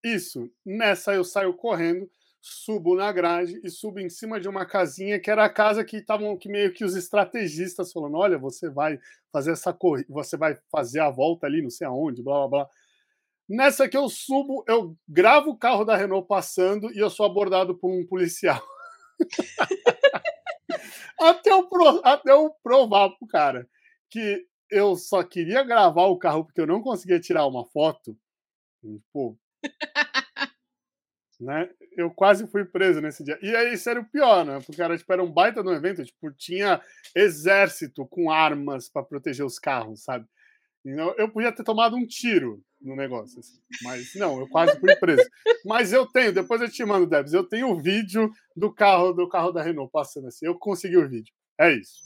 Isso. 0.02 0.50
Nessa 0.64 1.14
eu 1.14 1.24
saio 1.24 1.54
correndo, 1.54 2.10
subo 2.46 2.94
na 2.94 3.10
grade 3.10 3.58
e 3.64 3.70
subo 3.70 4.00
em 4.00 4.10
cima 4.10 4.38
de 4.38 4.46
uma 4.46 4.66
casinha 4.66 5.18
que 5.18 5.30
era 5.30 5.46
a 5.46 5.48
casa 5.48 5.82
que 5.82 5.96
estavam 5.96 6.36
que 6.36 6.46
meio 6.46 6.74
que 6.74 6.84
os 6.84 6.94
estrategistas 6.94 7.90
falando, 7.90 8.18
olha, 8.18 8.36
você 8.36 8.68
vai 8.68 9.00
fazer 9.32 9.52
essa 9.52 9.72
corrida, 9.72 10.06
você 10.10 10.36
vai 10.36 10.54
fazer 10.70 11.00
a 11.00 11.08
volta 11.08 11.46
ali, 11.46 11.62
não 11.62 11.70
sei 11.70 11.86
aonde, 11.86 12.22
blá 12.22 12.40
blá 12.40 12.48
blá. 12.48 12.68
Nessa 13.48 13.88
que 13.88 13.96
eu 13.96 14.10
subo, 14.10 14.62
eu 14.68 14.94
gravo 15.08 15.52
o 15.52 15.56
carro 15.56 15.86
da 15.86 15.96
Renault 15.96 16.28
passando 16.28 16.92
e 16.92 16.98
eu 16.98 17.08
sou 17.08 17.24
abordado 17.24 17.74
por 17.74 17.90
um 17.90 18.06
policial. 18.06 18.62
até, 21.18 21.50
eu 21.50 21.66
pro, 21.66 22.02
até 22.04 22.32
eu 22.32 22.54
provar 22.62 23.08
pro 23.10 23.26
cara 23.26 23.66
que 24.10 24.46
eu 24.70 24.96
só 24.96 25.22
queria 25.22 25.62
gravar 25.62 26.08
o 26.08 26.18
carro 26.18 26.44
porque 26.44 26.60
eu 26.60 26.66
não 26.66 26.82
conseguia 26.82 27.18
tirar 27.18 27.46
uma 27.46 27.64
foto. 27.64 28.14
Pô. 29.12 29.36
Né? 31.40 31.68
Eu 31.96 32.10
quase 32.10 32.46
fui 32.46 32.64
preso 32.64 33.00
nesse 33.00 33.24
dia. 33.24 33.38
E 33.42 33.54
aí, 33.54 33.74
isso 33.74 33.88
era 33.88 34.00
o 34.00 34.04
pior, 34.04 34.44
né? 34.44 34.60
Porque 34.64 34.82
era, 34.82 34.96
tipo, 34.96 35.12
era 35.12 35.22
um 35.22 35.30
baita 35.30 35.62
no 35.62 35.72
evento, 35.72 36.04
tipo, 36.04 36.30
tinha 36.32 36.80
exército 37.14 38.06
com 38.06 38.30
armas 38.30 38.88
para 38.88 39.02
proteger 39.02 39.44
os 39.44 39.58
carros, 39.58 40.02
sabe? 40.04 40.26
Então, 40.84 41.14
eu 41.16 41.30
podia 41.30 41.50
ter 41.50 41.64
tomado 41.64 41.96
um 41.96 42.06
tiro 42.06 42.62
no 42.80 42.94
negócio, 42.94 43.40
assim. 43.40 43.58
mas 43.82 44.14
não, 44.14 44.38
eu 44.38 44.48
quase 44.48 44.78
fui 44.78 44.94
preso. 44.96 45.22
Mas 45.64 45.92
eu 45.92 46.06
tenho, 46.06 46.32
depois 46.32 46.60
eu 46.60 46.70
te 46.70 46.84
mando, 46.84 47.06
Debs, 47.06 47.32
eu 47.32 47.42
tenho 47.42 47.70
o 47.70 47.80
vídeo 47.80 48.30
do 48.54 48.72
carro 48.72 49.12
do 49.14 49.26
carro 49.26 49.50
da 49.50 49.62
Renault 49.62 49.90
passando 49.90 50.28
assim. 50.28 50.44
Eu 50.46 50.58
consegui 50.58 50.98
o 50.98 51.08
vídeo. 51.08 51.32
É 51.58 51.72
isso. 51.72 52.02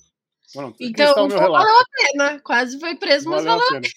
Pronto, 0.52 0.76
então, 0.80 1.28
valeu 1.28 1.58
a 1.58 1.84
pena. 1.96 2.40
Quase 2.40 2.78
foi 2.78 2.96
preso, 2.96 3.28
mas 3.28 3.44
valeu, 3.44 3.58
valeu 3.58 3.78
a 3.78 3.80
pena. 3.80 3.92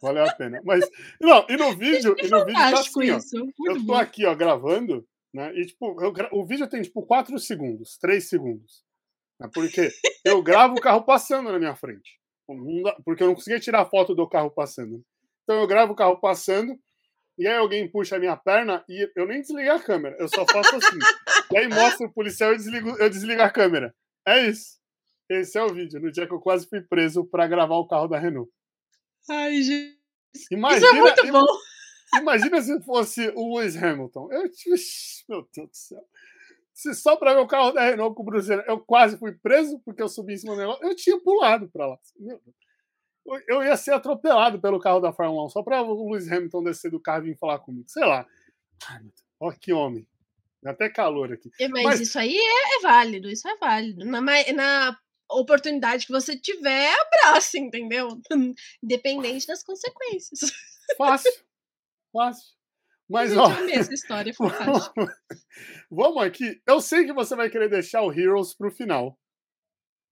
Valeu 0.00 0.24
a 0.24 0.34
pena. 0.34 0.60
Mas, 0.64 0.88
não, 1.20 1.46
e 1.48 1.56
no 1.56 1.72
vídeo, 1.76 2.14
e 2.18 2.28
no 2.28 2.44
vídeo 2.44 2.60
tá 2.60 2.80
assim, 2.80 3.10
ó, 3.10 3.18
eu 3.66 3.86
tô 3.86 3.94
aqui, 3.94 4.26
ó, 4.26 4.34
gravando, 4.34 5.06
né? 5.32 5.52
E, 5.54 5.66
tipo, 5.66 6.00
eu, 6.02 6.12
o 6.32 6.44
vídeo 6.44 6.68
tem, 6.68 6.82
tipo, 6.82 7.02
4 7.04 7.38
segundos, 7.38 7.96
3 7.98 8.28
segundos. 8.28 8.84
Né, 9.38 9.48
porque 9.52 9.90
eu 10.24 10.42
gravo 10.42 10.74
o 10.74 10.80
carro 10.80 11.02
passando 11.02 11.50
na 11.50 11.58
minha 11.58 11.74
frente. 11.74 12.18
Porque 13.04 13.22
eu 13.22 13.28
não 13.28 13.34
conseguia 13.34 13.60
tirar 13.60 13.86
foto 13.86 14.14
do 14.14 14.28
carro 14.28 14.50
passando. 14.50 15.02
Então 15.44 15.60
eu 15.60 15.66
gravo 15.66 15.92
o 15.92 15.96
carro 15.96 16.20
passando, 16.20 16.78
e 17.38 17.46
aí 17.46 17.56
alguém 17.56 17.90
puxa 17.90 18.16
a 18.16 18.18
minha 18.18 18.36
perna 18.36 18.84
e 18.88 19.10
eu 19.16 19.26
nem 19.26 19.40
desliguei 19.40 19.70
a 19.70 19.80
câmera, 19.80 20.16
eu 20.18 20.28
só 20.28 20.44
faço 20.44 20.76
assim. 20.76 20.98
e 21.52 21.56
aí 21.56 21.68
mostra 21.68 22.06
o 22.06 22.12
policial 22.12 22.50
e 22.50 22.54
eu 22.54 22.58
desligo, 22.58 22.90
eu 22.98 23.08
desligo 23.08 23.42
a 23.42 23.50
câmera. 23.50 23.94
É 24.26 24.46
isso. 24.46 24.78
Esse 25.28 25.56
é 25.58 25.62
o 25.62 25.72
vídeo, 25.72 26.00
no 26.00 26.10
dia 26.10 26.26
que 26.26 26.34
eu 26.34 26.40
quase 26.40 26.68
fui 26.68 26.82
preso 26.82 27.24
para 27.24 27.46
gravar 27.46 27.76
o 27.76 27.86
carro 27.86 28.08
da 28.08 28.18
Renault. 28.18 28.50
Ai, 29.28 29.62
gente. 29.62 29.98
Imagina, 30.50 30.86
Isso 30.86 30.96
é 30.96 31.00
muito 31.00 31.32
bom. 31.32 31.46
Imagina 32.18 32.60
se 32.60 32.80
fosse 32.82 33.32
o 33.34 33.56
Lewis 33.56 33.76
Hamilton. 33.76 34.32
Eu, 34.32 34.42
meu 35.28 35.48
Deus 35.54 35.68
do 35.68 35.76
céu. 35.76 36.04
Se 36.72 36.94
só 36.94 37.16
para 37.16 37.34
ver 37.34 37.40
o 37.40 37.46
carro 37.46 37.72
da 37.72 37.82
Renault 37.82 38.14
com 38.14 38.22
o 38.22 38.24
Bruce 38.24 38.50
eu 38.50 38.80
quase 38.80 39.18
fui 39.18 39.32
preso 39.32 39.78
porque 39.84 40.02
eu 40.02 40.08
subi 40.08 40.34
em 40.34 40.38
cima 40.38 40.54
do 40.54 40.60
negócio, 40.60 40.82
eu 40.82 40.96
tinha 40.96 41.20
pulado 41.20 41.68
para 41.68 41.86
lá. 41.86 41.98
Eu 43.46 43.62
ia 43.62 43.76
ser 43.76 43.92
atropelado 43.92 44.60
pelo 44.60 44.80
carro 44.80 44.98
da 44.98 45.12
Fórmula 45.12 45.44
1 45.46 45.50
só 45.50 45.62
para 45.62 45.82
o 45.82 46.10
Lewis 46.10 46.30
Hamilton 46.30 46.64
descer 46.64 46.90
do 46.90 46.98
carro 46.98 47.26
e 47.26 47.30
vir 47.30 47.38
falar 47.38 47.58
comigo. 47.58 47.88
Sei 47.88 48.04
lá. 48.04 48.26
Olha 49.38 49.56
que 49.60 49.72
homem. 49.72 50.08
Dá 50.62 50.70
até 50.70 50.88
calor 50.88 51.32
aqui. 51.32 51.50
É, 51.60 51.68
mas, 51.68 51.84
mas, 51.84 52.00
isso 52.00 52.18
aí 52.18 52.36
é, 52.36 52.78
é, 52.78 52.80
válido, 52.82 53.30
isso 53.30 53.48
é 53.48 53.56
válido. 53.56 54.04
Na, 54.04 54.20
na 54.20 54.98
oportunidade 55.30 56.06
que 56.06 56.12
você 56.12 56.38
tiver, 56.38 56.92
abraça, 57.00 57.58
entendeu? 57.58 58.08
Independente 58.82 59.46
das 59.46 59.62
consequências. 59.62 60.40
Fácil. 60.96 61.32
Fácil. 62.12 62.60
Mas, 63.10 63.36
ó. 63.36 63.50
essa 63.72 63.92
história, 63.92 64.32
Vamos 65.90 66.22
aqui. 66.22 66.62
Eu 66.64 66.80
sei 66.80 67.04
que 67.04 67.12
você 67.12 67.34
vai 67.34 67.50
querer 67.50 67.68
deixar 67.68 68.02
o 68.02 68.12
Heroes 68.12 68.54
pro 68.54 68.70
final. 68.70 69.18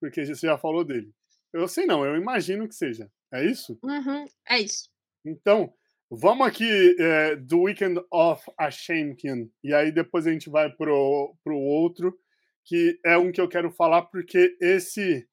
Porque 0.00 0.26
você 0.26 0.46
já 0.46 0.58
falou 0.58 0.84
dele. 0.84 1.12
Eu 1.52 1.68
sei 1.68 1.86
não, 1.86 2.04
eu 2.04 2.16
imagino 2.16 2.68
que 2.68 2.74
seja. 2.74 3.08
É 3.32 3.44
isso? 3.44 3.78
Uhum, 3.84 4.24
é 4.48 4.60
isso. 4.60 4.90
Então, 5.24 5.72
vamos 6.10 6.46
aqui 6.46 6.96
é, 6.98 7.36
do 7.36 7.62
Weekend 7.62 8.00
of 8.12 8.42
a 8.58 8.68
Champion. 8.68 9.48
E 9.62 9.72
aí 9.72 9.92
depois 9.92 10.26
a 10.26 10.32
gente 10.32 10.50
vai 10.50 10.68
pro, 10.68 11.36
pro 11.44 11.56
outro, 11.56 12.18
que 12.68 13.00
é 13.04 13.16
um 13.16 13.32
que 13.32 13.40
eu 13.40 13.48
quero 13.48 13.70
falar, 13.72 14.02
porque 14.02 14.54
esse. 14.60 15.26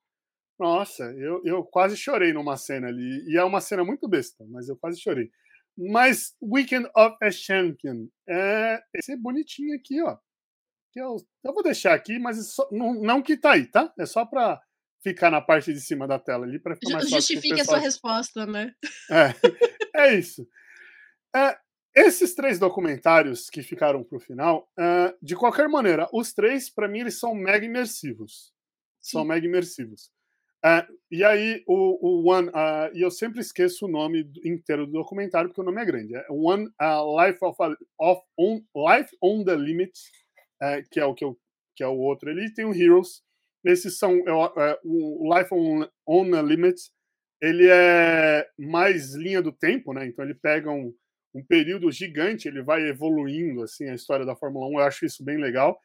Nossa, 0.58 1.04
eu, 1.18 1.42
eu 1.44 1.64
quase 1.66 1.98
chorei 1.98 2.32
numa 2.32 2.56
cena 2.56 2.88
ali. 2.88 3.26
E 3.28 3.38
é 3.38 3.44
uma 3.44 3.60
cena 3.60 3.84
muito 3.84 4.08
besta, 4.08 4.46
mas 4.50 4.70
eu 4.70 4.78
quase 4.78 5.02
chorei. 5.02 5.30
Mas 5.78 6.34
Weekend 6.42 6.90
of 6.96 7.18
a 7.22 7.30
Champion 7.30 8.08
é 8.28 8.82
esse 8.94 9.18
bonitinho 9.18 9.76
aqui, 9.76 10.02
ó. 10.02 10.18
Que 10.94 11.02
eu, 11.02 11.18
eu 11.44 11.54
vou 11.54 11.62
deixar 11.62 11.94
aqui, 11.94 12.18
mas 12.18 12.54
só, 12.54 12.66
não, 12.72 12.94
não 12.94 13.22
que 13.22 13.36
tá 13.36 13.52
aí, 13.52 13.66
tá? 13.66 13.94
É 14.00 14.06
só 14.06 14.26
para 14.26 14.62
ficar 15.04 15.30
na 15.30 15.42
parte 15.42 15.74
de 15.74 15.82
cima 15.82 16.08
da 16.08 16.18
tela 16.18 16.46
ali 16.46 16.58
para 16.58 16.76
ficar 16.76 16.94
mais 16.94 17.10
Justifique 17.10 17.60
a 17.60 17.66
sua 17.66 17.80
resposta, 17.80 18.46
né? 18.46 18.74
É, 19.12 19.34
é 20.08 20.16
isso. 20.16 20.48
É, 21.36 21.58
esses 21.96 22.36
três 22.36 22.60
documentários 22.60 23.50
que 23.50 23.64
ficaram 23.64 24.04
para 24.04 24.18
o 24.18 24.20
final, 24.20 24.70
uh, 24.78 25.16
de 25.22 25.34
qualquer 25.34 25.70
maneira, 25.70 26.10
os 26.12 26.34
três, 26.34 26.70
para 26.70 26.90
mim, 26.90 27.00
eles 27.00 27.18
são 27.18 27.34
mega 27.34 27.66
imersivos. 27.66 28.54
Sim. 29.00 29.12
São 29.18 29.26
mega 29.26 29.46
imersivos. 29.46 30.12
Uh, 30.66 30.94
e 31.10 31.24
aí, 31.24 31.64
o, 31.66 32.26
o 32.26 32.30
One, 32.30 32.50
uh, 32.50 32.94
e 32.94 33.02
eu 33.02 33.10
sempre 33.10 33.40
esqueço 33.40 33.86
o 33.86 33.90
nome 33.90 34.30
inteiro 34.44 34.86
do 34.86 34.92
documentário, 34.92 35.50
porque 35.50 35.62
o 35.62 35.64
nome 35.64 35.82
é 35.82 35.86
grande. 35.86 36.16
É 36.16 36.26
One 36.30 36.66
Life, 36.66 37.40
of, 37.42 37.64
a, 37.64 37.78
of 37.98 38.22
on, 38.38 38.62
Life 38.76 39.16
on 39.22 39.46
the 39.46 39.56
Limit, 39.56 39.94
que 40.92 41.00
é 41.00 41.06
o 41.06 41.14
que, 41.14 41.24
eu, 41.24 41.40
que 41.76 41.84
é 41.84 41.88
o 41.88 41.98
outro 41.98 42.30
ali. 42.30 42.54
Tem 42.54 42.66
o 42.66 42.74
Heroes. 42.74 43.24
Esses 43.64 43.98
são 43.98 44.18
é, 44.28 44.80
o 44.84 45.34
Life 45.34 45.54
on, 45.54 45.88
on 46.06 46.32
the 46.32 46.42
Limit. 46.42 46.82
Ele 47.42 47.68
é 47.70 48.50
mais 48.58 49.14
linha 49.14 49.42
do 49.42 49.52
tempo, 49.52 49.94
né? 49.94 50.08
Então 50.08 50.26
ele 50.26 50.34
pega 50.34 50.72
um, 50.72 50.94
um 51.36 51.44
período 51.44 51.92
gigante, 51.92 52.48
ele 52.48 52.64
vai 52.64 52.82
evoluindo 52.88 53.62
assim 53.62 53.90
a 53.90 53.94
história 53.94 54.26
da 54.26 54.36
Fórmula 54.36 54.68
1. 54.68 54.80
Eu 54.80 54.86
acho 54.86 55.06
isso 55.06 55.24
bem 55.24 55.38
legal. 55.38 55.78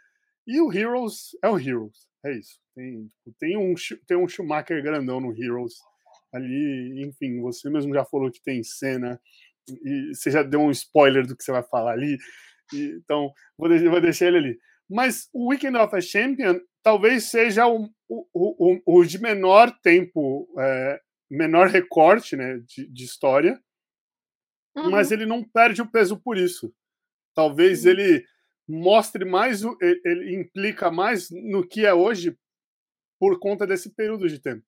E 0.47 0.61
o 0.61 0.73
Heroes 0.73 1.37
é 1.43 1.49
o 1.49 1.59
Heroes. 1.59 2.09
É 2.25 2.33
isso. 2.33 2.61
Tem, 2.75 3.07
tipo, 3.07 3.37
tem, 3.39 3.57
um, 3.57 3.75
tem 4.07 4.17
um 4.17 4.29
Schumacher 4.29 4.81
grandão 4.81 5.21
no 5.21 5.33
Heroes 5.37 5.75
ali. 6.33 7.03
Enfim, 7.05 7.41
você 7.41 7.69
mesmo 7.69 7.93
já 7.93 8.05
falou 8.05 8.31
que 8.31 8.41
tem 8.41 8.63
cena. 8.63 9.21
E 9.69 10.15
você 10.15 10.31
já 10.31 10.45
deu 10.45 10.61
um 10.61 10.71
spoiler 10.71 11.27
do 11.27 11.37
que 11.37 11.43
você 11.43 11.51
vai 11.51 11.65
falar 11.65 11.93
ali. 11.93 12.17
E, 12.73 13.01
então, 13.03 13.33
vou 13.59 13.69
deixar, 13.69 13.91
vou 13.91 14.01
deixar 14.01 14.27
ele 14.29 14.39
ali. 14.39 14.59
Mas 14.89 15.29
o 15.33 15.49
Weekend 15.49 15.77
of 15.77 15.95
a 15.95 16.01
Champion 16.01 16.61
talvez 16.83 17.25
seja 17.25 17.67
o, 17.67 17.89
o, 18.09 18.27
o, 18.33 18.81
o 18.87 19.05
de 19.05 19.21
menor 19.21 19.71
tempo, 19.83 20.49
é, 20.59 21.01
menor 21.31 21.69
recorte 21.69 22.37
né, 22.37 22.59
de, 22.67 22.89
de 22.89 23.05
história, 23.05 23.61
uhum. 24.85 24.91
mas 24.91 25.11
ele 25.11 25.27
não 25.27 25.43
perde 25.43 25.83
o 25.83 25.91
peso 25.91 26.19
por 26.19 26.37
isso. 26.37 26.73
Talvez 27.35 27.85
uhum. 27.85 27.91
ele 27.91 28.27
mostre 28.69 29.25
mais, 29.25 29.63
ele 30.05 30.37
implica 30.37 30.91
mais 30.91 31.31
no 31.31 31.67
que 31.67 31.85
é 31.85 31.93
hoje 31.93 32.37
por 33.19 33.39
conta 33.39 33.67
desse 33.67 33.91
período 33.91 34.29
de 34.29 34.39
tempo. 34.39 34.65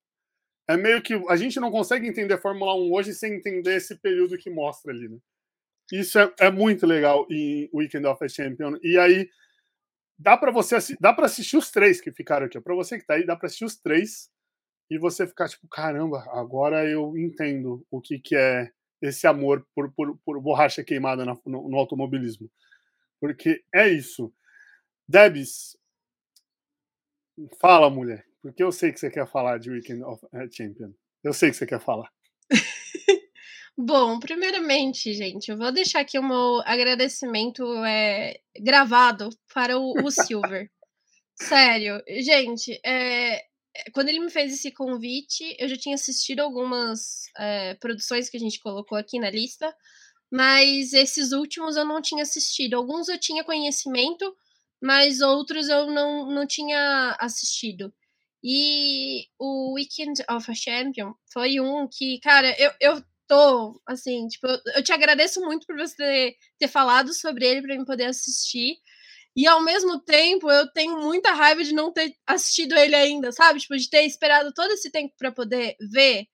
É 0.69 0.77
meio 0.77 1.03
que 1.03 1.15
a 1.29 1.37
gente 1.37 1.59
não 1.59 1.71
consegue 1.71 2.07
entender 2.07 2.35
a 2.35 2.39
Fórmula 2.39 2.75
1 2.75 2.93
hoje 2.93 3.15
sem 3.15 3.35
entender 3.35 3.77
esse 3.77 3.97
período 3.97 4.39
que 4.39 4.51
mostra 4.51 4.93
ali, 4.93 5.09
né? 5.09 5.19
Isso 5.93 6.19
é, 6.19 6.33
é 6.39 6.51
muito 6.51 6.87
legal 6.87 7.27
em 7.31 7.69
Weekend 7.75 8.07
of 8.07 8.25
a 8.25 8.29
Champion. 8.29 8.77
E 8.83 8.97
aí 8.99 9.29
dá 10.19 10.37
para 10.37 10.51
você 10.51 10.77
dá 11.01 11.13
para 11.13 11.27
assistir 11.27 11.57
os 11.57 11.71
três 11.71 12.01
que 12.01 12.13
ficaram 12.13 12.47
aqui. 12.47 12.61
Para 12.61 12.75
você 12.75 12.99
que 12.99 13.07
tá 13.07 13.15
aí, 13.15 13.27
dá 13.27 13.37
para 13.37 13.47
assistir 13.47 13.65
os 13.65 13.77
três 13.77 14.31
e 14.91 14.99
você 14.99 15.27
ficar 15.27 15.49
tipo, 15.49 15.67
caramba, 15.69 16.25
agora 16.31 16.89
eu 16.89 17.17
entendo 17.17 17.85
o 17.91 18.01
que 18.01 18.19
que 18.19 18.37
é 18.37 18.71
esse 19.03 19.27
amor 19.27 19.67
por, 19.75 19.93
por, 19.93 20.17
por 20.25 20.41
borracha 20.41 20.85
queimada 20.85 21.25
no, 21.25 21.43
no 21.45 21.77
automobilismo. 21.77 22.49
Porque 23.21 23.63
é 23.75 23.89
isso. 23.89 24.33
Debs, 25.09 25.77
fala, 27.61 27.91
mulher. 27.91 28.25
Porque 28.41 28.63
eu 28.63 28.73
sei 28.73 28.93
que 28.93 29.01
você 29.01 29.11
quer 29.11 29.27
falar 29.27 29.59
de 29.59 29.71
Weekend 29.71 30.03
of 30.05 30.25
eh, 30.33 30.49
Champion. 30.51 30.93
Eu 31.23 31.33
sei 31.33 31.51
que 31.51 31.57
você 31.57 31.67
quer 31.67 31.81
falar. 31.81 32.11
Bom, 33.77 34.19
primeiramente, 34.19 35.13
gente, 35.15 35.51
eu 35.51 35.57
vou 35.57 35.73
deixar 35.73 36.01
aqui 36.01 36.19
o 36.19 36.23
meu 36.23 36.61
agradecimento 36.65 37.65
é, 37.85 38.39
gravado 38.61 39.31
para 39.53 39.79
o, 39.79 39.93
o 40.05 40.11
Silver. 40.11 40.71
Sério, 41.35 42.03
gente, 42.09 42.79
é, 42.85 43.45
quando 43.93 44.09
ele 44.09 44.21
me 44.21 44.31
fez 44.31 44.53
esse 44.53 44.71
convite, 44.71 45.57
eu 45.59 45.69
já 45.69 45.77
tinha 45.77 45.95
assistido 45.95 46.41
algumas 46.41 47.25
é, 47.39 47.75
produções 47.75 48.29
que 48.29 48.37
a 48.37 48.41
gente 48.41 48.61
colocou 48.61 48.99
aqui 48.99 49.19
na 49.19 49.31
lista, 49.31 49.75
mas 50.31 50.93
esses 50.93 51.33
últimos 51.33 51.77
eu 51.77 51.85
não 51.85 52.01
tinha 52.01 52.23
assistido. 52.23 52.75
Alguns 52.75 53.09
eu 53.09 53.19
tinha 53.19 53.45
conhecimento, 53.45 54.35
mas 54.81 55.21
outros 55.21 55.69
eu 55.69 55.91
não, 55.91 56.31
não 56.31 56.47
tinha 56.47 57.17
assistido. 57.21 57.93
E 58.43 59.27
o 59.39 59.75
Weekend 59.75 60.23
of 60.31 60.51
a 60.51 60.55
Champion 60.55 61.15
foi 61.33 61.61
um 61.61 61.87
que, 61.87 62.19
cara, 62.21 62.55
eu, 62.59 62.73
eu 62.81 63.05
tô, 63.29 63.81
assim, 63.87 64.27
tipo, 64.27 64.47
eu, 64.47 64.59
eu 64.77 64.83
te 64.83 64.93
agradeço 64.93 65.41
muito 65.41 65.67
por 65.67 65.77
você 65.77 65.97
ter, 65.97 66.37
ter 66.59 66.69
falado 66.69 67.15
sobre 67.15 67.47
ele 67.47 67.63
para 67.63 67.75
eu 67.77 67.85
poder 67.85 68.07
assistir. 68.07 68.77
E 69.37 69.47
ao 69.47 69.63
mesmo 69.63 69.99
tempo, 70.01 70.51
eu 70.51 70.71
tenho 70.73 71.01
muita 71.01 71.33
raiva 71.33 71.65
de 71.65 71.73
não 71.73 71.93
ter 71.93 72.15
assistido 72.27 72.77
ele 72.77 72.95
ainda, 72.95 73.33
sabe? 73.33 73.61
Tipo, 73.61 73.77
de 73.77 73.89
ter 73.89 74.03
esperado 74.05 74.53
todo 74.53 74.71
esse 74.73 74.91
tempo 74.91 75.15
para 75.19 75.33
poder 75.33 75.75
ver 75.91 76.27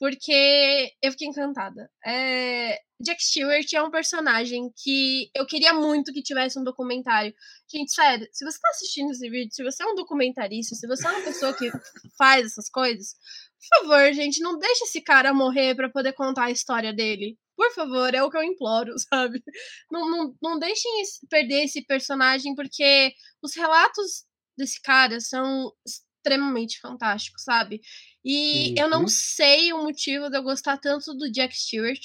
porque 0.00 0.90
eu 1.02 1.12
fiquei 1.12 1.28
encantada. 1.28 1.90
É... 2.04 2.80
Jack 3.02 3.22
Stewart 3.22 3.70
é 3.74 3.82
um 3.82 3.90
personagem 3.90 4.72
que 4.82 5.30
eu 5.34 5.46
queria 5.46 5.74
muito 5.74 6.12
que 6.12 6.22
tivesse 6.22 6.58
um 6.58 6.64
documentário. 6.64 7.34
Gente, 7.70 7.92
sério, 7.92 8.26
se 8.32 8.44
você 8.44 8.58
tá 8.58 8.68
assistindo 8.70 9.10
esse 9.10 9.28
vídeo, 9.28 9.52
se 9.52 9.62
você 9.62 9.82
é 9.82 9.86
um 9.86 9.94
documentarista, 9.94 10.74
se 10.74 10.86
você 10.86 11.06
é 11.06 11.10
uma 11.10 11.22
pessoa 11.22 11.52
que 11.52 11.70
faz 12.16 12.46
essas 12.46 12.70
coisas, 12.70 13.14
por 13.58 13.88
favor, 13.88 14.12
gente, 14.14 14.40
não 14.40 14.58
deixe 14.58 14.84
esse 14.84 15.02
cara 15.02 15.34
morrer 15.34 15.74
para 15.74 15.90
poder 15.90 16.14
contar 16.14 16.44
a 16.44 16.50
história 16.50 16.94
dele. 16.94 17.38
Por 17.60 17.74
favor, 17.74 18.14
é 18.14 18.22
o 18.22 18.30
que 18.30 18.38
eu 18.38 18.42
imploro, 18.42 18.94
sabe? 19.12 19.42
Não, 19.90 20.10
não, 20.10 20.34
não 20.40 20.58
deixem 20.58 20.90
perder 21.28 21.64
esse 21.64 21.84
personagem, 21.84 22.54
porque 22.54 23.12
os 23.42 23.54
relatos 23.54 24.24
desse 24.56 24.80
cara 24.80 25.20
são 25.20 25.70
extremamente 25.86 26.80
fantástico, 26.80 27.38
sabe? 27.38 27.82
E 28.24 28.70
uhum. 28.70 28.74
eu 28.78 28.88
não 28.88 29.00
uhum. 29.02 29.08
sei 29.08 29.74
o 29.74 29.82
motivo 29.82 30.30
de 30.30 30.38
eu 30.38 30.42
gostar 30.42 30.78
tanto 30.78 31.12
do 31.14 31.30
Jack 31.30 31.54
Stewart, 31.54 32.00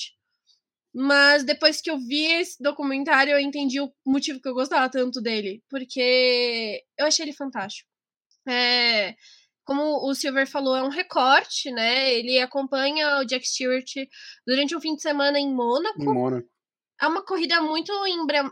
mas 0.94 1.46
depois 1.46 1.80
que 1.80 1.90
eu 1.90 1.98
vi 1.98 2.26
esse 2.26 2.62
documentário, 2.62 3.32
eu 3.32 3.40
entendi 3.40 3.80
o 3.80 3.90
motivo 4.06 4.42
que 4.42 4.50
eu 4.50 4.54
gostava 4.54 4.90
tanto 4.90 5.22
dele, 5.22 5.64
porque 5.70 6.84
eu 7.00 7.06
achei 7.06 7.24
ele 7.24 7.34
fantástico. 7.34 7.90
É, 8.46 9.16
como 9.66 10.08
o 10.08 10.14
Silver 10.14 10.48
falou, 10.48 10.76
é 10.76 10.84
um 10.84 10.90
recorte, 10.90 11.72
né? 11.72 12.14
Ele 12.14 12.40
acompanha 12.40 13.20
o 13.20 13.26
Jack 13.26 13.48
Stewart 13.48 13.92
durante 14.46 14.76
um 14.76 14.82
fim 14.82 14.96
de 14.96 15.02
semana 15.02 15.40
em 15.40 15.54
Mônaco. 15.54 16.02
Em 16.02 16.06
Mônaco 16.06 16.56
é 17.02 17.08
uma 17.08 17.24
corrida 17.24 17.62
muito 17.62 17.92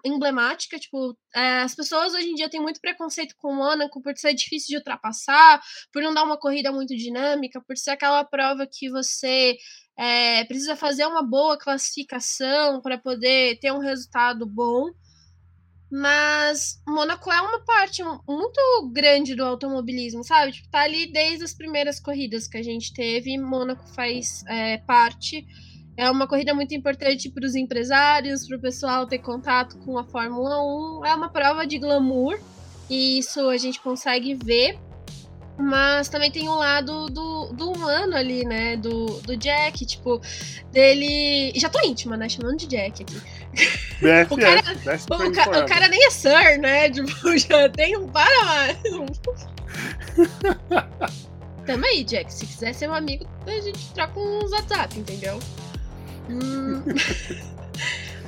emblemática, 0.03 0.77
tipo, 0.77 1.17
é, 1.33 1.61
as 1.61 1.73
pessoas 1.73 2.13
hoje 2.13 2.27
em 2.27 2.35
dia 2.35 2.49
têm 2.49 2.61
muito 2.61 2.81
preconceito 2.81 3.35
com 3.37 3.49
o 3.49 3.55
Mônaco 3.55 4.01
por 4.01 4.17
ser 4.17 4.33
difícil 4.33 4.69
de 4.69 4.77
ultrapassar, 4.77 5.61
por 5.91 6.01
não 6.01 6.13
dar 6.13 6.23
uma 6.23 6.37
corrida 6.37 6.71
muito 6.71 6.95
dinâmica, 6.95 7.61
por 7.65 7.77
ser 7.77 7.91
aquela 7.91 8.23
prova 8.25 8.67
que 8.69 8.89
você 8.89 9.55
é, 9.97 10.43
precisa 10.45 10.75
fazer 10.75 11.05
uma 11.05 11.23
boa 11.23 11.57
classificação 11.57 12.81
para 12.81 12.97
poder 12.97 13.59
ter 13.59 13.71
um 13.71 13.79
resultado 13.79 14.45
bom. 14.45 14.89
Mas 15.95 16.81
Mônaco 16.87 17.31
é 17.31 17.39
uma 17.39 17.59
parte 17.59 18.01
muito 18.27 18.89
grande 18.91 19.35
do 19.35 19.43
automobilismo, 19.43 20.23
sabe? 20.23 20.53
Tipo, 20.53 20.67
tá 20.71 20.79
ali 20.79 21.05
desde 21.11 21.43
as 21.43 21.53
primeiras 21.53 21.99
corridas 21.99 22.47
que 22.47 22.57
a 22.57 22.63
gente 22.63 22.91
teve, 22.91 23.37
Mônaco 23.37 23.87
faz 23.93 24.43
é, 24.47 24.79
parte. 24.79 25.45
É 25.95 26.09
uma 26.09 26.27
corrida 26.27 26.51
muito 26.51 26.73
importante 26.73 27.29
para 27.29 27.45
os 27.45 27.53
empresários, 27.53 28.47
para 28.47 28.57
o 28.57 28.59
pessoal 28.59 29.05
ter 29.05 29.19
contato 29.19 29.77
com 29.85 29.95
a 29.95 30.03
Fórmula 30.03 30.63
1. 30.99 31.05
É 31.05 31.13
uma 31.13 31.29
prova 31.29 31.67
de 31.67 31.77
glamour, 31.77 32.39
e 32.89 33.19
isso 33.19 33.47
a 33.47 33.57
gente 33.57 33.79
consegue 33.79 34.33
ver. 34.33 34.79
Mas 35.57 36.09
também 36.09 36.29
tem 36.31 36.49
o 36.49 36.51
um 36.51 36.55
lado 36.55 37.07
do, 37.07 37.53
do 37.53 37.71
humano 37.71 38.15
ali, 38.15 38.43
né? 38.43 38.75
Do, 38.75 39.21
do 39.21 39.37
Jack, 39.37 39.85
tipo, 39.85 40.19
dele. 40.71 41.53
Já 41.55 41.69
tô 41.69 41.79
íntima, 41.85 42.17
né? 42.17 42.27
Chamando 42.27 42.57
de 42.57 42.65
Jack 42.67 43.03
aqui. 43.03 43.21
BFF, 44.01 44.33
o, 44.33 44.37
cara, 44.37 44.61
o, 44.61 44.65
ca, 45.31 45.59
o, 45.59 45.65
cara 45.65 45.87
nem 45.87 46.07
é 46.07 46.09
Sir, 46.09 46.59
né? 46.59 46.89
Tipo, 46.89 47.37
já 47.37 47.69
tem 47.69 47.95
um 47.97 48.07
para 48.07 48.45
mais. 48.45 48.77
Tamo 51.65 51.85
aí, 51.85 52.03
Jack. 52.03 52.33
Se 52.33 52.47
quiser 52.47 52.73
ser 52.73 52.89
um 52.89 52.93
amigo, 52.93 53.25
a 53.45 53.61
gente 53.61 53.93
troca 53.93 54.19
um 54.19 54.49
WhatsApp, 54.49 54.99
entendeu? 54.99 55.39
Hum. 56.29 56.83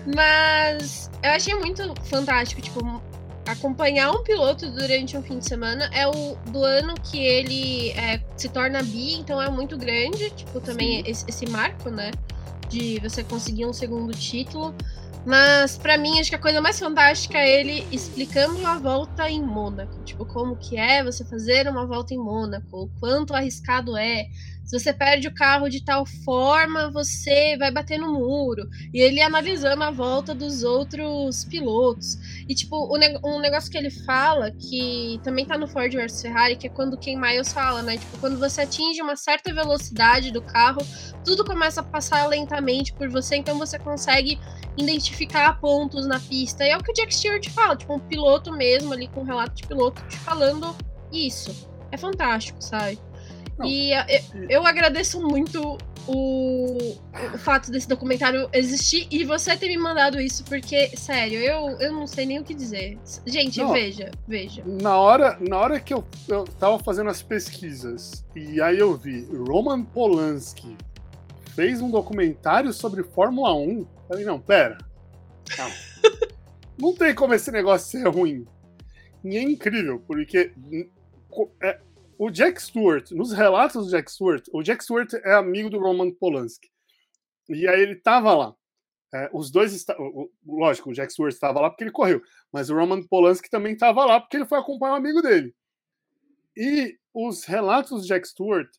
Mas 0.16 1.10
eu 1.24 1.32
achei 1.32 1.56
muito 1.56 1.82
fantástico, 2.04 2.62
tipo, 2.62 3.02
acompanhar 3.46 4.12
um 4.12 4.24
piloto 4.24 4.70
durante 4.72 5.16
um 5.16 5.22
fim 5.22 5.40
de 5.40 5.48
semana 5.48 5.90
é 5.94 6.08
o 6.08 6.36
do 6.52 6.64
ano 6.64 6.96
que 6.96 7.18
ele 7.18 7.92
é, 7.92 8.22
se 8.36 8.50
torna 8.50 8.82
bi, 8.82 9.14
então 9.14 9.42
é 9.42 9.50
muito 9.50 9.78
grande, 9.78 10.30
tipo, 10.32 10.60
também 10.60 11.04
esse, 11.06 11.24
esse, 11.28 11.46
marco, 11.48 11.90
né? 11.90 12.12
De 12.70 13.00
você 13.00 13.24
conseguir 13.24 13.66
um 13.66 13.74
segundo 13.74 14.14
título. 14.14 14.74
Mas 15.26 15.78
para 15.78 15.98
mim, 15.98 16.20
acho 16.20 16.30
que 16.30 16.36
a 16.36 16.40
coisa 16.40 16.62
mais 16.62 16.78
fantástica 16.78 17.38
é 17.38 17.60
ele 17.60 17.88
explicando 17.92 18.66
a 18.66 18.78
volta 18.78 19.30
em 19.30 19.42
Mônaco. 19.42 20.04
Tipo, 20.04 20.26
como 20.26 20.56
que 20.56 20.78
é 20.78 21.04
você 21.04 21.26
fazer 21.26 21.68
uma 21.68 21.86
volta 21.86 22.14
em 22.14 22.18
Mônaco, 22.18 22.84
o 22.84 22.90
quanto 23.00 23.34
arriscado 23.34 23.98
é, 23.98 24.28
se 24.66 24.80
você 24.80 24.92
perde 24.92 25.28
o 25.28 25.34
carro 25.34 25.70
de 25.70 25.84
tal 25.84 26.06
forma, 26.06 26.90
você 26.90 27.56
vai 27.58 27.72
bater 27.72 28.00
no 28.00 28.14
muro. 28.14 28.68
E 28.92 29.00
ele 29.00 29.22
analisando 29.22 29.84
a 29.84 29.92
volta 29.92 30.34
dos 30.34 30.64
outros 30.64 31.46
pilotos. 31.46 32.18
E, 32.50 32.56
tipo, 32.56 32.76
um 33.24 33.40
negócio 33.40 33.72
que 33.72 33.78
ele 33.78 33.92
fala, 33.92 34.52
que 34.52 35.20
também 35.24 35.46
tá 35.46 35.56
no 35.58 35.68
Ford 35.68 35.94
vs 35.94 36.22
Ferrari, 36.22 36.56
que 36.56 36.66
é 36.66 36.70
quando 36.70 36.98
Ken 36.98 37.16
Miles 37.16 37.54
fala, 37.54 37.84
né? 37.84 37.98
Tipo, 37.98 38.18
quando 38.18 38.40
você 38.40 38.62
atinge 38.62 39.02
uma 39.02 39.16
certa 39.16 39.54
velocidade 39.54 40.32
do 40.32 40.42
carro, 40.42 40.82
tudo 41.24 41.46
começa 41.46 41.82
a 41.82 41.84
passar 41.84 42.26
lentamente 42.28 42.92
por 42.94 43.08
você, 43.08 43.36
então 43.36 43.60
você 43.60 43.78
consegue 43.78 44.40
identificar 44.78 45.60
pontos 45.60 46.08
na 46.08 46.20
pista. 46.20 46.66
E 46.66 46.70
é 46.70 46.78
o 46.78 46.84
que 46.84 46.92
o 46.92 46.94
Jack 46.94 47.14
Stewart 47.14 47.48
fala, 47.50 47.76
tipo, 47.76 47.94
um 47.94 48.00
piloto 48.00 48.52
mesmo 48.52 48.94
ali 48.94 49.08
com 49.08 49.22
um 49.22 49.26
relato 49.26 49.54
de 49.54 49.68
piloto 49.68 50.02
te 50.08 50.18
falando 50.18 50.76
isso. 51.12 51.70
É 51.92 51.98
fantástico, 51.98 52.62
sabe? 52.62 53.00
Não. 53.58 53.66
E 53.66 53.92
eu, 53.92 54.04
eu 54.50 54.68
agradeço 54.68 55.22
muito 55.22 55.78
o, 56.08 56.96
o 57.34 57.38
fato 57.38 57.72
desse 57.72 57.88
documentário 57.88 58.50
existir 58.54 59.08
e 59.10 59.24
você 59.24 59.56
ter 59.56 59.68
me 59.68 59.78
mandado 59.78 60.20
isso, 60.20 60.44
porque, 60.44 60.96
sério, 60.96 61.40
eu, 61.40 61.80
eu 61.80 61.94
não 61.94 62.06
sei 62.06 62.26
nem 62.26 62.40
o 62.40 62.44
que 62.44 62.54
dizer. 62.54 62.98
Gente, 63.26 63.60
não, 63.60 63.72
veja, 63.72 64.12
veja. 64.28 64.64
Na 64.66 64.98
hora, 64.98 65.38
na 65.40 65.58
hora 65.58 65.80
que 65.80 65.94
eu, 65.94 66.06
eu 66.28 66.44
tava 66.44 66.78
fazendo 66.80 67.10
as 67.10 67.22
pesquisas 67.22 68.26
e 68.36 68.62
aí 68.62 68.78
eu 68.78 68.96
vi 68.96 69.26
Roman 69.48 69.84
Polanski 69.84 70.76
fez 71.56 71.82
um 71.82 71.90
documentário 71.90 72.74
sobre 72.74 73.02
Fórmula 73.02 73.56
1, 73.56 73.80
eu 73.80 73.88
falei, 74.10 74.26
não, 74.26 74.40
pera. 74.40 74.78
Calma. 75.56 75.74
não 76.78 76.94
tem 76.94 77.16
como 77.16 77.34
esse 77.34 77.50
negócio 77.50 77.90
ser 77.90 78.08
ruim. 78.10 78.46
E 79.24 79.38
é 79.38 79.42
incrível, 79.42 80.04
porque 80.06 80.52
é, 81.64 81.80
o 82.18 82.30
Jack 82.30 82.62
Stewart, 82.62 83.12
nos 83.12 83.32
relatos 83.32 83.86
do 83.86 83.92
Jack 83.92 84.12
Stewart, 84.12 84.46
o 84.54 84.64
Jack 84.64 84.84
Stewart 84.84 85.14
é 85.14 85.34
amigo 85.34 85.70
do 85.70 85.80
Roman 85.80 86.12
Polanski. 86.12 86.70
E 87.50 87.68
aí 87.68 87.82
ele 87.82 87.96
tava 87.96 88.34
lá. 88.34 88.56
É, 89.14 89.30
os 89.34 89.52
dois, 89.52 89.74
está... 89.74 89.96
lógico, 90.46 90.90
o 90.90 90.94
Jack 90.94 91.12
Stewart 91.12 91.34
estava 91.34 91.62
lá 91.62 91.70
porque 91.70 91.84
ele 91.84 91.92
correu, 91.92 92.22
mas 92.52 92.70
o 92.70 92.76
Roman 92.76 93.04
Polanski 93.04 93.50
também 93.50 93.74
estava 93.74 94.04
lá 94.06 94.20
porque 94.20 94.38
ele 94.38 94.46
foi 94.46 94.60
acompanhar 94.60 94.94
um 94.94 94.98
amigo 94.98 95.22
dele. 95.22 95.56
E 96.58 96.98
os 97.14 97.46
relatos 97.46 98.02
do 98.02 98.08
Jack 98.08 98.28
Stewart 98.28 98.70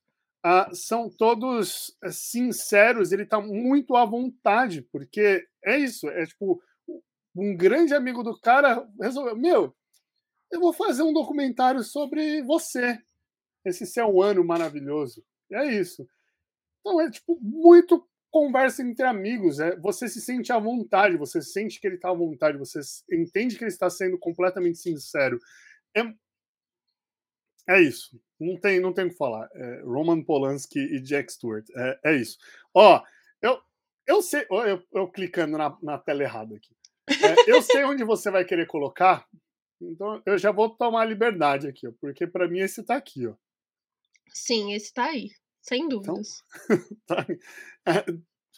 uh, 0.45 0.75
são 0.75 1.09
todos 1.09 1.89
uh, 2.05 2.11
sinceros, 2.11 3.13
ele 3.13 3.23
está 3.23 3.41
muito 3.41 3.97
à 3.97 4.05
vontade, 4.05 4.83
porque 4.93 5.47
é 5.65 5.79
isso, 5.79 6.09
é 6.09 6.27
tipo, 6.27 6.63
um 7.35 7.57
grande 7.57 7.95
amigo 7.95 8.23
do 8.23 8.39
cara 8.39 8.87
resolveu, 9.01 9.37
meu, 9.37 9.77
eu 10.51 10.61
vou 10.61 10.73
fazer 10.73 11.03
um 11.03 11.13
documentário 11.13 11.83
sobre 11.83 12.43
você 12.43 12.99
esse 13.67 13.87
seu 13.87 14.23
ano 14.23 14.45
maravilhoso. 14.45 15.25
É 15.53 15.65
isso. 15.67 16.09
Então 16.81 17.01
é 17.01 17.11
tipo 17.11 17.39
muito 17.41 18.07
conversa 18.31 18.83
entre 18.83 19.05
amigos. 19.05 19.59
É, 19.61 19.77
você 19.77 20.09
se 20.09 20.21
sente 20.21 20.53
à 20.53 20.59
vontade, 20.59 21.17
você 21.17 21.41
sente 21.43 21.81
que 21.81 21.87
ele 21.87 21.97
está 21.97 22.11
à 22.11 22.15
vontade, 22.15 22.59
você 22.59 22.81
entende 23.11 23.57
que 23.57 23.65
ele 23.65 23.71
está 23.71 23.89
sendo 23.89 24.19
completamente 24.19 24.79
sincero. 24.79 25.39
É, 25.97 26.03
é 27.69 27.81
isso. 27.81 28.21
Não 28.39 28.59
tem, 28.61 28.81
não 28.81 28.93
tem 28.93 29.07
o 29.07 29.11
que 29.11 29.17
falar. 29.17 29.49
É 29.55 29.81
Roman 29.83 30.23
Polanski 30.23 30.79
e 30.79 31.01
Jack 31.01 31.33
Stewart. 31.33 31.67
É, 31.75 32.01
é 32.13 32.17
isso. 32.17 32.39
Ó, 32.75 33.03
eu, 33.43 33.59
eu 34.07 34.23
sei. 34.23 34.47
Ó, 34.51 34.65
eu, 34.65 34.83
eu 34.95 35.09
clicando 35.11 35.57
na, 35.57 35.77
na 35.83 35.99
tela 35.99 36.23
errada 36.23 36.55
aqui. 36.55 36.75
É, 37.09 37.51
eu 37.51 37.63
sei 37.63 37.85
onde 37.85 38.05
você 38.05 38.31
vai 38.31 38.45
querer 38.45 38.67
colocar. 38.67 39.27
Então 39.81 40.23
eu 40.25 40.39
já 40.39 40.51
vou 40.53 40.71
tomar 40.71 41.05
liberdade 41.05 41.69
aqui, 41.69 41.87
ó, 41.87 41.93
porque 42.01 42.27
para 42.27 42.49
mim 42.49 42.61
esse 42.61 42.81
está 42.81 42.97
aqui, 42.97 43.27
ó. 43.27 43.35
Sim, 44.37 44.75
esse 44.75 44.93
tá 44.93 45.07
aí, 45.07 45.31
sem 45.63 45.85
então, 45.85 46.01
dúvidas. 46.01 46.45
Então, 47.05 47.99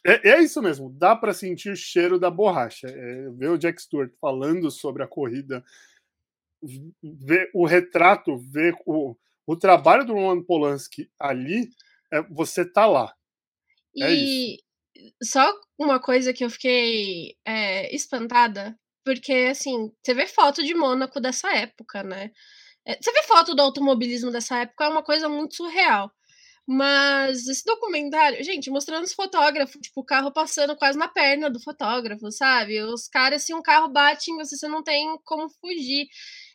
é, 0.06 0.30
é, 0.30 0.42
isso 0.42 0.60
mesmo, 0.62 0.90
dá 0.90 1.14
para 1.14 1.34
sentir 1.34 1.70
o 1.70 1.76
cheiro 1.76 2.18
da 2.18 2.30
borracha. 2.30 2.88
É, 2.88 3.30
ver 3.30 3.50
o 3.50 3.59
Jack 3.59 3.80
Stewart 3.80 4.12
falando 4.20 4.70
sobre 4.70 5.02
a 5.02 5.09
corrida, 5.09 5.64
ver 7.02 7.50
o 7.55 7.64
retrato, 7.66 8.36
ver 8.38 8.74
o, 8.86 9.16
o 9.46 9.56
trabalho 9.56 10.05
do 10.05 10.14
Roman 10.14 10.42
Polanski 10.42 11.10
ali, 11.18 11.70
é, 12.12 12.22
você 12.22 12.64
tá 12.64 12.86
lá. 12.86 13.14
É 13.96 14.12
e 14.12 14.55
isso. 14.55 14.62
só 15.22 15.52
uma 15.78 16.00
coisa 16.00 16.32
que 16.32 16.44
eu 16.44 16.50
fiquei 16.50 17.36
é, 17.44 17.94
espantada, 17.94 18.78
porque 19.05 19.48
assim, 19.50 19.92
você 20.02 20.14
vê 20.14 20.26
foto 20.26 20.62
de 20.64 20.74
Mônaco 20.74 21.20
dessa 21.20 21.55
época, 21.55 22.02
né? 22.02 22.32
É, 22.89 22.98
você 23.01 23.12
vê 23.12 23.23
foto 23.24 23.55
do 23.55 23.60
automobilismo 23.62 24.31
dessa 24.31 24.59
época, 24.60 24.85
é 24.85 24.89
uma 24.89 25.02
coisa 25.02 25.28
muito 25.28 25.55
surreal. 25.56 26.10
Mas 26.66 27.47
esse 27.48 27.65
documentário, 27.65 28.43
gente, 28.44 28.70
mostrando 28.70 29.05
os 29.05 29.15
fotógrafos, 29.15 29.81
tipo, 29.81 30.01
o 30.01 30.05
carro 30.05 30.32
passando 30.32 30.77
quase 30.77 30.98
na 30.98 31.09
perna 31.09 31.51
do 31.51 31.60
fotógrafo, 31.60 32.31
sabe? 32.32 32.82
Os 32.82 33.09
caras, 33.09 33.43
se 33.44 33.55
um 33.55 33.62
carro 33.62 33.89
bate 33.89 34.31
em 34.31 34.36
você, 34.36 34.56
você 34.56 34.69
não 34.69 34.82
tem 34.82 35.19
como 35.24 35.48
fugir. 35.60 36.09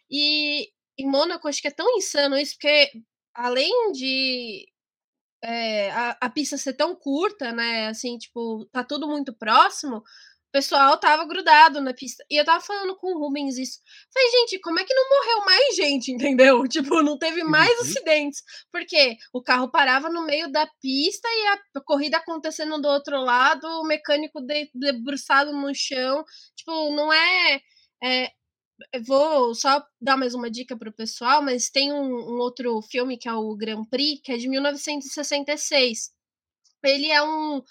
E 0.09 0.69
em 0.97 1.07
Mônaco, 1.09 1.47
acho 1.47 1.61
que 1.61 1.67
é 1.67 1.71
tão 1.71 1.97
insano 1.97 2.37
isso, 2.37 2.53
porque 2.55 2.91
além 3.33 3.91
de 3.93 4.67
é, 5.43 5.91
a, 5.91 6.17
a 6.21 6.29
pista 6.29 6.57
ser 6.57 6.73
tão 6.73 6.95
curta, 6.95 7.51
né? 7.51 7.87
Assim, 7.87 8.17
tipo, 8.17 8.65
tá 8.71 8.83
tudo 8.83 9.07
muito 9.07 9.33
próximo 9.33 10.03
pessoal 10.53 10.99
tava 10.99 11.25
grudado 11.25 11.81
na 11.81 11.93
pista. 11.93 12.23
E 12.29 12.39
eu 12.39 12.45
tava 12.45 12.63
falando 12.63 12.95
com 12.95 13.07
o 13.07 13.17
Rubens 13.17 13.57
isso. 13.57 13.79
Falei, 14.13 14.29
gente, 14.29 14.59
como 14.59 14.79
é 14.79 14.85
que 14.85 14.93
não 14.93 15.09
morreu 15.09 15.45
mais 15.45 15.75
gente, 15.75 16.11
entendeu? 16.13 16.65
Tipo, 16.67 17.01
não 17.01 17.17
teve 17.17 17.43
mais 17.43 17.75
uhum. 17.79 17.85
acidentes. 17.85 18.43
Porque 18.71 19.17
o 19.33 19.41
carro 19.41 19.69
parava 19.69 20.09
no 20.09 20.23
meio 20.23 20.49
da 20.51 20.67
pista 20.79 21.27
e 21.27 21.47
a 21.47 21.81
corrida 21.81 22.17
acontecendo 22.17 22.79
do 22.79 22.87
outro 22.87 23.19
lado, 23.19 23.65
o 23.65 23.83
mecânico 23.83 24.39
debruçado 24.73 25.51
no 25.51 25.73
chão. 25.73 26.23
Tipo, 26.55 26.95
não 26.95 27.11
é. 27.11 27.61
é 28.03 28.31
vou 29.05 29.55
só 29.55 29.83
dar 29.99 30.17
mais 30.17 30.35
uma 30.35 30.51
dica 30.51 30.77
para 30.77 30.89
o 30.89 30.93
pessoal, 30.93 31.41
mas 31.41 31.69
tem 31.69 31.91
um, 31.91 32.05
um 32.05 32.37
outro 32.39 32.79
filme 32.83 33.17
que 33.17 33.27
é 33.27 33.33
o 33.33 33.55
Grand 33.55 33.85
Prix, 33.85 34.21
que 34.23 34.31
é 34.31 34.37
de 34.37 34.47
1966. 34.47 36.11
Ele 36.83 37.09
é 37.09 37.23
um 37.23 37.61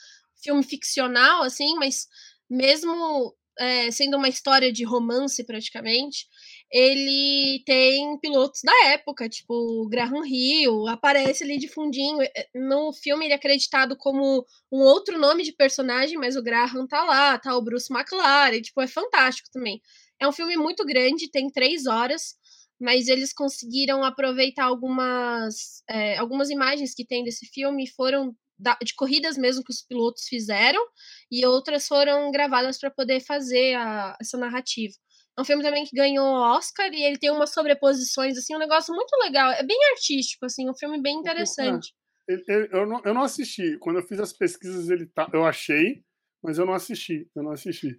filme 0.43 0.63
ficcional, 0.63 1.43
assim, 1.43 1.75
mas 1.77 2.09
mesmo 2.53 3.35
é, 3.59 3.91
sendo 3.91 4.17
uma 4.17 4.29
história 4.29 4.73
de 4.73 4.85
romance 4.85 5.43
praticamente, 5.45 6.27
ele 6.71 7.63
tem 7.65 8.19
pilotos 8.19 8.61
da 8.63 8.73
época, 8.91 9.29
tipo 9.29 9.89
Graham 9.89 10.25
Hill, 10.27 10.87
aparece 10.89 11.45
ali 11.45 11.59
de 11.59 11.69
fundinho. 11.69 12.21
É, 12.23 12.49
no 12.55 12.93
filme 12.93 13.25
ele 13.25 13.33
é 13.33 13.37
acreditado 13.37 13.97
como 13.97 14.45
um 14.71 14.79
outro 14.81 15.19
nome 15.19 15.43
de 15.43 15.53
personagem, 15.53 16.19
mas 16.19 16.37
o 16.37 16.43
Graham 16.43 16.87
tá 16.87 17.03
lá, 17.05 17.39
tá 17.39 17.57
o 17.57 17.63
Bruce 17.63 17.93
McLaren, 17.93 18.61
tipo, 18.61 18.81
é 18.81 18.87
fantástico 18.87 19.49
também. 19.53 19.81
É 20.21 20.29
um 20.29 20.33
filme 20.33 20.57
muito 20.57 20.85
grande, 20.85 21.31
tem 21.31 21.51
três 21.51 21.87
horas, 21.87 22.35
mas 22.81 23.09
eles 23.09 23.33
conseguiram 23.33 24.03
aproveitar 24.03 24.65
algumas, 24.65 25.83
é, 25.89 26.19
algumas 26.19 26.51
imagens 26.51 26.95
que 26.95 27.07
tem 27.07 27.25
desse 27.25 27.47
filme 27.47 27.87
foram 27.89 28.35
de 28.83 28.95
corridas 28.95 29.37
mesmo 29.37 29.65
que 29.65 29.73
os 29.73 29.83
pilotos 29.83 30.25
fizeram, 30.29 30.83
e 31.31 31.45
outras 31.47 31.87
foram 31.87 32.31
gravadas 32.31 32.79
para 32.79 32.91
poder 32.91 33.21
fazer 33.21 33.75
a, 33.75 34.17
essa 34.21 34.39
narrativa. 34.39 34.95
É 35.37 35.41
um 35.41 35.45
filme 35.45 35.63
também 35.63 35.85
que 35.85 35.97
ganhou 35.97 36.27
Oscar 36.27 36.93
e 36.93 37.03
ele 37.03 37.19
tem 37.19 37.31
umas 37.31 37.53
sobreposições, 37.53 38.37
assim, 38.37 38.55
um 38.55 38.59
negócio 38.59 38.95
muito 38.95 39.13
legal. 39.23 39.51
É 39.53 39.63
bem 39.63 39.79
artístico, 39.93 40.45
assim, 40.45 40.69
um 40.69 40.75
filme 40.75 41.01
bem 41.01 41.17
interessante. 41.17 41.95
Eu, 42.29 42.39
eu, 42.47 42.67
eu, 42.67 42.87
não, 42.87 43.01
eu 43.05 43.15
não 43.15 43.23
assisti. 43.23 43.79
Quando 43.79 43.99
eu 43.99 44.07
fiz 44.07 44.21
as 44.21 44.33
pesquisas, 44.33 44.91
ele 44.91 45.07
tá, 45.07 45.29
eu 45.33 45.45
achei, 45.45 46.03
mas 46.43 46.59
eu 46.59 46.67
não 46.67 46.75
assisti. 46.75 47.27
Eu 47.35 47.43
não 47.43 47.53
assisti. 47.53 47.99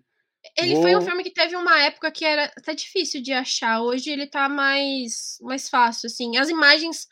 Ele 0.58 0.74
Vou... 0.74 0.84
foi 0.84 0.96
um 0.96 1.02
filme 1.02 1.24
que 1.24 1.34
teve 1.34 1.56
uma 1.56 1.80
época 1.80 2.12
que 2.12 2.24
era 2.26 2.52
até 2.58 2.76
difícil 2.76 3.22
de 3.22 3.32
achar. 3.32 3.82
Hoje 3.82 4.12
ele 4.12 4.28
tá 4.28 4.48
mais, 4.48 5.38
mais 5.42 5.70
fácil, 5.70 6.08
assim. 6.08 6.38
As 6.38 6.50
imagens 6.50 7.08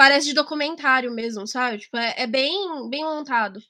parece 0.00 0.28
de 0.28 0.32
documentário 0.32 1.12
mesmo, 1.12 1.46
sabe? 1.46 1.76
Tipo, 1.76 1.98
é, 1.98 2.14
é, 2.16 2.26
bem, 2.26 2.88
bem 2.88 3.04
montado. 3.04 3.60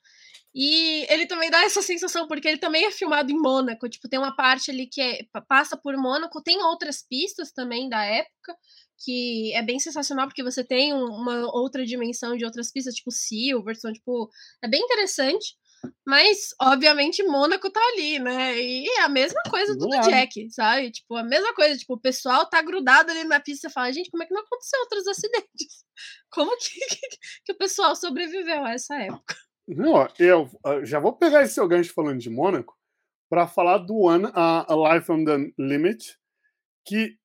E 0.54 1.04
ele 1.12 1.26
também 1.26 1.50
dá 1.50 1.64
essa 1.64 1.82
sensação, 1.82 2.28
porque 2.28 2.46
ele 2.46 2.58
também 2.58 2.84
é 2.84 2.92
filmado 2.92 3.32
em 3.32 3.36
Mônaco. 3.36 3.88
Tipo, 3.88 4.08
tem 4.08 4.16
uma 4.16 4.36
parte 4.36 4.70
ali 4.70 4.86
que 4.86 5.00
é, 5.00 5.26
passa 5.48 5.76
por 5.76 5.96
Mônaco, 5.96 6.40
tem 6.40 6.62
outras 6.62 7.02
pistas 7.02 7.50
também 7.50 7.88
da 7.88 8.04
época, 8.04 8.56
que 9.04 9.52
é 9.54 9.62
bem 9.64 9.80
sensacional, 9.80 10.28
porque 10.28 10.44
você 10.44 10.62
tem 10.62 10.92
uma 10.92 11.52
outra 11.52 11.84
dimensão 11.84 12.36
de 12.36 12.44
outras 12.44 12.70
pistas, 12.70 12.94
tipo 12.94 13.10
Silverstone, 13.10 13.94
tipo, 13.94 14.30
é 14.62 14.68
bem 14.68 14.80
interessante. 14.82 15.56
Mas, 16.06 16.54
obviamente, 16.60 17.22
Mônaco 17.22 17.70
tá 17.70 17.80
ali, 17.92 18.18
né? 18.18 18.60
E 18.60 18.88
é 18.88 19.02
a 19.02 19.08
mesma 19.08 19.40
coisa 19.48 19.74
do, 19.76 19.86
do 19.86 20.00
Jack, 20.00 20.50
sabe? 20.50 20.90
Tipo, 20.90 21.16
a 21.16 21.22
mesma 21.22 21.54
coisa. 21.54 21.76
Tipo, 21.76 21.94
o 21.94 22.00
pessoal 22.00 22.48
tá 22.48 22.60
grudado 22.62 23.10
ali 23.10 23.24
na 23.24 23.40
pista 23.40 23.68
e 23.68 23.72
fala, 23.72 23.92
gente, 23.92 24.10
como 24.10 24.22
é 24.22 24.26
que 24.26 24.34
não 24.34 24.42
aconteceu 24.42 24.80
outros 24.80 25.06
acidentes? 25.06 25.84
Como 26.32 26.56
que, 26.56 26.80
que, 26.88 27.18
que 27.44 27.52
o 27.52 27.58
pessoal 27.58 27.94
sobreviveu 27.94 28.64
a 28.64 28.72
essa 28.72 28.94
época? 28.96 29.36
Não, 29.68 30.08
eu 30.18 30.50
já 30.84 30.98
vou 30.98 31.12
pegar 31.12 31.42
esse 31.42 31.54
seu 31.54 31.68
gancho 31.68 31.92
falando 31.92 32.18
de 32.18 32.30
Mônaco 32.30 32.76
para 33.28 33.46
falar 33.46 33.78
do 33.78 33.96
One 33.96 34.26
A 34.34 34.66
Life 34.70 35.10
on 35.12 35.24
the 35.24 35.52
Limit, 35.58 36.16
que. 36.84 37.16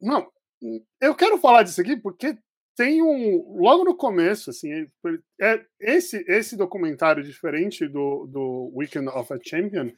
Não, 0.00 0.30
eu 1.00 1.14
quero 1.14 1.38
falar 1.38 1.64
disso 1.64 1.80
aqui 1.80 1.96
porque 1.96 2.38
tem 2.76 3.02
um. 3.02 3.58
Logo 3.60 3.84
no 3.84 3.96
começo, 3.96 4.50
assim, 4.50 4.88
é, 5.40 5.64
esse, 5.80 6.24
esse 6.28 6.56
documentário 6.56 7.22
diferente 7.22 7.86
do, 7.86 8.26
do 8.26 8.72
Weekend 8.74 9.08
of 9.08 9.32
a 9.32 9.38
Champion, 9.42 9.88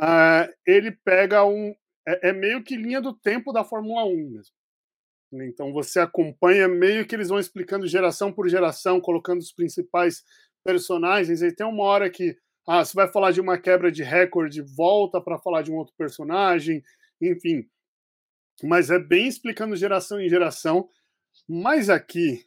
uh, 0.00 0.52
ele 0.66 0.92
pega 0.92 1.44
um. 1.44 1.74
É, 2.06 2.30
é, 2.30 2.32
meio 2.32 2.64
que 2.64 2.76
linha 2.76 3.00
do 3.00 3.12
tempo 3.12 3.52
da 3.52 3.64
Fórmula 3.64 4.04
1 4.04 4.16
mesmo. 4.30 4.54
Então 5.34 5.72
você 5.72 6.00
acompanha 6.00 6.68
meio 6.68 7.06
que 7.06 7.14
eles 7.14 7.28
vão 7.28 7.38
explicando 7.38 7.86
geração 7.86 8.32
por 8.32 8.48
geração, 8.48 9.00
colocando 9.00 9.38
os 9.38 9.52
principais 9.52 10.22
personagens. 10.64 11.42
E 11.42 11.54
tem 11.54 11.66
uma 11.66 11.84
hora 11.84 12.10
que 12.10 12.36
ah, 12.66 12.84
você 12.84 12.94
vai 12.94 13.10
falar 13.10 13.32
de 13.32 13.40
uma 13.40 13.58
quebra 13.58 13.90
de 13.90 14.02
recorde, 14.02 14.62
volta 14.62 15.20
para 15.20 15.38
falar 15.38 15.62
de 15.62 15.72
um 15.72 15.76
outro 15.76 15.94
personagem, 15.96 16.82
enfim. 17.20 17.66
Mas 18.62 18.90
é 18.90 18.98
bem 18.98 19.26
explicando 19.26 19.74
geração 19.74 20.20
em 20.20 20.28
geração. 20.28 20.88
Mas 21.48 21.90
aqui, 21.90 22.46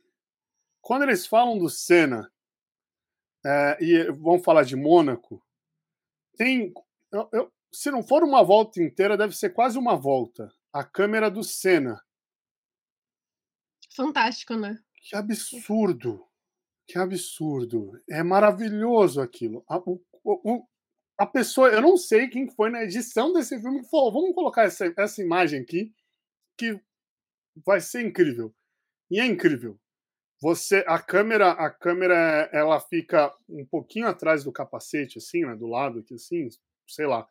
quando 0.82 1.04
eles 1.04 1.26
falam 1.26 1.58
do 1.58 1.70
Senna 1.70 2.32
é, 3.46 3.78
e 3.84 4.12
vão 4.12 4.40
falar 4.40 4.64
de 4.64 4.76
Mônaco, 4.76 5.44
tem. 6.38 6.74
Eu, 7.12 7.30
eu, 7.32 7.54
se 7.74 7.92
não 7.92 8.02
for 8.02 8.24
uma 8.24 8.44
volta 8.44 8.82
inteira, 8.82 9.18
deve 9.18 9.36
ser 9.36 9.52
quase 9.52 9.78
uma 9.78 9.96
volta. 9.96 10.52
A 10.72 10.84
câmera 10.84 11.30
do 11.30 11.44
Senna. 11.44 12.02
Fantástico, 13.96 14.56
né? 14.56 14.78
Que 15.02 15.16
absurdo. 15.16 16.26
Que 16.88 16.98
absurdo. 16.98 17.92
É 18.10 18.24
maravilhoso 18.24 19.22
aquilo. 19.22 19.64
A, 19.70 19.78
o, 19.78 20.02
o, 20.24 20.68
a 21.18 21.26
pessoa, 21.26 21.70
eu 21.70 21.82
não 21.82 21.98
sei 21.98 22.28
quem 22.28 22.50
foi 22.50 22.70
na 22.70 22.84
edição 22.84 23.32
desse 23.32 23.60
filme 23.60 23.82
que 23.82 23.90
falou: 23.90 24.12
vamos 24.12 24.36
colocar 24.36 24.64
essa, 24.64 24.94
essa 24.98 25.22
imagem 25.22 25.62
aqui, 25.62 25.94
que 26.58 26.80
vai 27.66 27.80
ser 27.80 28.06
incrível. 28.06 28.54
E 29.10 29.20
é 29.20 29.26
incrível. 29.26 29.80
Você, 30.42 30.84
a 30.88 31.00
câmera, 31.00 31.52
a 31.52 31.70
câmera, 31.70 32.50
ela 32.52 32.80
fica 32.80 33.34
um 33.48 33.66
pouquinho 33.66 34.08
atrás 34.08 34.44
do 34.44 34.52
capacete, 34.52 35.18
assim, 35.18 35.46
né, 35.46 35.56
do 35.56 35.68
lado 35.68 36.00
aqui, 36.00 36.16
assim, 36.16 36.50
sei 36.88 37.06
lá. 37.08 37.28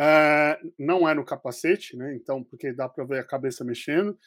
É, 0.00 0.60
não 0.78 1.08
é 1.08 1.14
no 1.14 1.24
capacete, 1.24 1.96
né? 1.96 2.14
Então, 2.14 2.42
porque 2.42 2.72
dá 2.72 2.88
para 2.88 3.04
ver 3.04 3.20
a 3.20 3.26
cabeça 3.26 3.64
mexendo. 3.64 4.18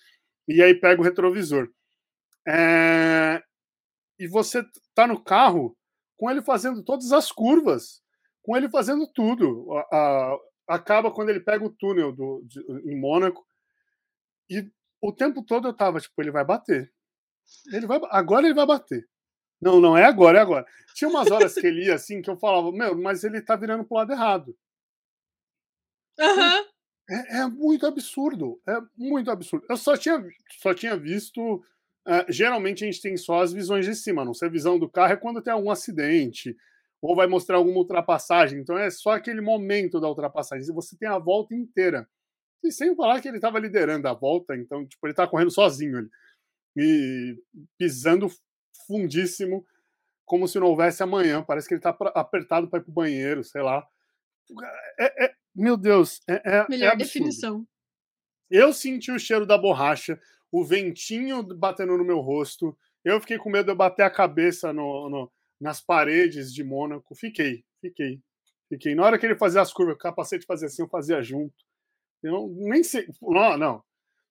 E 0.48 0.62
aí 0.62 0.76
pega 0.76 1.02
o 1.02 1.04
retrovisor. 1.04 1.70
É, 2.48 3.42
e 4.20 4.28
você 4.28 4.64
tá 4.96 5.06
no 5.06 5.22
carro 5.22 5.78
com 6.18 6.30
ele 6.32 6.42
fazendo 6.42 6.84
todas 6.84 7.12
as 7.12 7.32
curvas, 7.32 8.02
com 8.42 8.56
ele 8.56 8.70
fazendo 8.70 9.08
tudo. 9.14 9.72
A, 9.74 9.96
a, 9.96 10.38
acaba 10.76 11.12
quando 11.12 11.30
ele 11.30 11.40
pega 11.40 11.66
o 11.66 11.70
túnel 11.70 12.12
do, 12.12 12.44
de, 12.46 12.60
em 12.90 13.00
Mônaco 13.00 13.46
e 14.50 14.70
o 15.02 15.12
tempo 15.14 15.44
todo 15.44 15.68
eu 15.68 15.74
tava 15.74 16.00
tipo, 16.00 16.22
ele 16.22 16.32
vai 16.32 16.46
bater. 16.46 16.92
Ele 17.72 17.86
vai, 17.86 18.00
agora 18.10 18.46
ele 18.46 18.56
vai 18.56 18.66
bater. 18.66 19.08
Não, 19.62 19.80
não 19.80 19.98
é 19.98 20.06
agora, 20.06 20.38
é 20.38 20.42
agora. 20.42 20.66
Tinha 20.94 21.10
umas 21.10 21.32
horas 21.32 21.54
que 21.56 21.66
ele 21.66 21.86
ia 21.86 21.96
assim 21.96 22.22
que 22.22 22.30
eu 22.30 22.38
falava, 22.38 22.72
meu, 22.72 22.96
mas 22.98 23.24
ele 23.24 23.42
tá 23.42 23.56
virando 23.56 23.86
pro 23.86 23.98
lado 23.98 24.12
errado. 24.12 24.58
Uhum. 26.20 26.66
É, 27.10 27.40
é, 27.40 27.48
muito 27.48 27.88
absurdo. 27.88 28.62
É 28.68 28.78
muito 28.96 29.32
absurdo. 29.32 29.66
Eu 29.70 29.78
só 29.78 29.96
tinha, 29.96 30.24
só 30.60 30.74
tinha 30.74 30.98
visto 30.98 31.64
Uh, 32.08 32.24
geralmente 32.32 32.86
a 32.86 32.88
gente 32.88 33.02
tem 33.02 33.18
só 33.18 33.42
as 33.42 33.52
visões 33.52 33.86
de 33.86 33.94
cima, 33.94 34.24
não 34.24 34.34
sei 34.34 34.48
a 34.48 34.52
visão 34.52 34.80
do 34.80 34.90
carro 34.90 35.12
é 35.12 35.18
quando 35.18 35.42
tem 35.42 35.52
algum 35.52 35.70
acidente 35.70 36.56
ou 37.02 37.14
vai 37.14 37.28
mostrar 37.28 37.58
alguma 37.58 37.78
ultrapassagem. 37.78 38.60
Então 38.62 38.78
é 38.78 38.90
só 38.90 39.12
aquele 39.12 39.42
momento 39.42 40.00
da 40.00 40.08
ultrapassagem. 40.08 40.64
Se 40.64 40.72
você 40.72 40.98
tem 40.98 41.08
a 41.10 41.20
volta 41.20 41.54
inteira. 41.54 42.08
E 42.64 42.72
sem 42.72 42.96
falar 42.96 43.22
que 43.22 43.28
ele 43.28 43.38
estava 43.38 43.60
liderando 43.60 44.08
a 44.08 44.14
volta, 44.14 44.56
então 44.56 44.86
tipo, 44.86 45.06
ele 45.06 45.14
estava 45.14 45.30
correndo 45.30 45.52
sozinho 45.52 45.98
ali. 45.98 46.10
E 46.76 47.38
pisando 47.78 48.28
fundíssimo, 48.86 49.66
como 50.26 50.48
se 50.48 50.60
não 50.60 50.68
houvesse 50.68 51.02
amanhã. 51.02 51.44
Parece 51.44 51.68
que 51.68 51.74
ele 51.74 51.80
está 51.80 51.90
apertado 52.16 52.70
para 52.70 52.80
ir 52.80 52.84
para 52.84 52.92
o 52.92 52.94
banheiro, 52.94 53.44
sei 53.44 53.62
lá. 53.62 53.86
É, 55.00 55.26
é, 55.26 55.34
meu 55.56 55.76
Deus, 55.78 56.22
é, 56.28 56.42
é 56.46 56.66
Melhor 56.70 56.94
é 56.94 56.96
definição. 56.96 57.66
Eu 58.50 58.72
senti 58.72 59.12
o 59.12 59.20
cheiro 59.20 59.46
da 59.46 59.58
borracha 59.58 60.20
o 60.52 60.64
ventinho 60.64 61.44
batendo 61.44 61.98
no 61.98 62.06
meu 62.06 62.20
rosto. 62.20 62.78
Eu 63.04 63.20
fiquei 63.22 63.38
com 63.38 63.50
medo 63.50 63.66
de 63.66 63.72
eu 63.72 63.76
bater 63.76 64.04
a 64.04 64.10
cabeça 64.10 64.74
no, 64.74 65.10
no, 65.10 65.32
nas 65.60 65.82
paredes 65.82 66.54
de 66.54 66.64
Mônaco. 66.64 67.16
Fiquei, 67.16 67.64
fiquei, 67.82 68.22
fiquei. 68.70 68.96
Na 68.96 69.06
hora 69.06 69.18
que 69.18 69.26
ele 69.26 69.38
fazia 69.38 69.62
as 69.62 69.72
curvas, 69.72 69.96
o 69.96 70.00
capacete 70.00 70.46
fazia 70.46 70.68
assim, 70.68 70.82
eu 70.82 70.90
fazia 70.90 71.22
junto. 71.22 71.56
Eu 72.24 72.48
nem 72.58 72.84
sei. 72.84 73.08
Não, 73.22 73.58
não. 73.58 73.84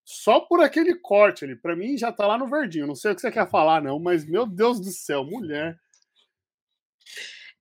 Só 0.05 0.41
por 0.41 0.61
aquele 0.63 0.95
corte 0.95 1.45
ali. 1.45 1.57
Para 1.57 1.75
mim 1.75 1.99
já 1.99 2.13
tá 2.13 2.27
lá 2.27 2.39
no 2.39 2.49
verdinho. 2.49 2.87
Não 2.87 2.95
sei 2.95 3.13
o 3.13 3.15
que 3.15 3.21
você 3.21 3.31
quer 3.31 3.51
falar, 3.51 3.83
não, 3.83 3.99
mas 3.99 4.25
meu 4.25 4.47
Deus 4.47 4.81
do 4.81 4.91
céu, 4.91 5.25
mulher. 5.25 5.77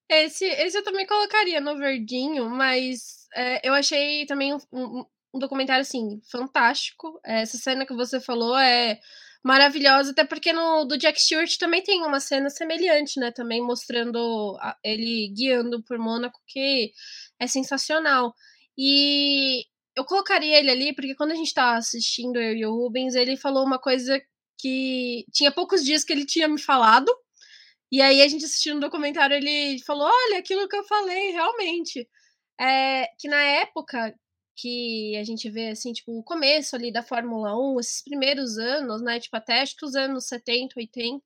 Esse, 0.08 0.46
esse 0.46 0.78
eu 0.78 0.84
também 0.84 1.08
colocaria 1.08 1.60
no 1.60 1.78
verdinho, 1.78 2.48
mas 2.50 3.28
é, 3.36 3.68
eu 3.68 3.74
achei 3.74 4.26
também 4.28 4.54
um, 4.72 5.04
um 5.34 5.40
documentário, 5.40 5.82
assim, 5.82 6.22
fantástico. 6.32 7.20
Essa 7.24 7.58
cena 7.58 7.86
que 7.86 7.94
você 7.96 8.22
falou 8.22 8.56
é 8.58 9.00
maravilhosa, 9.44 10.12
até 10.12 10.24
porque 10.24 10.52
no 10.54 10.86
do 10.86 10.98
Jack 10.98 11.22
Stewart 11.22 11.58
também 11.58 11.84
tem 11.84 12.04
uma 12.04 12.20
cena 12.20 12.50
semelhante, 12.50 13.20
né? 13.20 13.32
Também 13.32 13.62
mostrando 13.62 14.58
ele 14.84 15.32
guiando 15.36 15.84
por 15.84 15.98
Mônaco, 16.00 16.40
que 16.48 16.92
é 17.40 17.48
sensacional. 17.48 18.34
E 18.78 19.64
eu 19.96 20.06
colocaria 20.06 20.60
ele 20.60 20.70
ali, 20.72 20.96
porque 20.96 21.16
quando 21.16 21.32
a 21.32 21.36
gente 21.36 21.54
tava 21.54 21.78
assistindo 21.78 22.40
eu 22.40 22.54
e 22.56 22.66
o 22.66 22.72
Rubens, 22.72 23.16
ele 23.16 23.38
falou 23.38 23.64
uma 23.66 23.80
coisa 23.80 24.22
que 24.60 25.26
tinha 25.32 25.52
poucos 25.52 25.84
dias 25.84 26.04
que 26.04 26.14
ele 26.14 26.26
tinha 26.26 26.48
me 26.48 26.60
falado. 26.62 27.12
E 27.92 28.02
aí 28.02 28.22
a 28.22 28.28
gente 28.28 28.46
assistindo 28.46 28.78
o 28.78 28.82
documentário, 28.82 29.36
ele 29.38 29.80
falou: 29.86 30.08
olha, 30.08 30.40
aquilo 30.40 30.68
que 30.68 30.76
eu 30.76 30.84
falei, 30.86 31.32
realmente. 31.32 32.08
É, 32.60 33.08
que 33.20 33.28
na 33.28 33.42
época 33.42 34.16
que 34.56 35.16
a 35.18 35.24
gente 35.24 35.50
vê, 35.50 35.70
assim, 35.70 35.92
tipo, 35.94 36.18
o 36.18 36.24
começo 36.24 36.76
ali 36.76 36.92
da 36.92 37.04
Fórmula 37.04 37.56
1, 37.58 37.80
esses 37.80 38.04
primeiros 38.04 38.58
anos, 38.58 39.02
né, 39.02 39.20
tipo, 39.20 39.36
até 39.36 39.62
acho 39.62 39.76
que 39.76 39.86
os 39.86 39.96
anos 39.96 40.28
70, 40.28 40.76
80, 40.78 41.24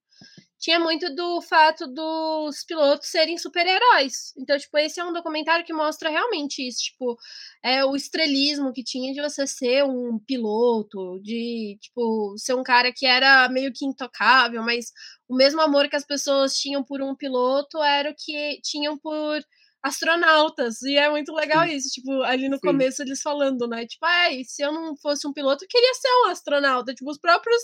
tinha 0.59 0.79
muito 0.79 1.13
do 1.15 1.41
fato 1.41 1.87
dos 1.87 2.63
pilotos 2.65 3.07
serem 3.07 3.37
super-heróis. 3.37 4.33
Então, 4.37 4.57
tipo, 4.57 4.77
esse 4.77 4.99
é 4.99 5.05
um 5.05 5.13
documentário 5.13 5.65
que 5.65 5.73
mostra 5.73 6.09
realmente 6.09 6.67
isso, 6.67 6.79
tipo, 6.79 7.17
é 7.63 7.85
o 7.85 7.95
estrelismo 7.95 8.73
que 8.73 8.83
tinha 8.83 9.13
de 9.13 9.21
você 9.21 9.47
ser 9.47 9.85
um 9.85 10.19
piloto, 10.19 11.19
de, 11.21 11.77
tipo, 11.81 12.35
ser 12.37 12.55
um 12.55 12.63
cara 12.63 12.91
que 12.93 13.05
era 13.05 13.47
meio 13.49 13.71
que 13.73 13.85
intocável, 13.85 14.61
mas 14.61 14.91
o 15.29 15.35
mesmo 15.35 15.61
amor 15.61 15.87
que 15.89 15.95
as 15.95 16.05
pessoas 16.05 16.55
tinham 16.55 16.83
por 16.83 17.01
um 17.01 17.15
piloto 17.15 17.81
era 17.81 18.11
o 18.11 18.15
que 18.17 18.59
tinham 18.61 18.97
por 18.97 19.41
astronautas. 19.81 20.81
E 20.81 20.97
é 20.97 21.09
muito 21.09 21.33
legal 21.33 21.65
Sim. 21.65 21.75
isso, 21.75 21.89
tipo, 21.89 22.21
ali 22.23 22.49
no 22.49 22.57
Sim. 22.57 22.67
começo 22.67 23.01
eles 23.01 23.21
falando, 23.21 23.67
né? 23.67 23.85
Tipo, 23.85 24.05
ai, 24.05 24.43
se 24.43 24.61
eu 24.61 24.71
não 24.73 24.95
fosse 24.97 25.27
um 25.27 25.33
piloto, 25.33 25.63
eu 25.63 25.67
queria 25.69 25.93
ser 25.93 26.09
um 26.25 26.31
astronauta. 26.31 26.93
Tipo, 26.93 27.09
os 27.09 27.17
próprios 27.17 27.61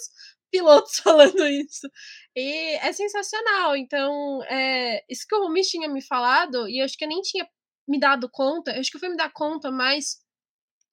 pilotos 0.52 0.98
falando 1.04 1.46
isso. 1.48 1.88
E 2.36 2.76
é 2.78 2.92
sensacional. 2.94 3.76
Então, 3.76 4.44
é, 4.44 5.04
isso 5.10 5.26
que 5.28 5.36
o 5.36 5.44
Rumi 5.44 5.62
tinha 5.62 5.88
me 5.88 6.02
falado, 6.02 6.68
e 6.68 6.80
eu 6.80 6.86
acho 6.86 6.98
que 6.98 7.06
eu 7.06 7.10
nem 7.10 7.22
tinha 7.22 7.48
me 7.88 8.00
dado 8.00 8.30
conta, 8.30 8.72
eu 8.72 8.80
acho 8.80 8.90
que 8.90 8.98
eu 8.98 9.00
fui 9.00 9.10
me 9.10 9.18
dar 9.18 9.32
conta 9.32 9.72
mais 9.72 10.18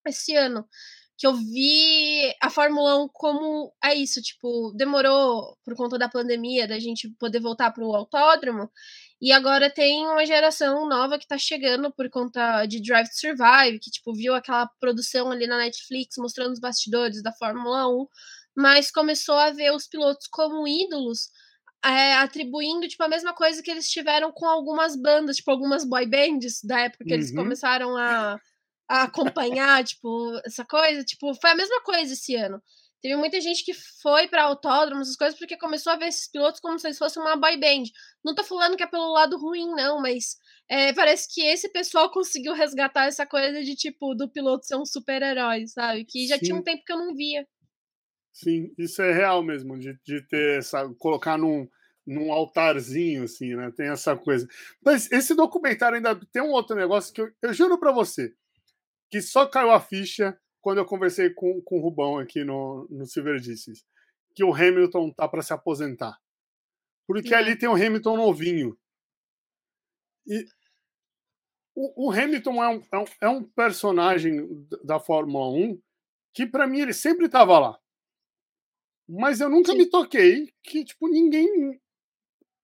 esse 0.06 0.34
ano. 0.36 0.66
Que 1.16 1.26
eu 1.26 1.34
vi 1.34 2.34
a 2.42 2.50
Fórmula 2.50 2.96
1 3.04 3.08
como 3.12 3.72
é 3.84 3.94
isso, 3.94 4.20
tipo, 4.20 4.72
demorou 4.76 5.56
por 5.64 5.76
conta 5.76 5.98
da 5.98 6.08
pandemia 6.08 6.66
da 6.66 6.80
gente 6.80 7.08
poder 7.18 7.40
voltar 7.40 7.70
para 7.70 7.84
o 7.84 7.94
autódromo. 7.94 8.70
E 9.20 9.30
agora 9.30 9.70
tem 9.70 10.04
uma 10.04 10.26
geração 10.26 10.88
nova 10.88 11.16
que 11.18 11.28
tá 11.28 11.38
chegando 11.38 11.92
por 11.92 12.10
conta 12.10 12.66
de 12.66 12.82
Drive 12.82 13.08
to 13.08 13.16
Survive, 13.16 13.78
que, 13.78 13.90
tipo, 13.90 14.12
viu 14.12 14.34
aquela 14.34 14.66
produção 14.80 15.30
ali 15.30 15.46
na 15.46 15.58
Netflix 15.58 16.16
mostrando 16.18 16.52
os 16.52 16.58
bastidores 16.60 17.22
da 17.22 17.32
Fórmula 17.32 17.88
1, 17.88 18.06
mas 18.56 18.90
começou 18.90 19.36
a 19.36 19.50
ver 19.50 19.72
os 19.72 19.86
pilotos 19.86 20.26
como 20.26 20.66
ídolos, 20.66 21.30
é, 21.84 22.14
atribuindo, 22.14 22.86
tipo, 22.86 23.02
a 23.02 23.08
mesma 23.08 23.34
coisa 23.34 23.62
que 23.62 23.70
eles 23.70 23.90
tiveram 23.90 24.30
com 24.32 24.46
algumas 24.46 24.94
bandas, 24.94 25.36
tipo, 25.36 25.50
algumas 25.50 25.84
boy 25.84 26.06
bands 26.06 26.60
da 26.62 26.80
época 26.80 27.04
que 27.04 27.10
uhum. 27.10 27.16
eles 27.16 27.34
começaram 27.34 27.96
a, 27.96 28.38
a 28.88 29.02
acompanhar, 29.02 29.82
tipo, 29.84 30.40
essa 30.44 30.64
coisa, 30.64 31.02
tipo, 31.02 31.34
foi 31.34 31.50
a 31.50 31.56
mesma 31.56 31.82
coisa 31.82 32.12
esse 32.12 32.36
ano. 32.36 32.62
Teve 33.02 33.16
muita 33.16 33.40
gente 33.40 33.64
que 33.64 33.74
foi 34.00 34.28
para 34.28 34.44
autódromos, 34.44 35.08
essas 35.08 35.16
coisas, 35.16 35.36
porque 35.36 35.56
começou 35.56 35.92
a 35.92 35.96
ver 35.96 36.06
esses 36.06 36.30
pilotos 36.30 36.60
como 36.60 36.78
se 36.78 36.86
eles 36.86 36.98
fossem 36.98 37.20
uma 37.20 37.34
boy 37.34 37.56
band. 37.56 37.82
Não 38.24 38.32
tô 38.32 38.44
falando 38.44 38.76
que 38.76 38.84
é 38.84 38.86
pelo 38.86 39.12
lado 39.12 39.36
ruim, 39.36 39.74
não, 39.74 40.00
mas 40.00 40.36
é, 40.70 40.92
parece 40.92 41.26
que 41.28 41.42
esse 41.42 41.68
pessoal 41.70 42.08
conseguiu 42.14 42.54
resgatar 42.54 43.06
essa 43.06 43.26
coisa 43.26 43.60
de, 43.60 43.74
tipo, 43.74 44.14
do 44.14 44.30
piloto 44.30 44.64
ser 44.64 44.76
um 44.76 44.86
super-herói, 44.86 45.66
sabe? 45.66 46.04
Que 46.04 46.28
já 46.28 46.38
Sim. 46.38 46.44
tinha 46.44 46.56
um 46.56 46.62
tempo 46.62 46.84
que 46.86 46.92
eu 46.92 46.98
não 46.98 47.12
via. 47.12 47.44
Sim, 48.32 48.72
isso 48.78 49.02
é 49.02 49.12
real 49.12 49.42
mesmo, 49.42 49.78
de, 49.78 49.98
de 50.04 50.22
ter 50.26 50.58
essa. 50.58 50.88
colocar 50.98 51.36
num, 51.36 51.68
num 52.06 52.32
altarzinho, 52.32 53.24
assim, 53.24 53.54
né? 53.54 53.70
Tem 53.70 53.88
essa 53.88 54.16
coisa. 54.16 54.46
Mas 54.84 55.10
esse 55.12 55.34
documentário 55.34 55.96
ainda 55.96 56.18
tem 56.32 56.42
um 56.42 56.50
outro 56.50 56.74
negócio 56.74 57.12
que 57.12 57.20
eu, 57.20 57.30
eu 57.42 57.52
juro 57.52 57.78
para 57.78 57.92
você, 57.92 58.34
que 59.10 59.20
só 59.20 59.46
caiu 59.46 59.70
a 59.70 59.80
ficha 59.80 60.36
quando 60.60 60.78
eu 60.78 60.86
conversei 60.86 61.30
com, 61.30 61.60
com 61.62 61.78
o 61.78 61.82
Rubão 61.82 62.18
aqui 62.18 62.44
no, 62.44 62.86
no 62.90 63.06
Silverdices, 63.06 63.84
que 64.34 64.44
o 64.44 64.54
Hamilton 64.54 65.10
tá 65.10 65.28
para 65.28 65.42
se 65.42 65.52
aposentar. 65.52 66.18
Porque 67.06 67.34
ali 67.34 67.56
tem 67.56 67.68
o 67.68 67.74
Hamilton 67.74 68.16
novinho. 68.16 68.78
E 70.26 70.46
o, 71.74 72.08
o 72.08 72.12
Hamilton 72.12 72.62
é 72.62 72.68
um, 72.68 72.82
é 72.92 72.98
um, 72.98 73.04
é 73.22 73.28
um 73.28 73.44
personagem 73.44 74.66
da 74.84 75.00
Fórmula 75.00 75.48
1 75.48 75.80
que, 76.34 76.46
para 76.46 76.66
mim, 76.66 76.80
ele 76.80 76.94
sempre 76.94 77.26
estava 77.26 77.58
lá. 77.58 77.81
Mas 79.14 79.40
eu 79.40 79.50
nunca 79.50 79.72
Sim. 79.72 79.78
me 79.78 79.86
toquei 79.86 80.50
que, 80.62 80.84
tipo, 80.84 81.06
ninguém 81.06 81.78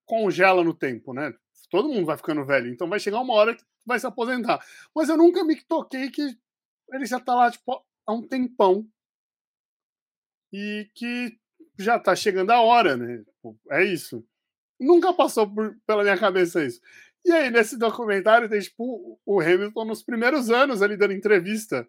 congela 0.06 0.64
no 0.64 0.72
tempo, 0.72 1.12
né? 1.12 1.34
Todo 1.70 1.90
mundo 1.90 2.06
vai 2.06 2.16
ficando 2.16 2.46
velho, 2.46 2.72
então 2.72 2.88
vai 2.88 2.98
chegar 2.98 3.20
uma 3.20 3.34
hora 3.34 3.54
que 3.54 3.62
vai 3.84 4.00
se 4.00 4.06
aposentar. 4.06 4.64
Mas 4.94 5.10
eu 5.10 5.16
nunca 5.18 5.44
me 5.44 5.62
toquei 5.62 6.10
que 6.10 6.22
ele 6.90 7.04
já 7.04 7.20
tá 7.20 7.34
lá, 7.34 7.50
tipo, 7.50 7.84
há 8.06 8.12
um 8.14 8.26
tempão 8.26 8.88
e 10.50 10.90
que 10.94 11.38
já 11.78 11.98
tá 11.98 12.16
chegando 12.16 12.50
a 12.50 12.62
hora, 12.62 12.96
né? 12.96 13.22
É 13.70 13.84
isso. 13.84 14.24
Nunca 14.80 15.12
passou 15.12 15.46
por, 15.52 15.76
pela 15.86 16.02
minha 16.02 16.16
cabeça 16.16 16.64
isso. 16.64 16.80
E 17.26 17.30
aí, 17.30 17.50
nesse 17.50 17.76
documentário, 17.76 18.48
tem 18.48 18.60
tipo 18.60 19.20
o 19.26 19.40
Hamilton 19.40 19.84
nos 19.84 20.02
primeiros 20.02 20.48
anos 20.48 20.80
ali 20.80 20.96
dando 20.96 21.12
entrevista. 21.12 21.86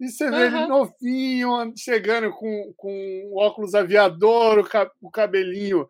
E 0.00 0.08
você 0.08 0.30
vê 0.30 0.36
uhum. 0.36 0.42
ele 0.42 0.66
novinho, 0.66 1.72
chegando 1.76 2.30
com, 2.32 2.72
com 2.76 3.32
óculos 3.34 3.74
aviador, 3.74 4.64
o, 5.00 5.10
cabelinho 5.10 5.88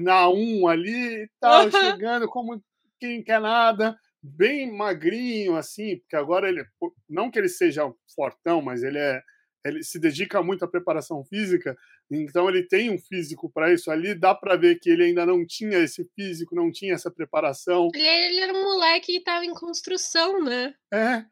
na 0.00 0.28
1 0.28 0.68
ali 0.68 1.24
e 1.24 1.30
tal, 1.40 1.64
uhum. 1.64 1.70
chegando 1.70 2.28
como 2.28 2.62
quem 2.98 3.22
quer 3.22 3.40
nada 3.40 3.96
bem 4.22 4.70
magrinho, 4.70 5.56
assim, 5.56 5.98
porque 5.98 6.16
agora 6.16 6.48
ele, 6.48 6.64
não 7.08 7.30
que 7.30 7.38
ele 7.38 7.48
seja 7.48 7.90
fortão, 8.14 8.60
mas 8.60 8.82
ele 8.82 8.98
é, 8.98 9.22
ele 9.64 9.82
se 9.82 9.98
dedica 9.98 10.42
muito 10.42 10.64
à 10.64 10.68
preparação 10.68 11.24
física, 11.24 11.76
então 12.10 12.48
ele 12.48 12.66
tem 12.66 12.90
um 12.90 12.98
físico 12.98 13.50
para 13.50 13.72
isso 13.72 13.90
ali, 13.90 14.14
dá 14.14 14.34
para 14.34 14.56
ver 14.56 14.78
que 14.78 14.90
ele 14.90 15.04
ainda 15.04 15.24
não 15.24 15.46
tinha 15.46 15.78
esse 15.78 16.04
físico, 16.14 16.54
não 16.54 16.70
tinha 16.70 16.94
essa 16.94 17.10
preparação. 17.10 17.88
Ele, 17.94 18.06
ele 18.06 18.40
era 18.40 18.52
um 18.52 18.62
moleque 18.62 19.12
que 19.12 19.18
estava 19.18 19.44
em 19.44 19.54
construção, 19.54 20.42
né? 20.42 20.74
É. 20.92 21.24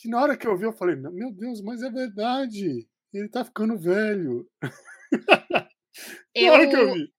Que 0.00 0.08
na 0.08 0.22
hora 0.22 0.36
que 0.36 0.46
eu 0.46 0.56
vi, 0.56 0.64
eu 0.64 0.72
falei, 0.72 0.96
meu 0.96 1.32
Deus, 1.32 1.60
mas 1.60 1.82
é 1.82 1.90
verdade. 1.90 2.88
Ele 3.12 3.28
tá 3.28 3.44
ficando 3.44 3.76
velho. 3.76 4.48
Eu... 6.34 6.46
na 6.46 6.52
hora 6.52 6.68
que 6.68 6.76
eu 6.76 6.94
vi 6.94 7.12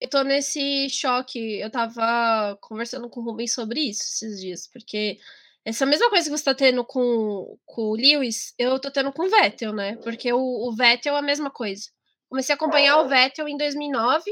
eu 0.00 0.08
tô 0.08 0.22
nesse 0.22 0.88
choque. 0.90 1.58
Eu 1.60 1.70
tava 1.70 2.56
conversando 2.60 3.08
com 3.10 3.20
o 3.20 3.24
Rubens 3.24 3.52
sobre 3.52 3.80
isso 3.80 4.02
esses 4.02 4.40
dias, 4.40 4.68
porque 4.68 5.18
essa 5.64 5.84
mesma 5.86 6.08
coisa 6.08 6.24
que 6.30 6.36
você 6.36 6.44
tá 6.44 6.54
tendo 6.54 6.84
com, 6.84 7.58
com 7.66 7.82
o 7.82 7.96
Lewis, 7.96 8.54
eu 8.58 8.78
tô 8.80 8.90
tendo 8.90 9.12
com 9.12 9.24
o 9.24 9.28
Vettel, 9.28 9.72
né? 9.72 9.96
Porque 9.96 10.32
o, 10.32 10.38
o 10.38 10.72
Vettel 10.72 11.16
é 11.16 11.18
a 11.18 11.22
mesma 11.22 11.50
coisa. 11.50 11.84
Comecei 12.28 12.52
a 12.52 12.56
acompanhar 12.56 12.98
o 13.00 13.08
Vettel 13.08 13.48
em 13.48 13.56
2009, 13.56 14.22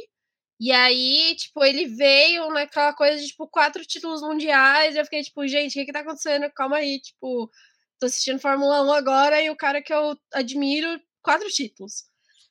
e 0.60 0.72
aí, 0.72 1.34
tipo, 1.36 1.64
ele 1.64 1.86
veio 1.86 2.48
naquela 2.50 2.92
coisa 2.94 3.20
de, 3.20 3.28
tipo, 3.28 3.46
quatro 3.48 3.84
títulos 3.84 4.22
mundiais, 4.22 4.94
e 4.94 4.98
eu 4.98 5.04
fiquei, 5.04 5.22
tipo, 5.22 5.46
gente, 5.46 5.72
o 5.72 5.74
que 5.74 5.86
que 5.86 5.92
tá 5.92 6.00
acontecendo? 6.00 6.50
Calma 6.54 6.76
aí, 6.76 7.00
tipo, 7.00 7.50
tô 7.98 8.06
assistindo 8.06 8.40
Fórmula 8.40 8.82
1 8.82 8.92
agora, 8.92 9.42
e 9.42 9.50
o 9.50 9.56
cara 9.56 9.82
que 9.82 9.92
eu 9.92 10.16
admiro, 10.32 11.00
quatro 11.22 11.48
títulos. 11.48 12.04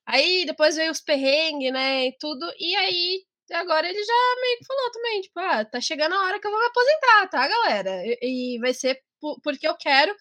Aí 0.05 0.45
depois 0.45 0.76
veio 0.76 0.91
os 0.91 1.01
perrengues, 1.01 1.72
né, 1.73 2.07
e 2.07 2.17
tudo. 2.19 2.45
E 2.59 2.76
aí, 2.76 3.23
agora 3.53 3.88
ele 3.89 4.03
já 4.03 4.13
meio 4.41 4.57
que 4.59 4.65
falou 4.65 4.91
também, 4.91 5.22
tipo, 5.22 5.39
ah, 5.39 5.65
tá 5.65 5.81
chegando 5.81 6.13
a 6.15 6.23
hora 6.26 6.39
que 6.39 6.47
eu 6.47 6.51
vou 6.51 6.59
me 6.59 6.67
aposentar, 6.67 7.27
tá, 7.30 7.47
galera? 7.47 8.03
E, 8.05 8.55
e 8.55 8.59
vai 8.59 8.73
ser 8.73 9.01
porque 9.43 9.67
eu 9.67 9.76
quero, 9.77 10.15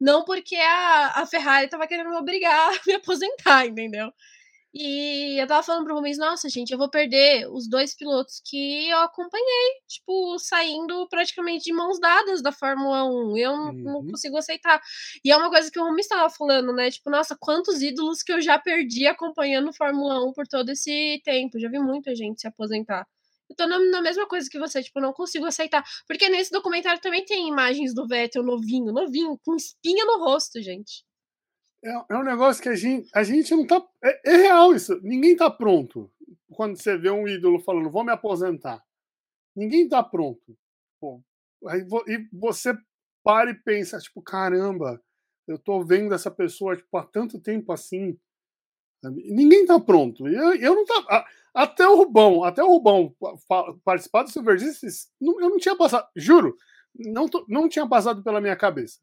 não 0.00 0.24
porque 0.24 0.56
a, 0.56 1.22
a 1.22 1.26
Ferrari 1.26 1.68
tava 1.68 1.86
querendo 1.86 2.10
me 2.10 2.16
obrigar 2.16 2.70
a 2.74 2.80
me 2.86 2.94
aposentar, 2.94 3.66
entendeu? 3.66 4.12
E 4.72 5.42
eu 5.42 5.46
tava 5.48 5.64
falando 5.64 5.84
pro 5.84 5.96
Rubens, 5.96 6.16
nossa, 6.16 6.48
gente, 6.48 6.70
eu 6.70 6.78
vou 6.78 6.88
perder 6.88 7.48
os 7.50 7.68
dois 7.68 7.94
pilotos 7.96 8.40
que 8.44 8.88
eu 8.88 8.98
acompanhei, 8.98 9.72
tipo, 9.88 10.38
saindo 10.38 11.08
praticamente 11.08 11.64
de 11.64 11.72
mãos 11.72 11.98
dadas 11.98 12.40
da 12.40 12.52
Fórmula 12.52 13.04
1. 13.04 13.36
Eu 13.36 13.50
uhum. 13.52 13.72
não 13.72 14.06
consigo 14.06 14.36
aceitar. 14.36 14.80
E 15.24 15.32
é 15.32 15.36
uma 15.36 15.50
coisa 15.50 15.68
que 15.70 15.78
o 15.78 15.84
Rubens 15.84 16.06
tava 16.06 16.30
falando, 16.30 16.72
né? 16.72 16.88
Tipo, 16.88 17.10
nossa, 17.10 17.36
quantos 17.38 17.82
ídolos 17.82 18.22
que 18.22 18.32
eu 18.32 18.40
já 18.40 18.58
perdi 18.60 19.08
acompanhando 19.08 19.72
Fórmula 19.72 20.24
1 20.24 20.32
por 20.32 20.46
todo 20.46 20.70
esse 20.70 21.20
tempo. 21.24 21.58
Já 21.58 21.68
vi 21.68 21.80
muita 21.80 22.14
gente 22.14 22.40
se 22.40 22.46
aposentar. 22.46 23.04
Eu 23.48 23.56
tô 23.56 23.66
na, 23.66 23.76
na 23.80 24.00
mesma 24.00 24.28
coisa 24.28 24.48
que 24.48 24.58
você, 24.58 24.80
tipo, 24.84 25.00
não 25.00 25.12
consigo 25.12 25.46
aceitar. 25.46 25.82
Porque 26.06 26.28
nesse 26.28 26.52
documentário 26.52 27.00
também 27.00 27.24
tem 27.24 27.48
imagens 27.48 27.92
do 27.92 28.06
Vettel 28.06 28.44
novinho, 28.44 28.92
novinho, 28.92 29.36
com 29.44 29.56
espinha 29.56 30.04
no 30.04 30.18
rosto, 30.20 30.62
gente. 30.62 31.04
É, 31.82 31.90
é 32.10 32.16
um 32.16 32.22
negócio 32.22 32.62
que 32.62 32.68
a 32.68 32.76
gente, 32.76 33.08
a 33.14 33.22
gente 33.22 33.54
não 33.54 33.66
tá. 33.66 33.82
É, 34.04 34.32
é, 34.32 34.36
real 34.36 34.74
isso. 34.74 35.00
Ninguém 35.02 35.34
tá 35.36 35.50
pronto. 35.50 36.10
Quando 36.52 36.76
você 36.76 36.96
vê 36.96 37.10
um 37.10 37.26
ídolo 37.26 37.58
falando, 37.60 37.90
vou 37.90 38.04
me 38.04 38.12
aposentar. 38.12 38.82
Ninguém 39.56 39.88
tá 39.88 40.02
pronto. 40.02 40.56
Pô, 41.00 41.22
aí, 41.66 41.80
e 42.06 42.28
você 42.32 42.76
para 43.24 43.50
e 43.50 43.54
pensa, 43.54 43.98
tipo, 43.98 44.22
caramba, 44.22 45.02
eu 45.46 45.58
tô 45.58 45.82
vendo 45.82 46.14
essa 46.14 46.30
pessoa 46.30 46.76
tipo, 46.76 46.96
há 46.96 47.04
tanto 47.04 47.40
tempo 47.40 47.72
assim. 47.72 48.18
Ninguém 49.02 49.64
tá 49.64 49.80
pronto. 49.80 50.28
Eu, 50.28 50.54
eu 50.54 50.74
não 50.74 50.84
tá. 50.84 51.26
Até 51.54 51.88
o 51.88 51.96
Rubão, 51.96 52.44
até 52.44 52.62
o 52.62 52.68
Rubão 52.68 53.14
participar 53.84 54.22
do 54.22 54.30
Silverdices, 54.30 55.10
eu 55.20 55.50
não 55.50 55.58
tinha 55.58 55.74
passado, 55.74 56.06
juro, 56.14 56.56
não, 56.94 57.26
não 57.48 57.68
tinha 57.68 57.88
passado 57.88 58.22
pela 58.22 58.40
minha 58.40 58.54
cabeça 58.54 59.00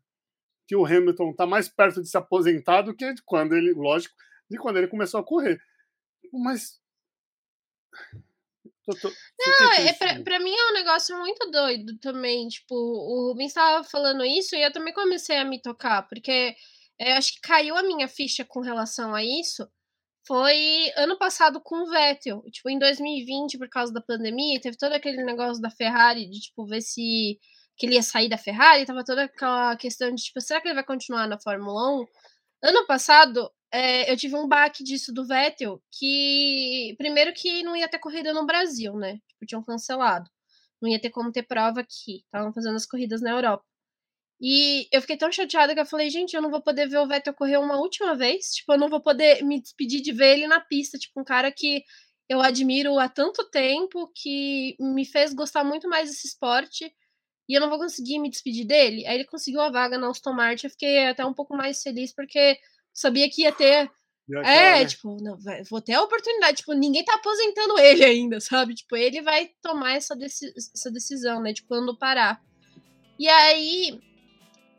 que 0.68 0.76
o 0.76 0.85
Hamilton 0.85 1.31
está 1.31 1.45
mais 1.45 1.69
perto 1.69 2.02
de 2.02 2.10
se 2.10 2.18
aposentar 2.18 2.81
do 2.81 2.94
que 2.94 3.14
de 3.14 3.23
quando 3.23 3.56
ele, 3.56 3.73
lógico, 3.73 4.14
de 4.49 4.57
quando 4.57 4.77
ele 4.77 4.88
começou 4.88 5.19
a 5.19 5.23
correr. 5.23 5.60
Mas. 6.31 6.80
Tô, 8.85 8.94
tô, 8.95 9.11
não, 9.39 9.73
é, 9.73 9.94
pra, 9.94 10.22
pra, 10.22 10.39
mim 10.39 10.53
é 10.53 10.72
um 10.72 10.73
negócio 10.73 11.18
muito 11.18 11.49
doido 11.49 11.98
também. 11.99 12.48
Tipo, 12.48 12.76
o 12.76 13.30
Rubens 13.30 13.49
estava 13.49 13.84
falando 13.84 14.23
isso 14.23 14.56
e 14.56 14.64
eu 14.64 14.72
também 14.72 14.94
comecei 14.94 15.38
a 15.38 15.45
me 15.45 15.61
tocar, 15.61 16.07
porque 16.07 16.56
eu 16.99 17.14
acho 17.14 17.34
que 17.34 17.41
caiu 17.41 17.76
a 17.76 17.84
minha 17.84 18.07
ficha 18.07 18.45
com 18.45 18.60
relação 18.60 19.14
a 19.14 19.23
isso. 19.23 19.68
Foi 20.26 20.91
ano 20.98 21.18
passado 21.18 21.61
com 21.61 21.84
o 21.84 21.89
Vettel. 21.89 22.44
Tipo, 22.52 22.69
em 22.69 22.80
2020, 22.80 23.57
por 23.57 23.69
causa 23.69 23.94
da 23.94 24.02
pandemia, 24.02 24.60
teve 24.60 24.77
todo 24.77 24.94
aquele 24.94 25.23
negócio 25.23 25.61
da 25.61 25.69
Ferrari 25.69 26.30
de, 26.30 26.39
tipo, 26.41 26.65
ver 26.65 26.81
se 26.81 27.39
que 27.78 27.86
ele 27.86 27.95
ia 27.95 28.04
sair 28.04 28.28
da 28.28 28.38
Ferrari, 28.38 28.86
tava 28.86 29.04
toda 29.04 29.26
aquela 29.26 29.76
questão 29.78 30.14
de, 30.14 30.24
tipo, 30.24 30.41
será 30.41 30.60
que 30.60 30.68
ele 30.68 30.76
vai 30.76 30.84
continuar 30.84 31.28
na 31.28 31.40
Fórmula 31.40 32.02
1? 32.02 32.06
Ano 32.64 32.88
passado, 32.88 33.49
é, 33.72 34.12
eu 34.12 34.18
tive 34.18 34.36
um 34.36 34.48
baque 34.48 34.84
disso 34.84 35.14
do 35.14 35.26
Vettel, 35.26 35.82
que 35.91 36.95
primeiro 36.98 37.34
que 37.34 37.64
não 37.64 37.76
ia 37.76 37.88
ter 37.88 37.99
corrida 37.99 38.34
no 38.34 38.45
Brasil, 38.45 38.95
né? 38.95 39.20
Tipo, 39.28 39.45
tinham 39.45 39.64
cancelado. 39.64 40.30
Não 40.82 40.90
ia 40.90 40.99
ter 40.99 41.12
como 41.12 41.32
ter 41.32 41.44
prova 41.44 41.82
aqui. 41.82 42.24
Estavam 42.26 42.54
fazendo 42.54 42.76
as 42.76 42.86
corridas 42.86 43.22
na 43.22 43.32
Europa. 43.32 43.64
E 44.41 44.88
eu 44.91 45.02
fiquei 45.02 45.18
tão 45.18 45.32
chateada 45.32 45.74
que 45.74 45.80
eu 45.82 45.86
falei, 45.86 46.10
gente, 46.10 46.36
eu 46.36 46.41
não 46.41 46.52
vou 46.52 46.62
poder 46.62 46.88
ver 46.88 46.99
o 46.99 47.08
Vettel 47.08 47.34
correr 47.34 47.58
uma 47.58 47.78
última 47.80 48.16
vez. 48.16 48.52
Tipo, 48.54 48.74
eu 48.74 48.80
não 48.80 48.90
vou 48.90 49.02
poder 49.02 49.44
me 49.44 49.62
despedir 49.62 50.02
de 50.02 50.12
ver 50.12 50.34
ele 50.38 50.48
na 50.48 50.60
pista. 50.62 50.98
Tipo, 50.98 51.22
um 51.22 51.24
cara 51.24 51.52
que 51.52 51.84
eu 52.30 52.41
admiro 52.41 52.99
há 52.99 53.10
tanto 53.10 53.49
tempo, 53.49 54.12
que 54.16 54.76
me 54.80 55.06
fez 55.06 55.34
gostar 55.34 55.64
muito 55.64 55.90
mais 55.90 56.10
desse 56.10 56.28
esporte 56.28 56.91
e 57.48 57.53
eu 57.53 57.61
não 57.61 57.69
vou 57.69 57.80
conseguir 57.80 58.19
me 58.19 58.30
despedir 58.30 58.65
dele. 58.65 59.06
Aí 59.07 59.15
ele 59.15 59.26
conseguiu 59.26 59.61
a 59.61 59.72
vaga 59.72 59.98
na 59.98 60.10
Aston 60.10 60.34
Martin, 60.34 60.68
eu 60.68 60.72
fiquei 60.72 61.07
até 61.07 61.26
um 61.26 61.34
pouco 61.34 61.56
mais 61.56 61.82
feliz, 61.82 62.14
porque 62.14 62.57
sabia 62.94 63.30
que 63.30 63.44
ia 63.44 63.52
ter. 63.52 63.90
é, 64.44 64.80
né? 64.80 64.86
tipo, 64.86 65.15
não, 65.22 65.38
vai, 65.40 65.64
vou 65.64 65.82
ter 65.82 65.94
a 65.94 66.02
oportunidade. 66.02 66.57
Tipo, 66.57 66.74
ninguém 66.74 67.06
tá 67.06 67.15
aposentando 67.15 67.78
ele 67.80 68.03
ainda, 68.03 68.41
sabe? 68.41 68.76
Tipo, 68.76 68.98
ele 68.98 69.22
vai 69.22 69.52
tomar 69.61 69.94
essa, 69.94 70.15
deci 70.15 70.53
essa 70.57 70.91
decisão, 70.91 71.41
né? 71.41 71.53
De 71.53 71.64
quando 71.64 71.98
parar. 71.98 72.41
E 73.18 73.28
aí, 73.30 73.99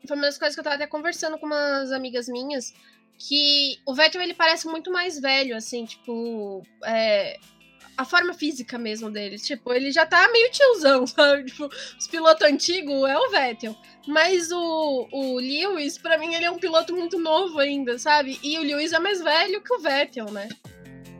foi 0.07 0.15
uma 0.15 0.27
das 0.27 0.37
coisas 0.37 0.55
que 0.55 0.59
eu 0.59 0.63
tava 0.63 0.75
até 0.75 0.87
conversando 0.87 1.37
com 1.39 1.47
umas 1.47 1.91
amigas 1.91 2.27
minhas, 2.27 2.73
que 3.17 3.77
o 3.85 3.93
Vettel, 3.93 4.21
ele 4.21 4.33
parece 4.33 4.67
muito 4.67 4.91
mais 4.91 5.19
velho, 5.19 5.55
assim, 5.55 5.85
tipo, 5.85 6.63
é, 6.85 7.37
a 7.99 8.05
forma 8.05 8.33
física 8.33 8.77
mesmo 8.77 9.11
dele. 9.11 9.37
Tipo, 9.37 9.73
ele 9.73 9.91
já 9.91 10.05
tá 10.05 10.29
meio 10.31 10.49
tiozão, 10.51 11.05
sabe? 11.07 11.43
Tipo, 11.43 11.69
os 11.99 12.07
pilotos 12.07 12.47
antigos 12.47 13.09
é 13.09 13.17
o 13.17 13.29
Vettel. 13.29 13.75
Mas 14.07 14.51
o, 14.51 15.07
o 15.11 15.35
Lewis, 15.35 15.97
para 15.97 16.17
mim, 16.17 16.33
ele 16.33 16.45
é 16.45 16.51
um 16.51 16.57
piloto 16.57 16.95
muito 16.95 17.19
novo 17.19 17.59
ainda, 17.59 17.99
sabe? 17.99 18.39
E 18.41 18.57
o 18.57 18.61
Lewis 18.61 18.93
é 18.93 18.99
mais 18.99 19.21
velho 19.21 19.61
que 19.61 19.73
o 19.73 19.79
Vettel, 19.79 20.31
né? 20.31 20.47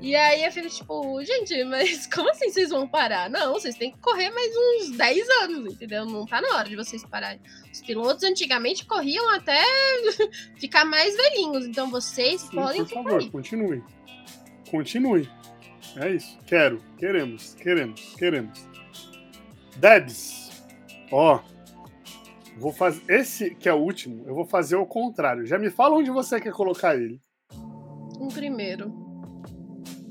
E 0.02 0.16
aí 0.16 0.46
eu 0.46 0.52
fico 0.54 0.70
tipo, 0.70 1.22
gente, 1.26 1.62
mas 1.66 2.08
como 2.14 2.30
assim 2.30 2.50
vocês 2.50 2.70
vão 2.70 2.88
parar? 2.88 3.30
Não, 3.30 3.52
vocês 3.52 3.76
têm 3.76 3.92
que 3.92 3.98
correr 4.00 4.30
mais 4.30 4.52
uns 4.56 4.92
10 4.96 5.30
anos, 5.44 5.74
entendeu? 5.74 6.06
Não 6.06 6.26
tá 6.26 6.40
na 6.40 6.56
hora 6.56 6.70
de 6.70 6.78
vocês 6.78 7.04
pararem. 7.04 7.42
Os 7.74 7.82
pilotos 7.82 8.24
antigamente 8.24 8.86
corriam 8.86 9.30
até 9.32 9.62
ficar 10.56 10.86
mais 10.86 11.14
velhinhos, 11.18 11.66
então 11.66 11.92
vocês 11.92 12.40
Sim, 12.40 12.52
podem 12.52 12.86
por 12.86 12.94
favor, 12.94 13.20
aí. 13.20 13.30
continue. 13.30 13.84
Continue. 14.72 15.30
É 15.98 16.12
isso. 16.12 16.38
Quero, 16.46 16.82
queremos, 16.98 17.56
queremos, 17.56 18.16
queremos. 18.16 18.68
Debs, 19.78 20.50
ó, 21.12 21.42
vou 22.58 22.74
fazer 22.74 23.02
esse 23.08 23.56
que 23.56 23.70
é 23.70 23.74
o 23.74 23.78
último, 23.78 24.24
eu 24.28 24.36
vou 24.36 24.46
fazer 24.46 24.76
o 24.76 24.86
contrário. 24.86 25.46
Já 25.46 25.58
me 25.58 25.70
fala 25.70 25.96
onde 25.96 26.12
você 26.12 26.40
quer 26.40 26.52
colocar 26.52 26.96
ele. 26.96 27.22
Um 28.20 28.28
primeiro. 28.28 28.94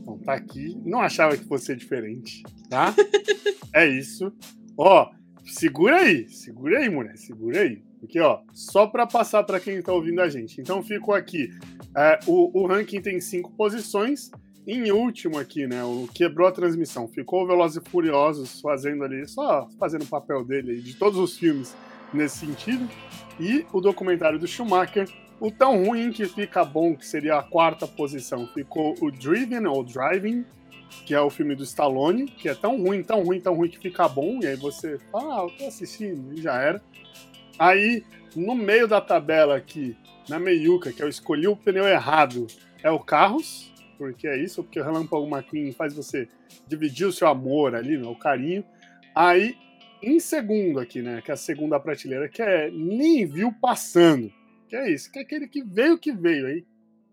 Então 0.01 0.19
tá 0.19 0.35
aqui. 0.35 0.75
Não 0.85 1.01
achava 1.01 1.37
que 1.37 1.45
fosse 1.45 1.77
diferente, 1.77 2.43
tá? 2.71 2.95
é 3.75 3.87
isso. 3.87 4.33
Ó, 4.77 5.11
segura 5.45 5.97
aí, 5.99 6.29
segura 6.29 6.79
aí, 6.79 6.89
mulher, 6.89 7.17
segura 7.17 7.61
aí. 7.61 7.83
Porque, 8.01 8.21
ó, 8.21 8.41
só 8.55 8.87
para 8.87 9.07
passar 9.07 9.43
para 9.43 9.61
quem 9.61 9.83
tá 9.83 9.93
ouvindo 9.93 10.23
a 10.23 10.29
gente. 10.29 10.61
Então 10.61 10.83
ficou 10.83 11.15
aqui. 11.15 11.51
É, 11.97 12.19
o, 12.27 12.63
o 12.63 12.67
ranking 12.67 13.03
tem 13.03 13.21
cinco 13.21 13.53
posições 13.53 14.31
em 14.69 14.93
último 14.93 15.39
aqui, 15.39 15.67
né? 15.67 15.83
O 15.83 16.07
quebrou 16.13 16.47
a 16.47 16.53
transmissão. 16.53 17.09
Ficou 17.09 17.43
o 17.43 17.47
Velozes 17.47 17.83
e 17.83 17.91
Furiosos 17.91 18.61
fazendo 18.61 19.03
ali, 19.03 19.27
só 19.27 19.67
fazendo 19.81 20.03
o 20.03 20.07
papel 20.07 20.45
dele 20.45 20.83
de 20.83 20.95
todos 20.95 21.19
os 21.19 21.39
filmes 21.39 21.75
nesse 22.13 22.41
sentido. 22.41 22.87
E 23.41 23.65
o 23.73 23.81
documentário 23.81 24.39
do 24.39 24.47
Schumacher, 24.47 25.09
o 25.41 25.51
tão 25.51 25.83
ruim 25.85 26.13
que 26.13 26.27
fica 26.27 26.67
bom, 26.67 26.95
que 26.95 27.07
seria 27.07 27.39
a 27.39 27.43
quarta 27.43 27.87
posição, 27.87 28.47
ficou 28.49 28.95
o 29.01 29.11
Driven 29.11 29.67
ou 29.67 29.83
Driving, 29.83 30.45
que 31.07 31.15
é 31.15 31.21
o 31.21 31.31
filme 31.31 31.55
do 31.55 31.63
Stallone, 31.63 32.27
que 32.27 32.49
é 32.49 32.55
tão 32.55 32.83
ruim, 32.83 33.03
tão 33.03 33.23
ruim, 33.23 33.41
tão 33.41 33.55
ruim 33.55 33.71
que 33.71 33.79
fica 33.79 34.07
bom, 34.07 34.41
e 34.43 34.47
aí 34.47 34.57
você 34.57 34.99
fala, 35.11 35.41
ah, 35.41 35.45
eu 35.45 35.51
tô 35.57 35.67
assistindo, 35.67 36.39
e 36.39 36.43
já 36.43 36.61
era. 36.61 36.83
Aí, 37.59 38.05
no 38.37 38.55
meio 38.55 38.87
da 38.87 39.01
tabela 39.01 39.57
aqui, 39.57 39.97
na 40.29 40.39
meiuca, 40.39 40.93
que 40.93 41.03
eu 41.03 41.09
escolhi 41.09 41.47
o 41.47 41.57
pneu 41.57 41.87
errado, 41.87 42.47
é 42.83 42.91
o 42.91 42.99
Carros, 42.99 43.73
porque 43.99 44.29
é 44.29 44.41
isso, 44.41 44.63
porque 44.63 44.81
o 44.81 44.85
Relâmpago 44.85 45.27
McQueen 45.27 45.73
faz 45.73 45.93
você 45.93 46.29
dividir 46.67 47.07
o 47.07 47.13
seu 47.13 47.27
amor 47.29 47.75
ali, 47.75 47.99
né, 47.99 48.07
o 48.07 48.15
carinho. 48.15 48.65
Aí, 49.15 49.57
em 50.01 50.21
segundo 50.21 50.79
aqui, 50.79 51.03
né, 51.03 51.21
que 51.21 51.31
é 51.31 51.35
a 51.35 51.37
segunda 51.37 51.79
prateleira, 51.81 52.29
que 52.29 52.41
é 52.41 52.71
Nem 52.71 53.27
Viu 53.27 53.53
Passando, 53.61 54.33
que 54.69 54.77
é 54.77 54.91
isso, 54.91 55.11
que 55.11 55.19
é 55.19 55.23
aquele 55.23 55.49
que 55.49 55.63
veio 55.63 55.99
que 55.99 56.13
veio, 56.13 56.47
aí 56.47 56.65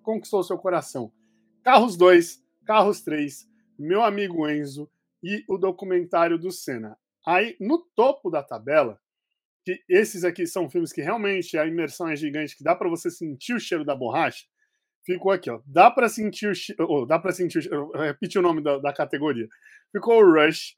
conquistou 0.04 0.44
seu 0.44 0.58
coração. 0.58 1.12
Carros 1.64 1.98
2, 1.98 2.44
Carros 2.64 3.02
3, 3.02 3.50
Meu 3.78 4.04
Amigo 4.04 4.48
Enzo 4.48 4.90
e 5.24 5.44
o 5.50 5.58
documentário 5.58 6.38
do 6.38 6.52
Senna. 6.52 6.96
Aí, 7.26 7.56
no 7.60 7.80
topo 7.80 8.30
da 8.30 8.44
tabela, 8.44 9.00
que 9.64 9.82
esses 9.90 10.24
aqui 10.24 10.46
são 10.46 10.70
filmes 10.70 10.94
que 10.94 11.02
realmente 11.02 11.58
a 11.58 11.66
imersão 11.66 12.08
é 12.08 12.16
gigante, 12.16 12.56
que 12.56 12.64
dá 12.64 12.76
para 12.76 12.88
você 12.88 13.10
sentir 13.10 13.56
o 13.56 13.60
cheiro 13.60 13.84
da 13.84 13.96
borracha, 13.96 14.46
ficou 15.06 15.32
aqui, 15.32 15.50
ó. 15.50 15.62
Dá 15.66 15.90
para 15.92 16.10
sentir 16.10 16.52
o. 16.80 16.84
Oh, 16.84 17.06
dá 17.06 17.20
para 17.20 17.32
sentir. 17.32 17.72
Eu 17.72 17.92
repeti 17.92 18.38
o 18.38 18.42
nome 18.42 18.62
da, 18.62 18.78
da 18.80 18.94
categoria. 18.94 19.48
Ficou 19.92 20.22
o 20.22 20.34
Rush, 20.34 20.76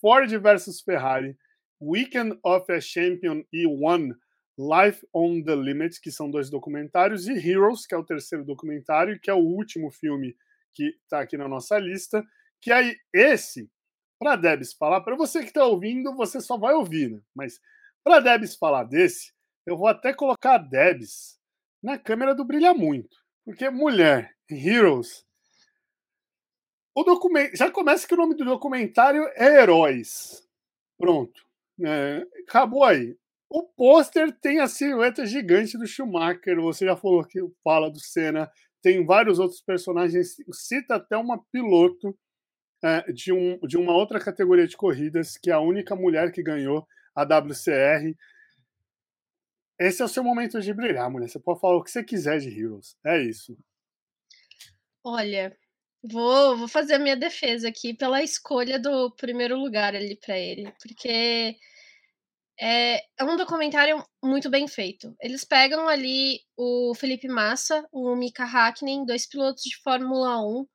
Ford 0.00 0.30
versus 0.38 0.80
Ferrari, 0.80 1.36
Weekend 1.80 2.38
of 2.42 2.70
a 2.72 2.80
Champion 2.80 3.42
e 3.52 3.66
One, 3.66 4.14
Life 4.58 5.06
on 5.12 5.42
the 5.42 5.54
Limit, 5.54 6.00
que 6.00 6.10
são 6.10 6.30
dois 6.30 6.48
documentários, 6.48 7.26
e 7.26 7.32
Heroes, 7.32 7.86
que 7.86 7.94
é 7.94 7.98
o 7.98 8.04
terceiro 8.04 8.44
documentário, 8.44 9.18
que 9.20 9.30
é 9.30 9.34
o 9.34 9.38
último 9.38 9.90
filme 9.90 10.36
que 10.72 10.94
está 11.02 11.20
aqui 11.20 11.36
na 11.36 11.48
nossa 11.48 11.78
lista. 11.78 12.24
Que 12.60 12.72
aí, 12.72 12.96
esse, 13.12 13.68
para 14.18 14.36
Debs 14.36 14.72
falar, 14.72 15.00
para 15.00 15.16
você 15.16 15.40
que 15.40 15.48
está 15.48 15.64
ouvindo, 15.64 16.14
você 16.14 16.40
só 16.40 16.56
vai 16.56 16.74
ouvir, 16.74 17.10
né? 17.10 17.20
Mas 17.34 17.60
para 18.02 18.20
Debs 18.20 18.56
falar 18.56 18.84
desse, 18.84 19.32
eu 19.66 19.76
vou 19.76 19.88
até 19.88 20.12
colocar 20.12 20.54
a 20.54 20.58
Debs 20.58 21.38
na 21.82 21.98
câmera 21.98 22.34
do 22.34 22.44
Brilha 22.44 22.72
Muito. 22.72 23.23
Porque 23.44 23.68
mulher, 23.68 24.34
Heroes. 24.50 25.24
O 26.94 27.02
documento. 27.02 27.56
Já 27.56 27.70
começa 27.70 28.06
que 28.06 28.14
o 28.14 28.16
nome 28.16 28.34
do 28.36 28.44
documentário 28.44 29.28
é 29.34 29.60
Heróis. 29.60 30.46
Pronto. 30.96 31.44
É, 31.84 32.24
acabou 32.48 32.84
aí. 32.84 33.16
O 33.50 33.64
pôster 33.64 34.32
tem 34.40 34.60
a 34.60 34.68
silhueta 34.68 35.26
gigante 35.26 35.76
do 35.76 35.86
Schumacher. 35.86 36.60
Você 36.60 36.86
já 36.86 36.96
falou 36.96 37.24
que 37.24 37.40
fala 37.62 37.90
do 37.90 37.98
Senna. 37.98 38.50
Tem 38.80 39.04
vários 39.04 39.38
outros 39.38 39.60
personagens. 39.60 40.36
Cita 40.52 40.96
até 40.96 41.16
uma 41.16 41.42
piloto 41.52 42.16
é, 42.82 43.12
de, 43.12 43.32
um, 43.32 43.58
de 43.66 43.76
uma 43.76 43.92
outra 43.92 44.20
categoria 44.20 44.66
de 44.66 44.76
corridas, 44.76 45.36
que 45.36 45.50
é 45.50 45.54
a 45.54 45.60
única 45.60 45.96
mulher 45.96 46.30
que 46.30 46.42
ganhou 46.42 46.86
a 47.14 47.22
WCR 47.22 48.14
esse 49.78 50.02
é 50.02 50.04
o 50.04 50.08
seu 50.08 50.22
momento 50.22 50.60
de 50.60 50.72
brilhar, 50.72 51.10
mulher. 51.10 51.28
Você 51.28 51.38
pode 51.38 51.60
falar 51.60 51.76
o 51.76 51.82
que 51.82 51.90
você 51.90 52.04
quiser 52.04 52.38
de 52.38 52.48
Heroes. 52.48 52.96
É 53.04 53.20
isso. 53.20 53.56
Olha, 55.02 55.56
vou, 56.02 56.56
vou 56.56 56.68
fazer 56.68 56.94
a 56.94 56.98
minha 56.98 57.16
defesa 57.16 57.68
aqui 57.68 57.94
pela 57.94 58.22
escolha 58.22 58.78
do 58.78 59.10
primeiro 59.16 59.56
lugar 59.56 59.94
ali 59.94 60.16
para 60.16 60.38
ele, 60.38 60.72
porque 60.80 61.56
é, 62.58 62.96
é 63.18 63.24
um 63.24 63.36
documentário 63.36 64.02
muito 64.22 64.48
bem 64.48 64.68
feito. 64.68 65.14
Eles 65.20 65.44
pegam 65.44 65.88
ali 65.88 66.40
o 66.56 66.94
Felipe 66.94 67.28
Massa, 67.28 67.86
o 67.92 68.14
Mika 68.14 68.44
Hakkinen, 68.44 69.04
dois 69.04 69.26
pilotos 69.26 69.64
de 69.64 69.76
Fórmula 69.82 70.40
1, 70.40 70.66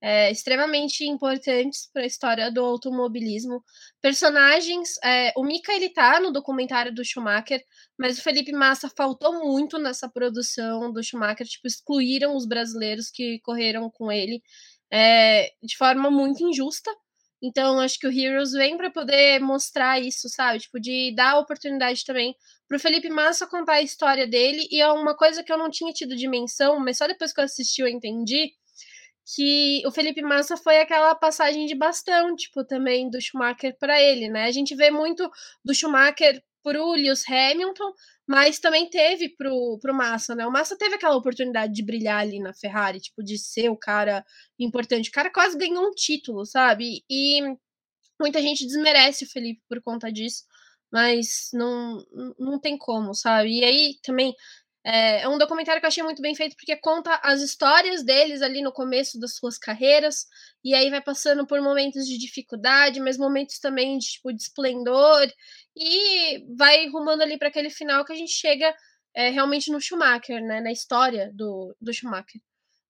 é, 0.00 0.30
extremamente 0.30 1.04
importantes 1.04 1.88
para 1.92 2.02
a 2.02 2.06
história 2.06 2.50
do 2.50 2.64
automobilismo. 2.64 3.62
Personagens, 4.00 4.94
é, 5.02 5.32
o 5.36 5.42
Mika 5.42 5.72
ele 5.72 5.88
tá 5.88 6.20
no 6.20 6.30
documentário 6.30 6.94
do 6.94 7.04
Schumacher, 7.04 7.62
mas 7.98 8.18
o 8.18 8.22
Felipe 8.22 8.52
Massa 8.52 8.90
faltou 8.96 9.44
muito 9.44 9.78
nessa 9.78 10.08
produção 10.08 10.92
do 10.92 11.02
Schumacher, 11.02 11.46
tipo, 11.46 11.66
excluíram 11.66 12.36
os 12.36 12.46
brasileiros 12.46 13.10
que 13.10 13.40
correram 13.40 13.90
com 13.90 14.12
ele 14.12 14.42
é, 14.92 15.50
de 15.62 15.76
forma 15.76 16.10
muito 16.10 16.44
injusta. 16.44 16.90
Então, 17.42 17.78
acho 17.80 17.98
que 17.98 18.06
o 18.06 18.12
Heroes 18.12 18.52
vem 18.52 18.76
para 18.76 18.90
poder 18.90 19.40
mostrar 19.40 20.00
isso, 20.00 20.28
sabe? 20.28 20.60
Tipo, 20.60 20.80
de 20.80 21.14
dar 21.14 21.38
oportunidade 21.38 22.04
também 22.04 22.34
pro 22.66 22.78
Felipe 22.78 23.10
Massa 23.10 23.46
contar 23.46 23.74
a 23.74 23.82
história 23.82 24.26
dele. 24.26 24.66
E 24.70 24.80
é 24.80 24.90
uma 24.90 25.14
coisa 25.14 25.42
que 25.42 25.52
eu 25.52 25.58
não 25.58 25.70
tinha 25.70 25.92
tido 25.92 26.16
dimensão, 26.16 26.80
mas 26.80 26.96
só 26.98 27.06
depois 27.06 27.32
que 27.32 27.40
eu 27.40 27.44
assisti 27.44 27.82
eu 27.82 27.88
entendi 27.88 28.52
que 29.34 29.82
o 29.84 29.90
Felipe 29.90 30.22
Massa 30.22 30.56
foi 30.56 30.78
aquela 30.78 31.14
passagem 31.14 31.66
de 31.66 31.74
bastão, 31.74 32.36
tipo, 32.36 32.64
também 32.64 33.10
do 33.10 33.20
Schumacher 33.20 33.76
para 33.78 34.00
ele, 34.00 34.28
né? 34.28 34.44
A 34.44 34.52
gente 34.52 34.74
vê 34.76 34.90
muito 34.90 35.28
do 35.64 35.74
Schumacher 35.74 36.40
pro 36.62 36.92
Lewis 36.92 37.24
Hamilton, 37.28 37.92
mas 38.26 38.60
também 38.60 38.88
teve 38.88 39.30
pro, 39.30 39.78
pro 39.80 39.94
Massa, 39.94 40.34
né? 40.34 40.46
O 40.46 40.52
Massa 40.52 40.76
teve 40.78 40.94
aquela 40.94 41.16
oportunidade 41.16 41.72
de 41.72 41.84
brilhar 41.84 42.20
ali 42.20 42.38
na 42.38 42.52
Ferrari, 42.54 43.00
tipo, 43.00 43.22
de 43.22 43.36
ser 43.36 43.68
o 43.68 43.76
cara 43.76 44.24
importante. 44.58 45.08
O 45.08 45.12
cara 45.12 45.30
quase 45.30 45.58
ganhou 45.58 45.88
um 45.88 45.92
título, 45.92 46.44
sabe? 46.46 47.04
E 47.10 47.40
muita 48.20 48.40
gente 48.40 48.64
desmerece 48.64 49.24
o 49.24 49.28
Felipe 49.28 49.60
por 49.68 49.82
conta 49.82 50.10
disso, 50.12 50.44
mas 50.92 51.50
não, 51.52 51.98
não 52.38 52.60
tem 52.60 52.78
como, 52.78 53.12
sabe? 53.12 53.58
E 53.60 53.64
aí 53.64 53.94
também 54.02 54.34
é, 54.88 55.22
é 55.22 55.28
um 55.28 55.36
documentário 55.36 55.80
que 55.80 55.84
eu 55.84 55.88
achei 55.88 56.04
muito 56.04 56.22
bem 56.22 56.32
feito 56.36 56.54
porque 56.54 56.76
conta 56.76 57.18
as 57.24 57.42
histórias 57.42 58.04
deles 58.04 58.40
ali 58.40 58.62
no 58.62 58.70
começo 58.70 59.18
das 59.18 59.34
suas 59.34 59.58
carreiras 59.58 60.26
e 60.64 60.76
aí 60.76 60.90
vai 60.90 61.02
passando 61.02 61.44
por 61.44 61.60
momentos 61.60 62.06
de 62.06 62.16
dificuldade, 62.16 63.00
mas 63.00 63.18
momentos 63.18 63.58
também 63.58 63.98
de 63.98 64.06
tipo 64.06 64.32
de 64.32 64.40
esplendor 64.40 65.26
e 65.76 66.46
vai 66.56 66.86
rumando 66.88 67.24
ali 67.24 67.36
para 67.36 67.48
aquele 67.48 67.68
final 67.68 68.04
que 68.04 68.12
a 68.12 68.16
gente 68.16 68.30
chega 68.30 68.72
é, 69.12 69.28
realmente 69.30 69.72
no 69.72 69.80
Schumacher, 69.80 70.40
né, 70.40 70.60
na 70.60 70.70
história 70.70 71.32
do, 71.34 71.74
do 71.80 71.92
Schumacher. 71.92 72.40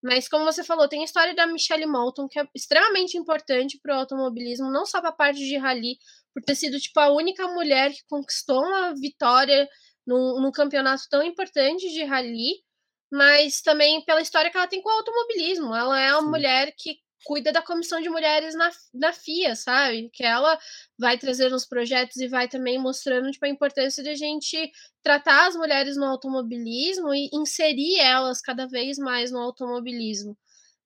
Mas 0.03 0.29
como 0.29 0.45
você 0.45 0.63
falou, 0.63 0.87
tem 0.89 1.01
a 1.01 1.05
história 1.05 1.35
da 1.35 1.47
Michelle 1.47 1.87
Moulton 1.87 2.29
que 2.29 2.39
é 2.39 2.47
extremamente 2.55 3.17
importante 3.17 3.81
para 3.83 3.97
o 3.97 4.01
automobilismo, 4.01 4.71
não 4.71 4.85
só 4.85 5.01
para 5.01 5.09
a 5.09 5.17
parte 5.17 5.39
de 5.39 5.57
rally, 5.57 5.97
por 6.35 6.43
ter 6.43 6.57
sido 6.57 6.79
tipo 6.79 7.01
a 7.01 7.11
única 7.11 7.49
mulher 7.49 7.91
que 7.91 8.05
conquistou 8.07 8.63
uma 8.63 8.95
vitória 8.95 9.67
num, 10.07 10.41
num 10.41 10.53
campeonato 10.53 11.05
tão 11.11 11.23
importante 11.23 11.91
de 11.93 12.05
rally, 12.05 12.63
mas 13.11 13.61
também 13.61 14.05
pela 14.05 14.21
história 14.21 14.51
que 14.51 14.57
ela 14.57 14.67
tem 14.67 14.83
com 14.83 14.89
o 14.89 14.93
automobilismo. 14.93 15.75
Ela 15.75 16.01
é 16.01 16.13
uma 16.13 16.23
Sim. 16.23 16.29
mulher 16.29 16.73
que 16.77 16.99
cuida 17.25 17.53
da 17.53 17.61
comissão 17.61 18.01
de 18.01 18.09
mulheres 18.09 18.55
na, 18.55 18.71
na 18.95 19.13
FIA, 19.13 19.57
sabe? 19.57 20.09
Que 20.13 20.25
ela 20.25 20.57
vai 20.99 21.19
trazer 21.19 21.53
uns 21.53 21.67
projetos 21.67 22.17
e 22.19 22.29
vai 22.29 22.49
também 22.49 22.79
mostrando 22.79 23.31
tipo, 23.31 23.45
a 23.45 23.49
importância 23.49 24.03
de 24.03 24.11
a 24.11 24.15
gente 24.15 24.71
tratar 25.03 25.49
as 25.49 25.57
mulheres 25.57 25.97
no 25.97 26.05
automobilismo 26.05 27.13
e 27.13 27.29
inserir 27.33 27.99
elas 27.99 28.41
cada 28.41 28.67
vez 28.67 28.97
mais 28.99 29.33
no 29.33 29.39
automobilismo. 29.39 30.37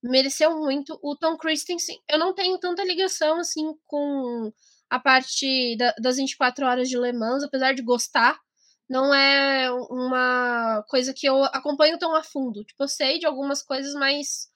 mereceu 0.02 0.58
muito. 0.58 0.98
O 1.02 1.16
Tom 1.16 1.36
Christensen, 1.36 1.98
eu 2.08 2.18
não 2.18 2.34
tenho 2.34 2.58
tanta 2.58 2.84
ligação 2.84 3.38
assim 3.40 3.74
com 3.86 4.52
a 4.90 4.98
parte 4.98 5.76
da, 5.76 5.94
das 6.00 6.16
24 6.16 6.66
horas 6.66 6.88
de 6.88 6.98
Le 6.98 7.12
Mans, 7.12 7.42
apesar 7.44 7.74
de 7.74 7.82
gostar, 7.82 8.38
não 8.90 9.14
é 9.14 9.70
uma 9.70 10.84
coisa 10.88 11.14
que 11.14 11.24
eu 11.24 11.44
acompanho 11.44 11.96
tão 11.96 12.12
a 12.16 12.24
fundo. 12.24 12.64
Tipo, 12.64 12.82
eu 12.82 12.88
sei 12.88 13.20
de 13.20 13.26
algumas 13.26 13.62
coisas, 13.62 13.94
mas 13.94 14.48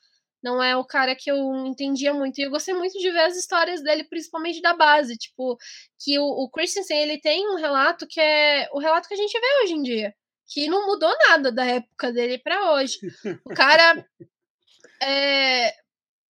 não 0.43 0.61
é 0.61 0.77
o 0.77 0.85
cara 0.85 1.15
que 1.15 1.31
eu 1.31 1.39
entendia 1.65 2.13
muito. 2.13 2.41
E 2.41 2.43
eu 2.43 2.51
gostei 2.51 2.75
muito 2.75 2.99
de 2.99 3.11
ver 3.13 3.21
as 3.21 3.37
histórias 3.37 3.81
dele, 3.81 4.03
principalmente 4.03 4.61
da 4.61 4.75
base. 4.75 5.17
Tipo, 5.17 5.57
que 6.01 6.19
o, 6.19 6.25
o 6.25 6.51
Christensen, 6.51 7.01
ele 7.01 7.21
tem 7.21 7.49
um 7.49 7.55
relato 7.55 8.09
que 8.09 8.21
é 8.21 8.69
o 8.73 8.81
relato 8.81 9.07
que 9.07 9.15
a 9.15 9.17
gente 9.17 9.39
vê 9.39 9.63
hoje 9.63 9.75
em 9.75 9.83
dia. 9.83 10.13
Que 10.49 10.67
não 10.67 10.85
mudou 10.85 11.15
nada 11.29 11.53
da 11.53 11.65
época 11.65 12.13
dele 12.13 12.37
para 12.39 12.73
hoje. 12.73 12.99
O 13.47 13.55
cara 13.55 14.05
é, 15.01 15.73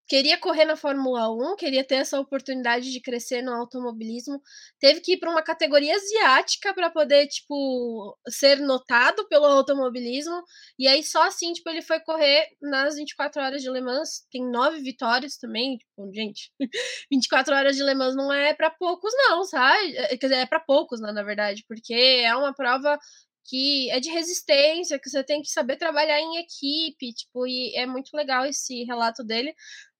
queria 0.08 0.38
correr 0.38 0.64
na 0.64 0.76
Fórmula 0.76 1.30
1, 1.32 1.56
queria 1.56 1.84
ter 1.84 1.96
essa 1.96 2.18
oportunidade 2.20 2.92
de 2.92 3.00
crescer 3.00 3.42
no 3.42 3.52
automobilismo, 3.52 4.40
teve 4.78 5.00
que 5.00 5.12
ir 5.12 5.18
para 5.18 5.30
uma 5.30 5.42
categoria 5.42 5.94
asiática 5.96 6.74
para 6.74 6.90
poder, 6.90 7.26
tipo, 7.28 8.16
ser 8.28 8.60
notado 8.60 9.26
pelo 9.28 9.46
automobilismo, 9.46 10.42
e 10.78 10.86
aí 10.86 11.02
só 11.02 11.22
assim, 11.26 11.52
tipo, 11.52 11.68
ele 11.70 11.82
foi 11.82 12.00
correr 12.00 12.46
nas 12.60 12.96
24 12.96 13.42
horas 13.42 13.62
de 13.62 13.70
Le 13.70 13.80
Mans, 13.80 14.26
tem 14.30 14.48
nove 14.50 14.80
vitórias 14.80 15.36
também, 15.38 15.78
tipo, 15.78 16.12
gente, 16.14 16.52
24 17.10 17.54
horas 17.54 17.76
de 17.76 17.82
Le 17.82 17.94
Mans 17.94 18.14
não 18.14 18.32
é 18.32 18.52
para 18.54 18.70
poucos 18.70 19.12
não, 19.16 19.44
sabe? 19.44 19.96
É, 19.96 20.16
quer 20.16 20.26
dizer, 20.28 20.40
é 20.40 20.46
para 20.46 20.60
poucos, 20.60 21.00
né, 21.00 21.12
na 21.12 21.22
verdade, 21.22 21.64
porque 21.68 21.94
é 21.94 22.34
uma 22.36 22.54
prova 22.54 22.98
que 23.46 23.90
é 23.90 24.00
de 24.00 24.10
resistência, 24.10 24.98
que 24.98 25.08
você 25.10 25.22
tem 25.22 25.42
que 25.42 25.50
saber 25.50 25.76
trabalhar 25.76 26.18
em 26.18 26.38
equipe, 26.38 27.12
tipo, 27.12 27.46
e 27.46 27.74
é 27.76 27.86
muito 27.86 28.10
legal 28.14 28.46
esse 28.46 28.84
relato 28.84 29.22
dele. 29.22 29.54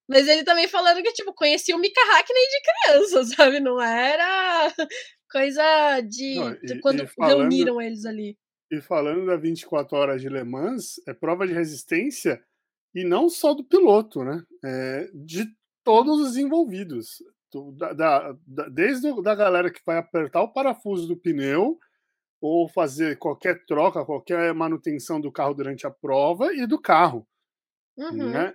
Mas 0.08 0.28
ele 0.28 0.44
também 0.44 0.68
falando 0.68 1.02
que, 1.02 1.12
tipo, 1.12 1.32
conhecia 1.32 1.74
o 1.74 1.78
Mika 1.78 2.00
Hackney 2.00 2.46
de 2.48 2.60
criança, 2.62 3.24
sabe? 3.36 3.60
Não 3.60 3.80
era 3.80 4.72
coisa 5.30 6.00
de, 6.00 6.36
Não, 6.36 6.52
e, 6.52 6.80
quando 6.80 7.02
e 7.02 7.06
falando, 7.06 7.38
reuniram 7.38 7.80
eles 7.80 8.04
ali. 8.04 8.38
E 8.70 8.80
falando 8.80 9.26
da 9.26 9.36
24 9.36 9.96
horas 9.96 10.20
de 10.20 10.28
Le 10.28 10.44
Mans, 10.44 11.00
é 11.08 11.14
prova 11.14 11.46
de 11.46 11.52
resistência 11.52 12.42
e 12.94 13.04
não 13.04 13.28
só 13.28 13.54
do 13.54 13.64
piloto, 13.64 14.22
né? 14.22 14.42
É 14.64 15.10
de 15.14 15.46
todos 15.82 16.20
os 16.20 16.36
envolvidos. 16.36 17.22
Da, 17.76 17.92
da, 17.92 18.36
da, 18.44 18.68
desde 18.68 19.06
a 19.08 19.14
da 19.20 19.34
galera 19.34 19.70
que 19.70 19.80
vai 19.86 19.98
apertar 19.98 20.42
o 20.42 20.52
parafuso 20.52 21.06
do 21.06 21.16
pneu 21.16 21.78
ou 22.40 22.68
fazer 22.68 23.16
qualquer 23.16 23.64
troca, 23.64 24.04
qualquer 24.04 24.52
manutenção 24.52 25.20
do 25.20 25.30
carro 25.30 25.54
durante 25.54 25.86
a 25.86 25.90
prova 25.90 26.52
e 26.52 26.66
do 26.66 26.80
carro. 26.80 27.26
Uhum. 27.96 28.30
Né? 28.30 28.54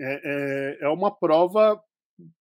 É, 0.00 0.78
é, 0.80 0.86
é 0.86 0.88
uma 0.88 1.10
prova 1.14 1.80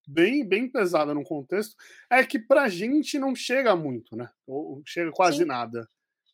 bem, 0.07 0.47
bem 0.47 0.69
pesada 0.69 1.13
no 1.13 1.23
contexto. 1.23 1.75
É 2.09 2.23
que 2.23 2.39
pra 2.39 2.69
gente 2.69 3.17
não 3.19 3.35
chega 3.35 3.75
muito, 3.75 4.15
né? 4.15 4.29
Ou 4.47 4.81
chega 4.85 5.11
quase 5.11 5.39
Sim. 5.39 5.45
nada 5.45 5.87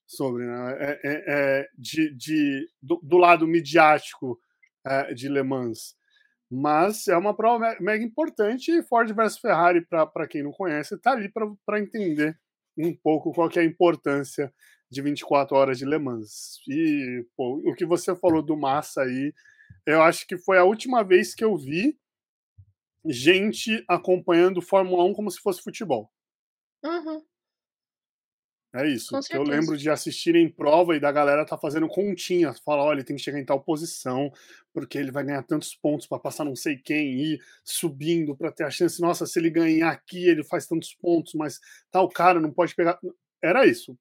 sobre, 0.06 0.46
né? 0.46 0.78
É, 0.80 1.00
é, 1.04 1.24
é, 1.28 1.70
de, 1.78 2.16
de, 2.16 2.70
do, 2.82 3.00
do, 3.04 3.18
lado 3.18 3.48
midiático 3.48 4.40
é, 4.86 5.14
de 5.14 5.28
Le 5.28 5.44
Mans. 5.44 5.96
Mas 6.50 7.08
é 7.10 7.18
uma 7.18 7.36
prova 7.36 7.76
mega 7.82 8.04
importante 8.04 8.72
e 8.72 8.82
Ford 8.82 9.12
versus 9.14 9.40
Ferrari, 9.40 9.86
para 9.86 10.28
quem 10.28 10.44
não 10.44 10.52
conhece, 10.52 10.96
está 10.96 11.12
ali 11.12 11.30
para 11.66 11.80
entender 11.80 12.40
um 12.78 12.96
pouco 12.96 13.34
qual 13.34 13.50
que 13.50 13.60
é 13.60 13.64
a 13.64 13.66
importância 13.66 14.54
de 14.90 15.02
24 15.02 15.58
horas 15.58 15.78
de 15.78 15.86
Le 15.86 15.98
Mans. 15.98 16.62
E 16.70 17.26
pô, 17.36 17.62
o 17.66 17.76
que 17.76 17.86
você 17.86 18.16
falou 18.16 18.42
do 18.42 18.56
Massa 18.56 19.02
aí 19.02 19.34
eu 19.86 20.02
acho 20.02 20.28
que 20.28 20.38
foi 20.38 20.58
a 20.58 20.64
última 20.64 21.04
vez 21.04 21.34
que 21.34 21.44
eu 21.44 21.56
vi 21.58 21.98
gente 23.06 23.84
acompanhando 23.88 24.62
Fórmula 24.62 25.04
1 25.06 25.14
como 25.14 25.32
se 25.32 25.40
fosse 25.40 25.62
futebol. 25.62 26.12
Uhum. 26.84 27.24
É 28.74 28.86
isso. 28.86 29.18
eu 29.32 29.44
lembro 29.44 29.78
de 29.78 29.90
assistir 29.90 30.36
em 30.36 30.50
prova 30.50 30.96
e 30.96 31.00
da 31.00 31.12
galera 31.12 31.46
tá 31.46 31.58
fazendo 31.58 31.88
continha. 31.88 32.54
Fala, 32.66 32.84
olha, 32.84 32.98
ele 32.98 33.04
tem 33.04 33.16
que 33.16 33.22
chegar 33.22 33.40
em 33.40 33.46
tal 33.46 33.62
posição, 33.62 34.32
porque 34.74 34.98
ele 34.98 35.10
vai 35.10 35.24
ganhar 35.24 35.42
tantos 35.44 35.74
pontos 35.74 36.06
para 36.06 36.20
passar 36.20 36.44
não 36.44 36.56
sei 36.56 36.78
quem 36.78 37.14
e 37.14 37.34
ir 37.34 37.42
subindo 37.64 38.36
para 38.36 38.52
ter 38.52 38.66
a 38.66 38.70
chance. 38.70 39.02
Nossa, 39.02 39.26
se 39.26 39.40
ele 39.40 39.50
ganhar 39.50 39.90
aqui, 39.90 40.28
ele 40.28 40.44
faz 40.44 40.68
tantos 40.68 40.94
pontos, 40.94 41.34
mas 41.34 41.60
tal 41.90 42.10
cara 42.10 42.40
não 42.40 42.52
pode 42.52 42.76
pegar. 42.76 43.00
Era 43.42 43.66
isso. 43.66 43.98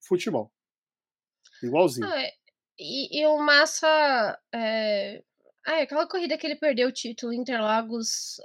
Futebol. 0.00 0.50
Igualzinho. 1.62 2.08
Ah, 2.08 2.20
é. 2.20 2.32
E, 2.78 3.20
e 3.20 3.26
o 3.26 3.38
Massa. 3.38 4.38
É... 4.54 5.22
Ah, 5.66 5.82
aquela 5.82 6.06
corrida 6.08 6.38
que 6.38 6.46
ele 6.46 6.56
perdeu 6.56 6.88
o 6.88 6.92
título, 6.92 7.32
Interlagos. 7.32 8.36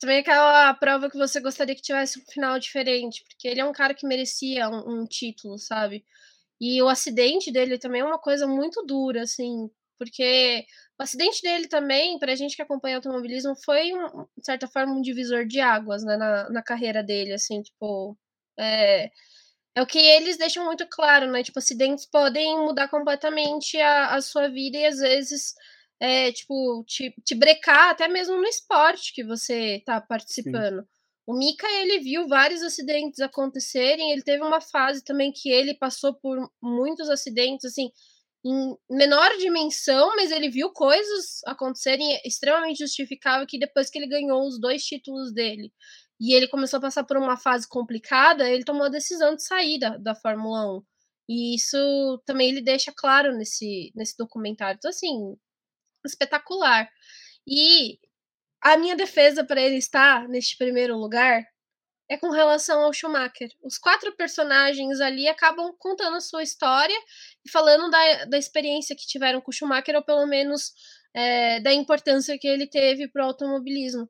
Também 0.00 0.18
aquela 0.20 0.74
prova 0.74 1.10
que 1.10 1.16
você 1.16 1.40
gostaria 1.40 1.74
que 1.74 1.82
tivesse 1.82 2.18
um 2.18 2.24
final 2.30 2.58
diferente, 2.58 3.24
porque 3.28 3.48
ele 3.48 3.60
é 3.60 3.64
um 3.64 3.72
cara 3.72 3.94
que 3.94 4.06
merecia 4.06 4.68
um, 4.68 5.02
um 5.02 5.06
título, 5.06 5.58
sabe? 5.58 6.04
E 6.60 6.82
o 6.82 6.88
acidente 6.88 7.52
dele 7.52 7.78
também 7.78 8.02
é 8.02 8.04
uma 8.04 8.18
coisa 8.18 8.46
muito 8.46 8.84
dura, 8.84 9.22
assim, 9.22 9.70
porque 9.98 10.66
o 10.98 11.02
acidente 11.02 11.42
dele 11.42 11.68
também, 11.68 12.18
pra 12.18 12.34
gente 12.34 12.56
que 12.56 12.62
acompanha 12.62 12.96
automobilismo, 12.96 13.54
foi, 13.64 13.90
de 14.38 14.44
certa 14.44 14.66
forma, 14.68 14.94
um 14.94 15.02
divisor 15.02 15.46
de 15.46 15.60
águas, 15.60 16.04
né, 16.04 16.16
na, 16.16 16.50
na 16.50 16.62
carreira 16.62 17.02
dele, 17.02 17.32
assim, 17.34 17.62
tipo. 17.62 18.18
É, 18.58 19.10
é 19.76 19.82
o 19.82 19.86
que 19.86 19.98
eles 19.98 20.38
deixam 20.38 20.64
muito 20.64 20.86
claro, 20.88 21.30
né? 21.30 21.42
Tipo, 21.42 21.58
acidentes 21.58 22.06
podem 22.06 22.58
mudar 22.60 22.88
completamente 22.88 23.78
a, 23.78 24.14
a 24.14 24.22
sua 24.22 24.48
vida 24.48 24.78
e 24.78 24.86
às 24.86 24.98
vezes, 24.98 25.54
é, 26.00 26.32
tipo, 26.32 26.82
te, 26.86 27.14
te 27.22 27.34
brecar 27.34 27.90
até 27.90 28.08
mesmo 28.08 28.38
no 28.38 28.46
esporte 28.46 29.12
que 29.12 29.22
você 29.22 29.82
tá 29.84 30.00
participando. 30.00 30.80
Sim. 30.80 30.88
O 31.26 31.36
Mika, 31.36 31.66
ele 31.82 31.98
viu 31.98 32.26
vários 32.26 32.62
acidentes 32.62 33.20
acontecerem, 33.20 34.12
ele 34.12 34.22
teve 34.22 34.42
uma 34.42 34.62
fase 34.62 35.04
também 35.04 35.30
que 35.30 35.50
ele 35.50 35.74
passou 35.74 36.14
por 36.14 36.38
muitos 36.62 37.10
acidentes, 37.10 37.66
assim, 37.66 37.90
em 38.42 38.76
menor 38.88 39.36
dimensão, 39.36 40.14
mas 40.16 40.30
ele 40.30 40.48
viu 40.48 40.70
coisas 40.70 41.42
acontecerem 41.44 42.18
extremamente 42.24 42.78
justificável 42.78 43.46
que 43.46 43.58
depois 43.58 43.90
que 43.90 43.98
ele 43.98 44.06
ganhou 44.06 44.46
os 44.46 44.58
dois 44.58 44.82
títulos 44.84 45.34
dele 45.34 45.70
e 46.20 46.34
ele 46.34 46.48
começou 46.48 46.78
a 46.78 46.82
passar 46.82 47.04
por 47.04 47.16
uma 47.16 47.36
fase 47.36 47.68
complicada, 47.68 48.48
ele 48.48 48.64
tomou 48.64 48.84
a 48.84 48.90
decisão 48.90 49.34
de 49.36 49.42
sair 49.42 49.78
da, 49.78 49.96
da 49.98 50.14
Fórmula 50.14 50.78
1. 50.78 50.82
E 51.28 51.54
isso 51.56 52.22
também 52.24 52.50
ele 52.50 52.62
deixa 52.62 52.92
claro 52.96 53.36
nesse, 53.36 53.92
nesse 53.94 54.16
documentário. 54.16 54.76
Então, 54.78 54.88
assim, 54.90 55.36
espetacular. 56.04 56.88
E 57.46 57.98
a 58.62 58.76
minha 58.76 58.96
defesa 58.96 59.44
para 59.44 59.60
ele 59.60 59.76
estar 59.76 60.28
neste 60.28 60.56
primeiro 60.56 60.96
lugar 60.96 61.44
é 62.08 62.16
com 62.16 62.30
relação 62.30 62.82
ao 62.82 62.92
Schumacher. 62.92 63.50
Os 63.62 63.78
quatro 63.78 64.14
personagens 64.16 65.00
ali 65.00 65.28
acabam 65.28 65.74
contando 65.78 66.16
a 66.16 66.20
sua 66.20 66.42
história 66.42 66.96
e 67.44 67.50
falando 67.50 67.90
da, 67.90 68.24
da 68.26 68.38
experiência 68.38 68.96
que 68.96 69.06
tiveram 69.06 69.40
com 69.40 69.50
o 69.50 69.54
Schumacher, 69.54 69.96
ou 69.96 70.04
pelo 70.04 70.26
menos 70.26 70.72
é, 71.12 71.60
da 71.60 71.72
importância 71.72 72.38
que 72.38 72.46
ele 72.46 72.66
teve 72.68 73.08
para 73.08 73.24
o 73.24 73.28
automobilismo 73.28 74.08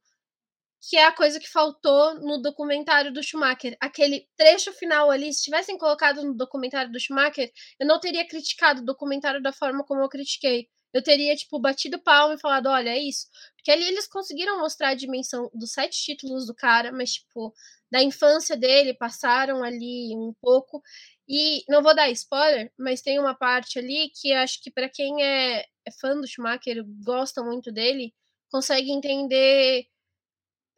que 0.80 0.96
é 0.96 1.04
a 1.04 1.12
coisa 1.12 1.40
que 1.40 1.48
faltou 1.48 2.14
no 2.20 2.40
documentário 2.40 3.12
do 3.12 3.22
Schumacher. 3.22 3.76
Aquele 3.80 4.28
trecho 4.36 4.72
final 4.72 5.10
ali, 5.10 5.32
se 5.32 5.42
tivessem 5.42 5.76
colocado 5.78 6.22
no 6.22 6.34
documentário 6.34 6.92
do 6.92 7.00
Schumacher, 7.00 7.50
eu 7.80 7.86
não 7.86 7.98
teria 7.98 8.26
criticado 8.26 8.82
o 8.82 8.84
documentário 8.84 9.42
da 9.42 9.52
forma 9.52 9.84
como 9.84 10.02
eu 10.02 10.08
critiquei. 10.08 10.68
Eu 10.92 11.02
teria, 11.02 11.34
tipo, 11.36 11.58
batido 11.58 12.00
palma 12.00 12.34
e 12.34 12.40
falado, 12.40 12.68
olha, 12.68 12.90
é 12.90 12.98
isso. 12.98 13.26
Porque 13.56 13.70
ali 13.70 13.84
eles 13.84 14.06
conseguiram 14.06 14.58
mostrar 14.60 14.90
a 14.90 14.94
dimensão 14.94 15.50
dos 15.52 15.72
sete 15.72 15.96
títulos 16.02 16.46
do 16.46 16.54
cara, 16.54 16.92
mas, 16.92 17.14
tipo, 17.14 17.52
da 17.90 18.02
infância 18.02 18.56
dele, 18.56 18.94
passaram 18.94 19.62
ali 19.62 20.14
um 20.16 20.32
pouco. 20.40 20.82
E 21.28 21.64
não 21.68 21.82
vou 21.82 21.94
dar 21.94 22.08
spoiler, 22.10 22.72
mas 22.78 23.02
tem 23.02 23.18
uma 23.18 23.34
parte 23.34 23.78
ali 23.78 24.10
que 24.14 24.32
acho 24.32 24.62
que 24.62 24.70
para 24.70 24.88
quem 24.88 25.22
é, 25.22 25.60
é 25.84 25.90
fã 26.00 26.16
do 26.16 26.26
Schumacher, 26.26 26.84
gosta 27.04 27.42
muito 27.42 27.72
dele, 27.72 28.14
consegue 28.50 28.90
entender 28.90 29.86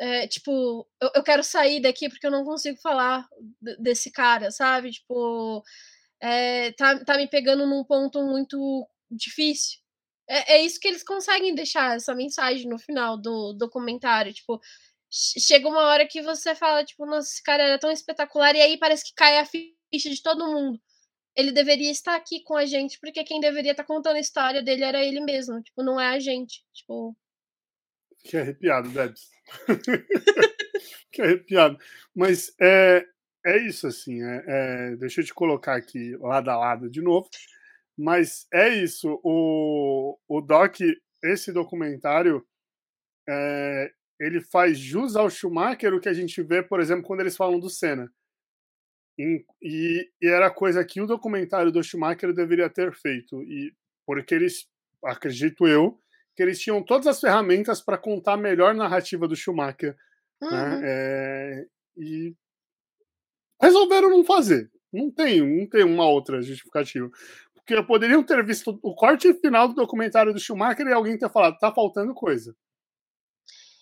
é, 0.01 0.29
tipo, 0.29 0.87
eu, 1.01 1.11
eu, 1.17 1.23
quero 1.23 1.43
sair 1.43 1.81
daqui 1.81 2.09
porque 2.09 2.27
eu 2.27 2.31
não 2.31 2.45
consigo 2.45 2.79
falar 2.81 3.29
desse 3.81 4.13
cara, 4.13 4.51
sabe? 4.51 4.93
Tipo, 4.93 5.63
é, 6.21 6.73
tá, 6.73 7.05
tá 7.05 7.17
me 7.17 7.29
pegando 7.29 7.67
num 7.67 7.85
ponto 7.85 8.23
muito 8.23 8.89
difícil. 9.11 9.79
É, 10.29 10.55
é 10.57 10.63
isso 10.63 10.79
que 10.79 10.89
eles 10.89 11.03
conseguem 11.03 11.55
deixar, 11.55 11.97
essa 11.97 12.15
mensagem 12.15 12.69
no 12.69 12.79
final 12.79 13.17
do 13.17 13.53
documentário. 13.55 14.33
Tipo, 14.33 14.61
chega 15.11 15.69
uma 15.69 15.83
hora 15.83 16.07
que 16.07 16.23
você 16.23 16.55
fala, 16.55 16.85
tipo, 16.85 17.05
nossa, 17.07 17.29
esse 17.29 17.43
cara 17.43 17.63
era 17.63 17.79
tão 17.79 17.91
espetacular, 17.91 18.55
e 18.55 18.63
aí 18.63 18.79
parece 18.79 19.05
que 19.05 19.15
cai 19.15 19.39
a 19.39 19.45
ficha 19.45 20.11
de 20.11 20.23
todo 20.23 20.47
mundo. 20.47 20.81
Ele 21.37 21.53
deveria 21.53 21.91
estar 21.91 22.17
aqui 22.17 22.43
com 22.43 22.57
a 22.57 22.67
gente, 22.67 22.99
porque 23.01 23.25
quem 23.25 23.41
deveria 23.41 23.73
estar 23.73 23.85
contando 23.85 24.17
a 24.17 24.21
história 24.21 24.63
dele 24.63 24.85
era 24.85 25.05
ele 25.05 25.21
mesmo, 25.21 25.63
tipo, 25.63 25.83
não 25.83 26.01
é 26.01 26.09
a 26.09 26.19
gente. 26.21 26.65
Tipo. 26.73 27.17
Fiquei 28.23 28.41
arrepiado, 28.41 28.89
Debs. 28.91 29.38
que 31.13 31.23
arrepiado. 31.23 31.79
Mas 32.15 32.55
é, 32.61 33.07
é 33.45 33.59
isso, 33.67 33.87
assim. 33.87 34.23
É, 34.23 34.45
é, 34.47 34.97
deixa 34.97 35.21
eu 35.21 35.25
te 35.25 35.35
colocar 35.35 35.77
aqui 35.77 36.17
lado 36.17 36.51
a 36.51 36.57
lado 36.57 36.91
de 36.91 37.01
novo. 37.01 37.29
Mas 37.97 38.47
é 38.53 38.69
isso. 38.69 39.21
O, 39.25 40.19
o 40.29 40.41
Doc, 40.41 40.77
esse 41.25 41.53
documentário, 41.53 42.47
é, 43.29 43.93
ele 44.21 44.41
faz 44.41 44.79
jus 44.79 45.17
ao 45.17 45.31
Schumacher 45.31 45.95
o 45.95 46.01
que 46.01 46.09
a 46.09 46.13
gente 46.13 46.43
vê, 46.43 46.63
por 46.63 46.81
exemplo, 46.81 47.05
quando 47.05 47.21
eles 47.21 47.37
falam 47.37 47.59
do 47.59 47.71
Senna. 47.71 48.11
E, 49.19 49.45
e, 49.61 50.11
e 50.23 50.29
era 50.29 50.51
coisa 50.51 50.85
que 50.85 51.01
o 51.01 51.07
documentário 51.07 51.73
do 51.73 51.83
Schumacher 51.83 52.33
deveria 52.33 52.71
ter 52.71 52.95
feito. 52.95 53.43
E 53.43 53.75
porque 54.07 54.35
eles, 54.35 54.67
acredito 55.05 55.67
eu, 55.67 56.01
que 56.39 56.43
eles 56.45 56.61
tinham 56.61 56.81
todas 56.81 57.09
as 57.09 57.21
ferramentas 57.21 57.81
para 57.81 57.99
contar 57.99 58.35
a 58.35 58.37
melhor 58.37 58.73
narrativa 58.73 59.27
do 59.27 59.35
Schumacher. 59.35 59.97
Uhum. 60.41 60.49
Né? 60.49 60.81
É, 60.85 61.67
e 61.97 62.33
resolveram 63.61 64.09
não 64.09 64.25
fazer. 64.25 64.71
Não 64.93 65.11
tem, 65.11 65.41
não 65.41 65.69
tem 65.69 65.83
uma 65.83 66.09
outra 66.09 66.41
justificativa. 66.41 67.11
Porque 67.53 67.83
poderiam 67.83 68.23
ter 68.23 68.47
visto 68.47 68.79
o 68.85 68.95
corte 68.95 69.35
final 69.41 69.67
do 69.67 69.75
documentário 69.75 70.33
do 70.33 70.39
Schumacher 70.39 70.87
e 70.87 70.93
alguém 70.93 71.19
ter 71.19 71.29
falado, 71.29 71.59
tá 71.59 71.75
faltando 71.75 72.15
coisa. 72.15 72.55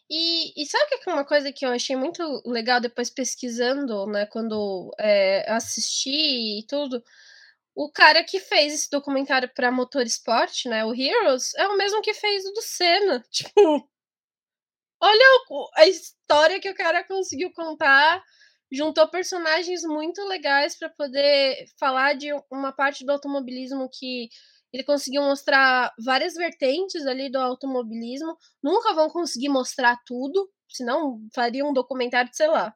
E, 0.08 0.62
e 0.62 0.64
sabe 0.64 0.98
que 1.02 1.10
é 1.10 1.12
uma 1.12 1.26
coisa 1.26 1.52
que 1.52 1.66
eu 1.66 1.72
achei 1.72 1.94
muito 1.94 2.42
legal 2.46 2.80
depois 2.80 3.10
pesquisando, 3.10 4.06
né, 4.06 4.24
quando 4.24 4.90
é, 4.98 5.44
assisti 5.52 6.60
e 6.60 6.66
tudo? 6.66 7.04
O 7.76 7.92
cara 7.92 8.24
que 8.24 8.40
fez 8.40 8.72
esse 8.72 8.90
documentário 8.90 9.50
para 9.54 9.70
Motorsport, 9.70 10.64
né, 10.64 10.84
o 10.84 10.94
Heroes, 10.94 11.54
é 11.56 11.68
o 11.68 11.76
mesmo 11.76 12.00
que 12.00 12.14
fez 12.14 12.44
o 12.46 12.52
do 12.52 12.62
Senna. 12.62 13.22
Tipo, 13.30 13.88
olha 15.00 15.24
a 15.76 15.86
história 15.86 16.58
que 16.60 16.70
o 16.70 16.74
cara 16.74 17.04
conseguiu 17.04 17.52
contar 17.52 18.22
juntou 18.72 19.08
personagens 19.08 19.82
muito 19.84 20.22
legais 20.24 20.76
para 20.76 20.88
poder 20.90 21.66
falar 21.78 22.14
de 22.14 22.28
uma 22.50 22.72
parte 22.72 23.04
do 23.04 23.12
automobilismo 23.12 23.88
que 23.92 24.28
ele 24.72 24.82
conseguiu 24.84 25.22
mostrar 25.22 25.92
várias 26.04 26.34
vertentes 26.34 27.06
ali 27.06 27.30
do 27.30 27.38
automobilismo. 27.38 28.36
Nunca 28.62 28.92
vão 28.94 29.08
conseguir 29.08 29.48
mostrar 29.48 29.96
tudo, 30.04 30.50
senão 30.68 31.20
faria 31.34 31.64
um 31.64 31.72
documentário 31.72 32.30
de, 32.30 32.36
sei 32.36 32.48
lá, 32.48 32.74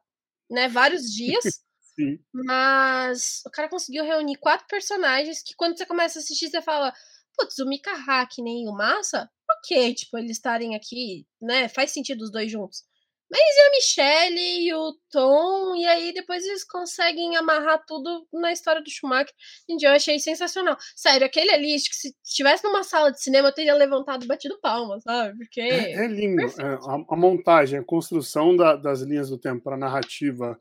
né, 0.49 0.67
vários 0.67 1.03
dias. 1.11 1.43
Sim. 1.99 2.19
Mas 2.33 3.41
o 3.45 3.51
cara 3.51 3.69
conseguiu 3.69 4.03
reunir 4.03 4.37
quatro 4.37 4.65
personagens 4.67 5.43
que 5.43 5.55
quando 5.55 5.77
você 5.77 5.85
começa 5.85 6.19
a 6.19 6.21
assistir, 6.21 6.49
você 6.49 6.61
fala, 6.61 6.93
putz, 7.37 7.57
o 7.59 7.67
Mika 7.67 7.91
Hakkinen 7.91 8.65
e 8.65 8.67
o 8.67 8.73
Massa, 8.73 9.29
ok, 9.57 9.93
tipo, 9.93 10.17
eles 10.17 10.31
estarem 10.31 10.75
aqui, 10.75 11.25
né, 11.41 11.67
faz 11.67 11.91
sentido 11.91 12.21
os 12.21 12.31
dois 12.31 12.51
juntos. 12.51 12.83
Mas 13.31 13.39
e 13.39 13.59
a 13.61 13.71
Michelle 13.71 14.65
e 14.67 14.73
o 14.73 14.93
Tom, 15.09 15.73
e 15.77 15.85
aí 15.85 16.13
depois 16.13 16.45
eles 16.45 16.65
conseguem 16.65 17.37
amarrar 17.37 17.81
tudo 17.87 18.27
na 18.33 18.51
história 18.51 18.81
do 18.81 18.89
Schumacher. 18.89 19.33
Gente, 19.69 19.85
eu 19.85 19.91
achei 19.91 20.19
sensacional. 20.19 20.75
Sério, 20.93 21.25
aquele 21.25 21.49
ali, 21.49 21.73
acho 21.73 21.89
que 21.89 21.95
se 21.95 22.13
estivesse 22.21 22.65
numa 22.65 22.83
sala 22.83 23.09
de 23.09 23.23
cinema, 23.23 23.47
eu 23.47 23.53
teria 23.53 23.73
levantado 23.73 24.25
e 24.25 24.27
batido 24.27 24.59
palmas, 24.59 25.03
sabe? 25.03 25.37
Porque. 25.37 25.61
É, 25.61 25.93
é 25.93 26.07
lindo. 26.07 26.41
É, 26.41 26.65
a, 26.65 27.05
a, 27.09 27.15
montagem, 27.15 27.79
a 27.79 27.83
construção 27.83 28.53
da, 28.53 28.75
das 28.75 28.99
linhas 28.99 29.29
do 29.29 29.37
tempo 29.37 29.63
para 29.63 29.75
a 29.75 29.79
narrativa, 29.79 30.59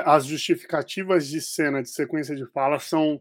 as 0.00 0.26
justificativas 0.26 1.28
de 1.28 1.40
cena, 1.40 1.82
de 1.82 1.90
sequência 1.90 2.34
de 2.34 2.46
fala 2.52 2.78
são. 2.78 3.20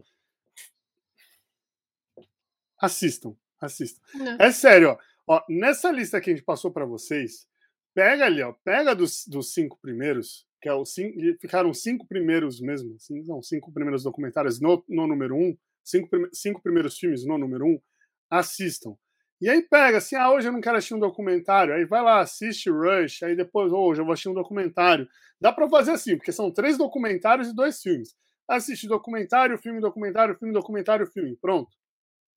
Assistam, 2.80 3.36
assistam. 3.60 4.02
Não. 4.16 4.38
É 4.40 4.52
sério, 4.52 4.90
ó, 4.90 5.36
ó. 5.36 5.44
Nessa 5.48 5.92
lista 5.92 6.20
que 6.20 6.30
a 6.30 6.34
gente 6.34 6.44
passou 6.44 6.72
para 6.72 6.86
vocês 6.86 7.48
Pega 7.94 8.26
ali, 8.26 8.42
ó, 8.42 8.54
pega 8.64 8.96
dos, 8.96 9.26
dos 9.28 9.54
cinco 9.54 9.78
primeiros, 9.82 10.48
que 10.62 10.70
é 10.70 10.74
o 10.74 10.86
cinco, 10.86 11.18
ficaram 11.42 11.74
cinco 11.74 12.08
primeiros 12.08 12.62
mesmo, 12.62 12.96
assim, 12.96 13.22
não, 13.24 13.42
cinco 13.42 13.72
primeiros 13.72 14.04
documentários 14.04 14.62
no, 14.62 14.84
no 14.88 15.08
número 15.08 15.36
um, 15.36 15.58
cinco, 15.84 16.08
cinco 16.32 16.62
primeiros 16.62 16.98
filmes 16.98 17.26
no 17.26 17.38
número 17.38 17.66
um, 17.66 17.82
assistam. 18.30 18.96
E 19.42 19.50
aí 19.50 19.62
pega 19.64 19.98
assim, 19.98 20.16
ah, 20.16 20.32
hoje 20.32 20.48
eu 20.48 20.52
não 20.52 20.62
quero 20.62 20.78
assistir 20.78 20.94
um 20.94 21.00
documentário, 21.00 21.74
aí 21.74 21.84
vai 21.84 22.04
lá, 22.04 22.20
assiste 22.20 22.70
Rush, 22.70 23.24
aí 23.24 23.36
depois, 23.36 23.74
oh, 23.74 23.88
hoje 23.88 24.00
eu 24.00 24.06
vou 24.06 24.14
assistir 24.14 24.30
um 24.30 24.36
documentário. 24.36 25.08
Dá 25.40 25.52
para 25.52 25.68
fazer 25.68 25.92
assim, 25.92 26.16
porque 26.16 26.32
são 26.32 26.52
três 26.52 26.78
documentários 26.78 27.50
e 27.50 27.56
dois 27.56 27.82
filmes. 27.82 28.16
Assiste 28.48 28.88
documentário, 28.88 29.58
filme, 29.58 29.82
documentário, 29.82 30.36
filme, 30.38 30.54
documentário, 30.54 31.08
filme. 31.08 31.36
Pronto. 31.42 31.72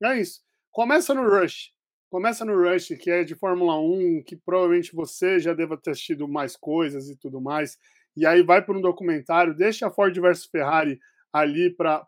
É 0.03 0.19
isso. 0.19 0.41
Começa 0.71 1.15
no 1.15 1.29
Rush. 1.29 1.73
Começa 2.11 2.45
no 2.45 2.55
Rush, 2.57 2.89
que 3.01 3.11
é 3.11 3.25
de 3.25 3.35
Fórmula 3.35 3.79
1, 3.81 4.23
que 4.25 4.37
provavelmente 4.37 4.95
você 4.95 5.39
já 5.39 5.53
deva 5.53 5.77
ter 5.77 5.91
assistido 5.91 6.29
mais 6.29 6.57
coisas 6.57 7.09
e 7.11 7.17
tudo 7.17 7.41
mais. 7.41 7.79
E 8.17 8.25
aí 8.25 8.43
vai 8.43 8.63
para 8.63 8.77
um 8.79 8.81
documentário, 8.81 9.55
deixa 9.55 9.89
a 9.89 9.91
Ford 9.91 10.15
versus 10.21 10.47
Ferrari 10.47 10.99
ali 11.33 11.69
para 11.71 12.07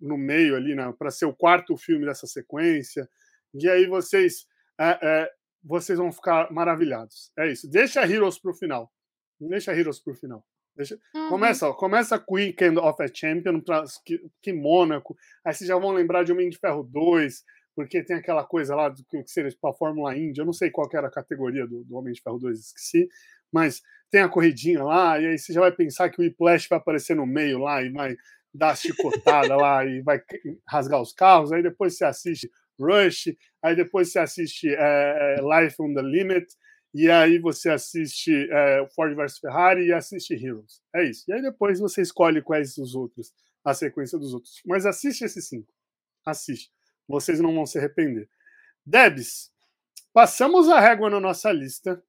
no 0.00 0.16
meio 0.16 0.56
ali, 0.56 0.74
né, 0.74 0.92
para 0.98 1.10
ser 1.10 1.26
o 1.26 1.34
quarto 1.34 1.76
filme 1.76 2.06
dessa 2.06 2.26
sequência. 2.26 3.08
E 3.54 3.68
aí 3.68 3.86
vocês 3.86 4.46
é, 4.78 4.98
é, 5.02 5.30
vocês 5.62 5.98
vão 5.98 6.12
ficar 6.12 6.52
maravilhados. 6.52 7.32
É 7.38 7.50
isso. 7.50 7.68
Deixa 7.70 8.06
Heroes 8.06 8.38
para 8.38 8.50
o 8.50 8.54
final. 8.54 8.92
Deixa 9.40 9.74
Heroes 9.74 9.98
para 9.98 10.12
o 10.12 10.16
final. 10.16 10.44
Deixa... 10.76 10.98
Uhum. 11.14 11.28
Começa, 11.28 11.68
ó, 11.68 11.72
começa 11.72 12.18
com 12.18 12.34
Weekend 12.34 12.78
of 12.78 13.02
a 13.02 13.06
Champion, 13.12 13.60
pra, 13.60 13.84
que, 14.04 14.20
que 14.42 14.52
Mônaco. 14.52 15.16
Aí 15.44 15.54
vocês 15.54 15.68
já 15.68 15.78
vão 15.78 15.92
lembrar 15.92 16.24
de 16.24 16.32
Homem 16.32 16.48
de 16.48 16.58
Ferro 16.58 16.82
2, 16.82 17.42
porque 17.74 18.02
tem 18.02 18.16
aquela 18.16 18.44
coisa 18.44 18.74
lá 18.74 18.88
do 18.88 19.04
que 19.04 19.26
seria 19.26 19.50
para 19.50 19.54
tipo, 19.54 19.68
a 19.68 19.74
Fórmula 19.74 20.16
Indy, 20.16 20.40
eu 20.40 20.46
não 20.46 20.52
sei 20.52 20.70
qual 20.70 20.88
era 20.92 21.06
a 21.06 21.12
categoria 21.12 21.66
do, 21.66 21.84
do 21.84 21.96
Homem 21.96 22.12
de 22.12 22.20
Ferro 22.20 22.38
2, 22.38 22.58
esqueci, 22.58 23.08
mas 23.52 23.82
tem 24.10 24.20
a 24.22 24.28
corridinha 24.28 24.82
lá, 24.82 25.20
e 25.20 25.26
aí 25.26 25.38
você 25.38 25.52
já 25.52 25.60
vai 25.60 25.72
pensar 25.72 26.10
que 26.10 26.20
o 26.20 26.24
Whiplash 26.24 26.68
vai 26.68 26.78
aparecer 26.78 27.16
no 27.16 27.26
meio 27.26 27.58
lá 27.58 27.82
e 27.82 27.90
vai 27.90 28.16
dar 28.52 28.70
a 28.70 28.76
chicotada 28.76 29.56
lá 29.56 29.84
e 29.84 30.02
vai 30.02 30.20
rasgar 30.68 31.00
os 31.00 31.12
carros, 31.12 31.52
aí 31.52 31.62
depois 31.62 31.96
você 31.96 32.04
assiste 32.04 32.48
Rush, 32.80 33.34
aí 33.62 33.76
depois 33.76 34.10
você 34.12 34.18
assiste 34.18 34.68
é, 34.68 35.36
Life 35.40 35.76
on 35.80 35.94
the 35.94 36.02
Limit, 36.02 36.46
e 36.94 37.10
aí 37.10 37.38
você 37.38 37.70
assiste 37.70 38.48
é, 38.50 38.86
Ford 38.94 39.14
vs 39.16 39.38
Ferrari 39.38 39.86
e 39.86 39.92
assiste 39.92 40.32
Heroes. 40.32 40.80
É 40.94 41.02
isso. 41.04 41.24
E 41.28 41.32
aí 41.32 41.42
depois 41.42 41.80
você 41.80 42.02
escolhe 42.02 42.40
quais 42.40 42.78
os 42.78 42.94
outros, 42.94 43.32
a 43.64 43.74
sequência 43.74 44.16
dos 44.16 44.32
outros. 44.32 44.62
Mas 44.64 44.86
assiste 44.86 45.24
esses 45.24 45.48
cinco. 45.48 45.72
Assiste. 46.24 46.70
Vocês 47.08 47.40
não 47.40 47.52
vão 47.52 47.66
se 47.66 47.78
arrepender. 47.78 48.28
Debs, 48.86 49.50
passamos 50.12 50.68
a 50.68 50.78
régua 50.78 51.10
na 51.10 51.18
nossa 51.18 51.50
lista, 51.50 52.00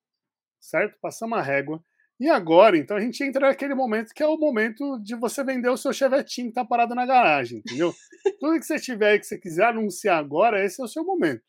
certo? 0.60 1.00
Passamos 1.02 1.38
a 1.40 1.42
régua. 1.42 1.84
E 2.20 2.30
agora, 2.30 2.78
então, 2.78 2.96
a 2.96 3.02
gente 3.02 3.22
entra 3.24 3.48
naquele 3.48 3.76
momento 3.76 4.14
que 4.14 4.24
é 4.24 4.28
o 4.28 4.38
momento 4.38 4.98
de 5.00 5.16
você 5.16 5.44
vender 5.44 5.70
o 5.70 5.76
seu 5.76 5.92
chevetinho 5.92 6.48
que 6.48 6.54
tá 6.54 6.64
parado 6.64 6.96
na 6.96 7.06
garagem, 7.06 7.60
entendeu? 7.60 7.94
Tudo 8.40 8.58
que 8.58 8.66
você 8.66 8.80
tiver 8.80 9.12
aí 9.12 9.20
que 9.20 9.26
você 9.26 9.38
quiser 9.38 9.66
anunciar 9.66 10.18
agora, 10.18 10.64
esse 10.64 10.82
é 10.82 10.86
o 10.86 10.88
seu 10.88 11.04
momento. 11.04 11.44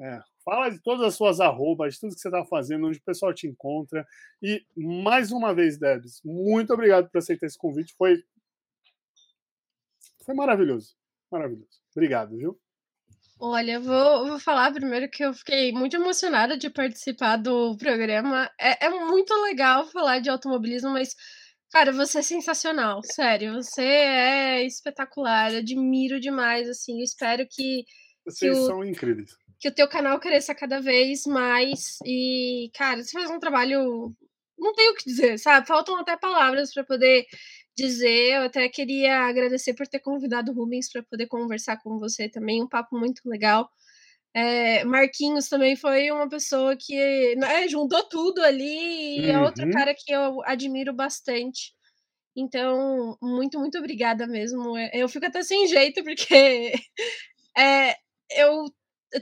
É, 0.00 0.20
fala 0.44 0.70
de 0.70 0.82
todas 0.82 1.06
as 1.06 1.14
suas 1.14 1.38
arrobas, 1.38 1.94
de 1.94 2.00
tudo 2.00 2.14
que 2.14 2.20
você 2.20 2.28
está 2.28 2.44
fazendo, 2.44 2.88
onde 2.88 2.98
o 2.98 3.04
pessoal 3.04 3.32
te 3.32 3.46
encontra. 3.46 4.04
E, 4.42 4.64
mais 4.76 5.30
uma 5.30 5.54
vez, 5.54 5.78
Debs, 5.78 6.20
muito 6.24 6.72
obrigado 6.72 7.08
por 7.08 7.18
aceitar 7.18 7.46
esse 7.46 7.56
convite. 7.56 7.94
Foi, 7.96 8.20
foi 10.24 10.34
maravilhoso. 10.34 10.96
Maravilhoso. 11.30 11.80
Obrigado, 11.94 12.36
viu? 12.36 12.58
Olha, 13.44 13.80
vou, 13.80 14.28
vou 14.28 14.38
falar 14.38 14.72
primeiro 14.72 15.10
que 15.10 15.24
eu 15.24 15.34
fiquei 15.34 15.72
muito 15.72 15.96
emocionada 15.96 16.56
de 16.56 16.70
participar 16.70 17.34
do 17.34 17.76
programa. 17.76 18.48
É, 18.56 18.86
é 18.86 18.88
muito 18.88 19.34
legal 19.42 19.84
falar 19.88 20.20
de 20.20 20.30
automobilismo, 20.30 20.90
mas, 20.90 21.12
cara, 21.68 21.90
você 21.90 22.20
é 22.20 22.22
sensacional, 22.22 23.00
sério. 23.02 23.54
Você 23.54 23.82
é 23.82 24.64
espetacular, 24.64 25.52
admiro 25.52 26.20
demais, 26.20 26.68
assim. 26.68 27.00
Eu 27.00 27.04
espero 27.04 27.44
que. 27.50 27.84
Vocês 28.24 28.56
que 28.56 28.62
o, 28.62 28.66
são 28.66 28.84
incríveis. 28.84 29.32
Que 29.58 29.70
o 29.70 29.74
teu 29.74 29.88
canal 29.88 30.20
cresça 30.20 30.54
cada 30.54 30.80
vez 30.80 31.26
mais. 31.26 31.98
E, 32.06 32.70
cara, 32.72 33.02
você 33.02 33.10
faz 33.10 33.28
um 33.28 33.40
trabalho. 33.40 34.14
Não 34.56 34.72
tenho 34.72 34.92
o 34.92 34.94
que 34.94 35.04
dizer, 35.04 35.36
sabe? 35.40 35.66
Faltam 35.66 35.96
até 35.96 36.16
palavras 36.16 36.72
para 36.72 36.84
poder 36.84 37.26
dizer. 37.76 38.36
Eu 38.36 38.42
até 38.42 38.68
queria 38.68 39.20
agradecer 39.20 39.74
por 39.74 39.86
ter 39.86 40.00
convidado 40.00 40.52
o 40.52 40.54
Rubens 40.54 40.90
para 40.90 41.02
poder 41.02 41.26
conversar 41.26 41.78
com 41.82 41.98
você 41.98 42.28
também. 42.28 42.62
Um 42.62 42.68
papo 42.68 42.98
muito 42.98 43.20
legal. 43.26 43.68
É, 44.34 44.82
Marquinhos 44.84 45.48
também 45.48 45.76
foi 45.76 46.10
uma 46.10 46.28
pessoa 46.28 46.74
que 46.76 47.36
né, 47.36 47.68
juntou 47.68 48.02
tudo 48.08 48.42
ali 48.42 49.18
e 49.18 49.20
uhum. 49.20 49.30
é 49.30 49.40
outro 49.42 49.70
cara 49.70 49.94
que 49.94 50.10
eu 50.12 50.42
admiro 50.44 50.92
bastante. 50.92 51.74
Então, 52.34 53.16
muito, 53.20 53.58
muito 53.58 53.78
obrigada 53.78 54.26
mesmo. 54.26 54.76
É, 54.76 54.90
eu 54.94 55.08
fico 55.08 55.26
até 55.26 55.42
sem 55.42 55.66
jeito, 55.68 56.02
porque 56.04 56.72
é, 57.56 57.94
eu 58.30 58.64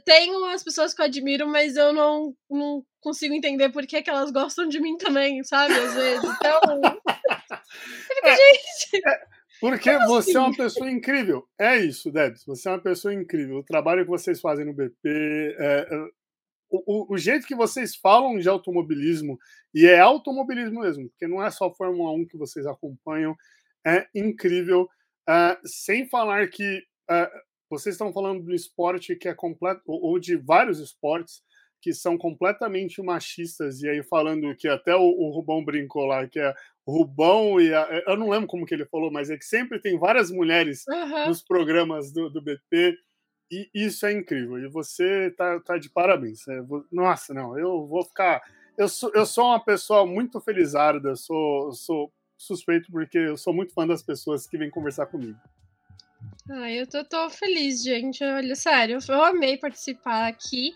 tenho 0.05 0.44
as 0.47 0.62
pessoas 0.62 0.94
que 0.94 1.02
eu 1.02 1.06
admiro, 1.06 1.48
mas 1.48 1.77
eu 1.77 1.93
não, 1.93 2.35
não 2.48 2.85
consigo 3.01 3.35
entender 3.35 3.70
por 3.70 3.86
que, 3.86 4.02
que 4.02 4.10
elas 4.10 4.31
gostam 4.31 4.68
de 4.68 4.81
mim 4.81 4.97
também, 4.97 5.43
sabe? 5.44 5.74
Às 5.74 5.94
vezes. 5.94 6.24
Então. 6.24 6.60
é, 8.24 8.36
gente. 8.36 9.06
É, 9.06 9.20
porque 9.60 9.93
Como 9.93 10.06
você 10.09 10.31
assim? 10.31 10.39
é 10.39 10.40
uma 10.40 10.56
pessoa 10.56 10.90
incrível. 10.90 11.47
É 11.59 11.77
isso, 11.77 12.10
Debs. 12.10 12.44
Você 12.47 12.68
é 12.68 12.72
uma 12.72 12.81
pessoa 12.81 13.12
incrível. 13.12 13.59
O 13.59 13.64
trabalho 13.64 14.05
que 14.05 14.10
vocês 14.10 14.40
fazem 14.40 14.64
no 14.64 14.72
BP, 14.72 15.09
é, 15.59 15.89
é, 15.90 16.09
o, 16.70 17.12
o, 17.14 17.18
jeito 17.18 17.47
que 17.47 17.55
vocês 17.55 17.94
falam 17.94 18.39
de 18.39 18.48
automobilismo, 18.48 19.39
e 19.74 19.86
é 19.86 19.98
automobilismo 19.98 20.81
mesmo, 20.81 21.10
porque 21.10 21.27
não 21.27 21.44
é 21.44 21.51
só 21.51 21.72
Fórmula 21.74 22.12
1 22.12 22.27
que 22.27 22.39
vocês 22.39 22.64
acompanham, 22.66 23.36
é 23.86 24.06
incrível. 24.14 24.89
É, 25.28 25.59
sem 25.64 26.09
falar 26.09 26.48
que 26.48 26.82
é, 27.10 27.31
vocês 27.68 27.94
estão 27.94 28.12
falando 28.12 28.43
do 28.43 28.55
esporte 28.55 29.14
que 29.14 29.28
é 29.28 29.35
completo, 29.35 29.82
ou 29.86 30.18
de 30.18 30.36
vários 30.36 30.78
esportes 30.78 31.43
que 31.81 31.93
são 31.93 32.19
completamente 32.19 33.02
machistas, 33.02 33.82
e 33.82 33.89
aí 33.89 34.02
falando 34.02 34.55
que 34.55 34.69
até 34.69 34.94
o, 34.94 35.01
o 35.01 35.31
Rubão 35.31 35.65
brincou 35.65 36.05
lá, 36.05 36.27
que 36.27 36.39
é 36.39 36.55
Rubão 36.86 37.61
e 37.61 37.73
a, 37.73 38.02
eu 38.07 38.16
não 38.16 38.28
lembro 38.28 38.47
como 38.47 38.66
que 38.66 38.74
ele 38.74 38.85
falou, 38.86 39.11
mas 39.11 39.31
é 39.31 39.36
que 39.36 39.44
sempre 39.44 39.81
tem 39.81 39.98
várias 39.98 40.31
mulheres 40.31 40.85
uhum. 40.89 41.28
nos 41.28 41.43
programas 41.43 42.12
do, 42.12 42.28
do 42.28 42.43
BP, 42.43 42.97
e 43.51 43.69
isso 43.74 44.07
é 44.07 44.12
incrível. 44.12 44.59
E 44.59 44.69
você 44.69 45.31
tá, 45.36 45.59
tá 45.61 45.77
de 45.77 45.90
parabéns. 45.90 46.47
Né? 46.47 46.65
Nossa, 46.93 47.35
não, 47.35 47.59
eu 47.59 47.85
vou 47.85 48.05
ficar. 48.05 48.40
Eu 48.78 48.89
sou, 48.89 49.11
eu 49.12 49.27
sou 49.27 49.47
uma 49.47 49.62
pessoa 49.62 50.07
muito 50.07 50.40
felizarda, 50.40 51.16
sou, 51.16 51.73
sou 51.73 52.12
suspeito 52.39 52.90
porque 52.93 53.19
eu 53.19 53.36
sou 53.36 53.52
muito 53.52 53.74
fã 53.74 53.86
das 53.86 54.02
pessoas 54.02 54.47
que 54.47 54.57
vêm 54.57 54.70
conversar 54.70 55.07
comigo. 55.07 55.39
Ah, 56.48 56.70
eu 56.70 56.86
tô, 56.86 57.05
tô 57.05 57.28
feliz, 57.28 57.82
gente. 57.82 58.23
Olha, 58.23 58.55
sério, 58.55 58.98
eu 59.09 59.24
amei 59.24 59.57
participar 59.57 60.28
aqui. 60.28 60.74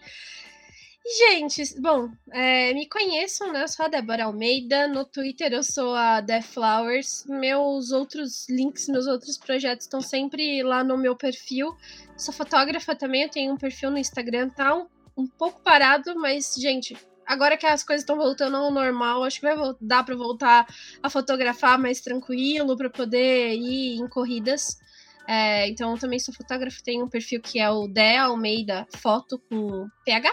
Gente, 1.06 1.62
bom, 1.82 2.10
é, 2.32 2.72
me 2.72 2.89
conheçam, 2.89 3.52
né? 3.52 3.64
Eu 3.64 3.68
sou 3.68 3.85
a 3.85 3.89
Débora 3.89 4.24
Almeida. 4.24 4.89
No 4.89 5.05
Twitter 5.05 5.52
eu 5.52 5.62
sou 5.62 5.94
a 5.94 6.22
Death 6.22 6.44
Flowers. 6.44 7.26
Meus 7.28 7.93
outros 7.93 8.48
links, 8.48 8.89
meus 8.89 9.06
outros 9.06 9.36
projetos 9.36 9.85
estão 9.85 10.01
sempre 10.01 10.62
lá 10.62 10.82
no 10.82 10.97
meu 10.97 11.14
perfil. 11.14 11.76
Sou 12.16 12.32
fotógrafa 12.32 12.97
também, 12.97 13.24
eu 13.24 13.28
tenho 13.28 13.52
um 13.52 13.56
perfil 13.59 13.90
no 13.90 13.98
Instagram, 13.98 14.48
tá 14.48 14.74
um, 14.74 14.86
um 15.14 15.26
pouco 15.26 15.60
parado, 15.60 16.14
mas, 16.16 16.55
gente, 16.55 16.97
agora 17.26 17.59
que 17.59 17.66
as 17.66 17.85
coisas 17.85 18.02
estão 18.02 18.16
voltando 18.16 18.56
ao 18.56 18.70
normal, 18.70 19.24
acho 19.24 19.40
que 19.40 19.47
vai 19.47 19.56
dar 19.81 20.05
para 20.05 20.16
voltar 20.16 20.66
a 21.02 21.10
fotografar 21.10 21.78
mais 21.78 22.01
tranquilo, 22.01 22.78
para 22.78 22.89
poder 22.89 23.55
ir 23.55 23.97
em 23.97 24.09
corridas. 24.09 24.78
É, 25.26 25.68
então, 25.68 25.93
eu 25.93 25.98
também 25.98 26.18
sou 26.18 26.32
fotógrafa, 26.35 26.81
tenho 26.82 27.05
um 27.05 27.09
perfil 27.10 27.43
que 27.43 27.59
é 27.59 27.70
o 27.70 27.86
De 27.86 28.16
Almeida 28.16 28.86
Foto 28.97 29.39
com 29.51 29.86
PH. 30.06 30.31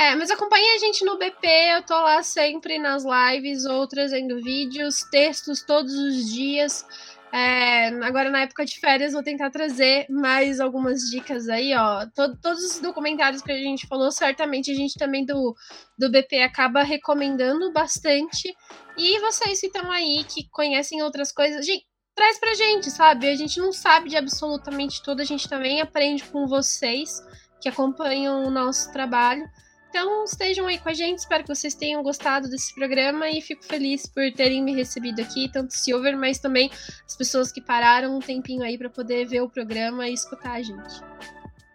É, 0.00 0.16
mas 0.16 0.30
acompanhe 0.30 0.66
a 0.70 0.78
gente 0.78 1.04
no 1.04 1.18
BP, 1.18 1.46
eu 1.46 1.82
tô 1.82 1.92
lá 1.92 2.22
sempre 2.22 2.78
nas 2.78 3.04
lives 3.04 3.66
ou 3.66 3.86
trazendo 3.86 4.42
vídeos, 4.42 5.02
textos 5.10 5.62
todos 5.62 5.92
os 5.92 6.32
dias. 6.32 6.86
É, 7.30 7.88
agora 8.02 8.30
na 8.30 8.40
época 8.40 8.64
de 8.64 8.80
férias 8.80 9.12
vou 9.12 9.22
tentar 9.22 9.50
trazer 9.50 10.06
mais 10.08 10.58
algumas 10.58 11.02
dicas 11.02 11.50
aí, 11.50 11.74
ó. 11.76 12.06
Todo, 12.14 12.34
todos 12.40 12.64
os 12.64 12.80
documentários 12.80 13.42
que 13.42 13.52
a 13.52 13.58
gente 13.58 13.86
falou, 13.86 14.10
certamente 14.10 14.70
a 14.70 14.74
gente 14.74 14.98
também 14.98 15.22
do, 15.22 15.54
do 15.98 16.10
BP 16.10 16.40
acaba 16.40 16.82
recomendando 16.82 17.70
bastante. 17.70 18.56
E 18.96 19.20
vocês 19.20 19.60
que 19.60 19.66
estão 19.66 19.92
aí, 19.92 20.24
que 20.24 20.48
conhecem 20.48 21.02
outras 21.02 21.30
coisas, 21.30 21.66
gente, 21.66 21.84
traz 22.14 22.40
pra 22.40 22.54
gente, 22.54 22.90
sabe? 22.90 23.28
A 23.28 23.36
gente 23.36 23.60
não 23.60 23.70
sabe 23.70 24.08
de 24.08 24.16
absolutamente 24.16 25.02
tudo, 25.02 25.20
a 25.20 25.26
gente 25.26 25.46
também 25.46 25.82
aprende 25.82 26.24
com 26.24 26.46
vocês 26.46 27.22
que 27.60 27.68
acompanham 27.68 28.46
o 28.46 28.50
nosso 28.50 28.90
trabalho. 28.94 29.44
Então 29.90 30.24
estejam 30.24 30.68
aí 30.68 30.78
com 30.78 30.88
a 30.88 30.94
gente, 30.94 31.18
espero 31.18 31.42
que 31.42 31.52
vocês 31.52 31.74
tenham 31.74 32.00
gostado 32.00 32.48
desse 32.48 32.72
programa 32.72 33.28
e 33.28 33.40
fico 33.40 33.64
feliz 33.64 34.06
por 34.06 34.22
terem 34.32 34.62
me 34.62 34.72
recebido 34.72 35.20
aqui, 35.20 35.50
tanto 35.52 35.74
Silver, 35.74 36.16
mas 36.16 36.38
também 36.38 36.70
as 37.04 37.16
pessoas 37.16 37.50
que 37.50 37.60
pararam 37.60 38.16
um 38.16 38.20
tempinho 38.20 38.62
aí 38.62 38.78
para 38.78 38.88
poder 38.88 39.26
ver 39.26 39.40
o 39.40 39.50
programa 39.50 40.08
e 40.08 40.14
escutar 40.14 40.52
a 40.52 40.62
gente. 40.62 41.02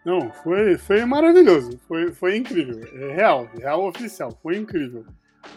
Não, 0.06 0.32
foi, 0.32 0.78
foi 0.78 1.04
maravilhoso, 1.04 1.78
foi, 1.90 2.14
foi 2.14 2.38
incrível, 2.38 2.82
é 2.94 3.16
real, 3.16 3.50
real 3.54 3.86
oficial, 3.86 4.32
foi 4.42 4.56
incrível. 4.56 5.06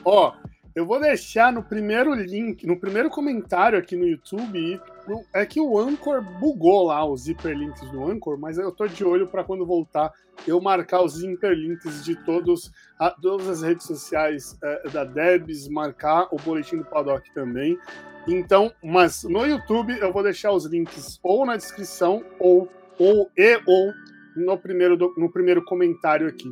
Ó, 0.04 0.34
eu 0.74 0.86
vou 0.86 1.00
deixar 1.00 1.52
no 1.52 1.62
primeiro 1.62 2.14
link, 2.14 2.66
no 2.66 2.78
primeiro 2.78 3.10
comentário 3.10 3.78
aqui 3.78 3.96
no 3.96 4.06
YouTube. 4.06 4.80
É 5.32 5.46
que 5.46 5.60
o 5.60 5.78
Anchor 5.78 6.22
bugou 6.38 6.84
lá 6.84 7.04
os 7.04 7.26
hiperlinks 7.26 7.90
do 7.90 8.04
Anchor, 8.04 8.38
mas 8.38 8.58
eu 8.58 8.70
tô 8.70 8.86
de 8.86 9.04
olho 9.04 9.26
para 9.26 9.42
quando 9.42 9.66
voltar 9.66 10.12
eu 10.46 10.60
marcar 10.60 11.02
os 11.02 11.22
hiperlinks 11.22 12.04
de 12.04 12.14
todos, 12.24 12.70
a, 12.98 13.10
todas 13.10 13.48
as 13.48 13.62
redes 13.62 13.86
sociais 13.86 14.56
é, 14.62 14.88
da 14.90 15.04
Debs, 15.04 15.68
marcar 15.68 16.28
o 16.30 16.36
boletim 16.36 16.76
do 16.76 16.84
Paddock 16.84 17.32
também. 17.32 17.78
Então, 18.26 18.72
mas 18.82 19.24
no 19.24 19.46
YouTube 19.46 19.98
eu 19.98 20.12
vou 20.12 20.22
deixar 20.22 20.52
os 20.52 20.66
links 20.66 21.18
ou 21.22 21.46
na 21.46 21.56
descrição 21.56 22.22
ou, 22.38 22.68
ou 22.98 23.30
e 23.36 23.60
ou 23.66 23.92
no 24.36 24.58
primeiro, 24.58 24.96
no 25.16 25.30
primeiro 25.30 25.64
comentário 25.64 26.28
aqui. 26.28 26.48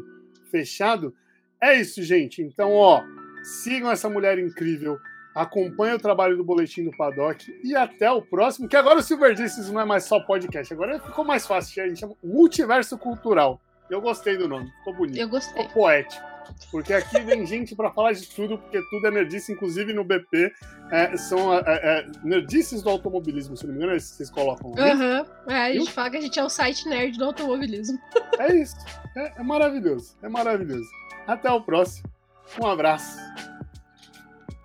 Fechado? 0.51 1.15
É 1.61 1.79
isso, 1.79 2.03
gente. 2.03 2.43
Então, 2.43 2.73
ó. 2.73 3.03
Sigam 3.47 3.91
essa 3.91 4.11
mulher 4.11 4.41
incrível. 4.41 4.99
Acompanhe 5.33 5.95
o 5.95 5.99
trabalho 6.01 6.37
do 6.37 6.43
Boletim 6.43 6.85
do 6.85 6.91
Paddock. 6.97 7.47
E 7.63 7.77
até 7.77 8.11
o 8.11 8.21
próximo, 8.21 8.69
que 8.69 8.77
agora 8.77 8.99
o 8.99 9.03
Silver 9.03 9.37
não 9.71 9.81
é 9.81 9.85
mais 9.85 10.05
só 10.05 10.19
podcast. 10.19 10.73
Agora 10.75 10.99
ficou 10.99 11.25
mais 11.25 11.47
fácil. 11.47 11.85
A 11.85 11.87
gente 11.87 12.01
chama 12.01 12.15
Multiverso 12.25 12.99
Cultural. 12.99 13.61
Eu 13.89 14.01
gostei 14.01 14.37
do 14.37 14.49
nome. 14.49 14.69
Ficou 14.79 14.95
bonito. 14.95 15.19
Eu 15.19 15.29
gostei. 15.29 15.63
Ficou 15.63 15.83
poético. 15.83 16.27
Porque 16.73 16.93
aqui 16.93 17.21
vem 17.21 17.45
gente 17.47 17.77
para 17.77 17.93
falar 17.93 18.13
de 18.13 18.27
tudo, 18.29 18.59
porque 18.59 18.81
tudo 18.91 19.07
é 19.07 19.11
nerdice, 19.13 19.53
inclusive 19.53 19.93
no 19.93 20.03
BP. 20.03 20.53
É, 20.91 21.17
são 21.17 21.55
é, 21.55 21.63
é, 21.67 22.07
nerdices 22.25 22.83
do 22.83 22.91
automobilismo, 22.91 23.57
se 23.57 23.65
não 23.65 23.73
me 23.73 23.79
engano, 23.79 23.93
é 23.93 23.97
isso 23.97 24.11
que 24.11 24.17
vocês 24.17 24.31
colocam. 24.31 24.75
Aham. 24.77 25.25
Uhum. 25.47 25.53
É, 25.53 25.67
a 25.67 25.73
gente 25.73 25.93
fala 25.93 26.11
que 26.11 26.17
a 26.17 26.21
gente 26.21 26.39
é 26.39 26.45
o 26.45 26.49
site 26.49 26.89
nerd 26.89 27.17
do 27.17 27.27
automobilismo. 27.27 27.99
É 28.39 28.57
isso. 28.57 28.77
É, 29.15 29.41
é 29.41 29.43
maravilhoso. 29.43 30.17
É 30.23 30.29
maravilhoso. 30.29 30.89
Até 31.27 31.51
o 31.51 31.61
próximo. 31.61 32.16
Um 32.61 32.67
abraço. 32.67 33.19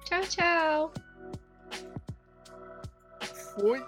Tchau, 0.06 0.22
tchau. 0.22 0.94
Foi 3.54 3.84